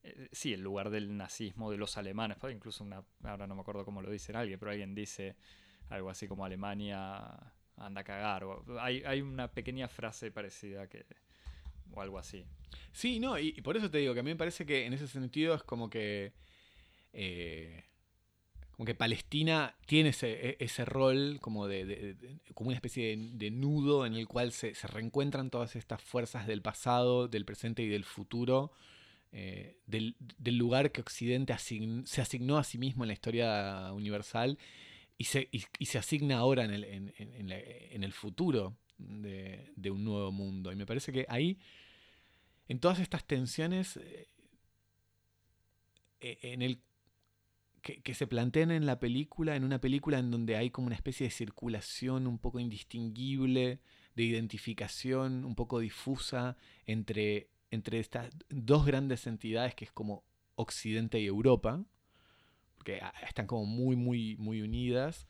eh, 0.04 0.30
sí, 0.32 0.54
el 0.54 0.62
lugar 0.62 0.92
del 0.92 1.18
nazismo 1.18 1.72
de 1.72 1.78
los 1.78 1.98
alemanes, 1.98 2.38
incluso 2.52 2.84
una, 2.84 3.04
ahora 3.24 3.48
no 3.48 3.56
me 3.56 3.62
acuerdo 3.62 3.84
cómo 3.86 4.04
lo 4.04 4.12
dice 4.12 4.34
alguien, 4.34 4.60
pero 4.60 4.70
alguien 4.70 4.94
dice 4.94 5.36
algo 5.90 6.12
así 6.12 6.28
como 6.28 6.46
Alemania 6.46 7.24
anda 7.76 8.02
a 8.02 8.04
cagar, 8.04 8.44
o 8.44 8.64
hay, 8.80 9.02
hay 9.04 9.24
una 9.24 9.48
pequeña 9.48 9.88
frase 9.88 10.30
parecida 10.30 10.88
que 10.88 11.08
o 11.92 12.02
algo 12.04 12.20
así. 12.20 12.46
Sí, 12.92 13.20
no, 13.20 13.40
y, 13.40 13.48
y 13.58 13.62
por 13.62 13.78
eso 13.78 13.90
te 13.90 13.98
digo 13.98 14.14
que 14.14 14.20
a 14.20 14.24
mí 14.24 14.30
me 14.30 14.36
parece 14.36 14.64
que 14.64 14.86
en 14.86 14.94
ese 14.94 15.08
sentido 15.08 15.56
es 15.56 15.64
como 15.64 15.90
que. 15.90 16.34
eh, 17.14 17.84
como 18.76 18.86
que 18.86 18.96
Palestina 18.96 19.76
tiene 19.86 20.10
ese, 20.10 20.50
e- 20.50 20.58
ese 20.60 20.86
rol 20.86 21.40
como 21.42 21.68
de, 21.68 22.16
como 22.54 22.70
una 22.70 22.76
especie 22.76 23.16
de, 23.18 23.52
nudo 23.52 24.06
en 24.06 24.16
el 24.16 24.28
cual 24.28 24.52
se, 24.52 24.76
se 24.76 24.88
reencuentran 24.88 25.50
todas 25.50 25.76
estas 25.76 26.02
fuerzas 26.02 26.46
del 26.48 26.62
pasado, 26.62 27.28
del 27.28 27.46
presente 27.46 27.84
y 27.84 27.88
del 27.88 28.04
futuro 28.04 28.72
eh, 29.38 29.76
del, 29.86 30.16
lugar 30.58 30.94
que 30.94 31.02
Occidente 31.02 31.54
se 31.58 32.22
asignó 32.22 32.58
a 32.58 32.64
sí 32.64 32.78
mismo 32.78 33.04
en 33.04 33.10
la 33.10 33.14
historia 33.14 33.92
universal 33.92 34.58
y 35.18 35.26
se, 35.26 35.50
se 35.82 35.98
asigna 35.98 36.38
ahora 36.38 36.64
en 36.64 36.72
el, 36.72 36.86
en, 36.86 38.04
el 38.04 38.14
futuro 38.14 38.78
de, 38.98 39.92
un 39.92 40.06
nuevo 40.06 40.32
mundo. 40.32 40.72
Y 40.72 40.78
me 40.78 40.86
parece 40.86 41.12
que 41.12 41.26
ahí, 41.28 41.60
en 42.70 42.80
todas 42.80 43.00
estas 43.00 43.26
tensiones, 43.26 43.98
eh, 43.98 44.30
en 46.20 46.62
el 46.62 46.80
que, 47.86 48.16
se 48.16 48.26
plantean 48.26 48.72
en 48.72 48.88
la 48.88 49.00
película, 49.00 49.56
en 49.56 49.64
una 49.64 49.80
película 49.80 50.18
en 50.18 50.32
donde 50.32 50.56
hay 50.56 50.72
como 50.72 50.88
una 50.88 50.96
especie 50.96 51.28
de 51.28 51.32
circulación 51.32 52.26
un 52.26 52.40
poco 52.40 52.60
indistinguible, 52.60 53.80
de 54.16 54.24
identificación 54.24 55.46
un 55.46 55.54
poco 55.54 55.80
difusa 55.80 56.58
entre, 56.88 57.52
entre 57.70 58.00
estas 58.00 58.32
dos 58.50 58.88
grandes 58.88 59.28
entidades 59.28 59.76
que 59.76 59.86
es 59.86 59.92
como 59.92 60.24
Occidente 60.56 61.20
y 61.20 61.28
Europa, 61.28 61.86
que 62.84 63.02
están 63.28 63.46
como 63.46 63.66
muy, 63.66 63.96
muy, 63.96 64.36
muy 64.38 64.64
unidas. 64.64 65.28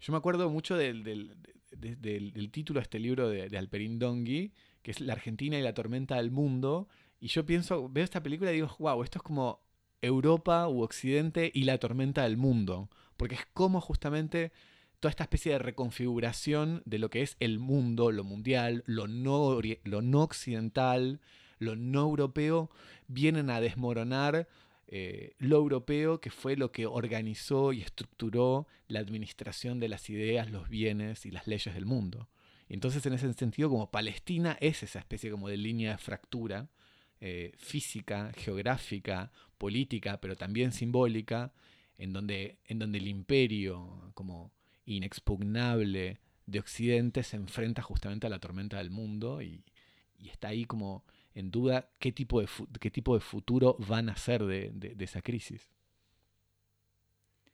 Yo 0.00 0.12
me 0.12 0.18
acuerdo 0.18 0.48
mucho 0.48 0.76
del, 0.76 1.02
del, 1.02 2.50
título 2.52 2.78
de 2.78 2.84
este 2.84 3.00
libro 3.00 3.28
de, 3.28 3.48
de 3.48 3.58
Alperín 3.58 3.98
que 3.98 4.90
es 4.92 5.00
La 5.00 5.14
Argentina 5.14 5.58
y 5.58 5.62
la 5.62 5.74
tormenta 5.74 6.16
del 6.16 6.30
mundo, 6.30 6.86
y 7.18 7.28
yo 7.28 7.44
pienso, 7.44 7.88
veo 7.88 8.04
esta 8.04 8.22
película 8.22 8.52
y 8.52 8.56
digo, 8.56 8.76
wow, 8.78 9.02
esto 9.02 9.18
es 9.18 9.22
como 9.24 9.65
Europa 10.02 10.68
u 10.68 10.82
Occidente 10.82 11.50
y 11.54 11.64
la 11.64 11.78
tormenta 11.78 12.22
del 12.22 12.36
mundo, 12.36 12.90
porque 13.16 13.36
es 13.36 13.46
como 13.52 13.80
justamente 13.80 14.52
toda 15.00 15.10
esta 15.10 15.24
especie 15.24 15.52
de 15.52 15.58
reconfiguración 15.58 16.82
de 16.84 16.98
lo 16.98 17.10
que 17.10 17.22
es 17.22 17.36
el 17.40 17.58
mundo, 17.58 18.12
lo 18.12 18.24
mundial, 18.24 18.82
lo 18.86 19.06
no, 19.06 20.22
occidental, 20.22 21.20
lo 21.58 21.76
no 21.76 22.00
europeo, 22.00 22.70
vienen 23.08 23.50
a 23.50 23.60
desmoronar 23.60 24.48
eh, 24.88 25.34
lo 25.38 25.56
europeo, 25.56 26.20
que 26.20 26.30
fue 26.30 26.56
lo 26.56 26.72
que 26.72 26.86
organizó 26.86 27.72
y 27.72 27.82
estructuró 27.82 28.66
la 28.88 29.00
administración 29.00 29.80
de 29.80 29.88
las 29.88 30.08
ideas, 30.10 30.50
los 30.50 30.68
bienes 30.68 31.26
y 31.26 31.30
las 31.30 31.46
leyes 31.46 31.74
del 31.74 31.86
mundo. 31.86 32.28
Y 32.68 32.74
entonces, 32.74 33.04
en 33.06 33.12
ese 33.12 33.32
sentido, 33.34 33.68
como 33.68 33.90
Palestina 33.90 34.56
es 34.60 34.82
esa 34.82 34.98
especie 34.98 35.30
como 35.30 35.48
de 35.48 35.56
línea 35.56 35.92
de 35.92 35.98
fractura 35.98 36.68
eh, 37.20 37.52
física, 37.56 38.32
geográfica, 38.36 39.30
política, 39.58 40.20
pero 40.20 40.36
también 40.36 40.72
simbólica, 40.72 41.52
en 41.98 42.12
donde, 42.12 42.58
en 42.66 42.78
donde 42.78 42.98
el 42.98 43.08
imperio 43.08 44.10
como 44.14 44.52
inexpugnable 44.84 46.20
de 46.46 46.58
Occidente 46.60 47.22
se 47.22 47.36
enfrenta 47.36 47.82
justamente 47.82 48.26
a 48.26 48.30
la 48.30 48.38
tormenta 48.38 48.78
del 48.78 48.90
mundo 48.90 49.42
y, 49.42 49.64
está 50.24 50.48
ahí 50.48 50.64
como 50.64 51.04
en 51.34 51.50
duda 51.50 51.88
qué 52.00 52.10
tipo 52.10 52.40
de, 52.40 52.48
qué 52.80 52.90
tipo 52.90 53.14
de 53.14 53.20
futuro 53.20 53.76
van 53.78 54.08
a 54.08 54.16
ser 54.16 54.44
de, 54.44 54.96
esa 54.98 55.22
crisis. 55.22 55.70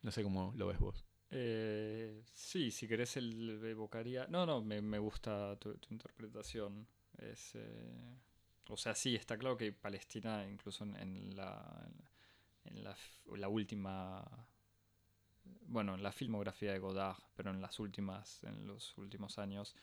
No 0.01 0.11
sé 0.11 0.23
cómo 0.23 0.53
lo 0.57 0.69
ves 0.69 0.79
vos. 0.79 1.05
Eh, 1.31 2.23
sí, 2.33 2.71
si 2.71 2.89
querés 2.89 3.17
el 3.17 3.63
evocaría... 3.65 4.27
No, 4.29 4.47
no, 4.47 4.63
me, 4.63 4.99
gusta 4.99 5.57
tu, 5.57 5.77
interpretación. 5.91 6.87
Es, 7.19 7.55
eh, 7.55 8.17
o 8.73 8.77
sea, 8.77 8.95
sí, 8.95 9.15
está 9.15 9.37
claro 9.37 9.57
que 9.57 9.73
Palestina, 9.73 10.47
incluso 10.49 10.85
en, 10.85 11.37
la, 11.37 11.89
en 12.65 12.83
la, 12.83 13.49
última, 13.49 14.25
bueno, 15.67 15.95
en 15.95 16.03
la 16.03 16.11
filmografía 16.11 16.73
de 16.73 16.79
Godard, 16.79 17.19
pero 17.37 17.51
en 17.51 17.61
las 17.61 17.79
últimas, 17.79 18.43
en 18.45 18.67
los 18.67 18.97
últimos 18.97 19.39
años, 19.39 19.77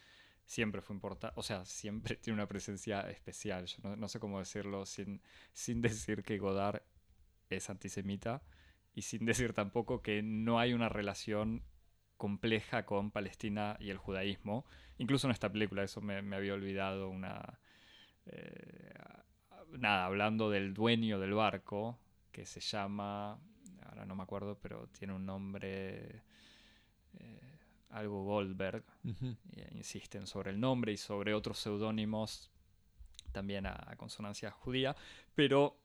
siempre 0.45 0.81
fue 0.81 0.95
importante, 0.95 1.39
o 1.39 1.43
sea, 1.43 1.65
siempre 1.65 2.15
tiene 2.21 2.35
una 2.35 2.47
presencia 2.47 3.01
especial. 3.11 3.67
Yo 3.67 3.95
no, 3.95 4.07
sé 4.07 4.19
cómo 4.19 4.39
decirlo 4.39 4.85
sin, 4.87 5.21
sin 5.53 5.81
decir 5.81 6.23
que 6.23 6.39
Godard 6.39 6.81
es 7.49 7.69
antisemita 7.69 8.41
y 8.95 9.03
sin 9.03 9.25
decir 9.25 9.53
tampoco 9.53 10.01
que 10.01 10.23
no 10.23 10.59
hay 10.59 10.73
una 10.73 10.89
relación 10.89 11.63
compleja 12.17 12.85
con 12.85 13.11
Palestina 13.11 13.77
y 13.79 13.91
el 13.91 13.97
judaísmo. 13.97 14.65
Incluso 14.97 15.27
en 15.27 15.31
esta 15.31 15.51
película, 15.51 15.83
eso 15.83 16.01
me 16.01 16.35
había 16.35 16.55
olvidado, 16.55 17.09
una 17.09 17.59
eh, 18.31 18.89
nada, 19.77 20.05
hablando 20.05 20.49
del 20.49 20.73
dueño 20.73 21.19
del 21.19 21.33
barco, 21.33 21.99
que 22.31 22.45
se 22.45 22.59
llama, 22.59 23.39
ahora 23.83 24.05
no 24.05 24.15
me 24.15 24.23
acuerdo, 24.23 24.57
pero 24.61 24.87
tiene 24.87 25.13
un 25.13 25.25
nombre, 25.25 26.23
eh, 27.19 27.59
algo 27.89 28.23
Goldberg, 28.23 28.83
insisten 29.71 30.27
sobre 30.27 30.51
el 30.51 30.59
nombre 30.59 30.91
y 30.91 30.97
sobre 30.97 31.33
otros 31.33 31.59
seudónimos 31.59 32.51
también 33.31 33.65
a, 33.65 33.95
consonancia 33.97 34.51
judía, 34.51 34.95
pero 35.35 35.77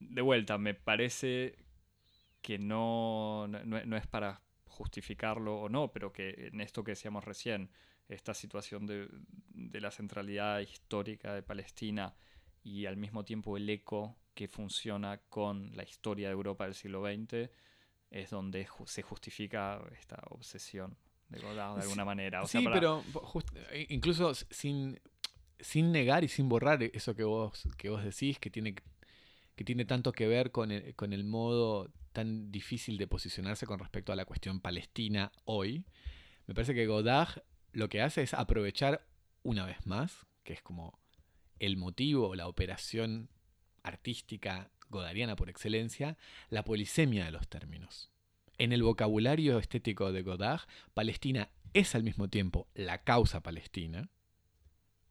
de 0.00 0.22
vuelta, 0.22 0.58
me 0.58 0.74
parece 0.74 1.56
que 2.42 2.58
no, 2.58 3.46
no, 3.48 3.96
es 3.96 4.06
para 4.06 4.40
justificarlo 4.66 5.60
o 5.60 5.68
no, 5.68 5.92
pero 5.92 6.12
que 6.12 6.50
en 6.52 6.60
esto 6.60 6.84
que 6.84 6.92
decíamos 6.92 7.24
recién, 7.24 7.70
esta 8.08 8.34
situación 8.34 8.86
de, 8.86 9.08
la 9.80 9.90
centralidad 9.90 10.60
histórica 10.60 11.34
de 11.34 11.42
Palestina 11.42 12.14
y 12.64 12.86
al 12.86 12.96
mismo 12.96 13.24
tiempo 13.24 13.56
el 13.56 13.68
eco 13.68 14.16
que 14.34 14.48
funciona 14.48 15.18
con 15.28 15.76
la 15.76 15.84
historia 15.84 16.28
de 16.28 16.32
Europa 16.32 16.64
del 16.64 16.74
siglo 16.74 17.04
XX 17.04 17.50
es 18.10 18.30
donde 18.30 18.66
se 18.86 19.02
justifica 19.02 19.82
esta 19.98 20.22
obsesión 20.30 20.96
de 21.28 21.40
Godard 21.40 21.76
de 21.76 21.82
alguna 21.82 22.04
manera. 22.04 22.46
sí, 22.46 22.64
pero 22.72 23.04
e, 23.70 23.86
incluso 23.90 24.32
sin, 24.34 24.98
sin 25.60 25.92
negar 25.92 26.24
y 26.24 26.28
sin 26.28 26.48
borrar 26.48 26.82
eso 26.82 27.14
que 27.14 27.24
vos, 27.24 27.68
que 27.76 27.90
vos 27.90 28.02
decís, 28.02 28.38
que 28.38 28.48
tiene, 28.48 28.74
que 29.54 29.64
tiene 29.64 29.84
tanto 29.84 30.12
que 30.12 30.26
ver 30.26 30.50
con 30.50 30.70
el, 30.72 30.94
con 30.94 31.12
el 31.12 31.24
modo 31.24 31.90
tan 32.12 32.50
difícil 32.50 32.96
de 32.96 33.06
posicionarse 33.06 33.66
con 33.66 33.78
respecto 33.78 34.12
a 34.12 34.16
la 34.16 34.24
cuestión 34.24 34.60
palestina 34.60 35.30
hoy, 35.44 35.84
me 36.46 36.54
parece 36.54 36.74
que 36.74 36.86
Godard 36.86 37.42
lo 37.78 37.88
que 37.88 38.02
hace 38.02 38.22
es 38.22 38.34
aprovechar 38.34 39.06
una 39.44 39.64
vez 39.64 39.86
más, 39.86 40.26
que 40.42 40.52
es 40.52 40.62
como 40.62 40.98
el 41.60 41.76
motivo, 41.76 42.34
la 42.34 42.48
operación 42.48 43.30
artística 43.84 44.72
godariana 44.90 45.36
por 45.36 45.48
excelencia, 45.48 46.16
la 46.50 46.64
polisemia 46.64 47.24
de 47.24 47.30
los 47.30 47.48
términos. 47.48 48.10
En 48.58 48.72
el 48.72 48.82
vocabulario 48.82 49.60
estético 49.60 50.10
de 50.10 50.22
Godard, 50.22 50.62
Palestina 50.92 51.50
es 51.72 51.94
al 51.94 52.02
mismo 52.02 52.28
tiempo 52.28 52.66
la 52.74 53.04
causa 53.04 53.44
palestina, 53.44 54.10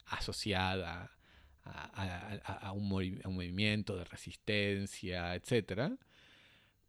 asociada 0.06 1.18
a, 1.64 2.72
un, 2.74 2.90
movimiento 2.90 3.96
de 3.96 4.04
resistencia, 4.04 5.36
etc., 5.36 5.98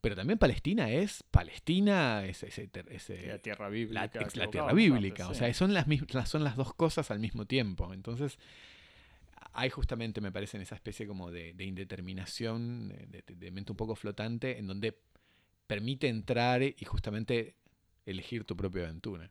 pero 0.01 0.14
también 0.14 0.38
Palestina 0.38 0.90
es 0.90 1.24
Palestina, 1.24 2.24
es, 2.24 2.42
la 3.26 3.38
tierra 3.38 3.68
bíblica. 3.68 4.11
La, 4.14 4.44
la 4.44 4.51
tierra 4.51 4.72
bíblica, 4.72 5.28
o 5.28 5.34
sea, 5.34 5.53
son 5.53 5.74
las, 5.74 5.86
son 6.26 6.44
las 6.44 6.57
dos 6.57 6.72
cosas 6.74 7.11
al 7.11 7.18
mismo 7.18 7.46
tiempo. 7.46 7.92
Entonces, 7.92 8.38
hay 9.53 9.70
justamente, 9.70 10.20
me 10.20 10.30
parece, 10.30 10.57
en 10.57 10.62
esa 10.62 10.76
especie 10.76 11.07
como 11.07 11.32
de, 11.32 11.53
indeterminación, 11.59 12.94
de, 13.09 13.51
mente 13.51 13.72
un 13.72 13.76
poco 13.76 13.96
flotante, 13.96 14.59
en 14.59 14.68
donde 14.68 14.96
permite 15.66 16.09
entrar 16.09 16.62
y 16.62 16.84
justamente 16.84 17.57
elegir 18.07 18.44
tu 18.44 18.57
propia 18.57 18.84
aventura. 18.84 19.30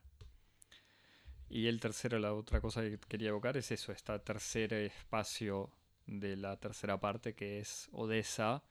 Y 1.48 1.66
el 1.66 1.80
tercero, 1.80 2.18
la 2.18 2.34
otra 2.34 2.60
cosa 2.60 2.82
que 2.82 2.98
quería 3.08 3.30
evocar 3.30 3.56
es 3.56 3.70
eso, 3.70 3.90
este 3.90 4.18
tercer 4.18 4.74
espacio 4.74 5.72
de 6.06 6.36
la 6.36 6.58
tercera 6.58 7.00
parte 7.00 7.34
que 7.34 7.58
es 7.58 7.88
Odessa 7.92 8.62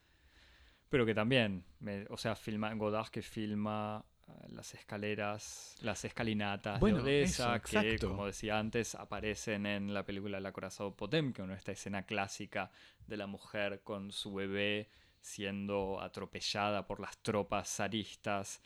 pero 0.89 1.05
que 1.05 1.13
también, 1.13 1.63
o 2.09 2.17
sea, 2.17 2.35
filma, 2.35 2.73
Godard 2.73 3.09
que 3.09 3.21
filma 3.21 4.05
eh, 4.27 4.31
las 4.49 4.73
escaleras, 4.73 5.75
las 5.81 6.03
escalinatas 6.05 6.79
de 6.79 6.93
Odessa, 6.93 7.59
que 7.61 7.97
como 7.99 8.25
decía 8.25 8.59
antes, 8.59 8.95
aparecen 8.95 9.65
en 9.65 9.93
la 9.93 10.05
película 10.05 10.37
El 10.37 10.45
acorazado 10.45 10.95
Potemkin, 10.95 11.51
esta 11.51 11.71
escena 11.71 12.05
clásica 12.05 12.71
de 13.05 13.17
la 13.17 13.27
mujer 13.27 13.81
con 13.83 14.11
su 14.11 14.33
bebé 14.33 14.89
siendo 15.21 15.99
atropellada 16.01 16.87
por 16.87 16.99
las 16.99 17.17
tropas 17.17 17.69
zaristas. 17.69 18.61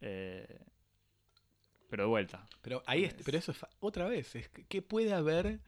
Eh, 0.00 0.60
pero 1.88 2.04
de 2.04 2.08
vuelta. 2.08 2.48
Pero 2.62 2.82
ahí 2.86 3.10
pero 3.24 3.38
eso 3.38 3.50
es 3.50 3.58
otra 3.80 4.06
vez, 4.06 4.36
es 4.36 4.48
¿qué 4.48 4.82
puede 4.82 5.12
haber 5.12 5.60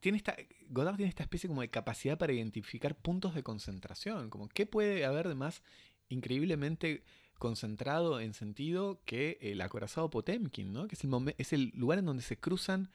tiene 0.00 0.18
esta, 0.18 0.36
Godard 0.68 0.96
tiene 0.96 1.10
esta 1.10 1.22
especie 1.22 1.48
como 1.48 1.60
de 1.60 1.70
capacidad 1.70 2.18
para 2.18 2.32
identificar 2.32 2.96
puntos 2.96 3.34
de 3.34 3.42
concentración, 3.42 4.30
como 4.30 4.48
qué 4.48 4.66
puede 4.66 5.04
haber 5.04 5.28
de 5.28 5.34
más 5.34 5.62
increíblemente 6.08 7.04
concentrado 7.38 8.20
en 8.20 8.34
sentido 8.34 9.00
que 9.04 9.38
el 9.40 9.60
acorazado 9.60 10.10
Potemkin, 10.10 10.72
¿no? 10.72 10.88
que 10.88 10.94
es 10.94 11.04
el, 11.04 11.34
es 11.38 11.52
el 11.52 11.72
lugar 11.74 11.98
en 11.98 12.06
donde 12.06 12.22
se 12.22 12.38
cruzan 12.38 12.90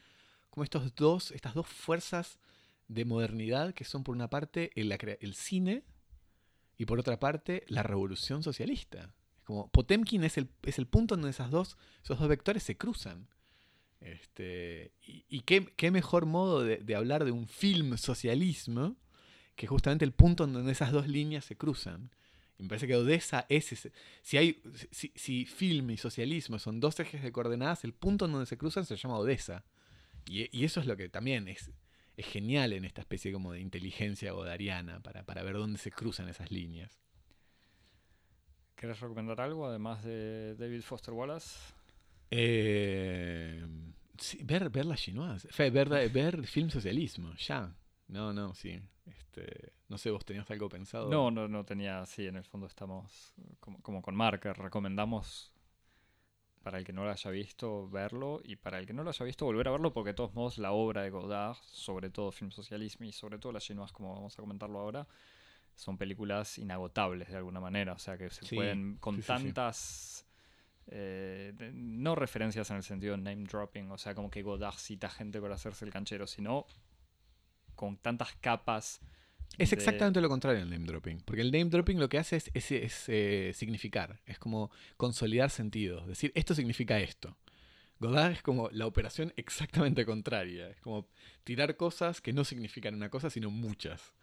como 0.50 0.64
estos 0.64 0.96
dos, 0.96 1.32
estas 1.32 1.54
dos 1.54 1.68
fuerzas 1.68 2.40
de 2.88 3.06
modernidad 3.06 3.74
que 3.74 3.84
son 3.84 4.04
por 4.04 4.16
una 4.16 4.30
parte 4.30 4.72
el, 4.76 5.34
cine 5.34 5.84
y 6.78 6.86
por 6.86 7.00
otra 7.00 7.20
parte 7.20 7.66
la 7.68 7.84
revolución 7.84 8.44
socialista. 8.44 9.12
Como 9.44 9.68
Potemkin 9.70 10.24
es 10.24 10.38
el, 10.38 10.50
es 10.64 10.78
el 10.80 10.88
punto 10.88 11.16
donde 11.16 11.32
esas 11.32 11.52
dos, 11.52 11.78
esos 12.04 12.20
dos 12.20 12.28
vectores 12.28 12.64
se 12.64 12.78
cruzan. 12.78 13.28
Este, 14.00 14.92
y, 15.02 15.42
qué, 15.42 15.92
mejor 15.92 16.26
modo 16.26 16.64
de, 16.64 16.96
hablar 16.96 17.26
de 17.26 17.32
un 17.32 17.48
film 17.48 17.98
socialismo 17.98 18.96
que 19.56 19.68
justamente 19.68 20.06
el 20.06 20.12
punto 20.12 20.46
donde 20.46 20.72
esas 20.72 20.92
dos 20.92 21.08
líneas 21.08 21.46
se 21.46 21.56
cruzan. 21.56 22.12
Y 22.58 22.64
me 22.64 22.70
parece 22.70 22.88
que 22.88 22.96
Odessa 22.96 23.46
es 23.50 23.72
ese. 23.72 23.92
Si, 24.22 24.38
hay, 24.38 24.62
si, 24.92 25.46
film 25.46 25.92
y 25.92 25.98
socialismo 25.98 26.60
son 26.60 26.80
dos 26.80 27.00
ejes 27.00 27.24
de 27.24 27.32
coordenadas, 27.32 27.84
el 27.84 27.94
punto 27.94 28.26
en 28.26 28.32
donde 28.34 28.46
se 28.46 28.58
cruzan 28.58 28.86
se 28.86 28.96
llama 28.96 29.18
Odessa. 29.18 29.66
Y, 30.26 30.56
y 30.58 30.66
eso 30.66 30.80
es 30.80 30.86
lo 30.86 30.96
que 30.98 31.10
también 31.10 31.48
es, 31.48 31.72
es 32.18 32.26
genial 32.26 32.74
en 32.74 32.86
esta 32.86 33.02
especie 33.02 33.32
como 33.32 33.54
de 33.54 33.60
inteligencia 33.60 34.32
godariana 34.32 35.02
para, 35.02 35.24
para 35.24 35.44
ver 35.44 35.56
dónde 35.56 35.80
se 35.80 35.92
cruzan 35.92 36.30
esas 36.30 36.52
líneas. 36.52 37.00
¿Querés 38.76 39.00
recomendar 39.00 39.40
algo 39.42 39.66
además 39.66 40.04
de 40.04 40.56
David 40.56 40.82
Foster 40.82 41.14
Wallace? 41.14 41.75
Eh, 42.38 43.66
sí, 44.18 44.40
ver, 44.44 44.70
ver 44.70 44.86
la 44.86 44.96
chinoise. 44.96 45.48
Fe, 45.50 45.70
ver, 45.70 45.90
ver 46.10 46.46
film 46.48 46.70
socialismo, 46.70 47.34
ya. 47.36 47.74
No, 48.08 48.34
no, 48.34 48.54
sí. 48.54 48.80
Este, 49.06 49.74
no 49.88 49.98
sé, 49.98 50.12
vos 50.12 50.26
tenías 50.26 50.50
algo 50.52 50.68
pensado. 50.70 51.10
No, 51.10 51.32
no, 51.32 51.48
no 51.48 51.64
tenía, 51.64 52.06
sí, 52.06 52.28
en 52.28 52.36
el 52.36 52.44
fondo 52.44 52.68
estamos 52.68 53.34
como, 53.60 53.82
como 53.82 54.02
con 54.02 54.16
Marker, 54.16 54.58
recomendamos 54.58 55.52
para 56.64 56.80
el 56.80 56.84
que 56.84 56.94
no 56.94 57.04
lo 57.06 57.12
haya 57.12 57.30
visto 57.30 57.88
verlo 57.90 58.42
y 58.44 58.56
para 58.56 58.80
el 58.80 58.88
que 58.88 58.94
no 58.94 59.04
lo 59.04 59.12
haya 59.12 59.24
visto 59.24 59.46
volver 59.46 59.68
a 59.68 59.72
verlo 59.72 59.94
porque 59.94 60.10
de 60.10 60.14
todos 60.16 60.34
modos 60.34 60.58
la 60.58 60.72
obra 60.72 61.04
de 61.04 61.12
Godard, 61.12 61.58
sobre 61.68 62.10
todo 62.10 62.32
Film 62.32 62.50
Socialismo 62.50 63.06
y 63.06 63.12
sobre 63.12 63.38
todo 63.38 63.52
La 63.52 63.60
Chinoise 63.60 63.94
como 63.94 64.16
vamos 64.16 64.34
a 64.38 64.42
comentarlo 64.42 64.80
ahora, 64.80 65.08
son 65.76 65.96
películas 65.98 66.58
inagotables 66.58 67.30
de 67.30 67.38
alguna 67.38 67.60
manera, 67.60 67.94
o 67.94 68.00
sea 68.00 68.18
que 68.18 68.32
se 68.32 68.44
Sí, 68.46 68.56
pueden 68.56 68.98
con 68.98 69.18
sí. 69.18 69.28
tantas 69.28 70.25
eh, 70.88 71.54
no 71.74 72.16
referencias 72.16 72.70
en 72.70 72.78
el 72.78 72.84
sentido 72.84 73.16
de 73.18 73.24
name 73.24 73.44
dropping, 73.44 73.90
o 73.92 73.98
sea 73.98 74.14
como 74.16 74.30
que 74.30 74.42
Godard 74.44 74.78
cita 74.78 75.10
gente 75.10 75.42
para 75.42 75.56
hacerse 75.56 75.86
el 75.86 75.92
canchero, 75.92 76.28
sino 76.28 76.66
con 77.76 77.98
tantas 77.98 78.34
capas 78.36 79.02
Es 79.58 79.70
de- 79.72 79.76
exactamente 79.76 80.22
lo 80.22 80.30
contrario 80.30 80.60
del 80.60 80.70
name 80.70 80.86
dropping. 80.86 81.22
Porque 81.22 81.42
el 81.42 81.52
name 81.52 81.66
dropping 81.66 82.00
lo 82.00 82.08
que 82.10 82.18
hace 82.20 82.38
es, 82.38 82.52
es- 82.54 82.72
es, 82.72 83.04
eh, 83.08 83.52
significar. 83.54 84.22
Es 84.26 84.40
como 84.40 84.70
consolidar 84.98 85.50
sentidos. 85.50 86.08
Decir, 86.08 86.32
esto 86.36 86.54
significa 86.56 87.00
esto. 87.00 87.38
Godard 88.00 88.32
es 88.34 88.42
como 88.42 88.70
la 88.72 88.86
operación 88.88 89.34
exactamente 89.38 90.06
contraria. 90.06 90.70
Es 90.70 90.80
como 90.82 91.08
tirar 91.44 91.78
cosas 91.78 92.22
que 92.22 92.34
no 92.34 92.44
significan 92.44 92.94
una 92.96 93.10
cosa, 93.10 93.30
sino 93.30 93.50
muchas. 93.50 94.14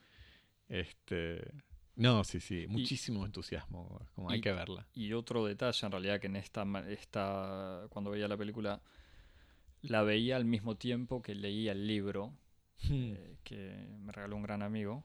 Este. 0.69 1.51
No, 1.97 2.25
sí, 2.25 2.41
sí. 2.41 2.67
Muchísimo 2.69 3.25
entusiasmo. 3.27 4.01
Como 4.15 4.31
hay 4.31 4.39
y- 4.39 4.41
que 4.41 4.53
verla. 4.53 4.87
Y 4.95 5.13
otro 5.13 5.45
detalle, 5.47 5.85
en 5.87 5.93
realidad, 5.93 6.21
que 6.21 6.27
en 6.29 6.37
esta, 6.37 6.65
esta, 6.89 7.87
cuando 7.91 8.11
veía 8.11 8.29
la 8.29 8.37
película, 8.37 8.81
la 9.83 10.03
veía 10.03 10.37
al 10.37 10.45
mismo 10.45 10.77
tiempo 10.77 11.23
que 11.23 11.35
leía 11.35 11.73
el 11.73 11.87
libro 11.87 12.33
Hmm. 12.89 13.13
eh, 13.15 13.37
que 13.45 13.87
me 14.01 14.11
regaló 14.13 14.37
un 14.37 14.43
gran 14.43 14.63
amigo. 14.63 15.05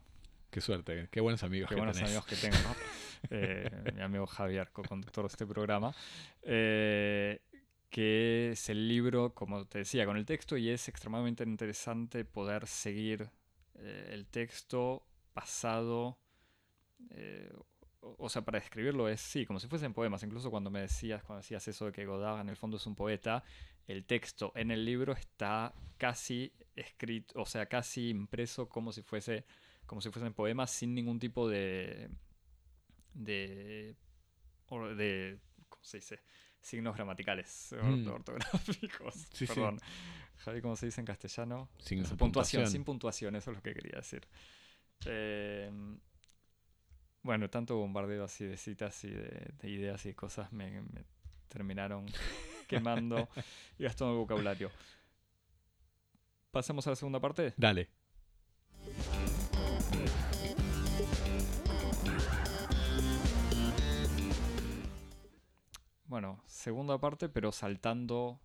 Qué 0.50 0.62
suerte. 0.62 1.10
Qué 1.12 1.20
buenos 1.22 1.44
amigos 1.44 1.68
Qué 1.70 1.76
que 1.76 1.80
buenos 1.82 1.96
tenés. 1.98 2.10
amigos 2.10 2.26
que 2.26 2.36
tengo. 2.38 2.58
eh, 3.30 3.92
mi 3.96 4.02
amigo 4.02 4.26
Javier, 4.26 4.70
co-conductor 4.72 5.26
de 5.26 5.28
este 5.28 5.46
programa. 5.46 5.94
eh, 6.42 7.42
que 7.90 8.52
es 8.52 8.70
el 8.70 8.88
libro, 8.88 9.34
como 9.34 9.66
te 9.66 9.80
decía, 9.80 10.06
con 10.06 10.18
el 10.18 10.26
texto 10.26 10.58
y 10.58 10.70
es 10.70 10.88
extremadamente 10.90 11.44
interesante 11.44 12.26
poder 12.26 12.68
seguir 12.68 13.30
el 13.76 14.26
texto 14.28 15.04
pasado. 15.34 16.18
Eh, 17.12 17.51
o, 18.01 18.16
o 18.20 18.30
sea, 18.30 18.43
para 18.43 18.60
describirlo 18.60 19.10
es, 19.10 19.20
sí, 19.22 19.45
como 19.45 19.60
si 19.60 19.68
fuesen 19.68 19.93
poemas. 19.93 20.24
Incluso 20.24 20.49
cuando 20.51 20.70
me 20.70 20.82
decías, 20.82 21.24
cuando 21.24 21.41
decías 21.41 21.68
eso 21.68 21.86
de 21.88 21.91
que 21.91 22.05
Godard 22.05 22.41
en 22.41 22.49
el 22.49 22.55
fondo 22.55 22.78
es 22.78 22.86
un 22.88 22.95
poeta, 22.95 23.43
el 23.88 24.05
texto 24.05 24.51
en 24.55 24.72
el 24.72 24.86
libro 24.86 25.14
está 25.14 25.74
casi 25.97 26.53
escrito, 26.76 27.41
o 27.41 27.45
sea, 27.45 27.66
casi 27.68 28.10
impreso 28.10 28.68
como 28.70 28.91
si 28.91 29.01
fuese 29.01 29.45
como 29.86 30.01
si 30.01 30.10
fuesen 30.12 30.34
poemas 30.34 30.70
sin 30.70 30.93
ningún 30.93 31.18
tipo 31.18 31.47
de 31.49 32.10
de 33.14 33.95
de 34.95 35.39
¿cómo 35.70 35.84
se 35.84 35.97
dice? 35.97 36.20
signos 36.60 36.95
gramaticales 36.95 37.74
Mm. 37.82 38.08
ortográficos 38.10 39.16
Sí, 39.32 39.47
sí. 39.47 39.53
perdón 39.53 39.80
Javi 40.39 40.62
cómo 40.62 40.76
se 40.76 40.88
dice 40.88 40.99
en 41.01 41.05
castellano 41.08 41.70
Signos 41.80 42.12
puntuación. 42.14 42.68
sin 42.70 42.84
puntuación 42.84 43.36
eso 43.38 43.51
es 43.51 43.58
lo 43.58 43.64
que 43.64 43.74
quería 43.74 43.97
decir 43.97 44.28
Eh, 45.05 45.72
bueno 47.28 47.50
tanto 47.50 47.76
bombardeo 47.76 48.24
así 48.24 48.46
de 48.46 48.56
citas 48.56 49.04
y 49.04 49.10
de, 49.10 49.52
de 49.62 49.70
ideas 49.70 50.06
y 50.06 50.10
de 50.10 50.16
cosas 50.16 50.54
me, 50.54 50.82
me 50.82 51.04
terminaron 51.50 52.06
quemando 52.70 53.28
y 53.78 53.84
gastando 53.84 54.14
el 54.14 54.20
vocabulario 54.20 54.72
pasamos 56.52 56.88
a 56.88 56.92
la 56.92 56.96
segunda 56.96 57.20
parte 57.20 57.54
Dale. 57.58 57.90
Bueno, 66.06 66.42
segunda 66.48 66.98
parte, 66.98 67.28
pero 67.28 67.52
saltando 67.52 68.40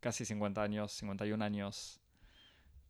casi 0.00 0.24
50 0.24 0.62
años, 0.62 0.92
51 0.92 1.42
años 1.42 2.00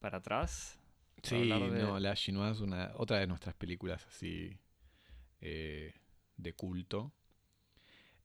para 0.00 0.18
atrás. 0.18 0.78
Sí, 1.22 1.48
de- 1.48 1.82
no, 1.82 1.98
La 1.98 2.14
Chinoise, 2.14 2.62
una, 2.62 2.92
otra 2.96 3.18
de 3.18 3.26
nuestras 3.26 3.54
películas 3.54 4.04
así 4.08 4.56
eh, 5.40 5.92
de 6.36 6.52
culto. 6.52 7.12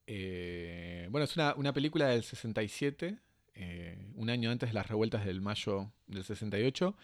Eh, 0.07 1.07
bueno, 1.11 1.25
es 1.25 1.35
una, 1.35 1.53
una 1.55 1.73
película 1.73 2.07
del 2.07 2.23
67, 2.23 3.19
eh, 3.53 4.11
un 4.15 4.29
año 4.29 4.51
antes 4.51 4.69
de 4.69 4.73
las 4.73 4.87
revueltas 4.87 5.25
del 5.25 5.41
mayo 5.41 5.91
del 6.07 6.23
68, 6.23 6.95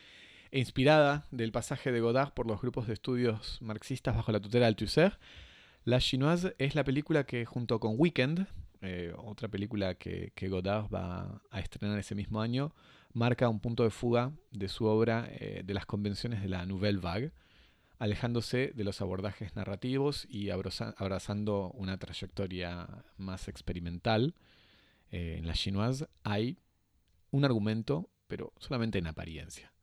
e 0.51 0.59
inspirada 0.59 1.25
del 1.31 1.51
pasaje 1.51 1.91
de 1.91 1.99
Godard 1.99 2.33
por 2.33 2.47
los 2.47 2.61
grupos 2.61 2.87
de 2.87 2.93
estudios 2.93 3.61
marxistas 3.61 4.15
bajo 4.15 4.31
la 4.31 4.39
tutela 4.39 4.65
del 4.65 4.73
Althusser. 4.73 5.19
La 5.83 5.99
Chinoise 5.99 6.55
es 6.57 6.75
la 6.75 6.83
película 6.83 7.25
que 7.25 7.45
junto 7.45 7.79
con 7.79 7.95
Weekend, 7.97 8.47
otra 9.17 9.47
película 9.47 9.95
que, 9.95 10.31
que 10.35 10.49
Godard 10.49 10.93
va 10.93 11.41
a 11.49 11.59
estrenar 11.59 11.97
ese 11.99 12.15
mismo 12.15 12.41
año, 12.41 12.73
marca 13.13 13.49
un 13.49 13.59
punto 13.59 13.83
de 13.83 13.89
fuga 13.89 14.31
de 14.51 14.67
su 14.67 14.85
obra 14.85 15.23
de 15.23 15.73
las 15.73 15.85
convenciones 15.85 16.41
de 16.41 16.49
la 16.49 16.65
Nouvelle 16.65 16.99
Vague, 16.99 17.31
alejándose 17.99 18.71
de 18.75 18.83
los 18.83 19.01
abordajes 19.01 19.55
narrativos 19.55 20.27
y 20.29 20.49
abrazando 20.49 21.71
una 21.73 21.97
trayectoria 21.97 22.87
más 23.17 23.47
experimental. 23.47 24.35
Eh, 25.11 25.35
en 25.39 25.47
la 25.47 25.53
chinoise 25.53 26.07
hay 26.23 26.57
un 27.31 27.45
argumento, 27.45 28.09
pero 28.27 28.53
solamente 28.59 28.99
en 28.99 29.07
apariencia. 29.07 29.73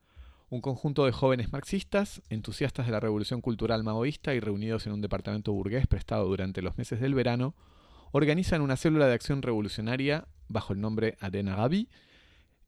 Un 0.49 0.61
conjunto 0.61 1.07
de 1.07 1.13
jóvenes 1.13 1.53
marxistas, 1.53 2.23
entusiastas 2.29 2.87
de 2.87 2.93
la 2.93 3.01
revolución 3.01 3.41
cultural 3.41 3.83
maoísta 3.83 4.35
y 4.35 4.41
reunidos 4.41 4.87
en 4.87 4.93
un 4.93 5.01
departamento 5.01 5.53
burgués 5.53 5.87
prestado 5.87 6.27
durante 6.27 6.63
los 6.63 6.79
meses 6.79 7.01
del 7.01 7.15
verano, 7.15 7.55
organizan 8.13 8.61
una 8.61 8.77
célula 8.77 9.09
de 9.09 9.15
acción 9.15 9.43
revolucionaria 9.43 10.29
bajo 10.47 10.73
el 10.73 10.81
nombre 10.81 11.17
Adena 11.21 11.57
Gabi 11.57 11.89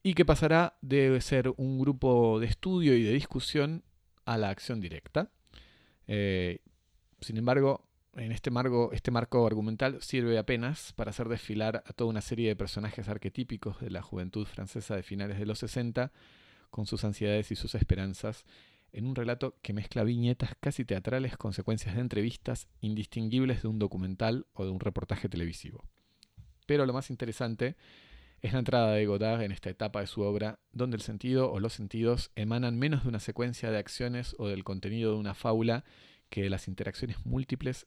y 0.02 0.14
que 0.14 0.24
pasará 0.24 0.76
de 0.82 1.20
ser 1.20 1.52
un 1.56 1.78
grupo 1.78 2.40
de 2.40 2.46
estudio 2.46 2.96
y 2.96 3.02
de 3.02 3.12
discusión 3.12 3.84
a 4.26 4.36
la 4.36 4.50
acción 4.50 4.80
directa. 4.80 5.30
Eh, 6.06 6.60
sin 7.20 7.38
embargo, 7.38 7.88
en 8.14 8.32
este 8.32 8.50
marco, 8.50 8.90
este 8.92 9.10
marco 9.10 9.46
argumental 9.46 10.02
sirve 10.02 10.38
apenas 10.38 10.92
para 10.92 11.10
hacer 11.10 11.28
desfilar 11.28 11.82
a 11.86 11.92
toda 11.92 12.10
una 12.10 12.20
serie 12.20 12.48
de 12.48 12.56
personajes 12.56 13.08
arquetípicos 13.08 13.80
de 13.80 13.90
la 13.90 14.02
juventud 14.02 14.46
francesa 14.46 14.96
de 14.96 15.02
finales 15.02 15.38
de 15.38 15.46
los 15.46 15.60
60, 15.60 16.12
con 16.70 16.86
sus 16.86 17.04
ansiedades 17.04 17.50
y 17.50 17.56
sus 17.56 17.74
esperanzas, 17.74 18.44
en 18.92 19.06
un 19.06 19.14
relato 19.14 19.56
que 19.62 19.72
mezcla 19.72 20.04
viñetas 20.04 20.50
casi 20.60 20.84
teatrales 20.84 21.36
con 21.36 21.52
secuencias 21.52 21.94
de 21.94 22.00
entrevistas 22.00 22.68
indistinguibles 22.80 23.62
de 23.62 23.68
un 23.68 23.78
documental 23.78 24.46
o 24.54 24.64
de 24.64 24.70
un 24.70 24.80
reportaje 24.80 25.28
televisivo. 25.28 25.84
Pero 26.66 26.86
lo 26.86 26.92
más 26.92 27.10
interesante 27.10 27.76
es 28.42 28.52
la 28.52 28.58
entrada 28.58 28.92
de 28.92 29.06
Godard 29.06 29.42
en 29.42 29.52
esta 29.52 29.70
etapa 29.70 30.00
de 30.00 30.06
su 30.06 30.22
obra, 30.22 30.58
donde 30.72 30.96
el 30.96 31.02
sentido 31.02 31.50
o 31.50 31.60
los 31.60 31.72
sentidos 31.72 32.30
emanan 32.36 32.78
menos 32.78 33.02
de 33.02 33.08
una 33.08 33.20
secuencia 33.20 33.70
de 33.70 33.78
acciones 33.78 34.36
o 34.38 34.48
del 34.48 34.64
contenido 34.64 35.12
de 35.12 35.18
una 35.18 35.34
fábula 35.34 35.84
que 36.28 36.42
de 36.42 36.50
las 36.50 36.68
interacciones 36.68 37.24
múltiples 37.24 37.86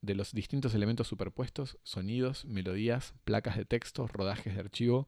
de 0.00 0.14
los 0.14 0.32
distintos 0.32 0.74
elementos 0.74 1.08
superpuestos, 1.08 1.78
sonidos, 1.82 2.44
melodías, 2.44 3.14
placas 3.24 3.56
de 3.56 3.64
texto, 3.64 4.06
rodajes 4.06 4.54
de 4.54 4.60
archivo, 4.60 5.06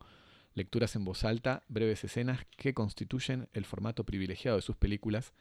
lecturas 0.54 0.96
en 0.96 1.04
voz 1.04 1.24
alta, 1.24 1.62
breves 1.68 2.02
escenas 2.02 2.46
que 2.56 2.72
constituyen 2.72 3.48
el 3.52 3.66
formato 3.66 4.04
privilegiado 4.04 4.56
de 4.56 4.62
sus 4.62 4.76
películas, 4.76 5.34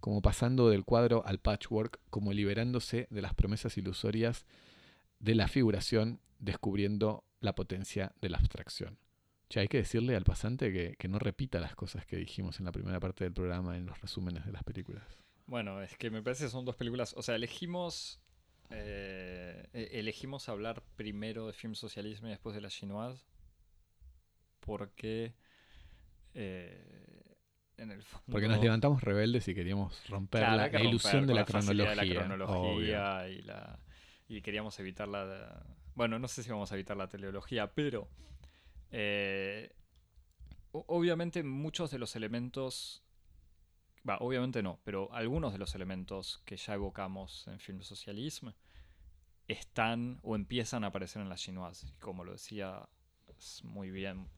como 0.00 0.22
pasando 0.22 0.70
del 0.70 0.84
cuadro 0.84 1.24
al 1.26 1.38
patchwork, 1.38 2.00
como 2.08 2.32
liberándose 2.32 3.06
de 3.10 3.22
las 3.22 3.34
promesas 3.34 3.76
ilusorias 3.76 4.46
de 5.20 5.34
la 5.34 5.46
figuración, 5.46 6.20
descubriendo 6.38 7.22
la 7.42 7.54
potencia 7.54 8.12
de 8.20 8.30
la 8.30 8.38
abstracción. 8.38 8.98
Che, 9.50 9.60
hay 9.60 9.68
que 9.68 9.76
decirle 9.78 10.16
al 10.16 10.24
pasante 10.24 10.72
que, 10.72 10.96
que 10.98 11.08
no 11.08 11.18
repita 11.18 11.60
las 11.60 11.74
cosas 11.74 12.06
que 12.06 12.16
dijimos 12.16 12.58
en 12.58 12.64
la 12.64 12.72
primera 12.72 12.98
parte 13.00 13.24
del 13.24 13.34
programa 13.34 13.76
en 13.76 13.84
los 13.84 14.00
resúmenes 14.00 14.46
de 14.46 14.52
las 14.52 14.64
películas. 14.64 15.04
Bueno, 15.46 15.82
es 15.82 15.94
que 15.98 16.10
me 16.10 16.22
parece 16.22 16.44
que 16.44 16.50
son 16.50 16.64
dos 16.64 16.76
películas. 16.76 17.12
O 17.18 17.22
sea, 17.22 17.34
elegimos. 17.34 18.18
eh, 18.70 19.66
e- 19.74 19.90
elegimos 20.00 20.48
hablar 20.48 20.82
primero 20.96 21.46
de 21.48 21.52
film 21.52 21.74
socialismo 21.74 22.28
y 22.28 22.30
después 22.30 22.54
de 22.54 22.62
la 22.62 22.68
chinoise. 22.70 23.24
Porque. 24.60 25.34
eh, 26.34 26.88
en 27.78 27.90
el 27.90 28.02
fondo... 28.02 28.24
Porque 28.30 28.46
nos 28.48 28.60
levantamos 28.62 29.02
rebeldes 29.02 29.48
y 29.48 29.54
queríamos 29.54 30.06
romper 30.08 30.42
Claro, 30.42 30.56
la, 30.56 30.70
que 30.70 30.78
la 30.78 30.84
ilusión 30.84 31.26
de 31.26 31.34
la, 31.34 31.44
facilidad 31.44 31.94
cronología. 31.94 32.02
de 32.04 32.14
la 32.14 32.24
cronología 32.26 33.28
y, 33.28 33.42
la, 33.42 33.78
y 34.28 34.40
queríamos 34.42 34.78
evitar 34.78 35.08
la... 35.08 35.66
Bueno, 35.94 36.18
no 36.18 36.28
sé 36.28 36.42
si 36.42 36.50
vamos 36.50 36.72
a 36.72 36.74
evitar 36.74 36.96
la 36.96 37.08
teleología, 37.08 37.72
pero... 37.72 38.08
eh, 38.90 39.74
obviamente 40.72 41.42
muchos 41.42 41.90
de 41.90 41.98
los 41.98 42.16
elementos... 42.16 43.02
Va, 44.08 44.18
obviamente 44.18 44.62
no, 44.62 44.80
pero 44.82 45.12
algunos 45.12 45.52
de 45.52 45.58
los 45.58 45.74
elementos 45.76 46.42
que 46.44 46.56
ya 46.56 46.74
evocamos 46.74 47.46
en 47.46 47.60
Film 47.60 47.82
Socialisme 47.82 48.54
están 49.46 50.18
o 50.22 50.34
empiezan 50.34 50.82
a 50.82 50.88
aparecer 50.88 51.22
en 51.22 51.28
la 51.28 51.36
chinoise. 51.36 51.86
Y 51.86 51.92
Como 52.00 52.24
lo 52.24 52.32
decía 52.32 52.88
muy 53.62 53.90
bien 53.90 54.28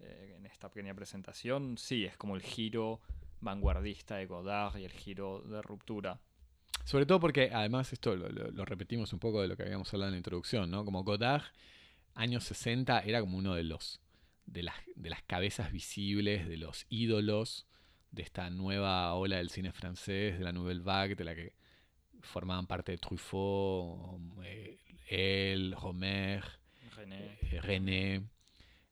eh, 0.00 0.34
en 0.36 0.44
esta 0.44 0.70
pequeña 0.70 0.94
presentación, 0.94 1.78
sí, 1.78 2.04
es 2.04 2.16
como 2.16 2.36
el 2.36 2.42
giro 2.42 3.00
vanguardista 3.40 4.16
de 4.16 4.26
Godard 4.26 4.76
y 4.76 4.84
el 4.84 4.92
giro 4.92 5.40
de 5.42 5.62
ruptura. 5.62 6.20
Sobre 6.86 7.04
todo 7.04 7.18
porque, 7.20 7.50
además, 7.52 7.92
esto 7.92 8.14
lo, 8.16 8.28
lo- 8.30 8.50
lo 8.50 8.64
repetimos 8.64 9.12
un 9.12 9.18
poco 9.18 9.42
de 9.42 9.48
lo 9.48 9.56
que 9.56 9.64
habíamos 9.64 9.92
hablado 9.92 10.08
en 10.10 10.12
la 10.14 10.18
introducción, 10.18 10.70
¿no? 10.70 10.84
Como 10.84 11.02
Godard, 11.04 11.42
años 12.14 12.44
60, 12.44 13.00
era 13.00 13.20
como 13.20 13.36
uno 13.38 13.54
de 13.54 13.64
los 13.64 14.00
de 14.46 14.62
las, 14.62 14.76
de 14.94 15.10
las 15.10 15.22
cabezas 15.24 15.72
visibles, 15.72 16.48
de 16.48 16.56
los 16.56 16.86
ídolos 16.88 17.66
de 18.12 18.22
esta 18.22 18.48
nueva 18.50 19.12
ola 19.14 19.38
del 19.38 19.50
cine 19.50 19.72
francés, 19.72 20.38
de 20.38 20.44
la 20.44 20.52
Nouvelle 20.52 20.82
Vague, 20.82 21.16
de 21.16 21.24
la 21.24 21.34
que 21.34 21.52
formaban 22.20 22.68
parte 22.68 22.92
de 22.92 22.98
Truffaut, 22.98 24.20
eh, 24.44 24.78
él, 25.08 25.74
Romer, 25.76 26.44
René. 26.94 27.38
eh, 27.42 27.60
René. 27.60 28.22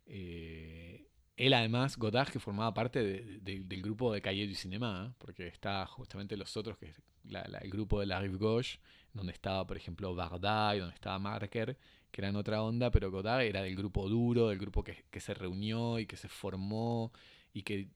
eh, 0.06 1.03
él 1.36 1.52
además, 1.54 1.96
Godard, 1.96 2.30
que 2.30 2.38
formaba 2.38 2.72
parte 2.74 3.02
de- 3.02 3.38
de- 3.40 3.64
del 3.64 3.82
grupo 3.82 4.12
de 4.12 4.20
Cahiers 4.22 4.50
du 4.50 4.54
Cinéma, 4.56 5.08
¿eh? 5.10 5.14
porque 5.18 5.48
está 5.48 5.86
justamente 5.86 6.36
los 6.36 6.56
otros, 6.56 6.78
que 6.78 6.86
es 6.86 7.02
el 7.24 7.70
grupo 7.70 8.00
de 8.00 8.06
la 8.06 8.20
Rive 8.20 8.38
Gauche, 8.38 8.78
donde 9.12 9.32
estaba, 9.32 9.66
por 9.66 9.76
ejemplo, 9.76 10.14
Barda 10.14 10.76
y 10.76 10.80
donde 10.80 10.94
estaba 10.94 11.18
Marker, 11.18 11.76
que 12.10 12.20
eran 12.20 12.36
otra 12.36 12.62
onda, 12.62 12.90
pero 12.90 13.10
Godard 13.10 13.42
era 13.42 13.62
del 13.62 13.74
grupo 13.76 14.08
duro, 14.08 14.48
del 14.48 14.58
grupo 14.58 14.84
que, 14.84 15.04
se 15.20 15.34
reunió 15.34 15.98
y 15.98 16.06
que 16.06 16.16
se 16.16 16.28
formó 16.28 17.12
y 17.52 17.62
que 17.62 17.88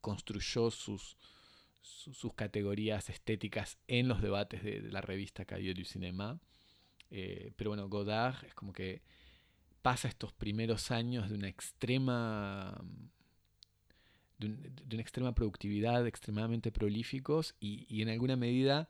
construyó 0.00 0.70
sus, 0.70 1.16
su- 1.80 2.12
sus 2.14 2.34
categorías 2.34 3.08
estéticas 3.10 3.78
en 3.86 4.08
los 4.08 4.20
debates 4.22 4.62
de, 4.64 4.80
la 4.82 5.00
revista 5.00 5.44
Cahiers 5.44 5.78
du 5.78 5.84
Cinéma. 5.84 6.40
Eh, 7.10 7.52
pero 7.56 7.70
bueno, 7.70 7.88
Godard 7.88 8.44
es 8.44 8.54
como 8.54 8.72
que 8.72 9.02
pasa 9.82 10.08
estos 10.08 10.32
primeros 10.32 10.90
años 10.90 11.28
de 11.28 11.34
una 11.36 11.48
extrema 11.48 12.80
de, 14.38 14.46
un- 14.46 14.74
una 14.92 15.00
extrema 15.02 15.34
productividad, 15.34 16.06
extremadamente 16.06 16.72
prolíficos 16.72 17.54
y, 17.60 17.86
y 17.88 18.02
en 18.02 18.08
alguna 18.08 18.36
medida 18.36 18.88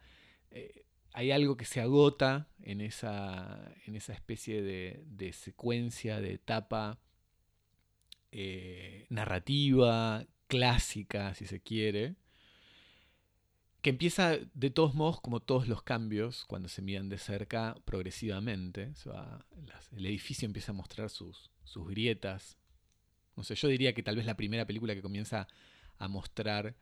eh, 0.50 0.84
hay 1.12 1.30
algo 1.30 1.56
que 1.56 1.64
se 1.66 1.80
agota 1.80 2.48
en 2.62 2.80
esa, 2.80 3.72
en 3.86 3.96
esa 3.96 4.14
especie 4.14 4.62
de, 4.62 5.02
de 5.06 5.32
secuencia, 5.32 6.20
de 6.20 6.34
etapa 6.34 6.98
eh, 8.30 9.06
narrativa, 9.10 10.26
clásica, 10.46 11.34
si 11.34 11.46
se 11.46 11.60
quiere, 11.60 12.16
que 13.82 13.90
empieza 13.90 14.38
de 14.54 14.70
todos 14.70 14.94
modos, 14.94 15.20
como 15.20 15.40
todos 15.40 15.66
los 15.66 15.82
cambios, 15.82 16.44
cuando 16.46 16.68
se 16.68 16.82
miran 16.82 17.08
de 17.08 17.18
cerca, 17.18 17.76
progresivamente. 17.84 18.94
El 19.90 20.06
edificio 20.06 20.46
empieza 20.46 20.70
a 20.70 20.74
mostrar 20.74 21.10
sus, 21.10 21.50
sus 21.64 21.88
grietas. 21.88 22.56
No 23.36 23.42
sé, 23.42 23.56
yo 23.56 23.66
diría 23.66 23.92
que 23.92 24.04
tal 24.04 24.14
vez 24.14 24.24
la 24.24 24.36
primera 24.36 24.66
película 24.66 24.94
que 24.94 25.02
comienza 25.02 25.48
a 25.98 26.06
mostrar 26.06 26.76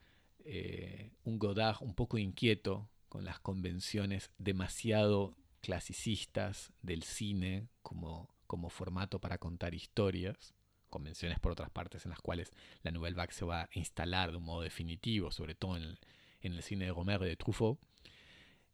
eh, 0.45 1.13
un 1.25 1.39
Godard 1.39 1.79
un 1.81 1.95
poco 1.95 2.19
inquieto 2.19 2.91
con 3.09 3.25
las 3.25 3.41
convenciones 3.41 4.31
demasiado 4.37 5.37
clasicistas 5.63 6.73
del 6.83 7.03
cine 7.03 7.69
como, 7.83 8.29
como 8.47 8.69
formato 8.69 9.21
para 9.21 9.39
contar 9.39 9.75
historias. 9.75 10.55
Convenciones 10.91 11.39
por 11.39 11.53
otras 11.53 11.71
partes 11.71 12.05
en 12.05 12.11
las 12.11 12.21
cuales 12.21 12.51
la 12.83 12.91
Nouvelle 12.91 13.17
Vague 13.17 13.33
se 13.33 13.47
va 13.47 13.63
a 13.63 13.69
instalar 13.73 14.33
de 14.33 14.37
un 14.37 14.45
modo 14.45 14.61
definitivo, 14.61 15.31
sobre 15.31 15.55
todo 15.55 15.79
en 15.79 15.99
en 16.43 16.55
el 16.55 16.63
cine 16.63 16.87
de 16.87 16.93
Romer 16.93 17.21
y 17.23 17.27
de 17.27 17.37
Truffaut. 17.37 17.79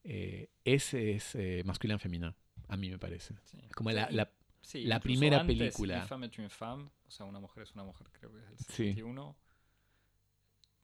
Eh, 0.05 0.49
ese 0.64 1.12
es 1.12 1.35
eh, 1.35 1.62
masculino 1.64 1.99
feminin, 1.99 2.35
a 2.69 2.77
mí 2.77 2.89
me 2.91 2.99
parece. 2.99 3.35
Sí. 3.45 3.59
Como 3.75 3.91
Sí, 3.91 3.97
la, 3.97 4.09
la- 4.11 4.31
sí, 4.62 4.85
la 4.85 5.01
primera 5.01 5.41
antes, 5.41 5.57
película. 5.59 6.05
O 6.05 7.11
sea, 7.11 7.27
una 7.27 7.41
mujer 7.41 7.62
es 7.64 7.73
una 7.73 7.85
mujer, 7.85 8.07
creo 8.12 8.33
que 8.33 8.39
es 8.39 8.49
del 8.49 8.59
Sí. 8.59 8.64
61. 8.67 9.37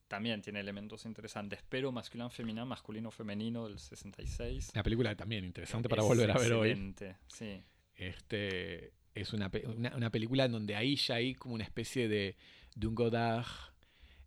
También 0.09 0.43
tiene 0.43 0.61
elementos 0.61 1.07
interesantes, 1.07 1.61
pero 1.69 1.91
masculino 1.91 2.29
femenino, 2.29 2.67
masculino 2.67 3.11
femenino 3.11 3.67
del 3.67 3.79
66. 3.79 4.73
la 4.75 4.83
película 4.83 5.17
también 5.17 5.45
interesante 5.45 5.89
para 5.89 6.03
Es 6.03 6.09
volver 6.09 6.31
a 6.31 6.37
ver 6.39 6.53
hoy. 6.53 6.95
Sí. 7.29 7.63
Este, 7.97 8.93
es 9.15 9.33
una, 9.33 9.51
una, 9.75 9.97
una 9.97 10.11
película 10.11 10.45
en 10.45 10.53
donde 10.53 10.77
ahí 10.77 10.97
ya 10.97 11.15
hay 11.15 11.35
como 11.35 11.55
una 11.55 11.65
especie 11.65 12.09
de, 12.09 12.37
de 12.75 12.87
un 12.87 12.95
Godard 12.95 13.47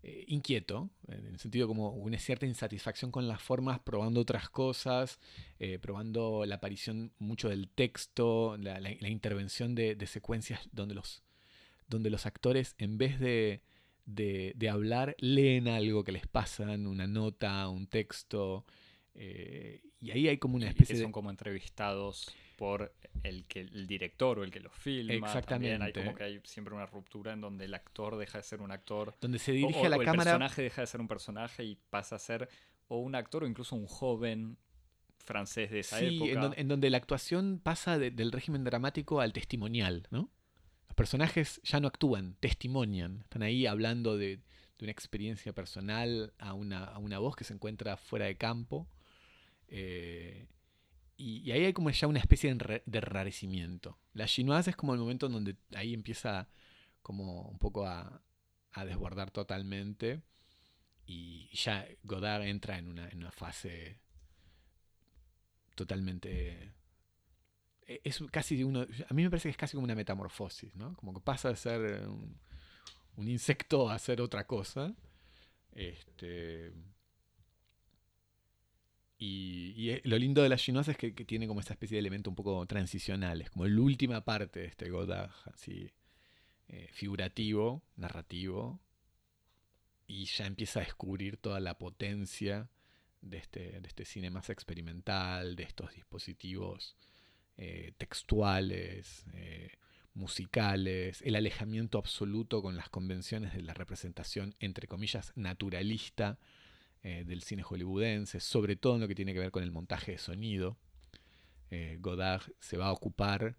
eh, 0.07 0.23
inquieto, 0.27 0.89
en 1.07 1.25
el 1.25 1.39
sentido 1.39 1.67
como 1.67 1.89
una 1.89 2.19
cierta 2.19 2.45
insatisfacción 2.45 3.09
con 3.11 3.27
las 3.27 3.41
formas, 3.41 3.79
probando 3.79 4.21
otras 4.21 4.49
cosas, 4.49 5.19
eh, 5.59 5.79
probando 5.79 6.45
la 6.45 6.55
aparición 6.55 7.11
mucho 7.17 7.49
del 7.49 7.67
texto, 7.69 8.55
la, 8.57 8.79
la- 8.79 8.95
la 8.99 9.09
intervención 9.09 9.73
de, 9.73 9.95
de 9.95 10.05
secuencias 10.07 10.59
donde 10.71 10.93
los, 10.93 11.23
donde 11.87 12.09
los 12.11 12.25
actores, 12.27 12.75
en 12.77 12.97
vez 12.99 13.19
de, 13.19 13.61
de, 14.05 14.53
de 14.55 14.69
hablar, 14.69 15.15
leen 15.19 15.67
algo 15.67 16.03
que 16.03 16.11
les 16.11 16.27
pasan, 16.27 16.85
una 16.85 17.07
nota, 17.07 17.67
un 17.69 17.87
texto. 17.87 18.63
eh, 19.15 19.81
y 19.99 20.11
ahí 20.11 20.27
hay 20.27 20.37
como 20.37 20.55
una 20.57 20.65
y 20.67 20.69
especie 20.69 20.97
de... 20.97 21.01
son 21.01 21.11
como 21.11 21.31
entrevistados 21.31 22.27
por 22.55 22.93
el 23.23 23.45
que 23.45 23.61
el 23.61 23.87
director 23.87 24.39
o 24.39 24.43
el 24.43 24.51
que 24.51 24.59
los 24.59 24.73
filma. 24.73 25.27
También 25.43 25.81
hay 25.81 25.89
Exactamente. 25.89 26.03
como 26.03 26.15
que 26.15 26.23
hay 26.23 26.41
siempre 26.43 26.73
una 26.73 26.85
ruptura 26.85 27.33
en 27.33 27.41
donde 27.41 27.65
el 27.65 27.73
actor 27.73 28.17
deja 28.17 28.37
de 28.37 28.43
ser 28.43 28.61
un 28.61 28.71
actor. 28.71 29.15
donde 29.21 29.39
se 29.39 29.51
dirige 29.51 29.79
o, 29.79 29.85
a 29.85 29.89
la 29.89 29.97
o 29.97 30.01
el 30.01 30.05
cámara 30.05 30.31
personaje 30.31 30.61
deja 30.61 30.81
de 30.81 30.87
ser 30.87 31.01
un 31.01 31.07
personaje 31.07 31.63
y 31.63 31.75
pasa 31.89 32.15
a 32.15 32.19
ser 32.19 32.49
o 32.87 32.97
un 32.99 33.15
actor 33.15 33.43
o 33.43 33.47
incluso 33.47 33.75
un 33.75 33.87
joven 33.87 34.57
francés 35.17 35.71
de 35.71 35.79
esa 35.79 35.97
Sí, 35.99 36.17
época. 36.17 36.47
en, 36.47 36.59
en 36.59 36.67
donde 36.67 36.89
la 36.89 36.97
actuación 36.97 37.59
pasa 37.63 37.97
de- 37.97 38.11
del 38.11 38.31
régimen 38.31 38.63
dramático 38.63 39.21
al 39.21 39.33
testimonial, 39.33 40.07
¿no? 40.11 40.29
Los 40.87 40.95
personajes 40.95 41.59
ya 41.63 41.79
no 41.79 41.87
actúan, 41.87 42.35
testimonian. 42.39 43.21
Están 43.21 43.41
ahí 43.41 43.65
hablando 43.65 44.17
de, 44.17 44.37
de 44.37 44.85
una 44.85 44.91
experiencia 44.91 45.51
personal 45.51 46.31
a 46.37 46.53
una, 46.53 46.83
a 46.85 46.99
una 46.99 47.17
voz 47.17 47.35
que 47.35 47.43
se 47.43 47.53
encuentra 47.53 47.97
fuera 47.97 48.25
de 48.27 48.37
campo. 48.37 48.87
eh, 49.67 50.45
y, 51.17 51.51
ahí 51.51 51.65
hay 51.65 51.73
como 51.73 51.89
ya 51.89 52.07
una 52.07 52.19
especie 52.19 52.49
de, 52.53 52.57
enra- 52.59 52.83
de 52.85 52.97
enrarecimiento. 52.99 53.97
La 54.13 54.25
chinoise 54.27 54.69
es 54.71 54.75
como 54.75 54.93
el 54.93 54.99
momento 54.99 55.27
en 55.27 55.33
donde 55.33 55.55
ahí 55.75 55.93
empieza 55.93 56.49
como 57.01 57.43
un 57.49 57.59
poco 57.59 57.85
a, 57.87 58.21
a 58.73 58.85
desbordar 58.85 59.31
totalmente. 59.31 60.21
Y 61.07 61.49
ya 61.55 61.87
Godard 62.03 62.43
entra 62.43 62.77
en 62.77 62.87
una, 62.87 63.09
en 63.09 63.19
una 63.19 63.31
fase 63.31 63.99
totalmente. 65.75 66.73
e- 67.87 68.01
Es 68.03 68.23
casi 68.31 68.63
uno. 68.63 68.81
A 69.09 69.13
mí 69.13 69.23
me 69.23 69.29
parece 69.29 69.47
que 69.49 69.51
es 69.51 69.57
casi 69.57 69.73
como 69.75 69.85
una 69.85 69.95
metamorfosis, 69.95 70.75
¿no? 70.75 70.95
Como 70.95 71.13
que 71.13 71.21
pasa 71.21 71.49
de 71.49 71.55
ser 71.55 72.07
un, 72.07 72.39
un 73.17 73.27
insecto 73.27 73.89
a 73.89 73.99
ser 73.99 74.21
otra 74.21 74.45
cosa. 74.47 74.93
Este. 75.73 76.73
Y, 79.17 79.73
y 79.77 79.91
e- 79.91 80.01
lo 80.05 80.17
lindo 80.17 80.41
de 80.43 80.49
la 80.49 80.57
chinoise 80.57 80.91
es 80.91 80.97
que, 80.97 81.11
tiene 81.11 81.47
como 81.47 81.59
esta 81.59 81.73
especie 81.73 81.95
de 81.95 81.99
elemento 81.99 82.29
un 82.29 82.35
poco 82.35 82.65
transicional. 82.65 83.41
Es 83.41 83.49
como 83.49 83.65
la 83.67 83.81
última 83.81 84.23
parte 84.25 84.59
de 84.61 84.65
este 84.67 84.89
Godard, 84.89 85.31
así. 85.53 85.91
eh, 86.67 86.89
figurativo, 86.93 87.83
narrativo. 87.95 88.79
Y 90.07 90.25
ya 90.25 90.45
empieza 90.45 90.79
a 90.81 90.83
descubrir 90.83 91.37
toda 91.37 91.59
la 91.59 91.77
potencia 91.77 92.69
de 93.21 93.37
este, 93.37 93.81
de 93.81 93.87
este 93.87 94.05
cine 94.05 94.29
más 94.29 94.49
experimental, 94.49 95.55
de 95.55 95.63
estos 95.63 95.93
dispositivos 95.93 96.95
eh, 97.57 97.93
textuales, 97.97 99.25
eh, 99.33 99.71
musicales, 100.13 101.21
el 101.23 101.35
alejamiento 101.35 101.97
absoluto 101.97 102.61
con 102.61 102.77
las 102.77 102.89
convenciones 102.89 103.53
de 103.53 103.61
la 103.63 103.73
representación, 103.73 104.55
entre 104.59 104.87
comillas, 104.87 105.33
naturalista 105.35 106.37
eh, 107.07 107.23
del 107.23 107.43
cine 107.43 107.61
hollywoodense, 107.61 108.39
sobre 108.39 108.75
todo 108.75 108.95
en 108.95 109.01
lo 109.01 109.07
que 109.07 109.13
tiene 109.13 109.31
que 109.31 109.39
ver 109.39 109.51
con 109.51 109.61
el 109.61 109.71
montaje 109.71 110.13
de 110.13 110.17
sonido. 110.17 110.75
Eh, 111.69 111.99
Godard 112.01 112.41
se 112.59 112.77
va 112.77 112.87
a 112.87 112.91
ocupar, 112.91 113.55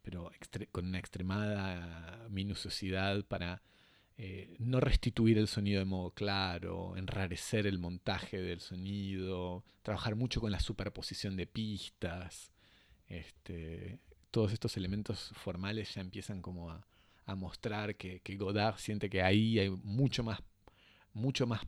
pero 0.00 0.30
con 0.70 0.86
una 0.86 1.00
extremada 1.00 2.24
minuciosidad 2.30 3.24
para 3.24 3.62
eh, 4.16 4.54
no 4.60 4.78
restituir 4.78 5.38
el 5.38 5.48
sonido 5.48 5.80
de 5.80 5.86
modo 5.86 6.12
claro, 6.12 6.96
enrarecer 6.96 7.66
el 7.66 7.80
montaje 7.80 8.40
del 8.40 8.60
sonido, 8.60 9.64
trabajar 9.82 10.14
mucho 10.14 10.40
con 10.40 10.52
la 10.52 10.60
superposición 10.60 11.36
de 11.36 11.48
pistas. 11.48 12.52
Este, 13.08 13.98
todos 14.30 14.52
estos 14.52 14.76
elementos 14.76 15.32
formales 15.34 15.92
ya 15.94 16.00
empiezan 16.00 16.40
como 16.40 16.70
a, 16.70 16.86
a 17.26 17.34
mostrar 17.34 17.96
que, 17.96 18.20
que 18.20 18.36
Godard 18.36 18.78
siente 18.78 19.10
que 19.10 19.20
ahí 19.20 19.58
hay 19.58 19.70
mucho 19.70 20.22
más 20.22 20.38
mucho 21.14 21.46
más, 21.46 21.62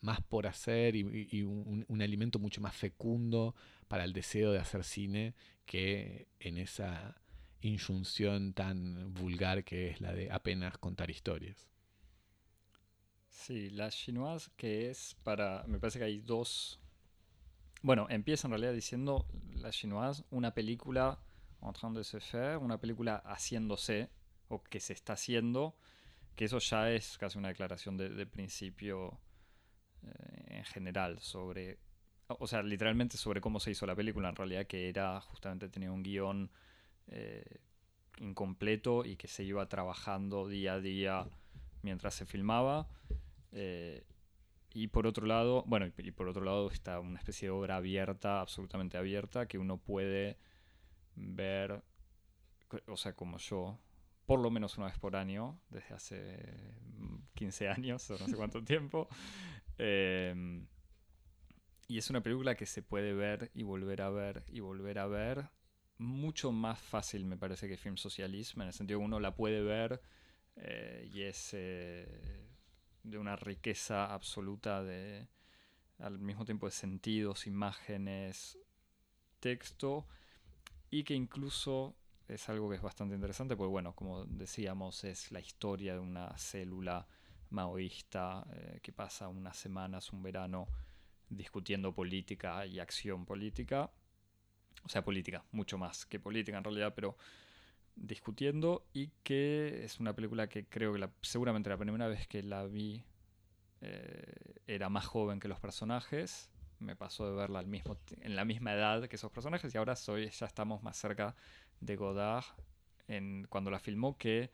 más 0.00 0.20
por 0.20 0.46
hacer 0.46 0.96
y, 0.96 1.42
un, 1.42 2.02
alimento 2.02 2.38
mucho 2.38 2.60
más 2.60 2.74
fecundo 2.74 3.54
para 3.88 4.04
el 4.04 4.12
deseo 4.12 4.52
de 4.52 4.58
hacer 4.58 4.84
cine 4.84 5.34
que 5.64 6.28
en 6.40 6.58
esa 6.58 7.20
injunción 7.60 8.52
tan 8.52 9.14
vulgar 9.14 9.64
que 9.64 9.90
es 9.90 10.00
la 10.00 10.12
de 10.12 10.30
apenas 10.30 10.76
contar 10.78 11.10
historias. 11.10 11.68
Sí, 13.28 13.70
la 13.70 13.90
chinoise 13.90 14.50
que 14.56 14.90
es 14.90 15.16
para, 15.22 15.64
me 15.66 15.78
parece 15.78 15.98
que 15.98 16.04
hay 16.04 16.18
dos, 16.18 16.80
bueno, 17.82 18.06
empieza 18.10 18.48
en 18.48 18.52
realidad 18.52 18.72
diciendo 18.72 19.26
la 19.54 19.70
chinoise, 19.70 20.24
una 20.30 20.52
película 20.52 21.20
en 21.62 21.72
train 21.72 21.94
de 21.94 22.04
se 22.04 22.20
faire, 22.20 22.58
una 22.58 22.78
película 22.78 23.22
haciéndose 23.24 24.10
o 24.48 24.62
que 24.62 24.80
se 24.80 24.92
está 24.92 25.14
haciendo, 25.14 25.76
que 26.34 26.44
eso 26.46 26.58
ya 26.58 26.90
es 26.90 27.16
casi 27.18 27.38
una 27.38 27.48
declaración 27.48 27.96
de, 27.96 28.26
principio 28.26 29.18
en 30.46 30.64
general 30.64 31.18
sobre, 31.20 31.78
o 32.28 32.46
sea, 32.46 32.62
literalmente 32.62 33.16
sobre 33.16 33.40
cómo 33.40 33.60
se 33.60 33.70
hizo 33.70 33.86
la 33.86 33.96
película, 33.96 34.28
en 34.28 34.36
realidad 34.36 34.66
que 34.66 34.88
era 34.88 35.20
justamente 35.20 35.68
tenía 35.68 35.92
un 35.92 36.02
guion 36.02 36.50
eh, 37.08 37.60
incompleto 38.18 39.04
y 39.04 39.16
que 39.16 39.28
se 39.28 39.44
iba 39.44 39.68
trabajando 39.68 40.48
día 40.48 40.74
a 40.74 40.80
día 40.80 41.26
mientras 41.82 42.14
se 42.14 42.26
filmaba. 42.26 42.88
Eh, 43.52 44.04
y 44.74 44.88
por 44.88 45.06
otro 45.06 45.26
lado, 45.26 45.64
bueno, 45.66 45.86
y 45.86 46.10
por 46.12 46.28
otro 46.28 46.44
lado 46.44 46.70
está 46.70 46.98
una 47.00 47.18
especie 47.18 47.48
de 47.48 47.52
obra 47.52 47.76
abierta, 47.76 48.40
absolutamente 48.40 48.96
abierta, 48.96 49.46
que 49.46 49.58
uno 49.58 49.76
puede 49.76 50.38
ver, 51.14 51.82
o 52.86 52.96
sea, 52.96 53.14
como 53.14 53.36
yo, 53.36 53.78
por 54.24 54.40
lo 54.40 54.50
menos 54.50 54.78
una 54.78 54.86
vez 54.86 54.98
por 54.98 55.14
año, 55.14 55.60
desde 55.68 55.94
hace 55.94 56.74
15 57.34 57.68
años 57.68 58.10
o 58.10 58.18
no 58.18 58.26
sé 58.26 58.36
cuánto 58.36 58.64
tiempo. 58.64 59.08
Em, 59.84 60.68
y 61.88 61.98
es 61.98 62.08
una 62.08 62.20
película 62.22 62.54
que 62.54 62.66
se 62.66 62.82
puede 62.82 63.14
ver 63.14 63.50
y 63.52 63.64
volver 63.64 64.02
a 64.02 64.10
ver 64.10 64.44
y 64.46 64.60
volver 64.60 65.00
a 65.00 65.08
ver. 65.08 65.50
Mucho 65.98 66.52
más 66.52 66.78
fácil 66.78 67.24
me 67.24 67.36
parece 67.36 67.66
que 67.66 67.76
Film 67.76 67.96
Socialismo, 67.96 68.62
en 68.62 68.68
el 68.68 68.74
sentido 68.74 69.00
que 69.00 69.06
uno 69.06 69.18
la 69.18 69.34
puede 69.34 69.60
ver 69.60 70.00
eh, 70.54 71.10
y 71.12 71.22
es 71.22 71.50
eh, 71.54 72.46
de 73.02 73.18
una 73.18 73.34
riqueza 73.34 74.14
absoluta 74.14 74.84
de 74.84 75.26
al 75.98 76.20
mismo 76.20 76.44
tiempo 76.44 76.66
de 76.66 76.72
sentidos, 76.72 77.48
imágenes, 77.48 78.58
texto 79.40 80.06
y 80.90 81.02
que 81.02 81.14
incluso 81.14 81.96
es 82.28 82.48
algo 82.48 82.70
que 82.70 82.76
es 82.76 82.82
bastante 82.82 83.16
interesante, 83.16 83.56
porque 83.56 83.70
bueno, 83.70 83.96
como 83.96 84.26
decíamos, 84.26 85.02
es 85.02 85.32
la 85.32 85.40
historia 85.40 85.94
de 85.94 86.00
una 86.00 86.38
célula 86.38 87.08
maoísta 87.52 88.46
eh, 88.52 88.80
que 88.82 88.92
pasa 88.92 89.28
unas 89.28 89.56
semanas, 89.56 90.12
un 90.12 90.22
verano, 90.22 90.68
discutiendo 91.28 91.94
política 91.94 92.66
y 92.66 92.78
acción 92.78 93.24
política. 93.24 93.90
O 94.84 94.88
sea, 94.88 95.04
política, 95.04 95.44
mucho 95.52 95.78
más 95.78 96.06
que 96.06 96.18
política 96.18 96.58
en 96.58 96.64
realidad, 96.64 96.92
pero 96.94 97.16
discutiendo 97.94 98.86
y 98.92 99.08
que 99.22 99.84
es 99.84 100.00
una 100.00 100.14
película 100.14 100.48
que 100.48 100.66
creo 100.66 100.94
que 100.94 101.08
seguramente 101.20 101.70
la 101.70 101.76
primera 101.76 102.08
vez 102.08 102.26
que 102.26 102.42
la 102.42 102.66
vi 102.66 103.04
eh, 103.82 104.54
era 104.66 104.88
más 104.88 105.06
joven 105.06 105.38
que 105.38 105.48
los 105.48 105.60
personajes 105.60 106.50
me 106.78 106.96
pasó 106.96 107.26
de 107.28 107.36
verla 107.36 107.58
al 107.58 107.66
mismo 107.66 107.98
en 108.22 108.34
la 108.34 108.46
misma 108.46 108.72
edad 108.72 109.06
que 109.08 109.16
esos 109.16 109.30
personajes 109.30 109.74
y 109.74 109.78
ahora 109.78 109.94
soy 109.94 110.30
ya 110.30 110.46
estamos 110.46 110.82
más 110.82 110.96
cerca 110.96 111.36
de 111.80 111.96
Godard 111.96 112.44
en, 113.08 113.46
cuando 113.48 113.70
la 113.70 113.78
filmó 113.78 114.16
que, 114.16 114.50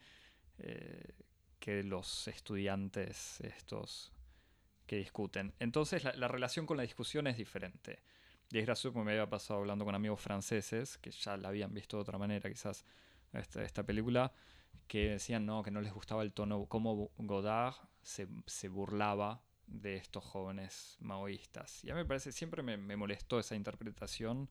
eh, 0.59 1.15
que 1.59 1.83
los 1.83 2.29
estudiantes 2.29 3.41
estos 3.41 4.13
que 4.87 4.97
discuten. 4.97 5.55
Entonces 5.59 6.05
la, 6.05 6.29
relación 6.29 6.67
con 6.67 6.77
la 6.77 6.83
discusión 6.83 7.27
es 7.27 7.37
diferente. 7.37 8.03
Y 8.51 8.59
es 8.59 8.85
me 8.95 9.13
había 9.13 9.29
pasado 9.29 9.61
hablando 9.61 9.85
con 9.85 9.95
amigos 9.95 10.21
franceses 10.21 10.97
que 10.99 11.11
ya 11.11 11.37
la 11.37 11.49
habían 11.49 11.75
visto 11.75 11.99
de 11.99 12.03
otra 12.03 12.17
manera 12.17 12.49
quizás 12.49 12.85
esta, 13.35 13.63
esta 13.63 13.85
película 13.85 14.33
que 14.87 15.11
decían 15.11 15.45
no, 15.45 15.63
que 15.63 15.71
no 15.71 15.83
les 15.83 15.93
gustaba 15.93 16.23
el 16.23 16.33
tono, 16.33 16.65
cómo 16.67 17.11
Godard 17.19 17.75
se, 18.03 18.27
se 18.47 18.69
burlaba 18.69 19.43
de 19.69 19.97
estos 19.97 20.25
jóvenes 20.25 20.97
maoístas. 21.01 21.85
Y 21.85 21.91
a 21.91 21.95
mí 21.95 22.01
me 22.01 22.07
parece, 22.07 22.33
siempre 22.33 22.63
me, 22.63 22.97
molestó 22.97 23.39
esa 23.39 23.55
interpretación, 23.55 24.49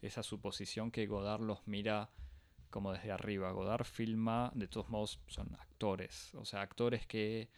esa 0.00 0.22
suposición 0.22 0.90
que 0.90 1.06
Godard 1.06 1.42
los 1.42 1.66
mira 1.66 2.10
como 2.72 2.92
desde 2.92 3.12
arriba. 3.12 3.52
Godard 3.52 3.84
filma, 3.84 4.50
de 4.56 4.66
todos 4.66 4.88
modos, 4.88 5.20
son 5.28 5.54
actores, 5.54 6.34
o 6.34 6.44
sea, 6.44 6.62
actores 6.62 7.06
que 7.06 7.48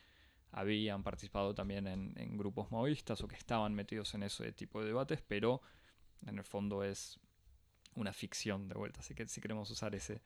habían 0.51 1.03
participado 1.03 1.55
también 1.55 1.87
en, 1.87 2.37
grupos 2.37 2.71
maoístas 2.71 3.23
o 3.23 3.29
que 3.29 3.37
estaban 3.37 3.75
metidos 3.75 4.13
en 4.15 4.25
ese 4.25 4.53
tipo 4.53 4.81
de 4.81 4.89
debates, 4.89 5.23
pero 5.27 5.63
en 6.27 6.39
el 6.39 6.45
fondo 6.45 6.85
es 6.85 7.19
una 7.95 8.13
ficción 8.13 8.69
de 8.69 8.75
vuelta, 8.75 9.01
así 9.01 9.15
que 9.15 9.27
si 9.27 9.41
queremos 9.41 9.71
usar 9.71 9.95
ese, 9.95 10.21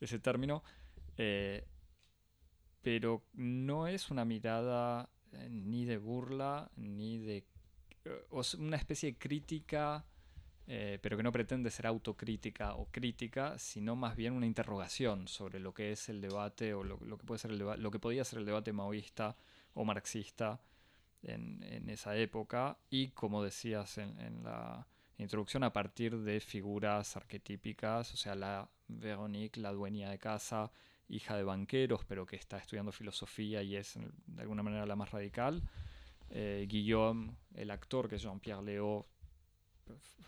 ese 0.00 0.18
término. 0.20 0.62
Eh, 1.16 1.66
pero 2.82 3.24
no 3.32 3.86
es 3.86 4.10
una 4.10 4.24
mirada 4.24 5.08
eh, 5.32 5.48
ni 5.50 5.84
de 5.86 5.98
burla, 5.98 6.70
ni 6.76 7.18
de... 7.18 7.46
Eh, 8.04 8.26
una 8.58 8.76
especie 8.76 9.12
de 9.12 9.18
crítica, 9.18 10.04
eh, 10.66 10.98
pero 11.02 11.16
que 11.16 11.22
no 11.22 11.32
pretende 11.32 11.70
ser 11.70 11.86
autocrítica 11.86 12.74
o 12.74 12.86
crítica, 12.90 13.58
sino 13.58 13.96
más 13.96 14.16
bien 14.16 14.32
una 14.32 14.46
interrogación 14.46 15.28
sobre 15.28 15.60
lo 15.60 15.74
que 15.74 15.92
es 15.92 16.08
el 16.08 16.20
debate 16.20 16.72
o 16.74 16.82
lo, 16.84 16.98
que, 16.98 17.24
puede 17.24 17.38
ser 17.38 17.50
el 17.50 17.58
lo 17.58 17.90
que 17.90 17.98
podía 17.98 18.24
ser 18.24 18.38
el 18.38 18.46
debate 18.46 18.72
maoísta 18.72 19.36
o 19.74 19.84
marxista 19.84 20.60
en, 21.22 21.88
esa 21.88 22.16
época 22.16 22.78
y 22.90 23.08
como 23.08 23.42
decías 23.42 23.98
en, 23.98 24.18
en, 24.20 24.42
la 24.42 24.86
introducción 25.18 25.64
a 25.64 25.72
partir 25.72 26.18
de 26.18 26.40
figuras 26.40 27.16
arquetípicas, 27.16 28.12
o 28.14 28.16
sea, 28.16 28.34
la 28.34 28.68
Veronique, 28.88 29.60
la 29.60 29.72
dueña 29.72 30.10
de 30.10 30.18
casa, 30.18 30.70
hija 31.08 31.36
de 31.36 31.44
banqueros, 31.44 32.04
pero 32.04 32.26
que 32.26 32.36
está 32.36 32.58
estudiando 32.58 32.92
filosofía 32.92 33.62
y 33.62 33.76
es 33.76 33.98
de 34.26 34.42
alguna 34.42 34.62
manera 34.62 34.86
la 34.86 34.96
más 34.96 35.10
radical. 35.10 35.62
Eh, 36.30 36.66
Guillaume, 36.68 37.36
el 37.54 37.70
actor 37.70 38.08
que 38.08 38.16
es 38.16 38.22
Jean-Pierre 38.22 38.62
Léo, 38.62 39.06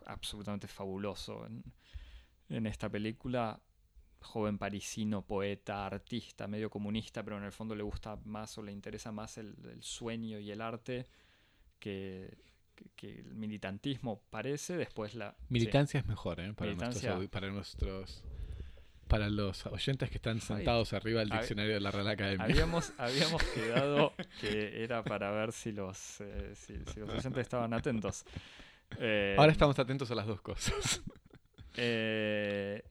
absolutamente 0.06 0.68
fabuloso 0.68 1.46
en, 2.48 2.66
esta 2.66 2.88
película. 2.88 3.60
Joven 4.20 4.58
parisino, 4.58 5.22
poeta, 5.22 5.86
artista, 5.86 6.48
medio 6.48 6.68
comunista, 6.70 7.22
pero 7.22 7.36
en 7.36 7.44
el 7.44 7.52
fondo 7.52 7.74
le 7.74 7.82
gusta 7.82 8.18
más 8.24 8.56
o 8.58 8.62
le 8.62 8.72
interesa 8.72 9.12
más 9.12 9.38
el, 9.38 9.54
sueño 9.80 10.38
y 10.40 10.50
el 10.50 10.60
arte 10.60 11.06
que, 11.78 12.36
el 13.02 13.34
militantismo 13.34 14.22
parece. 14.30 14.76
Después 14.76 15.14
la. 15.14 15.36
Militancia 15.48 16.00
es 16.00 16.06
mejor, 16.06 16.40
¿eh? 16.40 16.52
Para, 16.54 16.76
para 17.30 17.50
nuestros 17.50 18.24
para 19.08 19.30
los 19.30 19.66
oyentes 19.66 20.10
que 20.10 20.16
están 20.16 20.40
sentados 20.40 20.92
arriba 20.92 21.20
del 21.20 21.30
diccionario 21.30 21.74
de 21.74 21.80
la 21.80 21.90
Real 21.90 22.08
Academia. 22.08 22.44
Habíamos, 22.44 22.92
habíamos 22.98 23.42
quedado 23.42 24.12
que 24.40 24.82
era 24.82 25.02
para 25.04 25.30
ver 25.30 25.52
si 25.52 25.72
los, 25.72 26.20
eh, 26.20 26.52
si, 26.54 26.74
los 26.98 27.10
oyentes 27.10 27.38
estaban 27.38 27.72
atentos. 27.72 28.24
Eh, 28.98 29.36
Ahora 29.38 29.52
estamos 29.52 29.78
atentos 29.78 30.10
a 30.10 30.14
las 30.14 30.26
dos 30.26 30.40
cosas. 30.40 31.02
Eh, 31.78 32.82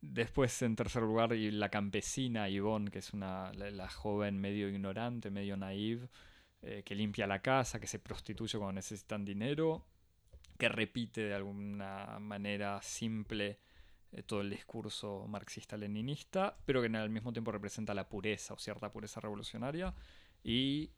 después, 0.00 0.62
en 0.62 0.74
tercer 0.74 1.02
lugar, 1.02 1.34
y 1.34 1.50
la 1.50 1.68
campesina 1.68 2.48
Yvonne, 2.48 2.90
que 2.90 3.00
es 3.00 3.12
una, 3.12 3.52
la, 3.52 3.90
joven 3.90 4.40
medio 4.40 4.66
ignorante, 4.70 5.30
medio 5.30 5.58
naive, 5.58 6.08
que 6.86 6.94
limpia 6.94 7.26
la 7.26 7.42
casa, 7.42 7.78
que 7.78 7.86
se 7.86 7.98
prostituye 7.98 8.56
cuando 8.56 8.72
necesitan 8.72 9.26
dinero, 9.26 9.84
que 10.56 10.70
repite 10.70 11.20
de 11.20 11.34
alguna 11.34 12.18
manera 12.18 12.80
simple 12.80 13.58
eh, 14.10 14.22
todo 14.22 14.40
el 14.40 14.50
discurso 14.50 15.26
marxista-leninista, 15.28 16.56
pero 16.64 16.80
que 16.80 16.88
al 16.96 17.10
mismo 17.10 17.32
tiempo 17.32 17.52
representa 17.52 17.92
la 17.92 18.08
pureza 18.08 18.54
o 18.54 18.58
cierta 18.58 18.90
pureza 18.90 19.20
revolucionaria. 19.20 19.94
Y 20.42 20.90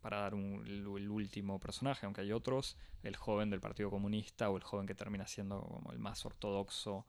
para 0.00 0.20
dar 0.20 0.34
el, 0.34 0.86
último 0.86 1.58
personaje, 1.58 2.06
aunque 2.06 2.22
hay 2.22 2.32
otros, 2.32 2.76
el 3.02 3.16
joven 3.16 3.50
del 3.50 3.60
Partido 3.60 3.90
Comunista 3.90 4.50
o 4.50 4.56
el 4.56 4.62
joven 4.62 4.86
que 4.86 4.94
termina 4.94 5.26
siendo 5.26 5.60
como 5.60 5.92
el 5.92 5.98
más 5.98 6.24
ortodoxo, 6.24 7.06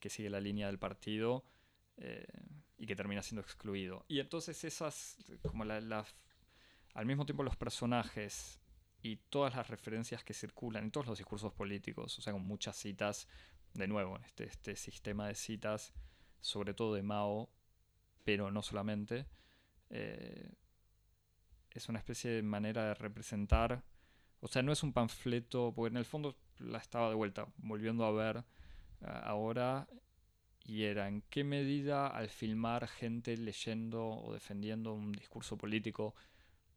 que 0.00 0.08
sigue 0.08 0.30
la 0.30 0.40
línea 0.40 0.68
del 0.68 0.78
partido 0.78 1.44
eh, 1.96 2.26
y 2.76 2.86
que 2.86 2.96
termina 2.96 3.22
siendo 3.22 3.42
excluido. 3.42 4.04
Y 4.08 4.20
entonces 4.20 4.62
esas, 4.64 5.16
como 5.42 5.64
la, 5.64 6.06
al 6.94 7.06
mismo 7.06 7.26
tiempo 7.26 7.42
los 7.42 7.56
personajes 7.56 8.60
y 9.02 9.16
todas 9.16 9.54
las 9.54 9.68
referencias 9.68 10.24
que 10.24 10.32
circulan 10.32 10.84
en 10.84 10.90
todos 10.90 11.06
los 11.06 11.18
discursos 11.18 11.52
políticos, 11.52 12.18
o 12.18 12.22
sea, 12.22 12.32
con 12.32 12.46
muchas 12.46 12.76
citas 12.76 13.28
de 13.74 13.88
nuevo, 13.88 14.18
este, 14.18 14.44
este 14.44 14.76
sistema 14.76 15.26
de 15.28 15.34
citas, 15.34 15.92
sobre 16.40 16.74
todo 16.74 16.94
de 16.94 17.02
Mao, 17.02 17.50
pero 18.24 18.50
no 18.50 18.62
solamente, 18.62 19.26
eh, 19.90 20.54
es 21.74 21.88
una 21.88 21.98
especie 21.98 22.30
de 22.30 22.42
manera 22.42 22.86
de 22.86 22.94
representar, 22.94 23.82
o 24.40 24.48
sea, 24.48 24.62
no 24.62 24.72
es 24.72 24.82
un 24.82 24.92
panfleto, 24.92 25.72
porque 25.74 25.90
en 25.90 25.96
el 25.96 26.04
fondo 26.04 26.36
la 26.58 26.78
estaba 26.78 27.08
de 27.08 27.14
vuelta, 27.14 27.46
volviendo 27.56 28.04
a 28.04 28.12
ver 28.12 28.44
ahora, 29.00 29.88
y 30.64 30.84
era 30.84 31.08
en 31.08 31.22
qué 31.28 31.44
medida 31.44 32.06
al 32.06 32.28
filmar 32.28 32.88
gente 32.88 33.36
leyendo 33.36 34.06
o 34.06 34.32
defendiendo 34.32 34.94
un 34.94 35.12
discurso 35.12 35.58
político 35.58 36.14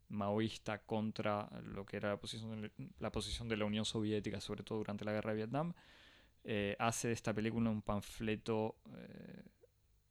maoísta 0.08 0.78
contra 0.78 1.48
lo 1.64 1.86
que 1.86 1.96
era 1.96 2.10
la 2.10 2.16
posición 2.18 2.62
de 2.62 2.70
la, 2.98 3.12
posición 3.12 3.48
de 3.48 3.56
la 3.56 3.64
Unión 3.64 3.84
Soviética, 3.84 4.40
sobre 4.40 4.62
todo 4.62 4.78
durante 4.78 5.04
la 5.04 5.12
guerra 5.12 5.30
de 5.30 5.36
Vietnam, 5.36 5.72
eh, 6.44 6.76
hace 6.78 7.08
de 7.08 7.14
esta 7.14 7.34
película 7.34 7.70
un 7.70 7.82
panfleto 7.82 8.76
eh, 8.96 9.44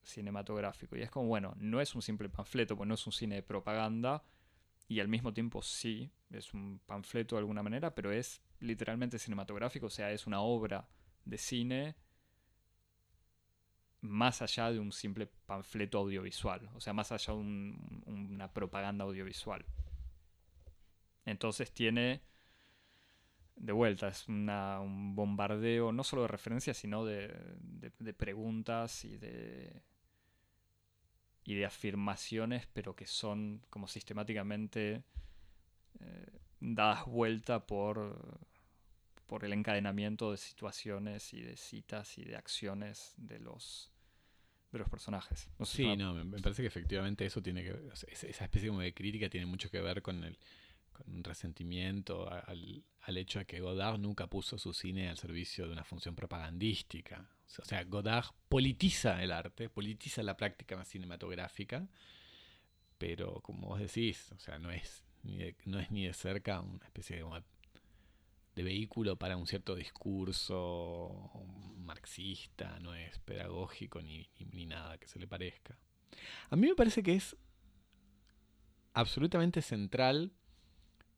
cinematográfico. 0.03 0.95
Y 0.95 1.01
es 1.01 1.11
como, 1.11 1.27
bueno, 1.27 1.53
no 1.57 1.81
es 1.81 1.93
un 1.95 2.01
simple 2.01 2.29
panfleto, 2.29 2.75
pues 2.75 2.87
no 2.87 2.95
es 2.95 3.05
un 3.05 3.13
cine 3.13 3.35
de 3.35 3.43
propaganda, 3.43 4.23
y 4.87 4.99
al 4.99 5.07
mismo 5.07 5.33
tiempo 5.33 5.61
sí, 5.61 6.09
es 6.29 6.53
un 6.53 6.79
panfleto 6.85 7.35
de 7.35 7.39
alguna 7.39 7.63
manera, 7.63 7.93
pero 7.93 8.11
es 8.11 8.41
literalmente 8.59 9.19
cinematográfico, 9.19 9.87
o 9.87 9.89
sea, 9.89 10.11
es 10.11 10.27
una 10.27 10.41
obra 10.41 10.87
de 11.25 11.37
cine 11.37 11.95
más 14.01 14.41
allá 14.41 14.71
de 14.71 14.79
un 14.79 14.91
simple 14.91 15.27
panfleto 15.45 15.99
audiovisual, 15.99 16.69
o 16.75 16.79
sea, 16.79 16.93
más 16.93 17.11
allá 17.11 17.33
de 17.33 17.39
una 17.39 18.53
propaganda 18.53 19.03
audiovisual. 19.03 19.65
Entonces 21.25 21.73
tiene, 21.73 22.21
de 23.55 23.73
vuelta, 23.73 24.07
es 24.07 24.27
un 24.29 25.13
bombardeo 25.15 25.91
no 25.91 26.03
solo 26.03 26.21
de 26.23 26.27
referencias, 26.29 26.77
sino 26.77 27.03
de, 27.05 27.33
preguntas 28.17 29.03
y 29.03 29.17
de, 29.17 29.83
y 31.47 31.55
de 31.55 31.65
afirmaciones, 31.65 32.67
pero 32.73 32.93
que 32.93 33.07
son 33.07 33.61
como 33.69 33.87
sistemáticamente 33.87 35.01
eh, 36.01 36.39
dadas 36.59 37.05
vuelta 37.05 37.65
por, 37.65 38.37
por 39.25 39.45
el 39.45 39.53
encadenamiento 39.53 40.31
de 40.31 40.37
situaciones 40.37 41.33
y 41.33 41.41
de 41.41 41.55
citas 41.55 42.17
y 42.17 42.25
de 42.25 42.35
acciones 42.35 43.13
de 43.15 43.39
los, 43.39 43.93
de 44.73 44.79
los 44.79 44.89
personajes. 44.89 45.49
sí, 45.63 45.95
no, 45.95 46.13
me 46.13 46.41
parece 46.41 46.63
que 46.63 46.67
efectivamente 46.67 47.25
eso 47.25 47.41
tiene 47.41 47.63
que 47.63 47.79
esa 48.09 48.43
especie 48.43 48.69
de 48.69 48.93
crítica 48.93 49.29
tiene 49.29 49.45
mucho 49.45 49.71
que 49.71 49.79
ver 49.79 50.01
con 50.01 50.25
el 50.25 50.37
con 50.91 51.15
un 51.15 51.23
resentimiento 51.23 52.29
al, 52.29 52.83
al, 53.01 53.17
hecho 53.17 53.39
de 53.39 53.45
que 53.45 53.61
Godard 53.61 53.99
nunca 53.99 54.27
puso 54.27 54.57
su 54.57 54.73
cine 54.73 55.07
al 55.09 55.17
servicio 55.17 55.67
de 55.67 55.73
una 55.73 55.83
función 55.83 56.15
propagandística. 56.15 57.29
O 57.59 57.65
sea, 57.65 57.83
Godard 57.83 58.27
politiza 58.49 59.23
el 59.23 59.31
arte, 59.31 59.69
politiza 59.69 60.21
la 60.23 60.37
práctica 60.37 60.83
cinematográfica, 60.83 61.87
pero 62.97 63.41
como 63.41 63.67
vos 63.67 63.79
decís, 63.79 64.31
o 64.33 64.39
sea, 64.39 64.59
no 64.59 64.71
es 64.71 65.03
ni 65.23 65.39
no 65.65 65.79
es 65.79 65.91
ni 65.91 66.05
de 66.05 66.13
cerca 66.13 66.61
una 66.61 66.85
especie 66.85 67.17
de 67.17 67.23
de 68.57 68.63
vehículo 68.63 69.17
para 69.17 69.37
un 69.37 69.45
cierto 69.45 69.75
discurso 69.75 71.31
marxista, 71.77 72.79
no 72.79 72.95
es 72.95 73.19
pedagógico 73.19 74.01
ni, 74.01 74.27
nada 74.65 74.97
que 74.97 75.07
se 75.07 75.19
le 75.19 75.27
parezca. 75.27 75.77
A 76.49 76.55
mí 76.55 76.67
me 76.67 76.75
parece 76.75 77.03
que 77.03 77.13
es 77.13 77.37
absolutamente 78.93 79.61
central 79.61 80.33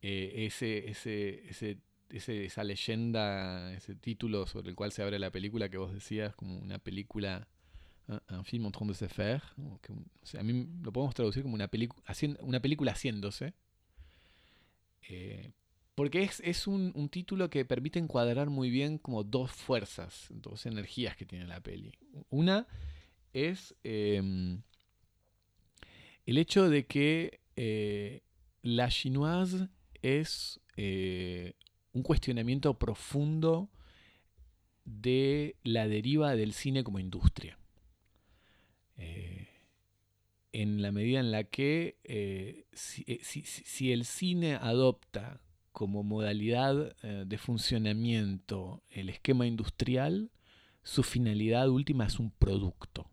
eh, 0.01 0.47
ese, 0.47 0.89
ese, 0.89 1.77
esa 2.10 2.64
leyenda, 2.64 3.73
ese 3.73 3.95
título 3.95 4.48
sobre 4.48 4.69
el 4.69 4.76
cual 4.76 4.91
se 4.91 5.03
abre 5.03 5.19
la 5.19 5.31
película 5.31 5.69
que 5.69 5.77
vos 5.77 5.94
decías, 5.94 6.36
como 6.36 6.57
una 6.57 6.80
película, 6.80 7.48
un 8.30 8.45
film 8.45 8.65
en 8.65 8.72
train 8.72 8.88
de 8.88 8.94
se 8.95 9.10
faire. 9.10 9.44
a 10.38 10.44
mí 10.44 10.68
lo 10.81 10.91
podemos 10.91 11.15
traducir 11.15 11.44
como 11.44 11.56
una, 11.56 11.69
una 12.41 12.60
película 12.60 12.91
haciéndose. 12.91 13.53
Eh, 15.07 15.52
porque 15.95 16.23
es, 16.23 16.68
un, 16.68 17.10
título 17.10 17.49
que 17.49 17.65
permite 17.65 17.99
encuadrar 17.99 18.49
muy 18.49 18.69
bien 18.69 18.99
como 18.99 19.26
dos 19.26 19.52
fuerzas, 19.52 20.27
dos 20.30 20.65
energías 20.65 21.18
que 21.18 21.26
tiene 21.26 21.45
la 21.45 21.60
peli. 21.60 21.91
Una 22.30 22.68
es 23.34 23.76
em, 23.84 24.61
el 26.26 26.38
hecho 26.38 26.69
de 26.69 26.86
que 26.86 27.41
eh, 27.57 28.22
la 28.61 28.88
chinoise 28.88 29.68
es 30.02 30.61
eh, 30.77 31.56
un 31.93 32.03
cuestionamiento 32.03 32.77
profundo 32.77 33.69
de 34.85 35.55
la 35.63 35.87
deriva 35.87 36.35
del 36.35 36.53
cine 36.53 36.83
como 36.83 36.99
industria. 36.99 37.57
Eh, 38.97 39.47
en 40.51 40.81
la 40.81 40.91
medida 40.91 41.19
en 41.19 41.31
la 41.31 41.43
que 41.43 41.97
si, 42.73 43.91
el 43.91 44.05
cine 44.05 44.55
adopta 44.55 45.41
como 45.71 46.03
modalidad 46.03 46.95
eh, 47.03 47.23
de 47.25 47.37
funcionamiento 47.37 48.83
el 48.89 49.09
esquema 49.09 49.47
industrial, 49.47 50.29
su 50.83 51.03
finalidad 51.03 51.69
última 51.69 52.05
es 52.05 52.19
un 52.19 52.31
producto, 52.31 53.09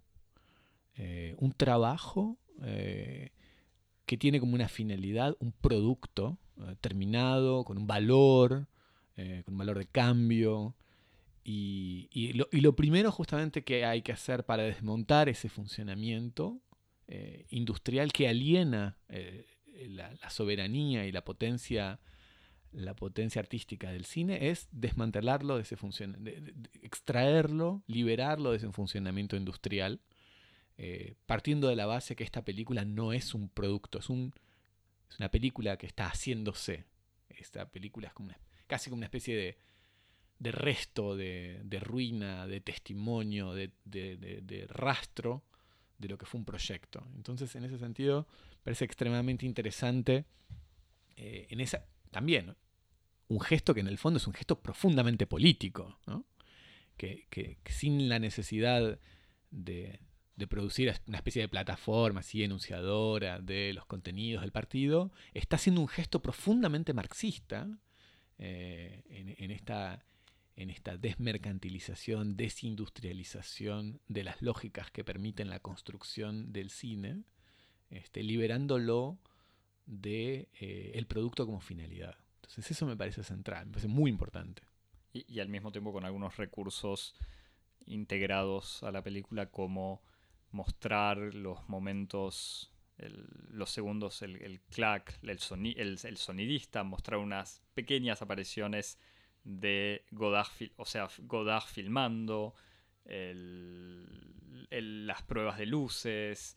eh, 0.97 1.35
un 1.39 1.53
trabajo 1.53 2.39
eh, 2.63 3.31
que 4.07 4.17
tiene 4.17 4.41
como 4.41 4.55
una 4.55 4.69
finalidad 4.69 5.37
un 5.41 5.53
producto 5.53 6.39
terminado, 6.81 7.65
con 7.65 7.79
un 7.79 7.87
valor, 7.87 8.67
con 9.17 9.55
un 9.55 9.59
valor 9.59 9.79
de 9.79 9.87
cambio. 9.87 10.75
Y, 11.45 12.33
lo, 12.35 12.77
primero 12.77 13.13
justamente 13.13 13.63
que 13.63 13.85
hay 13.85 14.03
que 14.03 14.13
hacer 14.13 14.45
para 14.45 14.65
desmontar 14.65 15.29
ese 15.29 15.49
funcionamiento 15.49 16.61
industrial 17.51 18.13
que 18.13 18.29
aliena 18.29 18.99
la, 19.89 20.31
soberanía 20.31 21.07
y 21.07 21.13
la 21.13 21.25
potencia 21.25 22.01
la 22.77 22.95
potencia 22.95 23.41
artística 23.41 23.91
del 23.91 24.05
cine 24.05 24.51
es 24.51 24.69
desmantelarlo 24.71 25.57
de 25.57 25.63
ese 25.63 25.77
funcionamiento, 25.77 26.53
extraerlo, 26.83 27.83
liberarlo 27.87 28.51
de 28.51 28.59
ese 28.59 28.71
funcionamiento 28.71 29.37
industrial, 29.37 30.01
eh, 30.77 31.15
partiendo 31.25 31.69
de 31.69 31.77
la 31.77 31.87
base 31.87 32.17
que 32.17 32.25
esta 32.25 32.45
película 32.45 32.85
no 32.85 33.15
es 33.15 33.35
un 33.35 33.49
producto, 33.49 33.99
es, 33.99 34.11
un, 34.11 34.35
es 35.11 35.19
una 35.19 35.31
película 35.31 35.77
que 35.77 35.87
está 35.87 36.07
haciéndose. 36.07 36.85
Esta 37.29 37.69
película 37.69 38.09
es 38.09 38.15
como 38.15 38.31
casi 38.67 38.91
como 38.91 38.99
una 38.99 39.07
especie 39.07 39.37
de, 39.37 39.59
de 40.39 40.53
resto, 40.53 41.17
de, 41.17 41.61
de, 41.65 41.81
ruina, 41.81 42.47
de 42.47 42.61
testimonio, 42.61 43.55
de, 43.55 43.73
de, 43.85 44.67
rastro 44.69 45.45
de 45.99 46.09
lo 46.09 46.19
que 46.19 46.27
fue 46.27 46.39
un 46.39 46.45
proyecto. 46.45 47.07
Entonces, 47.15 47.55
en 47.55 47.65
ese 47.65 47.79
sentido, 47.79 48.27
parece 48.63 48.85
extremadamente 48.85 49.47
interesante 49.47 50.25
eh, 51.17 51.47
en 51.51 51.61
esa, 51.61 51.87
también 52.11 52.55
un 53.29 53.41
gesto 53.41 53.75
que 53.75 53.81
en 53.81 53.89
el 53.89 53.99
fondo 53.99 54.19
es 54.19 54.27
un 54.27 54.35
gesto 54.35 54.61
profundamente 54.61 55.27
político, 55.27 55.99
que, 56.97 57.59
sin 57.69 58.09
la 58.09 58.19
necesidad 58.19 58.99
de, 59.51 60.01
producir 60.47 60.93
una 61.07 61.17
especie 61.17 61.43
de 61.43 61.49
plataforma 61.49 62.21
así 62.21 62.43
enunciadora 62.43 63.41
de 63.41 63.73
los 63.73 63.87
contenidos 63.87 64.43
del 64.43 64.53
partido, 64.53 65.11
está 65.33 65.57
haciendo 65.57 65.81
un 65.81 65.89
gesto 65.89 66.21
profundamente 66.21 66.93
marxista 66.93 67.69
eh, 68.39 69.03
en, 69.09 69.51
esta, 69.51 70.05
en 70.57 70.69
esta 70.69 70.99
desmercantilización, 70.99 72.37
desindustrialización 72.37 74.01
de 74.09 74.25
las 74.25 74.43
lógicas 74.43 74.91
que 74.91 75.05
permiten 75.05 75.49
la 75.49 75.61
construcción 75.61 76.53
del 76.53 76.69
cine, 76.69 77.23
este, 77.89 78.23
liberándolo 78.23 79.19
del 79.87 80.03
de, 80.03 80.49
eh, 80.61 80.93
el 80.95 81.07
producto 81.07 81.47
como 81.47 81.61
finalidad. 81.61 82.17
Entonces 82.37 82.71
eso 82.71 82.87
me 82.87 82.97
parece 82.97 83.23
central, 83.25 83.67
me 83.67 83.73
parece 83.73 83.89
muy 83.89 84.11
importante. 84.11 84.63
Y, 85.13 85.41
al 85.41 85.49
mismo 85.49 85.73
tiempo 85.73 85.93
con 85.93 86.05
algunos 86.05 86.37
recursos 86.37 87.15
integrados 87.87 88.83
a 88.83 88.93
la 88.93 89.03
película 89.03 89.47
como 89.47 90.03
mostrar 90.51 91.19
los 91.19 91.69
momentos, 91.69 92.73
los 92.99 93.71
segundos, 93.71 94.23
el, 94.23 94.37
el 94.43 94.61
clack, 94.63 95.19
el, 95.23 95.39
el, 95.77 96.17
sonidista, 96.17 96.83
mostrar 96.85 97.19
unas 97.19 97.63
pequeñas 97.75 98.23
apariciones 98.23 98.99
de 99.45 100.05
Godard, 100.11 100.49
o 100.77 100.85
sea, 100.85 101.09
Godard 101.19 101.65
filmando, 101.65 102.55
las 104.71 105.23
pruebas 105.23 105.59
de 105.59 105.67
luces, 105.67 106.57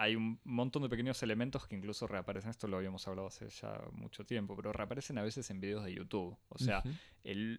hay 0.00 0.16
un 0.16 0.40
montón 0.44 0.82
de 0.82 0.88
pequeños 0.88 1.22
elementos 1.22 1.66
que 1.66 1.76
incluso 1.76 2.06
reaparecen, 2.06 2.50
esto 2.50 2.66
lo 2.66 2.78
habíamos 2.78 3.06
hablado 3.06 3.28
hace 3.28 3.50
ya 3.50 3.82
mucho 3.92 4.24
tiempo, 4.24 4.56
pero 4.56 4.72
reaparecen 4.72 5.18
a 5.18 5.22
veces 5.22 5.50
en 5.50 5.60
videos 5.60 5.84
de 5.84 5.92
YouTube. 5.92 6.38
O 6.48 6.58
sea, 6.58 6.82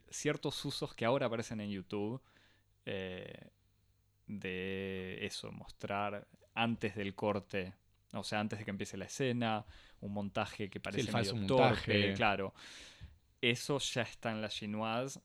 ciertos 0.10 0.66
usos 0.66 0.96
que 0.96 1.06
ahora 1.06 1.28
aparecen 1.28 1.62
en 1.62 1.70
YouTube 1.70 2.20
eh, 2.86 3.52
de 4.40 5.26
eso, 5.26 5.52
mostrar 5.52 6.28
antes 6.54 6.96
del 6.96 7.16
corte, 7.16 7.74
o 8.14 8.24
sea, 8.24 8.40
antes 8.40 8.60
de 8.60 8.66
que 8.66 8.72
empiece 8.72 8.98
la 8.98 9.06
escena, 9.06 9.66
un 10.00 10.14
montaje 10.14 10.70
que 10.70 10.80
parece 10.80 11.12
sí, 11.12 11.14
medio 11.14 11.46
torpe, 11.46 12.14
claro. 12.14 12.54
Eso 13.42 13.80
ya 13.80 14.04
está 14.04 14.32
en 14.32 14.42
la 14.42 14.50
chinoise 14.50 15.20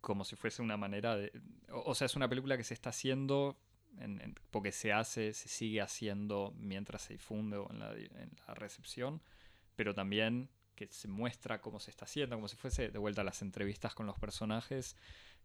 como 0.00 0.24
si 0.24 0.36
fuese 0.36 0.62
una 0.62 0.76
manera 0.76 1.16
de... 1.16 1.32
O 1.70 1.94
sea, 1.94 2.06
es 2.06 2.16
una 2.16 2.28
película 2.28 2.56
que 2.56 2.64
se 2.64 2.74
está 2.74 2.90
haciendo 2.90 3.58
porque 4.50 4.72
se 4.72 4.92
hace, 4.92 5.32
se 5.32 5.48
sigue 5.48 5.80
haciendo 5.80 6.54
mientras 6.56 7.02
se 7.02 7.14
difunde 7.14 7.56
o 7.56 7.68
en 7.70 7.78
la, 7.80 8.54
recepción, 8.54 9.20
pero 9.76 9.94
también 9.94 10.50
que 10.74 10.86
se 10.90 11.08
muestra 11.08 11.60
cómo 11.60 11.80
se 11.80 11.90
está 11.90 12.04
haciendo, 12.04 12.36
como 12.36 12.48
si 12.48 12.56
fuese 12.56 12.90
de 12.90 12.98
vuelta 12.98 13.22
a 13.22 13.24
las 13.24 13.42
entrevistas 13.42 13.94
con 13.94 14.06
los 14.06 14.18
personajes, 14.18 14.96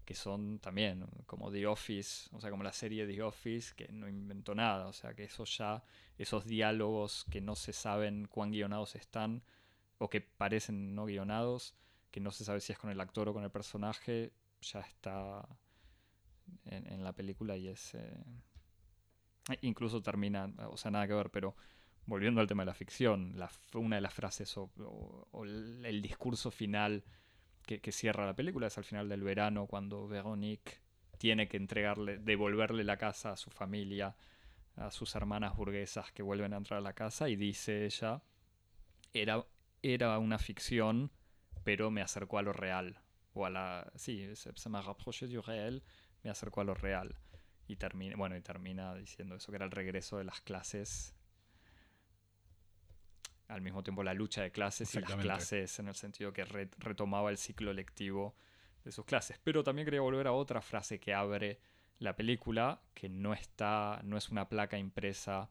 que 0.05 0.15
son 0.15 0.59
también 0.59 1.05
como 1.25 1.51
The 1.51 1.67
Office, 1.67 2.29
o 2.33 2.41
sea, 2.41 2.49
como 2.49 2.63
la 2.63 2.73
serie 2.73 3.07
The 3.07 3.21
Office, 3.21 3.73
que 3.75 3.87
no 3.91 4.07
inventó 4.07 4.53
nada, 4.55 4.87
o 4.87 4.93
sea, 4.93 5.13
que 5.13 5.23
eso 5.23 5.45
ya, 5.45 5.83
esos 6.17 6.45
diálogos 6.45 7.25
que 7.29 7.41
no 7.41 7.55
se 7.55 7.73
saben 7.73 8.27
cuán 8.27 8.51
guionados 8.51 8.95
están, 8.95 9.43
o 9.97 10.09
que 10.09 10.21
parecen 10.21 10.95
no 10.95 11.05
guionados, 11.05 11.75
que 12.11 12.19
no 12.19 12.31
se 12.31 12.43
sabe 12.43 12.59
si 12.59 12.73
es 12.73 12.77
con 12.77 12.89
el 12.89 12.99
actor 12.99 13.29
o 13.29 13.33
con 13.33 13.43
el 13.43 13.51
personaje, 13.51 14.33
ya 14.61 14.81
está 14.81 15.47
en, 16.65 17.03
la 17.03 17.13
película 17.13 17.57
y 17.57 17.67
es... 17.67 17.95
Eh, 17.95 18.23
incluso 19.61 20.01
termina, 20.01 20.53
o 20.69 20.77
sea, 20.77 20.91
nada 20.91 21.07
que 21.07 21.13
ver, 21.13 21.29
pero 21.29 21.55
volviendo 22.05 22.41
al 22.41 22.47
tema 22.47 22.63
de 22.63 22.67
la 22.67 22.73
ficción, 22.73 23.35
una 23.73 23.95
de 23.95 24.01
las 24.01 24.13
frases 24.13 24.55
o, 24.57 24.69
el, 25.43 26.01
discurso 26.01 26.51
final 26.51 27.03
que, 27.63 27.91
cierra 27.91 28.25
la 28.25 28.35
película 28.35 28.67
es 28.67 28.77
al 28.77 28.83
final 28.83 29.09
del 29.09 29.23
verano 29.23 29.67
cuando 29.67 30.07
Veronique 30.07 30.79
tiene 31.17 31.47
que 31.47 31.57
entregarle, 31.57 32.17
devolverle 32.19 32.83
la 32.83 32.97
casa 32.97 33.31
a 33.31 33.37
su 33.37 33.49
familia, 33.49 34.15
a 34.75 34.91
sus 34.91 35.15
hermanas 35.15 35.55
burguesas 35.55 36.11
que 36.11 36.23
vuelven 36.23 36.53
a 36.53 36.57
entrar 36.57 36.79
a 36.79 36.81
la 36.81 36.93
casa 36.93 37.29
y 37.29 37.35
dice 37.35 37.85
ella, 37.85 38.21
era, 39.13 39.45
era 39.81 40.17
una 40.19 40.39
ficción, 40.39 41.11
pero 41.63 41.91
me 41.91 42.01
acercó 42.01 42.37
a 42.37 42.41
lo 42.41 42.53
real. 42.53 42.99
O 43.33 43.45
a 43.45 43.49
la... 43.49 43.91
Sí, 43.95 44.35
se, 44.35 44.69
me 44.69 44.81
rapproché 44.81 45.27
du 45.27 45.41
réel, 45.41 45.83
me 46.23 46.29
acercó 46.29 46.61
a 46.61 46.63
lo 46.63 46.73
real. 46.73 47.15
Y 47.67 47.77
termina, 47.77 48.15
bueno, 48.17 48.35
y 48.35 48.41
termina 48.41 48.93
diciendo 48.95 49.35
eso, 49.35 49.51
que 49.51 49.55
era 49.55 49.65
el 49.65 49.71
regreso 49.71 50.17
de 50.17 50.25
las 50.25 50.41
clases 50.41 51.15
al 53.47 53.61
mismo 53.61 53.83
tiempo 53.83 54.03
la 54.03 54.13
lucha 54.13 54.41
de 54.41 54.51
clases 54.51 54.93
y 54.95 54.99
las 54.99 55.15
clases 55.15 55.79
en 55.79 55.87
el 55.87 55.95
sentido 55.95 56.33
que 56.33 56.45
retomaba 56.45 57.29
el 57.29 57.37
ciclo 57.37 57.73
lectivo 57.73 58.35
de 58.83 58.91
sus 58.91 59.05
clases. 59.05 59.39
Pero 59.43 59.63
también 59.63 59.85
quería 59.85 60.01
volver 60.01 60.27
a 60.27 60.33
otra 60.33 60.61
frase 60.61 60.99
que 60.99 61.13
abre 61.13 61.59
la 61.99 62.15
película, 62.15 62.81
que 62.93 63.09
no 63.09 63.33
está, 63.33 63.99
no 64.03 64.17
es 64.17 64.29
una 64.29 64.49
placa 64.49 64.77
impresa, 64.77 65.49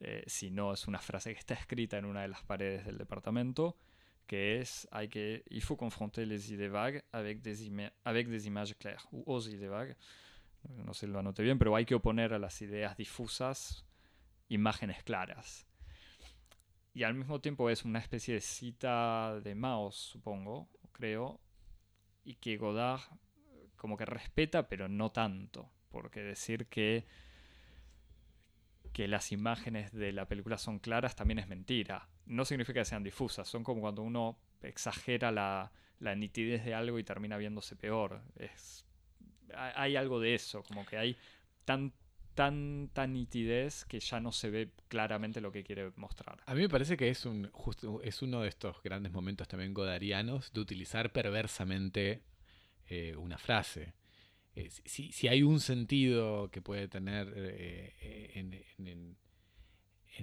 eh, 0.00 0.24
sino 0.26 0.72
es 0.72 0.86
una 0.86 1.00
frase 1.00 1.32
que 1.32 1.40
está 1.40 1.54
escrita 1.54 1.98
en 1.98 2.04
una 2.04 2.22
de 2.22 2.28
las 2.28 2.42
paredes 2.42 2.84
del 2.84 2.98
departamento, 2.98 3.76
que 4.26 4.60
es 4.60 4.86
hay 4.92 5.08
que 5.08 5.42
il 5.48 5.62
faut 5.62 5.78
confronter 5.78 6.26
les 6.26 6.52
idées 6.52 6.70
vagues 6.70 7.02
avec 7.12 7.40
des, 7.40 7.70
avec 8.04 8.28
des 8.28 8.46
images 8.46 8.76
claires 8.76 9.08
ou 9.10 9.24
aux 9.26 9.40
idées 9.40 9.68
vagues. 9.68 9.96
No 10.68 10.92
sé 10.92 11.06
si 11.06 11.12
lo 11.12 11.18
anoté 11.18 11.42
bien, 11.42 11.58
pero 11.58 11.74
hay 11.74 11.86
que 11.86 11.94
oponer 11.94 12.34
a 12.34 12.38
las 12.38 12.60
ideas 12.60 12.96
difusas 12.96 13.86
imágenes 14.48 15.02
claras 15.04 15.67
y 16.94 17.02
al 17.02 17.14
mismo 17.14 17.40
tiempo 17.40 17.70
es 17.70 17.84
una 17.84 17.98
especie 17.98 18.34
de 18.34 18.40
cita 18.40 19.40
de 19.40 19.54
Mao, 19.54 19.92
supongo, 19.92 20.68
creo, 20.92 21.40
y 22.24 22.34
que 22.34 22.56
Godard 22.56 23.00
como 23.76 23.96
que 23.96 24.04
respeta, 24.04 24.68
pero 24.68 24.88
no 24.88 25.12
tanto, 25.12 25.70
porque 25.90 26.20
decir 26.20 26.66
que 26.66 27.06
que 28.92 29.06
las 29.06 29.30
imágenes 29.32 29.92
de 29.92 30.12
la 30.12 30.26
película 30.26 30.58
son 30.58 30.78
claras 30.78 31.14
también 31.14 31.38
es 31.38 31.46
mentira. 31.46 32.08
No 32.26 32.44
significa 32.44 32.80
que 32.80 32.84
sean 32.84 33.04
difusas, 33.04 33.46
son 33.46 33.62
como 33.62 33.80
cuando 33.80 34.02
uno 34.02 34.38
exagera 34.60 35.30
la, 35.30 35.70
la 36.00 36.14
nitidez 36.14 36.64
de 36.64 36.74
algo 36.74 36.98
y 36.98 37.04
termina 37.04 37.36
viéndose 37.36 37.76
peor. 37.76 38.22
Es, 38.36 38.84
hay 39.54 39.94
algo 39.96 40.20
de 40.20 40.34
eso, 40.34 40.62
como 40.62 40.84
que 40.84 40.98
hay 40.98 41.16
tan, 41.64 41.92
tanta 42.38 43.04
nitidez 43.08 43.84
que 43.84 43.98
ya 43.98 44.20
no 44.20 44.30
se 44.30 44.48
ve 44.48 44.70
claramente 44.86 45.40
lo 45.40 45.50
que 45.50 45.64
quiere 45.64 45.90
mostrar. 45.96 46.38
A 46.46 46.54
mí 46.54 46.60
me 46.60 46.68
parece 46.68 46.96
que 46.96 47.08
es, 47.08 47.26
un, 47.26 47.50
es 48.04 48.22
uno 48.22 48.42
de 48.42 48.48
estos 48.48 48.80
grandes 48.80 49.10
momentos 49.10 49.48
también 49.48 49.74
godarianos 49.74 50.52
de 50.52 50.60
utilizar 50.60 51.10
perversamente 51.10 52.22
eh, 52.86 53.16
una 53.16 53.38
frase. 53.38 53.94
Eh, 54.54 54.70
si, 54.70 55.26
hay 55.26 55.42
un 55.42 55.58
sentido 55.58 56.48
que 56.52 56.62
puede 56.62 56.86
tener 56.86 57.32
eh, 57.34 58.32
en, 58.36 59.16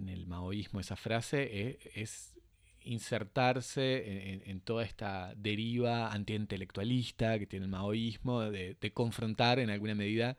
el 0.08 0.26
maoísmo 0.26 0.80
esa 0.80 0.96
frase, 0.96 1.80
es 1.96 2.34
insertarse 2.80 4.42
en, 4.50 4.62
toda 4.62 4.86
esta 4.86 5.34
deriva 5.36 6.14
antiintelectualista 6.14 7.40
que 7.40 7.46
tiene 7.46 7.66
el 7.66 7.72
maoísmo, 7.72 8.44
de 8.44 8.92
confrontar 8.94 9.60
en 9.60 9.70
alguna 9.70 9.96
medida 9.96 10.38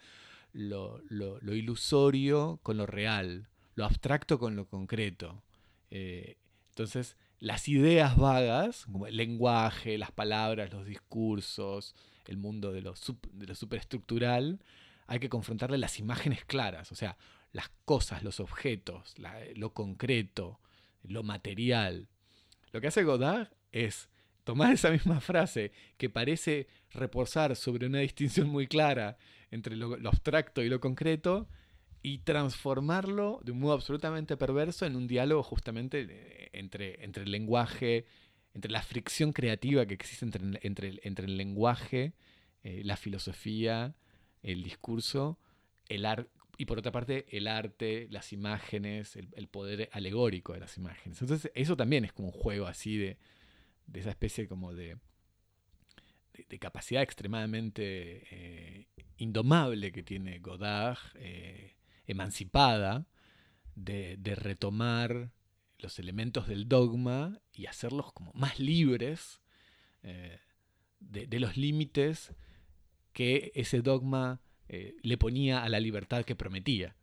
lo, 0.56 1.00
ilusorio 1.54 2.58
con 2.62 2.76
lo 2.76 2.86
real, 2.86 3.48
lo 3.74 3.84
abstracto 3.84 4.38
con 4.38 4.56
lo 4.56 4.66
concreto. 4.66 5.42
Eh, 5.90 6.36
entonces, 6.70 7.16
las 7.38 7.68
ideas 7.68 8.16
vagas, 8.16 8.86
como 8.86 9.06
el 9.06 9.16
lenguaje, 9.16 9.98
las 9.98 10.12
palabras, 10.12 10.72
los 10.72 10.86
discursos, 10.86 11.94
el 12.26 12.38
mundo 12.38 12.72
de 12.72 12.80
lo, 12.82 12.94
de 13.32 13.46
lo 13.46 13.54
superestructural, 13.54 14.60
hay 15.06 15.20
que 15.20 15.28
confrontarle 15.28 15.78
las 15.78 15.98
imágenes 15.98 16.44
claras, 16.44 16.90
o 16.90 16.94
sea, 16.94 17.16
las 17.52 17.70
cosas, 17.84 18.22
los 18.22 18.40
objetos, 18.40 19.14
lo 19.54 19.72
concreto, 19.72 20.58
lo 21.02 21.22
material. 21.22 22.08
Lo 22.72 22.80
que 22.80 22.88
hace 22.88 23.04
Godard 23.04 23.48
es 23.72 24.08
tomar 24.44 24.72
esa 24.72 24.90
misma 24.90 25.20
frase 25.20 25.72
que 25.96 26.10
parece 26.10 26.66
reposar 26.90 27.56
sobre 27.56 27.86
una 27.86 27.98
distinción 27.98 28.48
muy 28.48 28.66
clara 28.66 29.16
entre 29.56 29.76
lo, 29.76 29.94
abstracto 30.08 30.62
y 30.62 30.68
lo 30.68 30.80
concreto 30.80 31.48
y 32.02 32.18
transformarlo 32.18 33.40
de 33.42 33.52
un 33.52 33.58
modo 33.58 33.72
absolutamente 33.72 34.36
perverso 34.36 34.86
en 34.86 34.94
un 34.94 35.08
diálogo 35.08 35.42
justamente 35.42 36.06
eh, 36.08 36.50
entre, 36.52 37.04
entre 37.04 37.24
el 37.24 37.32
lenguaje, 37.32 38.06
entre 38.54 38.70
la 38.70 38.82
fricción 38.82 39.32
creativa 39.32 39.86
que 39.86 39.94
existe 39.94 40.24
entre, 40.24 40.60
entre, 40.62 41.00
entre 41.02 41.26
el 41.26 41.36
lenguaje, 41.36 42.12
eh, 42.62 42.82
la 42.84 42.96
filosofía, 42.96 43.96
el 44.42 44.62
discurso, 44.62 45.38
el 45.88 46.06
arte 46.06 46.30
y 46.58 46.64
por 46.64 46.78
otra 46.78 46.92
parte 46.92 47.26
el 47.36 47.48
arte, 47.48 48.06
las 48.10 48.32
imágenes, 48.32 49.16
el, 49.16 49.48
poder 49.48 49.90
alegórico 49.92 50.52
de 50.54 50.60
las 50.60 50.76
imágenes. 50.78 51.20
Entonces 51.20 51.50
eso 51.54 51.76
también 51.76 52.04
es 52.04 52.12
como 52.12 52.28
un 52.28 52.34
juego 52.34 52.66
así 52.66 52.96
de, 52.96 53.18
de 53.86 54.00
esa 54.00 54.10
especie 54.10 54.48
como 54.48 54.72
de, 54.72 54.96
de, 56.48 56.58
capacidad 56.58 57.02
extremadamente 57.02 58.26
eh, 58.30 58.86
indomable 59.16 59.92
que 59.92 60.02
tiene 60.02 60.38
Godard, 60.38 60.98
eh, 61.16 61.76
emancipada, 62.06 63.06
de, 63.74 64.18
retomar 64.36 65.30
los 65.78 65.98
elementos 65.98 66.48
del 66.48 66.68
dogma 66.68 67.40
y 67.52 67.66
hacerlos 67.66 68.12
como 68.12 68.32
más 68.34 68.58
libres 68.58 69.40
eh, 70.02 70.40
de, 71.00 71.40
los 71.40 71.56
límites 71.56 72.34
que 73.12 73.52
ese 73.54 73.82
dogma 73.82 74.40
le 74.68 75.16
ponía 75.16 75.62
a 75.62 75.68
la 75.68 75.78
libertad 75.78 76.24
que 76.24 76.34
prometía. 76.34 76.96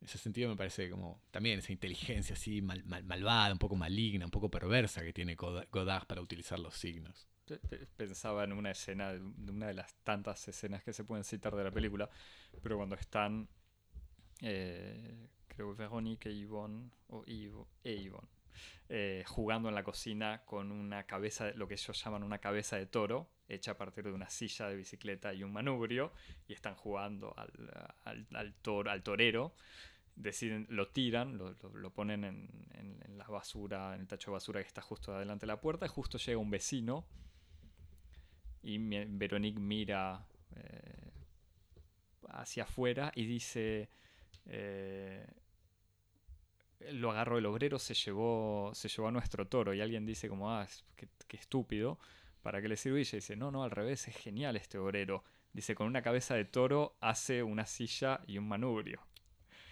En 0.00 0.06
ese 0.06 0.18
sentido 0.18 0.50
me 0.50 0.56
parece 0.56 0.90
como 0.90 1.22
también 1.30 1.60
esa 1.60 1.72
inteligencia 1.72 2.34
así 2.34 2.60
malvada, 2.60 3.52
un 3.52 3.58
poco 3.58 3.74
maligna, 3.74 4.26
un 4.26 4.30
poco 4.30 4.50
perversa 4.50 5.02
que 5.02 5.14
tiene 5.14 5.34
Godard 5.34 6.06
para 6.06 6.20
utilizar 6.20 6.58
los 6.58 6.74
signos 6.74 7.26
pensaba 7.96 8.44
en 8.44 8.52
una 8.52 8.70
escena, 8.70 9.12
de 9.12 9.50
una 9.50 9.68
de 9.68 9.74
las 9.74 9.94
tantas 10.02 10.46
escenas 10.48 10.82
que 10.82 10.92
se 10.92 11.04
pueden 11.04 11.24
citar 11.24 11.54
de 11.54 11.64
la 11.64 11.70
película, 11.70 12.08
pero 12.62 12.76
cuando 12.76 12.96
están, 12.96 13.48
eh, 14.42 15.28
creo, 15.46 15.74
Verónica 15.74 16.28
y 16.28 16.40
Yvonne, 16.40 16.90
o 17.08 17.22
Ivo, 17.26 17.68
e 17.84 18.10
eh, 18.88 19.24
jugando 19.26 19.68
en 19.68 19.74
la 19.74 19.82
cocina 19.82 20.42
con 20.44 20.70
una 20.70 21.04
cabeza, 21.04 21.50
lo 21.52 21.66
que 21.68 21.74
ellos 21.74 22.02
llaman 22.02 22.22
una 22.22 22.38
cabeza 22.38 22.76
de 22.76 22.86
toro, 22.86 23.28
hecha 23.48 23.72
a 23.72 23.76
partir 23.76 24.04
de 24.04 24.12
una 24.12 24.30
silla 24.30 24.68
de 24.68 24.76
bicicleta 24.76 25.34
y 25.34 25.42
un 25.42 25.52
manubrio, 25.52 26.12
y 26.48 26.52
están 26.52 26.74
jugando 26.74 27.34
al, 27.36 27.96
al, 28.04 28.54
al 28.88 29.02
torero. 29.02 29.54
Deciden, 30.14 30.66
lo 30.70 30.88
tiran, 30.88 31.36
lo, 31.36 31.54
lo, 31.74 31.90
ponen 31.90 32.24
en, 32.24 32.48
en, 32.72 33.18
la 33.18 33.26
basura, 33.26 33.94
en 33.94 34.00
el 34.00 34.06
tacho 34.06 34.30
de 34.30 34.36
basura 34.36 34.62
que 34.62 34.66
está 34.66 34.80
justo 34.80 35.14
adelante 35.14 35.44
de 35.44 35.48
la 35.48 35.60
puerta, 35.60 35.84
y 35.84 35.90
justo 35.90 36.16
llega 36.16 36.38
un 36.38 36.50
vecino 36.50 37.04
y 38.66 38.78
Veronique 38.78 39.60
mira 39.60 40.26
eh, 40.56 41.12
hacia 42.30 42.64
afuera 42.64 43.12
y 43.14 43.24
dice, 43.24 43.88
eh, 44.46 45.24
lo 46.90 47.12
agarró 47.12 47.38
el 47.38 47.46
obrero, 47.46 47.78
se 47.78 47.94
llevó, 47.94 48.72
se 48.74 48.88
llevó 48.88 49.06
a 49.06 49.12
nuestro 49.12 49.46
toro 49.46 49.72
y 49.72 49.80
alguien 49.80 50.04
dice 50.04 50.28
como, 50.28 50.50
ah, 50.50 50.66
qué, 50.96 51.08
estúpido, 51.36 52.00
¿para 52.42 52.60
qué 52.60 52.68
le 52.68 52.76
sirve? 52.76 52.98
Y 52.98 53.02
ella 53.02 53.16
dice, 53.16 53.36
no, 53.36 53.52
no, 53.52 53.62
al 53.62 53.70
revés, 53.70 54.08
es 54.08 54.16
genial 54.16 54.56
este 54.56 54.78
obrero. 54.78 55.22
Dice, 55.52 55.76
con 55.76 55.86
una 55.86 56.02
cabeza 56.02 56.34
de 56.34 56.44
toro 56.44 56.96
hace 57.00 57.44
una 57.44 57.66
silla 57.66 58.20
y 58.26 58.36
un 58.38 58.48
manubrio. 58.48 59.05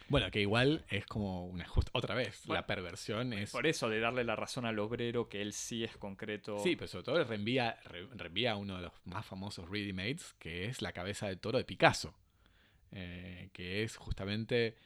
Bueno, 0.08 0.30
que 0.30 0.40
igual 0.40 0.84
es 0.88 1.06
como 1.06 1.46
una 1.46 1.66
otra 1.92 2.14
vez, 2.14 2.46
la 2.46 2.66
perversión 2.66 3.32
es... 3.32 3.50
Por 3.50 3.66
eso, 3.66 3.88
de 3.88 4.00
darle 4.00 4.24
la 4.24 4.36
razón 4.36 4.66
al 4.66 4.78
obrero 4.78 5.28
que 5.28 5.40
él 5.40 5.52
sí 5.52 5.82
es 5.82 5.96
concreto. 5.96 6.58
Sí, 6.58 6.76
pero 6.76 6.88
sobre 6.88 7.04
todo 7.04 7.24
reenvía, 7.24 7.78
reenvía 8.12 8.52
a 8.52 8.56
uno 8.56 8.76
de 8.76 8.82
los 8.82 8.92
más 9.04 9.24
famosos 9.24 9.68
ready-mates, 9.68 10.34
que 10.38 10.66
es 10.66 10.82
la 10.82 10.92
cabeza 10.92 11.26
de 11.28 11.36
toro 11.36 11.58
de 11.58 11.64
Picasso, 11.64 12.14
eh, 12.92 13.48
que 13.52 13.82
es 13.82 13.96
justamente 13.96 14.76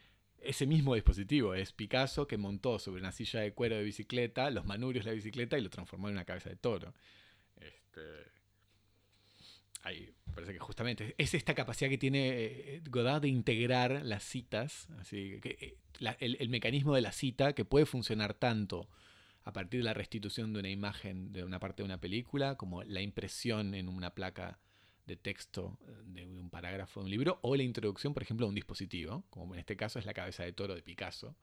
ese 0.41 0.65
mismo 0.65 0.95
dispositivo. 0.95 1.53
Es 1.53 1.73
Picasso 1.73 2.27
que 2.27 2.37
montó 2.37 2.79
sobre 2.79 3.01
una 3.01 3.11
silla 3.11 3.41
de 3.41 3.53
cuero 3.53 3.75
de 3.75 3.83
bicicleta 3.83 4.49
los 4.51 4.65
manurios 4.65 5.05
de 5.05 5.11
la 5.11 5.15
bicicleta 5.15 5.57
y 5.57 5.61
lo 5.61 5.69
transformó 5.69 6.07
en 6.07 6.15
una 6.15 6.25
cabeza 6.25 6.49
de 6.49 6.55
toro. 6.55 6.93
Este, 7.57 8.01
parece 10.33 10.53
que 10.53 10.59
justamente 10.59 11.15
es 11.17 11.33
esta 11.33 11.55
capacidad 11.55 11.89
que 11.89 11.97
tiene 11.97 12.29
eh, 12.29 12.81
Godard 12.89 13.21
de 13.21 13.29
integrar 13.29 14.01
las 14.03 14.23
citas, 14.23 14.87
así 14.99 15.39
que 15.41 15.57
eh, 15.59 15.77
el, 16.19 16.37
el, 16.39 16.49
mecanismo 16.49 16.95
de 16.95 17.01
la 17.01 17.11
cita 17.11 17.53
que 17.53 17.65
puede 17.65 17.85
funcionar 17.85 18.33
tanto 18.33 18.89
a 19.43 19.53
partir 19.53 19.79
de 19.79 19.85
la 19.85 19.93
restitución 19.93 20.53
de 20.53 20.59
una 20.59 20.69
imagen 20.69 21.31
de 21.31 21.43
una 21.43 21.59
parte 21.59 21.81
de 21.81 21.85
una 21.85 21.99
película, 21.99 22.55
como 22.55 22.83
la 22.83 23.01
impresión 23.01 23.73
en 23.73 23.87
una 23.87 24.13
placa 24.13 24.59
de 25.05 25.15
texto 25.15 25.79
eh, 25.87 25.91
de 26.05 26.25
un 26.25 26.49
parágrafo 26.49 26.99
de 26.99 27.05
un 27.05 27.11
libro, 27.11 27.39
o 27.41 27.55
la 27.55 27.63
introducción, 27.63 28.13
por 28.13 28.23
ejemplo, 28.23 28.45
de 28.45 28.49
un 28.49 28.55
dispositivo, 28.55 29.23
como 29.29 29.55
en 29.55 29.59
este 29.59 29.77
caso 29.77 29.97
es 29.97 30.05
la 30.05 30.13
cabeza 30.13 30.43
de 30.43 30.53
toro 30.53 30.75
de 30.75 30.81
Picasso, 30.81 31.35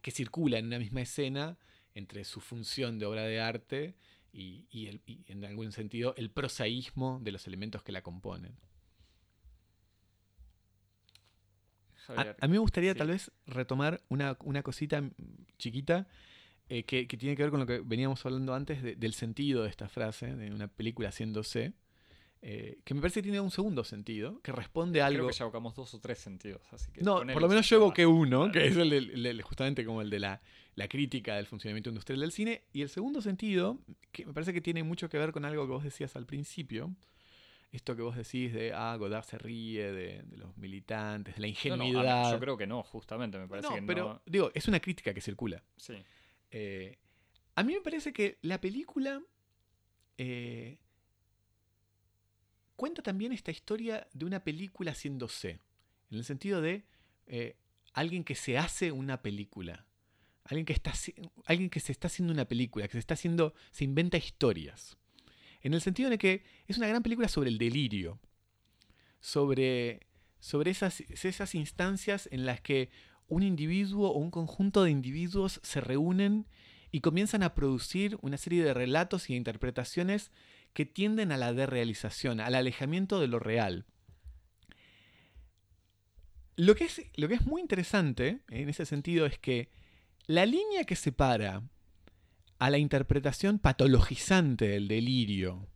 que 0.00 0.12
circula 0.12 0.58
en 0.58 0.66
una 0.66 0.78
misma 0.78 1.00
escena 1.00 1.58
entre 1.96 2.24
su 2.24 2.40
función 2.40 3.00
de 3.00 3.06
obra 3.06 3.22
de 3.22 3.40
arte 3.40 3.96
y, 4.36 4.86
el, 4.86 5.02
en 5.26 5.44
algún 5.44 5.72
sentido 5.72 6.14
el 6.16 6.30
prosaísmo 6.30 7.18
de 7.22 7.32
los 7.32 7.46
elementos 7.46 7.82
que 7.82 7.92
la 7.92 8.02
componen. 8.02 8.56
A, 12.08 12.46
mí 12.46 12.52
me 12.52 12.58
gustaría 12.58 12.94
tal 12.94 13.08
vez 13.08 13.32
retomar 13.46 14.00
una, 14.08 14.36
una 14.44 14.62
cosita 14.62 15.02
chiquita 15.58 16.06
eh, 16.68 16.84
que, 16.84 17.04
tiene 17.06 17.34
que 17.34 17.42
ver 17.42 17.50
con 17.50 17.58
lo 17.58 17.66
que 17.66 17.80
veníamos 17.80 18.24
hablando 18.24 18.54
antes 18.54 18.82
del 18.82 19.12
sentido 19.12 19.64
de 19.64 19.70
esta 19.70 19.88
frase, 19.88 20.36
de 20.36 20.52
una 20.52 20.68
película 20.68 21.08
haciéndose. 21.08 21.72
Eh, 22.48 22.78
que 22.84 22.94
me 22.94 23.00
parece 23.00 23.18
que 23.18 23.24
tiene 23.24 23.40
un 23.40 23.50
segundo 23.50 23.82
sentido, 23.82 24.40
que 24.40 24.52
responde 24.52 25.02
a 25.02 25.06
algo. 25.06 25.18
Creo 25.18 25.28
que 25.30 25.34
ya 25.34 25.44
evocamos 25.46 25.74
dos 25.74 25.92
o 25.94 25.98
tres 25.98 26.18
sentidos. 26.18 26.62
Así 26.70 26.92
que 26.92 27.02
no, 27.02 27.16
por 27.16 27.42
lo 27.42 27.48
menos 27.48 27.68
yo 27.68 27.78
evoqué 27.78 28.06
uno, 28.06 28.52
que 28.52 28.68
es 28.68 28.76
el, 28.76 29.42
justamente 29.42 29.84
como 29.84 30.00
el 30.00 30.10
de 30.10 30.20
la, 30.20 30.40
la, 30.76 30.86
crítica 30.86 31.34
del 31.34 31.46
funcionamiento 31.46 31.90
industrial 31.90 32.20
del 32.20 32.30
cine. 32.30 32.62
Y 32.72 32.82
el 32.82 32.88
segundo 32.88 33.20
sentido, 33.20 33.80
que 34.12 34.24
me 34.24 34.32
parece 34.32 34.52
que 34.52 34.60
tiene 34.60 34.84
mucho 34.84 35.08
que 35.08 35.18
ver 35.18 35.32
con 35.32 35.44
algo 35.44 35.66
que 35.66 35.72
vos 35.72 35.82
decías 35.82 36.14
al 36.14 36.24
principio. 36.24 36.94
Esto 37.72 37.96
que 37.96 38.02
vos 38.02 38.14
decís 38.14 38.52
de, 38.52 38.72
ah, 38.72 38.94
Godard 38.96 39.24
se 39.24 39.38
ríe 39.38 39.90
de, 39.90 40.22
los 40.36 40.56
militantes, 40.56 41.34
de 41.34 41.40
la 41.40 41.48
ingenuidad. 41.48 42.30
yo 42.30 42.38
creo 42.38 42.56
que 42.56 42.68
no, 42.68 42.84
justamente, 42.84 43.38
me 43.38 43.48
parece 43.48 43.74
que 43.74 43.80
no. 43.80 43.86
Pero, 43.88 44.22
digo, 44.24 44.52
es 44.54 44.68
una 44.68 44.78
crítica 44.78 45.12
que 45.12 45.20
circula. 45.20 45.64
Sí. 45.76 45.94
Eh, 46.52 46.96
a 47.56 47.64
mí 47.64 47.74
me 47.74 47.80
parece 47.80 48.12
que 48.12 48.38
la 48.42 48.60
película 48.60 49.20
eh, 50.16 50.78
cuenta 52.76 53.02
también 53.02 53.32
esta 53.32 53.50
historia 53.50 54.06
de 54.12 54.24
una 54.24 54.44
película 54.44 54.92
haciéndose, 54.92 55.60
en 56.10 56.18
el 56.18 56.24
sentido 56.24 56.60
de 56.60 56.84
eh, 57.26 57.56
alguien 57.92 58.22
que 58.22 58.34
se 58.34 58.58
hace 58.58 58.92
una 58.92 59.22
película, 59.22 59.86
alguien 60.44 60.66
que, 60.66 60.72
está, 60.72 60.92
alguien 61.46 61.70
que 61.70 61.80
se 61.80 61.92
está 61.92 62.06
haciendo 62.06 62.32
una 62.32 62.46
película, 62.46 62.86
que 62.86 62.92
se 62.92 62.98
está 62.98 63.14
haciendo, 63.14 63.54
se 63.72 63.84
inventa 63.84 64.16
historias. 64.16 64.96
En 65.62 65.74
el 65.74 65.80
sentido 65.80 66.10
de 66.10 66.18
que 66.18 66.44
es 66.68 66.76
una 66.76 66.86
gran 66.86 67.02
película 67.02 67.28
sobre 67.28 67.50
el 67.50 67.58
delirio, 67.58 68.20
sobre, 69.18 70.06
sobre 70.38 70.70
esas, 70.70 71.00
esas 71.00 71.54
instancias 71.54 72.28
en 72.30 72.46
las 72.46 72.60
que 72.60 72.90
un 73.26 73.42
individuo 73.42 74.10
o 74.10 74.18
un 74.18 74.30
conjunto 74.30 74.84
de 74.84 74.90
individuos 74.90 75.60
se 75.64 75.80
reúnen 75.80 76.46
y 76.92 77.00
comienzan 77.00 77.42
a 77.42 77.54
producir 77.54 78.16
una 78.22 78.36
serie 78.36 78.62
de 78.62 78.72
relatos 78.72 79.28
y 79.28 79.34
interpretaciones 79.34 80.30
que 80.76 80.84
tienden 80.84 81.32
a 81.32 81.38
la 81.38 81.54
desrealización, 81.54 82.38
al 82.38 82.54
alejamiento 82.54 83.18
de 83.18 83.28
lo 83.28 83.38
real. 83.38 83.86
Lo 86.54 86.74
que, 86.74 86.84
es, 86.84 87.00
lo 87.14 87.28
que 87.28 87.34
es 87.36 87.46
muy 87.46 87.62
interesante 87.62 88.42
en 88.50 88.68
ese 88.68 88.84
sentido 88.84 89.24
es 89.24 89.38
que 89.38 89.70
la 90.26 90.44
línea 90.44 90.84
que 90.84 90.94
separa 90.94 91.62
a 92.58 92.68
la 92.68 92.76
interpretación 92.76 93.58
patologizante 93.58 94.68
del 94.68 94.86
delirio 94.86 95.66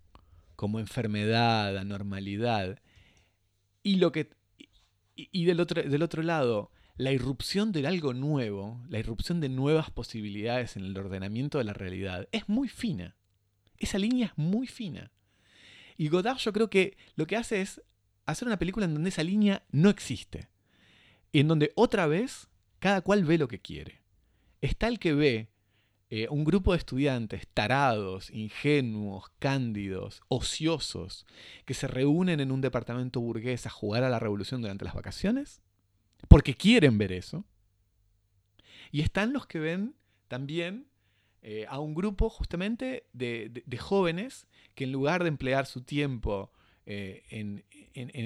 como 0.54 0.80
enfermedad, 0.80 1.78
anormalidad, 1.78 2.78
y 3.82 3.96
lo 3.96 4.12
que 4.12 4.28
y 5.16 5.46
del 5.46 5.60
otro, 5.60 5.82
del 5.82 6.02
otro 6.02 6.22
lado, 6.22 6.72
la 6.98 7.12
irrupción 7.12 7.72
de 7.72 7.86
algo 7.86 8.12
nuevo, 8.12 8.84
la 8.90 8.98
irrupción 8.98 9.40
de 9.40 9.48
nuevas 9.48 9.90
posibilidades 9.90 10.76
en 10.76 10.84
el 10.84 10.98
ordenamiento 10.98 11.56
de 11.56 11.64
la 11.64 11.72
realidad, 11.72 12.28
es 12.32 12.50
muy 12.50 12.68
fina. 12.68 13.16
Esa 13.80 13.98
línea 13.98 14.26
es 14.26 14.32
muy 14.38 14.68
fina. 14.68 15.10
Y 15.96 16.08
Godard 16.08 16.38
yo 16.38 16.52
creo 16.52 16.70
que 16.70 16.96
lo 17.16 17.26
que 17.26 17.36
hace 17.36 17.60
es 17.60 17.82
hacer 18.26 18.46
una 18.46 18.58
película 18.58 18.86
en 18.86 18.94
donde 18.94 19.10
esa 19.10 19.24
línea 19.24 19.64
no 19.72 19.90
existe. 19.90 20.48
Y 21.32 21.40
en 21.40 21.48
donde 21.48 21.72
otra 21.74 22.06
vez 22.06 22.48
cada 22.78 23.00
cual 23.02 23.24
ve 23.24 23.38
lo 23.38 23.48
que 23.48 23.60
quiere. 23.60 24.00
Está 24.60 24.88
el 24.88 24.98
que 24.98 25.12
ve 25.12 25.50
eh, 26.08 26.26
un 26.28 26.44
grupo 26.44 26.72
de 26.72 26.78
estudiantes 26.78 27.46
tarados, 27.54 28.30
ingenuos, 28.30 29.30
cándidos, 29.38 30.22
ociosos, 30.28 31.24
que 31.64 31.74
se 31.74 31.86
reúnen 31.86 32.40
en 32.40 32.50
un 32.50 32.60
departamento 32.60 33.20
burgués 33.20 33.66
a 33.66 33.70
jugar 33.70 34.02
a 34.02 34.10
la 34.10 34.18
revolución 34.18 34.60
durante 34.60 34.84
las 34.84 34.94
vacaciones, 34.94 35.62
porque 36.26 36.54
quieren 36.54 36.98
ver 36.98 37.12
eso. 37.12 37.44
Y 38.90 39.02
están 39.02 39.32
los 39.32 39.46
que 39.46 39.60
ven 39.60 39.94
también 40.26 40.89
eh, 41.42 41.66
a 41.68 41.78
un 41.78 41.94
grupo 41.94 42.28
justamente 42.28 43.06
de, 43.12 43.62
jóvenes 43.78 44.46
que 44.74 44.84
en 44.84 44.92
lugar 44.92 45.22
de 45.22 45.28
emplear 45.28 45.66
su 45.66 45.82
tiempo 45.82 46.52
eh, 46.86 47.22
en, 47.30 47.64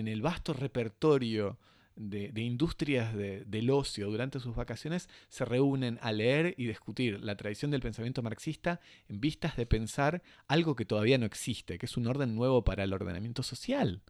el 0.09 0.23
vasto 0.23 0.53
repertorio 0.53 1.59
de, 1.97 2.33
industrias 2.43 3.15
del 3.15 3.71
ocio 3.71 4.11
durante 4.11 4.41
sus 4.41 4.57
vacaciones, 4.57 5.09
se 5.29 5.45
reúnen 5.45 5.99
a 6.03 6.11
leer 6.11 6.55
y 6.57 6.67
discutir 6.67 7.21
la 7.21 7.37
tradición 7.37 7.71
del 7.71 7.83
pensamiento 7.83 8.23
marxista 8.23 8.81
en 9.09 9.21
vistas 9.21 9.57
de 9.57 9.67
pensar 9.67 10.23
algo 10.49 10.75
que 10.75 10.85
todavía 10.85 11.19
no 11.19 11.27
existe, 11.27 11.79
que 11.79 11.87
es 11.87 11.97
un 11.97 12.09
orden 12.09 12.35
nuevo 12.35 12.65
para 12.65 12.83
el 12.83 12.93
ordenamiento 12.93 13.43
social. 13.43 14.03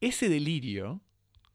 Ese 0.00 0.28
delirio 0.30 1.02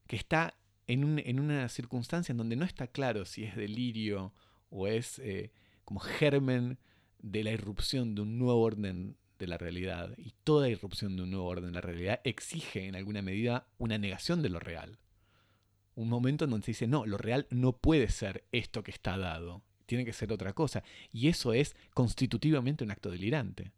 que 0.06 0.18
está 0.18 0.56
en, 0.86 1.40
una 1.40 1.70
circunstancia 1.70 2.32
en 2.32 2.38
donde 2.38 2.56
no 2.56 2.66
está 2.66 2.88
claro 2.88 3.26
si 3.26 3.44
es 3.44 3.56
delirio 3.56 4.34
o 4.70 4.88
es 4.88 5.20
eh, 5.20 5.52
como 5.94 6.06
germen 6.06 6.80
de 7.20 7.44
la 7.44 7.52
irrupción 7.52 8.16
de 8.16 8.22
un 8.22 8.40
nuevo 8.40 8.62
orden 8.62 9.16
de 9.38 9.46
la 9.46 9.60
realidad. 9.60 10.10
Y 10.18 10.34
toda 10.44 10.68
irrupción 10.68 11.16
de 11.16 11.22
un 11.22 11.30
nuevo 11.30 11.46
orden 11.46 11.68
de 11.68 11.74
la 11.74 11.82
realidad 11.82 12.20
exige 12.24 12.88
en 12.88 12.96
alguna 12.96 13.22
medida 13.22 13.68
una 13.78 14.00
negación 14.00 14.42
de 14.42 14.50
lo 14.50 14.60
real. 14.60 14.98
Un 15.94 16.10
momento 16.10 16.46
en 16.46 16.50
donde 16.50 16.66
se 16.66 16.72
dice, 16.72 16.88
no, 16.88 17.06
lo 17.06 17.20
real 17.20 17.46
no 17.52 17.74
puede 17.74 18.10
ser 18.10 18.44
esto 18.52 18.84
que 18.84 18.90
está 18.90 19.20
dado, 19.20 19.62
tiene 19.86 20.04
que 20.04 20.14
ser 20.14 20.34
otra 20.34 20.54
cosa. 20.54 20.84
Y 21.12 21.28
eso 21.28 21.54
es 21.54 21.76
constitutivamente 21.94 22.84
un 22.84 22.90
acto 22.90 23.12
delirante. 23.12 23.72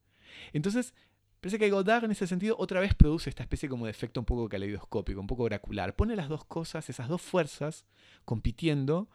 Entonces, 0.54 0.94
parece 1.42 1.60
que 1.60 1.70
Godard 1.70 2.06
en 2.06 2.12
ese 2.12 2.28
sentido 2.28 2.56
otra 2.58 2.80
vez 2.80 2.96
produce 2.96 3.30
esta 3.30 3.44
especie 3.44 3.68
como 3.68 3.88
de 3.88 3.92
efecto 3.92 4.22
un 4.22 4.26
poco 4.26 4.48
caleidoscópico, 4.48 5.20
un 5.20 5.28
poco 5.28 5.44
oracular. 5.44 5.98
Pone 5.98 6.16
las 6.16 6.30
dos 6.30 6.46
cosas, 6.46 6.90
esas 6.90 7.10
dos 7.10 7.22
fuerzas, 7.22 7.84
compitiendo 8.24 9.10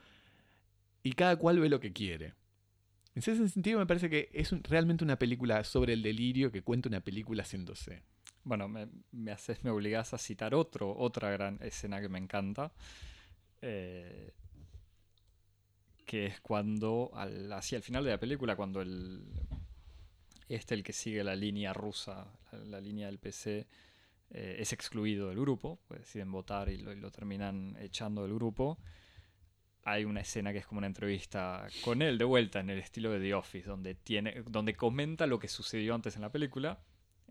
y 1.03 1.13
cada 1.13 1.37
cual 1.37 1.61
ve 1.61 1.71
lo 1.71 1.81
que 1.81 1.95
quiere. 1.95 2.35
En 3.15 3.19
ese 3.19 3.49
sentido 3.49 3.79
me 3.79 3.87
parece 3.87 4.09
que 4.09 4.31
es 4.33 4.51
realmente 4.63 5.03
una 5.03 5.19
película 5.19 5.65
sobre 5.65 5.95
el 5.95 6.03
delirio 6.03 6.53
que 6.53 6.63
cuenta 6.63 6.89
una 6.89 7.01
película 7.01 7.43
haciéndose. 7.43 8.03
Bueno, 8.45 8.69
me, 8.69 9.33
haces, 9.33 9.65
me 9.65 9.71
obligas 9.71 10.15
a 10.15 10.19
citar 10.19 10.55
otro, 10.55 10.97
otra 10.97 11.31
gran 11.31 11.59
escena 11.61 12.01
que 12.01 12.09
me 12.09 12.19
encanta. 12.19 12.73
Eh, 13.63 14.33
que 16.07 16.27
es 16.27 16.41
cuando, 16.41 17.11
hacia 17.53 17.77
el 17.77 17.83
final 17.83 18.05
de 18.05 18.11
la 18.11 18.19
película, 18.19 18.57
cuando 18.57 18.81
el, 18.81 19.23
este, 20.49 20.75
el 20.75 20.83
que 20.83 20.93
sigue 20.93 21.23
la 21.23 21.37
línea 21.37 21.73
rusa, 21.73 22.27
la, 22.65 22.81
línea 22.81 23.07
del 23.07 23.19
PC, 23.19 23.67
eh, 24.31 24.57
es 24.59 24.73
excluido 24.73 25.29
del 25.29 25.41
grupo, 25.41 25.79
pues 25.87 26.01
deciden 26.01 26.33
votar 26.33 26.69
y 26.69 26.79
lo 26.79 27.11
terminan 27.11 27.77
echando 27.81 28.23
del 28.23 28.35
grupo 28.35 28.79
hay 29.85 30.05
una 30.05 30.21
escena 30.21 30.53
que 30.53 30.59
es 30.59 30.67
como 30.67 30.79
una 30.79 30.87
entrevista 30.87 31.67
con 31.83 32.03
él 32.03 32.19
de 32.19 32.25
vuelta 32.25 32.61
en 32.61 32.71
el 32.71 32.79
estilo 32.79 33.11
de 33.11 33.21
The 33.21 33.35
Office, 33.35 33.69
donde, 33.69 33.95
tiene, 33.95 34.43
donde 34.47 34.75
comenta 34.75 35.27
lo 35.27 35.39
que 35.39 35.49
sucedió 35.49 35.95
antes 35.95 36.17
en 36.17 36.23
la 36.23 36.31
película. 36.31 36.81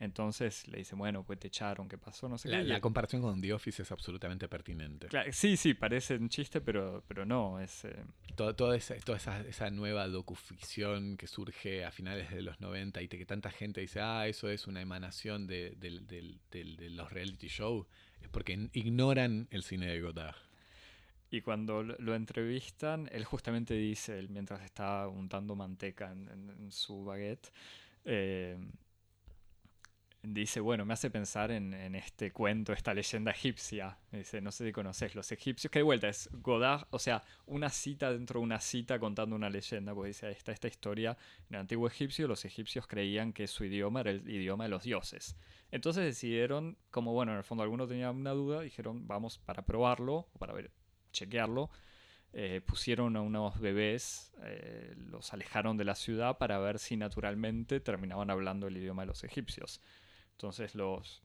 Entonces 0.01 0.65
le 0.69 0.77
dice, 0.77 0.95
bueno, 0.95 1.25
pues 1.25 1.39
te 1.39 1.49
echaron, 1.49 1.89
¿qué 1.89 1.97
pasó? 1.97 2.29
No 2.29 2.37
sé 2.37 2.47
la, 2.47 2.63
La 2.63 2.79
comparación 2.79 3.21
con 3.21 3.41
The 3.41 3.53
Office 3.53 3.81
es 3.81 3.91
absolutamente 3.91 4.47
pertinente. 4.47 5.09
sí, 5.33 5.57
sí, 5.57 5.73
parece 5.73 6.15
un 6.15 6.29
chiste, 6.29 6.61
pero, 6.61 7.03
pero 7.05 7.25
no. 7.25 7.59
Es, 7.59 7.83
eh, 7.83 8.05
toda, 8.35 8.77
esa, 8.77 8.95
toda 9.01 9.17
esa, 9.17 9.41
esa, 9.41 9.69
nueva 9.69 10.07
docuficción 10.07 11.17
que 11.17 11.27
surge 11.27 11.83
a 11.83 11.91
finales 11.91 12.31
de 12.31 12.41
los 12.41 12.61
90 12.61 13.01
y 13.01 13.07
que 13.09 13.25
tanta 13.25 13.51
gente 13.51 13.81
dice, 13.81 13.99
ah, 13.99 14.25
eso 14.25 14.49
es 14.49 14.67
una 14.67 14.79
emanación 14.79 15.47
de, 15.47 15.71
de 15.71 16.89
los 16.91 17.11
reality 17.11 17.49
shows, 17.49 17.85
es 18.21 18.29
porque 18.29 18.69
ignoran 18.71 19.49
el 19.51 19.63
cine 19.63 19.87
de 19.87 19.99
Godard. 19.99 20.48
Y 21.31 21.41
cuando 21.41 21.83
lo 21.83 22.15
entrevistan, 22.15 23.07
él 23.11 23.23
justamente 23.23 23.75
dice, 23.75 24.25
mientras 24.29 24.61
está 24.61 25.07
untando 25.07 25.55
manteca 25.55 26.11
en, 26.11 26.71
su 26.71 27.03
baguette, 27.03 27.51
eh, 28.03 28.57
dice, 30.23 30.59
bueno, 30.59 30.85
me 30.85 30.93
hace 30.93 31.11
pensar 31.11 31.51
en, 31.51 31.73
este 31.95 32.31
cuento, 32.31 32.73
esta 32.73 32.95
leyenda 32.95 33.31
egipcia. 33.31 33.97
Dice, 34.11 34.41
no 34.41 34.51
sé 34.51 34.65
si 34.65 34.71
conoces, 34.71 35.13
los 35.13 35.31
egipcios, 35.31 35.69
que 35.69 35.79
de 35.79 35.83
vuelta 35.83 36.09
es 36.09 36.29
Godard, 36.31 36.87
o 36.89 36.97
sea, 36.97 37.23
una 37.45 37.69
cita 37.69 38.11
dentro 38.11 38.39
de 38.39 38.45
una 38.45 38.59
cita 38.59 38.99
contando 38.99 39.35
una 39.35 39.51
leyenda, 39.51 39.93
porque 39.93 40.09
dice, 40.09 40.25
ahí 40.25 40.33
está 40.33 40.51
esta 40.51 40.67
historia. 40.67 41.15
En 41.49 41.55
el 41.55 41.61
antiguo 41.61 41.87
egipcio, 41.87 42.27
los 42.27 42.43
egipcios 42.43 42.87
creían 42.87 43.33
que 43.33 43.47
su 43.47 43.65
idioma 43.65 44.01
era 44.01 44.11
el 44.11 44.27
idioma 44.27 44.63
de 44.63 44.71
los 44.71 44.83
dioses. 44.83 45.35
Entonces 45.71 46.03
decidieron, 46.03 46.75
como 46.89 47.13
bueno, 47.13 47.33
en 47.33 47.37
el 47.37 47.43
fondo 47.43 47.63
alguno 47.63 47.87
tenía 47.87 48.09
una 48.09 48.31
duda, 48.31 48.61
dijeron, 48.61 49.07
vamos 49.07 49.37
para 49.37 49.63
probarlo, 49.63 50.27
para 50.39 50.53
ver, 50.53 50.71
chequearlo. 51.11 51.69
eh, 52.31 52.61
pusieron 52.65 53.15
a 53.17 53.21
unos 53.21 53.59
bebés, 53.59 54.31
eh, 54.43 54.93
los 54.97 55.33
alejaron 55.33 55.77
de 55.77 55.83
la 55.85 55.95
ciudad 55.95 56.37
para 56.37 56.59
ver 56.59 56.77
si 56.77 56.95
naturalmente 56.95 57.79
terminaban 57.79 58.29
hablando 58.29 58.67
el 58.67 58.77
idioma 58.77 59.01
de 59.01 59.07
los 59.07 59.23
egipcios. 59.23 59.81
Entonces 60.33 60.75
los, 60.75 61.23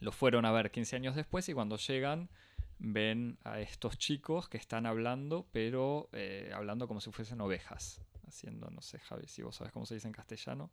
los 0.00 0.14
fueron 0.14 0.44
a 0.44 0.52
ver 0.52 0.70
15 0.70 0.96
años 0.96 1.16
después 1.16 1.48
y 1.48 1.52
cuando 1.54 1.76
llegan 1.78 2.30
ven 2.78 3.38
a 3.44 3.60
estos 3.60 3.98
chicos 3.98 4.48
que 4.48 4.56
están 4.56 4.86
hablando, 4.86 5.48
pero 5.52 6.08
eh, 6.12 6.50
hablando 6.54 6.86
como 6.86 7.00
si 7.00 7.10
fuesen 7.10 7.40
ovejas. 7.40 8.00
Haciendo, 8.26 8.70
no 8.70 8.80
sé, 8.82 8.98
Javi, 9.00 9.26
si 9.28 9.42
vos 9.42 9.56
sabes 9.56 9.72
cómo 9.72 9.84
se 9.86 9.94
dice 9.94 10.06
en 10.08 10.12
castellano, 10.14 10.70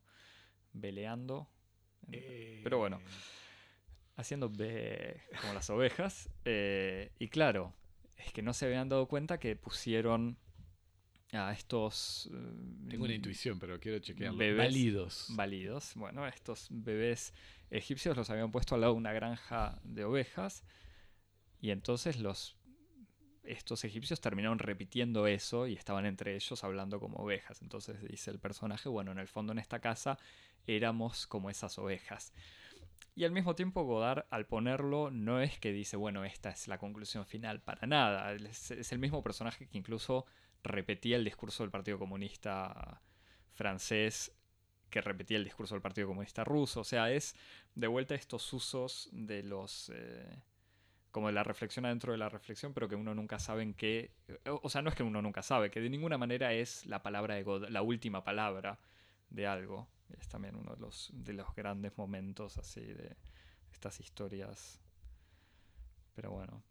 veleando. 0.74 1.50
Pero 2.64 2.78
bueno, 2.78 3.00
haciendo 4.16 4.50
be 4.50 5.22
como 5.42 5.54
las 5.54 5.70
ovejas. 5.70 6.30
eh, 6.46 7.12
y 7.20 7.28
claro, 7.30 7.74
es 8.26 8.34
que 8.34 8.42
no 8.42 8.54
se 8.54 8.66
habían 8.66 8.90
dado 8.90 9.08
cuenta 9.08 9.40
que 9.40 9.56
pusieron 9.56 10.38
a 11.34 11.52
estos... 11.54 12.30
eh, 12.34 12.90
Tengo 12.90 13.06
una 13.06 13.14
intuición, 13.14 13.58
pero 13.60 13.80
quiero 13.80 14.00
chequearlo. 14.00 14.38
Bebés 14.38 14.58
Válidos. 14.58 15.26
válidos. 15.30 15.92
Bueno, 15.96 16.28
estos 16.28 16.68
bebés 16.70 17.34
egipcios 17.70 18.18
los 18.18 18.30
habían 18.30 18.52
puesto 18.52 18.76
al 18.76 18.82
lado 18.82 18.94
de 18.94 18.98
una 19.00 19.14
granja 19.14 19.80
de 19.84 20.04
ovejas 20.04 20.64
y 21.60 21.72
entonces 21.72 22.20
los 22.20 22.58
estos 23.44 23.84
egipcios 23.86 24.22
terminaron 24.22 24.60
repitiendo 24.60 25.26
eso 25.26 25.66
y 25.66 25.74
estaban 25.74 26.06
entre 26.06 26.36
ellos 26.36 26.64
hablando 26.64 27.00
como 27.00 27.18
ovejas. 27.18 27.62
Entonces 27.64 28.00
dice 28.08 28.30
el 28.30 28.40
personaje, 28.40 28.88
bueno, 28.88 29.12
en 29.12 29.18
el 29.18 29.28
fondo 29.28 29.52
en 29.52 29.58
esta 29.60 29.80
casa 29.80 30.20
éramos 30.68 31.26
como 31.28 31.50
esas 31.50 31.78
ovejas. 31.80 32.34
Y 33.22 33.24
al 33.24 33.34
mismo 33.34 33.54
tiempo 33.54 33.84
Godard 33.84 34.26
al 34.32 34.48
ponerlo 34.48 35.12
no 35.12 35.42
es 35.42 35.60
que 35.60 35.72
dice, 35.72 35.96
bueno, 35.96 36.26
esta 36.26 36.50
es 36.50 36.68
la 36.68 36.80
conclusión 36.80 37.28
final, 37.28 37.62
para 37.62 37.86
nada. 37.86 38.34
Es, 38.34 38.92
el 38.92 38.98
mismo 38.98 39.22
personaje 39.22 39.68
que 39.68 39.78
incluso 39.78 40.26
repetía 40.64 41.18
el 41.18 41.24
discurso 41.24 41.62
del 41.62 41.70
Partido 41.70 42.00
Comunista 42.00 43.00
francés 43.54 44.36
que 44.90 45.02
repetía 45.02 45.38
el 45.38 45.44
discurso 45.44 45.76
del 45.76 45.84
Partido 45.84 46.08
Comunista 46.08 46.44
ruso. 46.44 46.80
O 46.80 46.84
sea, 46.84 47.12
es 47.12 47.36
de 47.76 47.86
vuelta 47.86 48.16
estos 48.16 48.52
usos 48.54 49.08
de 49.12 49.44
los... 49.44 49.92
eh, 49.94 50.42
como 51.12 51.28
de 51.28 51.34
la 51.34 51.44
reflexión 51.44 51.86
adentro 51.86 52.14
de 52.14 52.18
la 52.18 52.28
reflexión, 52.28 52.74
pero 52.74 52.90
que 52.90 52.96
uno 52.96 53.14
nunca 53.14 53.38
sabe 53.38 53.62
en 53.62 53.76
qué... 53.76 54.16
O 54.46 54.68
sea, 54.68 54.82
no 54.82 54.90
es 54.90 54.96
que 54.96 55.04
uno 55.04 55.22
nunca 55.22 55.44
sabe, 55.44 55.70
que 55.70 55.80
de 55.80 55.92
ninguna 55.92 56.18
manera 56.18 56.54
es 56.54 56.88
la 56.88 57.04
palabra 57.04 57.36
de 57.36 57.44
God, 57.44 57.70
la 57.70 57.84
última 57.84 58.24
palabra 58.24 58.80
de 59.30 59.46
algo. 59.46 59.88
Es 60.20 60.28
también 60.28 60.56
uno 60.56 60.74
de 60.74 60.80
los, 60.80 61.12
de 61.14 61.34
los 61.34 61.54
grandes 61.56 61.98
momentos 61.98 62.58
así 62.58 62.82
de 62.82 63.16
estas 63.72 64.00
historias. 64.00 64.82
Pero 66.14 66.32
bueno. 66.32 66.64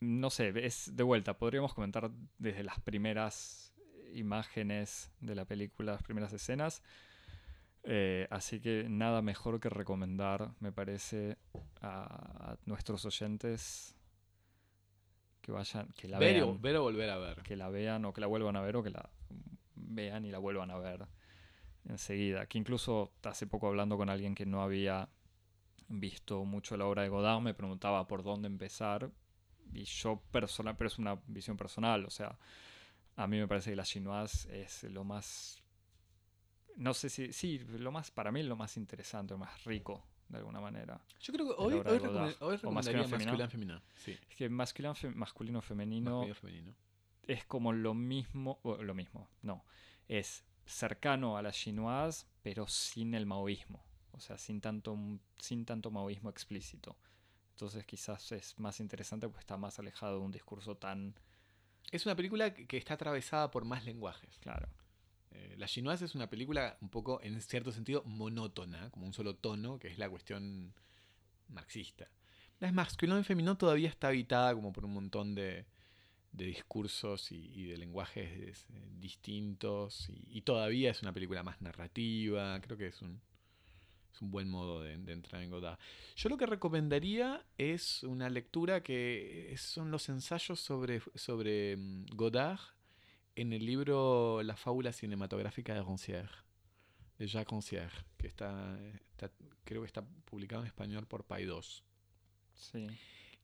No 0.00 0.30
sé, 0.30 0.52
es 0.64 0.94
de 0.94 1.02
vuelta. 1.02 1.38
Podríamos 1.38 1.74
comentar 1.74 2.10
desde 2.38 2.62
las 2.62 2.80
primeras 2.80 3.74
imágenes 4.12 5.10
de 5.20 5.34
la 5.34 5.44
película, 5.44 5.92
las 5.92 6.02
primeras 6.02 6.32
escenas. 6.32 6.82
Eh, 7.84 8.26
así 8.30 8.60
que 8.60 8.86
nada 8.88 9.22
mejor 9.22 9.60
que 9.60 9.68
recomendar, 9.68 10.52
me 10.60 10.72
parece, 10.72 11.38
a, 11.80 12.52
a 12.52 12.58
nuestros 12.66 13.04
oyentes 13.04 13.96
que 15.48 15.52
vayan, 15.52 15.88
que 15.96 16.08
la 16.08 16.18
ver, 16.18 16.34
vean, 16.34 16.48
o, 16.48 16.58
ver 16.58 16.76
o 16.76 16.82
volver 16.82 17.08
a 17.08 17.16
ver. 17.16 17.42
que 17.42 17.56
la 17.56 17.70
vean 17.70 18.04
o 18.04 18.12
que 18.12 18.20
la 18.20 18.26
vuelvan 18.26 18.56
a 18.56 18.60
ver 18.60 18.76
o 18.76 18.82
que 18.82 18.90
la 18.90 19.08
vean 19.74 20.26
y 20.26 20.30
la 20.30 20.38
vuelvan 20.38 20.70
a 20.70 20.76
ver 20.76 21.06
enseguida. 21.88 22.46
Que 22.46 22.58
incluso 22.58 23.12
hace 23.24 23.46
poco 23.46 23.66
hablando 23.68 23.96
con 23.96 24.08
alguien 24.08 24.34
que 24.34 24.46
no 24.46 24.62
había 24.62 25.08
visto 25.88 26.44
mucho 26.44 26.76
la 26.76 26.86
obra 26.86 27.02
de 27.02 27.08
Godard, 27.08 27.40
me 27.40 27.54
preguntaba 27.54 28.06
por 28.06 28.22
dónde 28.22 28.46
empezar. 28.46 29.10
Y 29.72 29.84
yo 29.84 30.22
personal, 30.30 30.76
pero 30.76 30.88
es 30.88 30.98
una 30.98 31.18
visión 31.26 31.56
personal, 31.56 32.04
o 32.06 32.10
sea, 32.10 32.38
a 33.16 33.26
mí 33.26 33.36
me 33.38 33.46
parece 33.48 33.70
que 33.70 33.76
la 33.76 33.82
chinoise 33.84 34.46
es 34.62 34.84
lo 34.84 35.04
más 35.04 35.62
no 36.76 36.94
sé 36.94 37.08
si, 37.10 37.32
sí, 37.32 37.58
lo 37.58 37.90
más, 37.90 38.10
para 38.12 38.30
mí 38.30 38.40
lo 38.44 38.54
más 38.54 38.76
interesante, 38.76 39.34
lo 39.34 39.38
más 39.38 39.64
rico, 39.64 40.04
de 40.28 40.38
alguna 40.38 40.60
manera. 40.60 41.00
Yo 41.20 41.32
creo 41.32 41.48
que 41.48 41.54
hoy, 41.58 41.74
hoy, 41.74 41.80
recomend- 41.98 42.36
hoy 42.40 42.54
O 42.54 42.56
recomendaría 42.56 43.00
masculino, 43.08 43.48
femenino. 43.50 43.82
Sí, 43.96 44.16
Es 44.30 44.36
que 44.36 44.48
masculino, 44.48 44.94
fe- 44.94 45.10
masculino 45.10 45.60
femenino 45.60 46.10
masculino 46.10 46.34
femenino. 46.36 46.74
es 47.26 47.44
como 47.46 47.72
lo 47.72 47.94
mismo, 47.94 48.60
lo 48.62 48.94
mismo, 48.94 49.28
no, 49.42 49.64
es 50.06 50.44
cercano 50.68 51.36
a 51.36 51.42
la 51.42 51.52
chinoise, 51.52 52.26
pero 52.42 52.68
sin 52.68 53.14
el 53.14 53.26
maoísmo, 53.26 53.82
o 54.12 54.20
sea, 54.20 54.38
sin 54.38 54.60
tanto, 54.60 54.96
sin 55.38 55.64
tanto 55.64 55.90
maoísmo 55.90 56.30
explícito. 56.30 56.96
Entonces 57.50 57.84
quizás 57.86 58.30
es 58.32 58.58
más 58.58 58.78
interesante 58.78 59.26
porque 59.26 59.40
está 59.40 59.56
más 59.56 59.78
alejado 59.78 60.18
de 60.18 60.24
un 60.24 60.30
discurso 60.30 60.76
tan 60.76 61.14
Es 61.90 62.06
una 62.06 62.14
película 62.14 62.54
que 62.54 62.66
que 62.66 62.76
está 62.76 62.94
atravesada 62.94 63.50
por 63.50 63.64
más 63.64 63.84
lenguajes. 63.84 64.38
claro. 64.38 64.68
Eh, 65.30 65.56
la 65.58 65.66
chinoise 65.66 66.04
es 66.04 66.14
una 66.14 66.30
película 66.30 66.78
un 66.80 66.88
poco, 66.88 67.20
en 67.22 67.40
cierto 67.42 67.70
sentido, 67.72 68.02
monótona, 68.04 68.90
como 68.90 69.06
un 69.06 69.12
solo 69.12 69.36
tono, 69.36 69.78
que 69.78 69.88
es 69.88 69.98
la 69.98 70.08
cuestión 70.08 70.72
marxista. 71.48 72.08
La 72.60 72.72
masculino 72.72 73.18
y 73.18 73.24
femenino 73.24 73.56
todavía 73.56 73.88
está 73.88 74.08
habitada 74.08 74.54
como 74.54 74.72
por 74.72 74.84
un 74.84 74.94
montón 74.94 75.34
de, 75.34 75.66
de 76.38 76.46
discursos 76.46 77.30
y, 77.32 77.66
de 77.66 77.76
lenguajes 77.76 78.66
eh, 78.70 78.88
distintos, 78.98 80.08
y, 80.08 80.40
todavía 80.42 80.90
es 80.92 81.02
una 81.02 81.12
película 81.12 81.42
más 81.42 81.60
narrativa, 81.60 82.60
creo 82.60 82.78
que 82.78 82.86
es 82.86 83.02
un, 83.02 83.20
buen 84.20 84.48
modo 84.48 84.82
de, 84.82 84.94
entrar 85.12 85.42
en 85.42 85.50
Godard. 85.50 85.78
Yo 86.16 86.28
lo 86.28 86.36
que 86.36 86.46
recomendaría 86.46 87.44
es 87.56 88.02
una 88.04 88.30
lectura 88.30 88.82
que 88.82 89.54
son 89.58 89.90
los 89.90 90.08
ensayos 90.08 90.58
sobre, 90.60 91.02
sobre 91.14 91.76
mm, 91.76 92.06
Godard 92.14 92.60
en 93.36 93.52
el 93.52 93.64
libro 93.66 94.42
La 94.42 94.56
fábula 94.56 94.92
cinematográfica 94.92 95.74
de 95.74 95.82
Rancière, 95.82 96.30
de 97.18 97.26
Jacques 97.26 97.52
Rancière, 97.52 97.92
que 98.16 98.26
está, 98.28 98.78
está- 99.10 99.30
creo 99.64 99.82
que 99.82 99.86
está 99.86 100.04
publicado 100.24 100.62
en 100.62 100.68
español 100.68 101.06
por 101.06 101.24
Paidós, 101.24 101.84
Sí. 102.54 102.88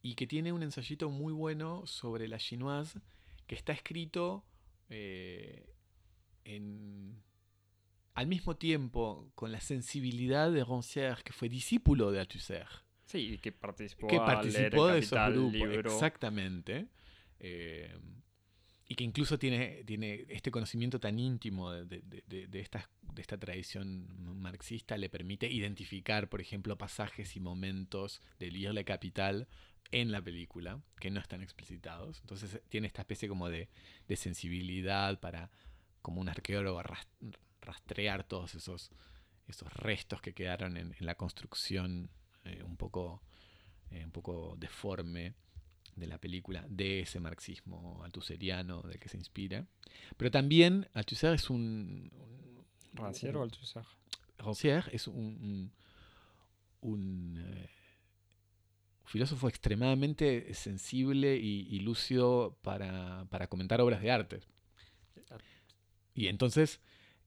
Y 0.04 0.14
que 0.16 0.26
tiene 0.26 0.52
un 0.52 0.62
ensayito 0.62 1.08
muy 1.08 1.32
bueno 1.32 1.86
sobre 1.86 2.28
la 2.28 2.36
chinoise, 2.38 3.00
que 3.46 3.54
está 3.54 3.72
escrito 3.72 4.44
eh, 4.90 5.66
en, 6.44 7.22
al 8.14 8.26
mismo 8.26 8.54
tiempo 8.56 9.30
con 9.34 9.50
la 9.50 9.60
sensibilidad 9.60 10.52
de 10.52 10.62
Rancière, 10.62 11.22
que 11.24 11.32
fue 11.32 11.48
discípulo 11.48 12.12
de 12.12 12.20
Althusser 12.20 12.66
Sí, 13.06 13.34
y 13.34 13.38
que 13.38 13.52
participó, 13.52 14.06
que 14.08 14.18
participó 14.18 14.86
de 14.88 14.98
esos 14.98 15.18
grupos. 15.32 15.52
libro. 15.52 15.92
Exactamente. 15.92 16.88
Eh, 17.40 17.96
y 18.86 18.94
que 18.96 19.04
incluso 19.04 19.38
tiene, 19.38 19.84
tiene 19.84 20.26
este 20.28 20.50
conocimiento 20.50 21.00
tan 21.00 21.18
íntimo 21.18 21.70
de, 21.72 21.84
de- 21.86 22.02
de- 22.02 22.24
de- 22.26 22.46
de 22.48 22.60
esta, 22.60 22.90
de 23.14 23.22
esta 23.22 23.38
tradición 23.38 24.06
marxista, 24.40 24.96
le 24.98 25.08
permite 25.08 25.50
identificar, 25.50 26.28
por 26.28 26.40
ejemplo, 26.42 26.76
pasajes 26.76 27.36
y 27.36 27.40
momentos 27.40 28.20
del 28.38 28.52
Lire 28.54 28.84
Capital 28.84 29.48
en 29.90 30.10
la 30.12 30.20
película 30.22 30.80
que 30.98 31.10
no 31.10 31.20
están 31.20 31.42
explicitados. 31.42 32.20
Entonces 32.20 32.60
tiene 32.68 32.86
esta 32.86 33.02
especie 33.02 33.28
como 33.28 33.48
de, 33.48 33.68
de 34.08 34.16
sensibilidad 34.16 35.20
para, 35.20 35.50
como 36.02 36.20
un 36.20 36.28
arqueólogo, 36.28 36.82
ras- 36.82 37.06
rastrear 37.60 38.24
todos 38.24 38.54
esos, 38.54 38.90
esos 39.48 39.72
restos 39.74 40.20
que 40.20 40.34
quedaron 40.34 40.76
en, 40.76 40.94
en 40.98 41.06
la 41.06 41.14
construcción 41.14 42.10
eh, 42.44 42.62
un 42.62 42.76
poco 42.76 43.22
eh, 43.90 44.04
un 44.04 44.10
poco 44.10 44.56
deforme 44.58 45.34
de 45.94 46.06
la 46.08 46.18
película, 46.18 46.64
de 46.68 47.00
ese 47.02 47.20
marxismo 47.20 48.02
altuseriano 48.02 48.82
del 48.82 48.98
que 48.98 49.08
se 49.08 49.16
inspira. 49.16 49.64
Pero 50.16 50.30
también 50.32 50.88
Althusser 50.92 51.34
es 51.34 51.48
un... 51.50 52.10
un- 52.12 52.64
¿Rancière 52.94 53.36
o 53.36 53.42
Althusser? 53.42 53.84
Rancière 54.38 54.88
es 54.92 55.06
un, 55.06 55.16
un, 55.16 55.72
un, 56.80 57.36
eh, 57.38 57.68
filósofo 59.04 59.48
extremadamente 59.48 60.52
sensible 60.54 61.36
y, 61.36 61.78
lúcido 61.80 62.58
para, 62.62 63.26
comentar 63.48 63.80
obras 63.80 64.00
de 64.02 64.10
arte. 64.10 64.40
Y 66.14 66.28
entonces 66.28 66.80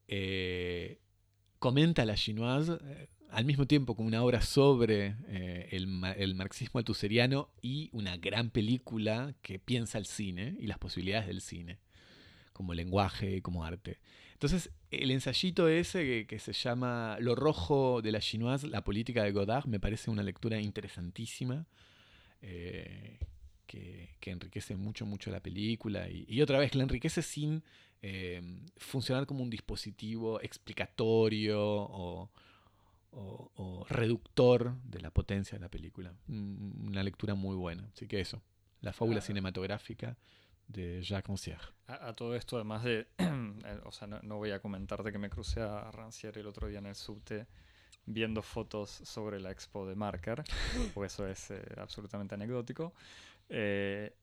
eh, 0.08 1.00
comenta 1.60 2.06
la 2.06 2.16
chinoise 2.16 2.78
eh, 2.84 3.08
al 3.30 3.44
mismo 3.46 3.68
tiempo 3.68 3.96
como 3.96 4.08
una 4.08 4.24
obra 4.24 4.42
sobre 4.42 5.16
eh, 5.28 5.70
el 5.72 6.36
marxismo 6.36 6.78
altuseriano 6.78 7.50
y 7.62 7.90
una 7.92 8.16
gran 8.18 8.50
película 8.50 9.36
que 9.42 9.60
piensa 9.60 9.98
el 9.98 10.06
cine 10.06 10.56
y 10.60 10.68
las 10.68 10.78
posibilidades 10.78 11.28
del 11.28 11.42
cine 11.42 11.80
como 12.58 12.74
lenguaje 12.74 13.36
y 13.36 13.42
como 13.42 13.64
arte. 13.64 14.00
Entonces, 14.38 14.70
el 14.92 15.10
ensayito 15.10 15.68
ese 15.68 16.28
que, 16.28 16.38
se 16.38 16.54
llama 16.54 17.18
Lo 17.20 17.34
rojo 17.34 18.04
de 18.04 18.12
la 18.12 18.20
chinoise, 18.20 18.68
la 18.68 18.84
política 18.84 19.24
de 19.24 19.32
Godard, 19.32 19.66
me 19.66 19.80
parece 19.80 20.12
una 20.12 20.22
lectura 20.22 20.62
interesantísima. 20.62 21.66
Eh, 22.44 23.18
que, 23.66 24.16
enriquece 24.26 24.76
mucho, 24.76 25.08
mucho 25.08 25.32
la 25.32 25.40
película. 25.40 26.08
Y, 26.08 26.40
otra 26.42 26.60
vez, 26.60 26.76
la 26.76 26.84
enriquece 26.84 27.24
sin 27.24 27.64
eh, 28.04 28.42
funcionar 28.78 29.26
como 29.26 29.42
un 29.42 29.50
dispositivo 29.50 30.40
explicatorio 30.42 31.60
o, 31.60 32.30
reductor 33.90 34.76
de 34.84 35.02
la 35.02 35.10
potencia 35.10 35.58
de 35.58 35.64
la 35.64 35.70
película. 35.70 36.14
Una 36.28 37.02
lectura 37.02 37.34
muy 37.34 37.56
buena. 37.56 37.90
Así 37.92 38.08
que 38.08 38.20
eso, 38.20 38.44
la 38.82 38.94
fábula 38.94 39.22
cinematográfica 39.22 40.16
de 40.68 41.02
Jacques 41.02 41.28
Rancière. 41.28 41.74
A, 41.88 42.14
todo 42.14 42.36
esto, 42.36 42.58
además 42.58 42.84
de, 42.84 43.08
eh, 43.18 43.82
o 43.86 43.92
sea, 43.92 44.08
no, 44.08 44.38
voy 44.38 44.52
a 44.52 44.60
comentarte 44.60 45.12
que 45.12 45.18
me 45.18 45.30
crucé 45.30 45.62
a 45.62 45.90
Rancière 45.92 46.38
el 46.40 46.48
otro 46.48 46.68
día 46.68 46.80
en 46.80 46.88
el 46.88 46.96
subte 46.96 47.48
viendo 48.06 48.42
fotos 48.42 48.90
sobre 48.90 49.40
la 49.40 49.52
expo 49.52 49.86
de 49.86 49.96
Marker, 49.96 50.44
porque 50.94 51.08
eso 51.08 51.28
es 51.28 51.52
eh, 51.52 51.62
absolutamente 51.78 52.36
anecdótico. 52.36 52.94
Eh, 53.50 54.14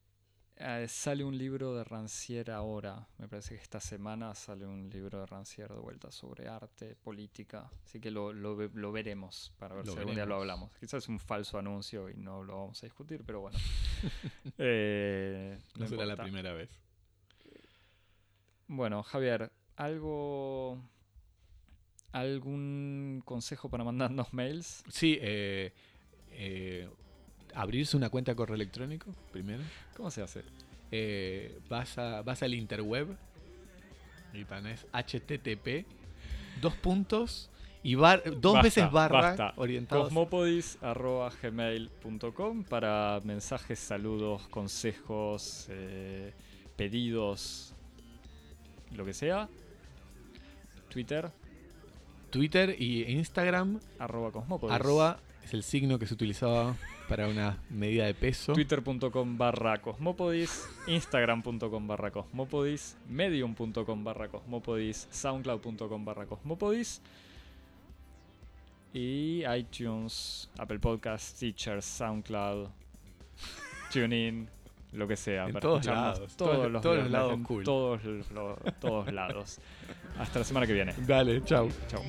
eh, 0.57 0.87
sale 0.89 1.25
un 1.25 1.37
libro 1.37 1.75
de 1.75 1.83
Rancière 1.83 2.53
ahora, 2.53 3.09
me 3.19 3.27
parece 3.27 3.57
que 3.57 3.63
esta 3.63 3.81
semana 3.81 4.35
sale 4.37 4.65
un 4.65 4.89
libro 4.89 5.19
de 5.19 5.27
Rancière 5.27 5.75
de 5.75 5.81
vuelta 5.81 6.13
sobre 6.13 6.47
arte, 6.47 6.95
política, 6.95 7.69
así 7.85 8.01
que 8.01 8.11
lo, 8.11 8.33
lo, 8.33 8.93
veremos 8.93 9.53
para 9.59 9.75
ver 9.75 9.87
si 9.87 9.97
algún 9.97 10.15
día 10.15 10.27
lo 10.27 10.37
hablamos. 10.37 10.71
Quizás 10.79 11.03
es 11.03 11.09
un 11.09 11.19
falso 11.19 11.59
anuncio 11.59 12.09
y 12.09 12.15
no 12.15 12.45
lo 12.45 12.57
vamos 12.61 12.81
a 12.83 12.87
discutir, 12.87 13.25
pero 13.27 13.41
bueno. 13.41 13.59
Eh, 14.59 15.59
no, 15.77 15.87
será 15.89 16.05
la 16.05 16.17
primera 16.17 16.53
vez. 16.53 16.71
Bueno, 18.69 19.03
Javier, 19.03 19.51
algo... 19.77 20.79
¿Algún 22.13 23.23
consejo 23.25 23.71
para 23.71 23.83
mandarnos 23.83 24.33
mails? 24.35 24.85
Sí, 24.89 25.19
eh, 25.21 25.73
abrirse 27.55 27.97
una 27.97 28.11
cuenta 28.11 28.33
de 28.33 28.37
correo 28.37 28.55
electrónico 28.55 29.15
primero. 29.33 29.63
¿Cómo 29.97 30.11
se 30.11 30.23
hace? 30.23 30.43
Eh, 30.91 31.59
vas, 31.69 31.99
a, 31.99 32.23
vas 32.23 32.43
al 32.43 32.55
interweb 32.55 33.17
y 34.33 34.45
pones 34.45 34.87
http 34.93 35.87
dos 36.61 36.75
puntos 36.75 37.51
y 37.83 37.95
dos 37.95 38.63
veces 38.63 38.91
barra 38.91 39.55
orientado 39.57 40.03
cosmopodis.gmail.com 40.05 42.65
para 42.65 43.21
mensajes, 43.25 43.79
saludos, 43.79 44.49
consejos, 44.49 45.67
eh, 45.69 46.33
pedidos, 46.77 47.75
lo 48.93 49.05
que 49.05 49.13
sea. 49.13 49.51
Twitter. 50.89 51.31
Twitter 52.31 52.75
y 52.81 53.03
Instagram. 53.03 53.81
Arroba 53.99 54.33
cosmopodis. 54.33 54.75
Arroba 54.75 55.19
es 55.45 55.53
el 55.53 55.63
signo 55.63 55.99
que 55.99 56.07
se 56.07 56.15
utilizaba 56.15 56.75
para 57.09 57.29
una 57.29 57.59
medida 57.71 58.07
de 58.07 58.15
peso. 58.15 58.53
Twitter.com 58.53 59.39
barra 59.39 59.81
Cosmopodis, 59.81 60.69
Instagram.com 60.87 61.87
barra 61.87 62.11
Cosmopodis, 62.11 62.97
Medium.com 63.09 64.05
barra 64.05 64.29
Cosmopodis, 64.29 65.09
Soundcloud.com 65.11 66.05
barra 66.05 66.27
Cosmopodis 66.27 67.01
y 68.95 69.43
iTunes, 69.45 70.49
Apple 70.57 70.79
Podcasts, 70.79 71.39
Teachers, 71.39 71.85
Soundcloud, 71.85 72.69
TuneIn, 73.93 74.49
lo 74.93 75.09
que 75.09 75.17
sea. 75.17 75.47
En 75.47 75.55
todos 75.55 75.85
lados. 75.85 76.37
Todos, 76.37 76.71
los, 76.71 76.81
todos 76.81 77.11
lados 77.11 77.41
Todos, 77.65 78.01
todos 78.81 79.13
lados. 79.13 79.59
Hasta 80.19 80.39
la 80.39 80.45
semana 80.45 80.67
que 80.67 80.73
viene. 80.73 80.95
Dale, 80.99 81.43
chau. 81.45 81.69
Chau. 81.89 82.03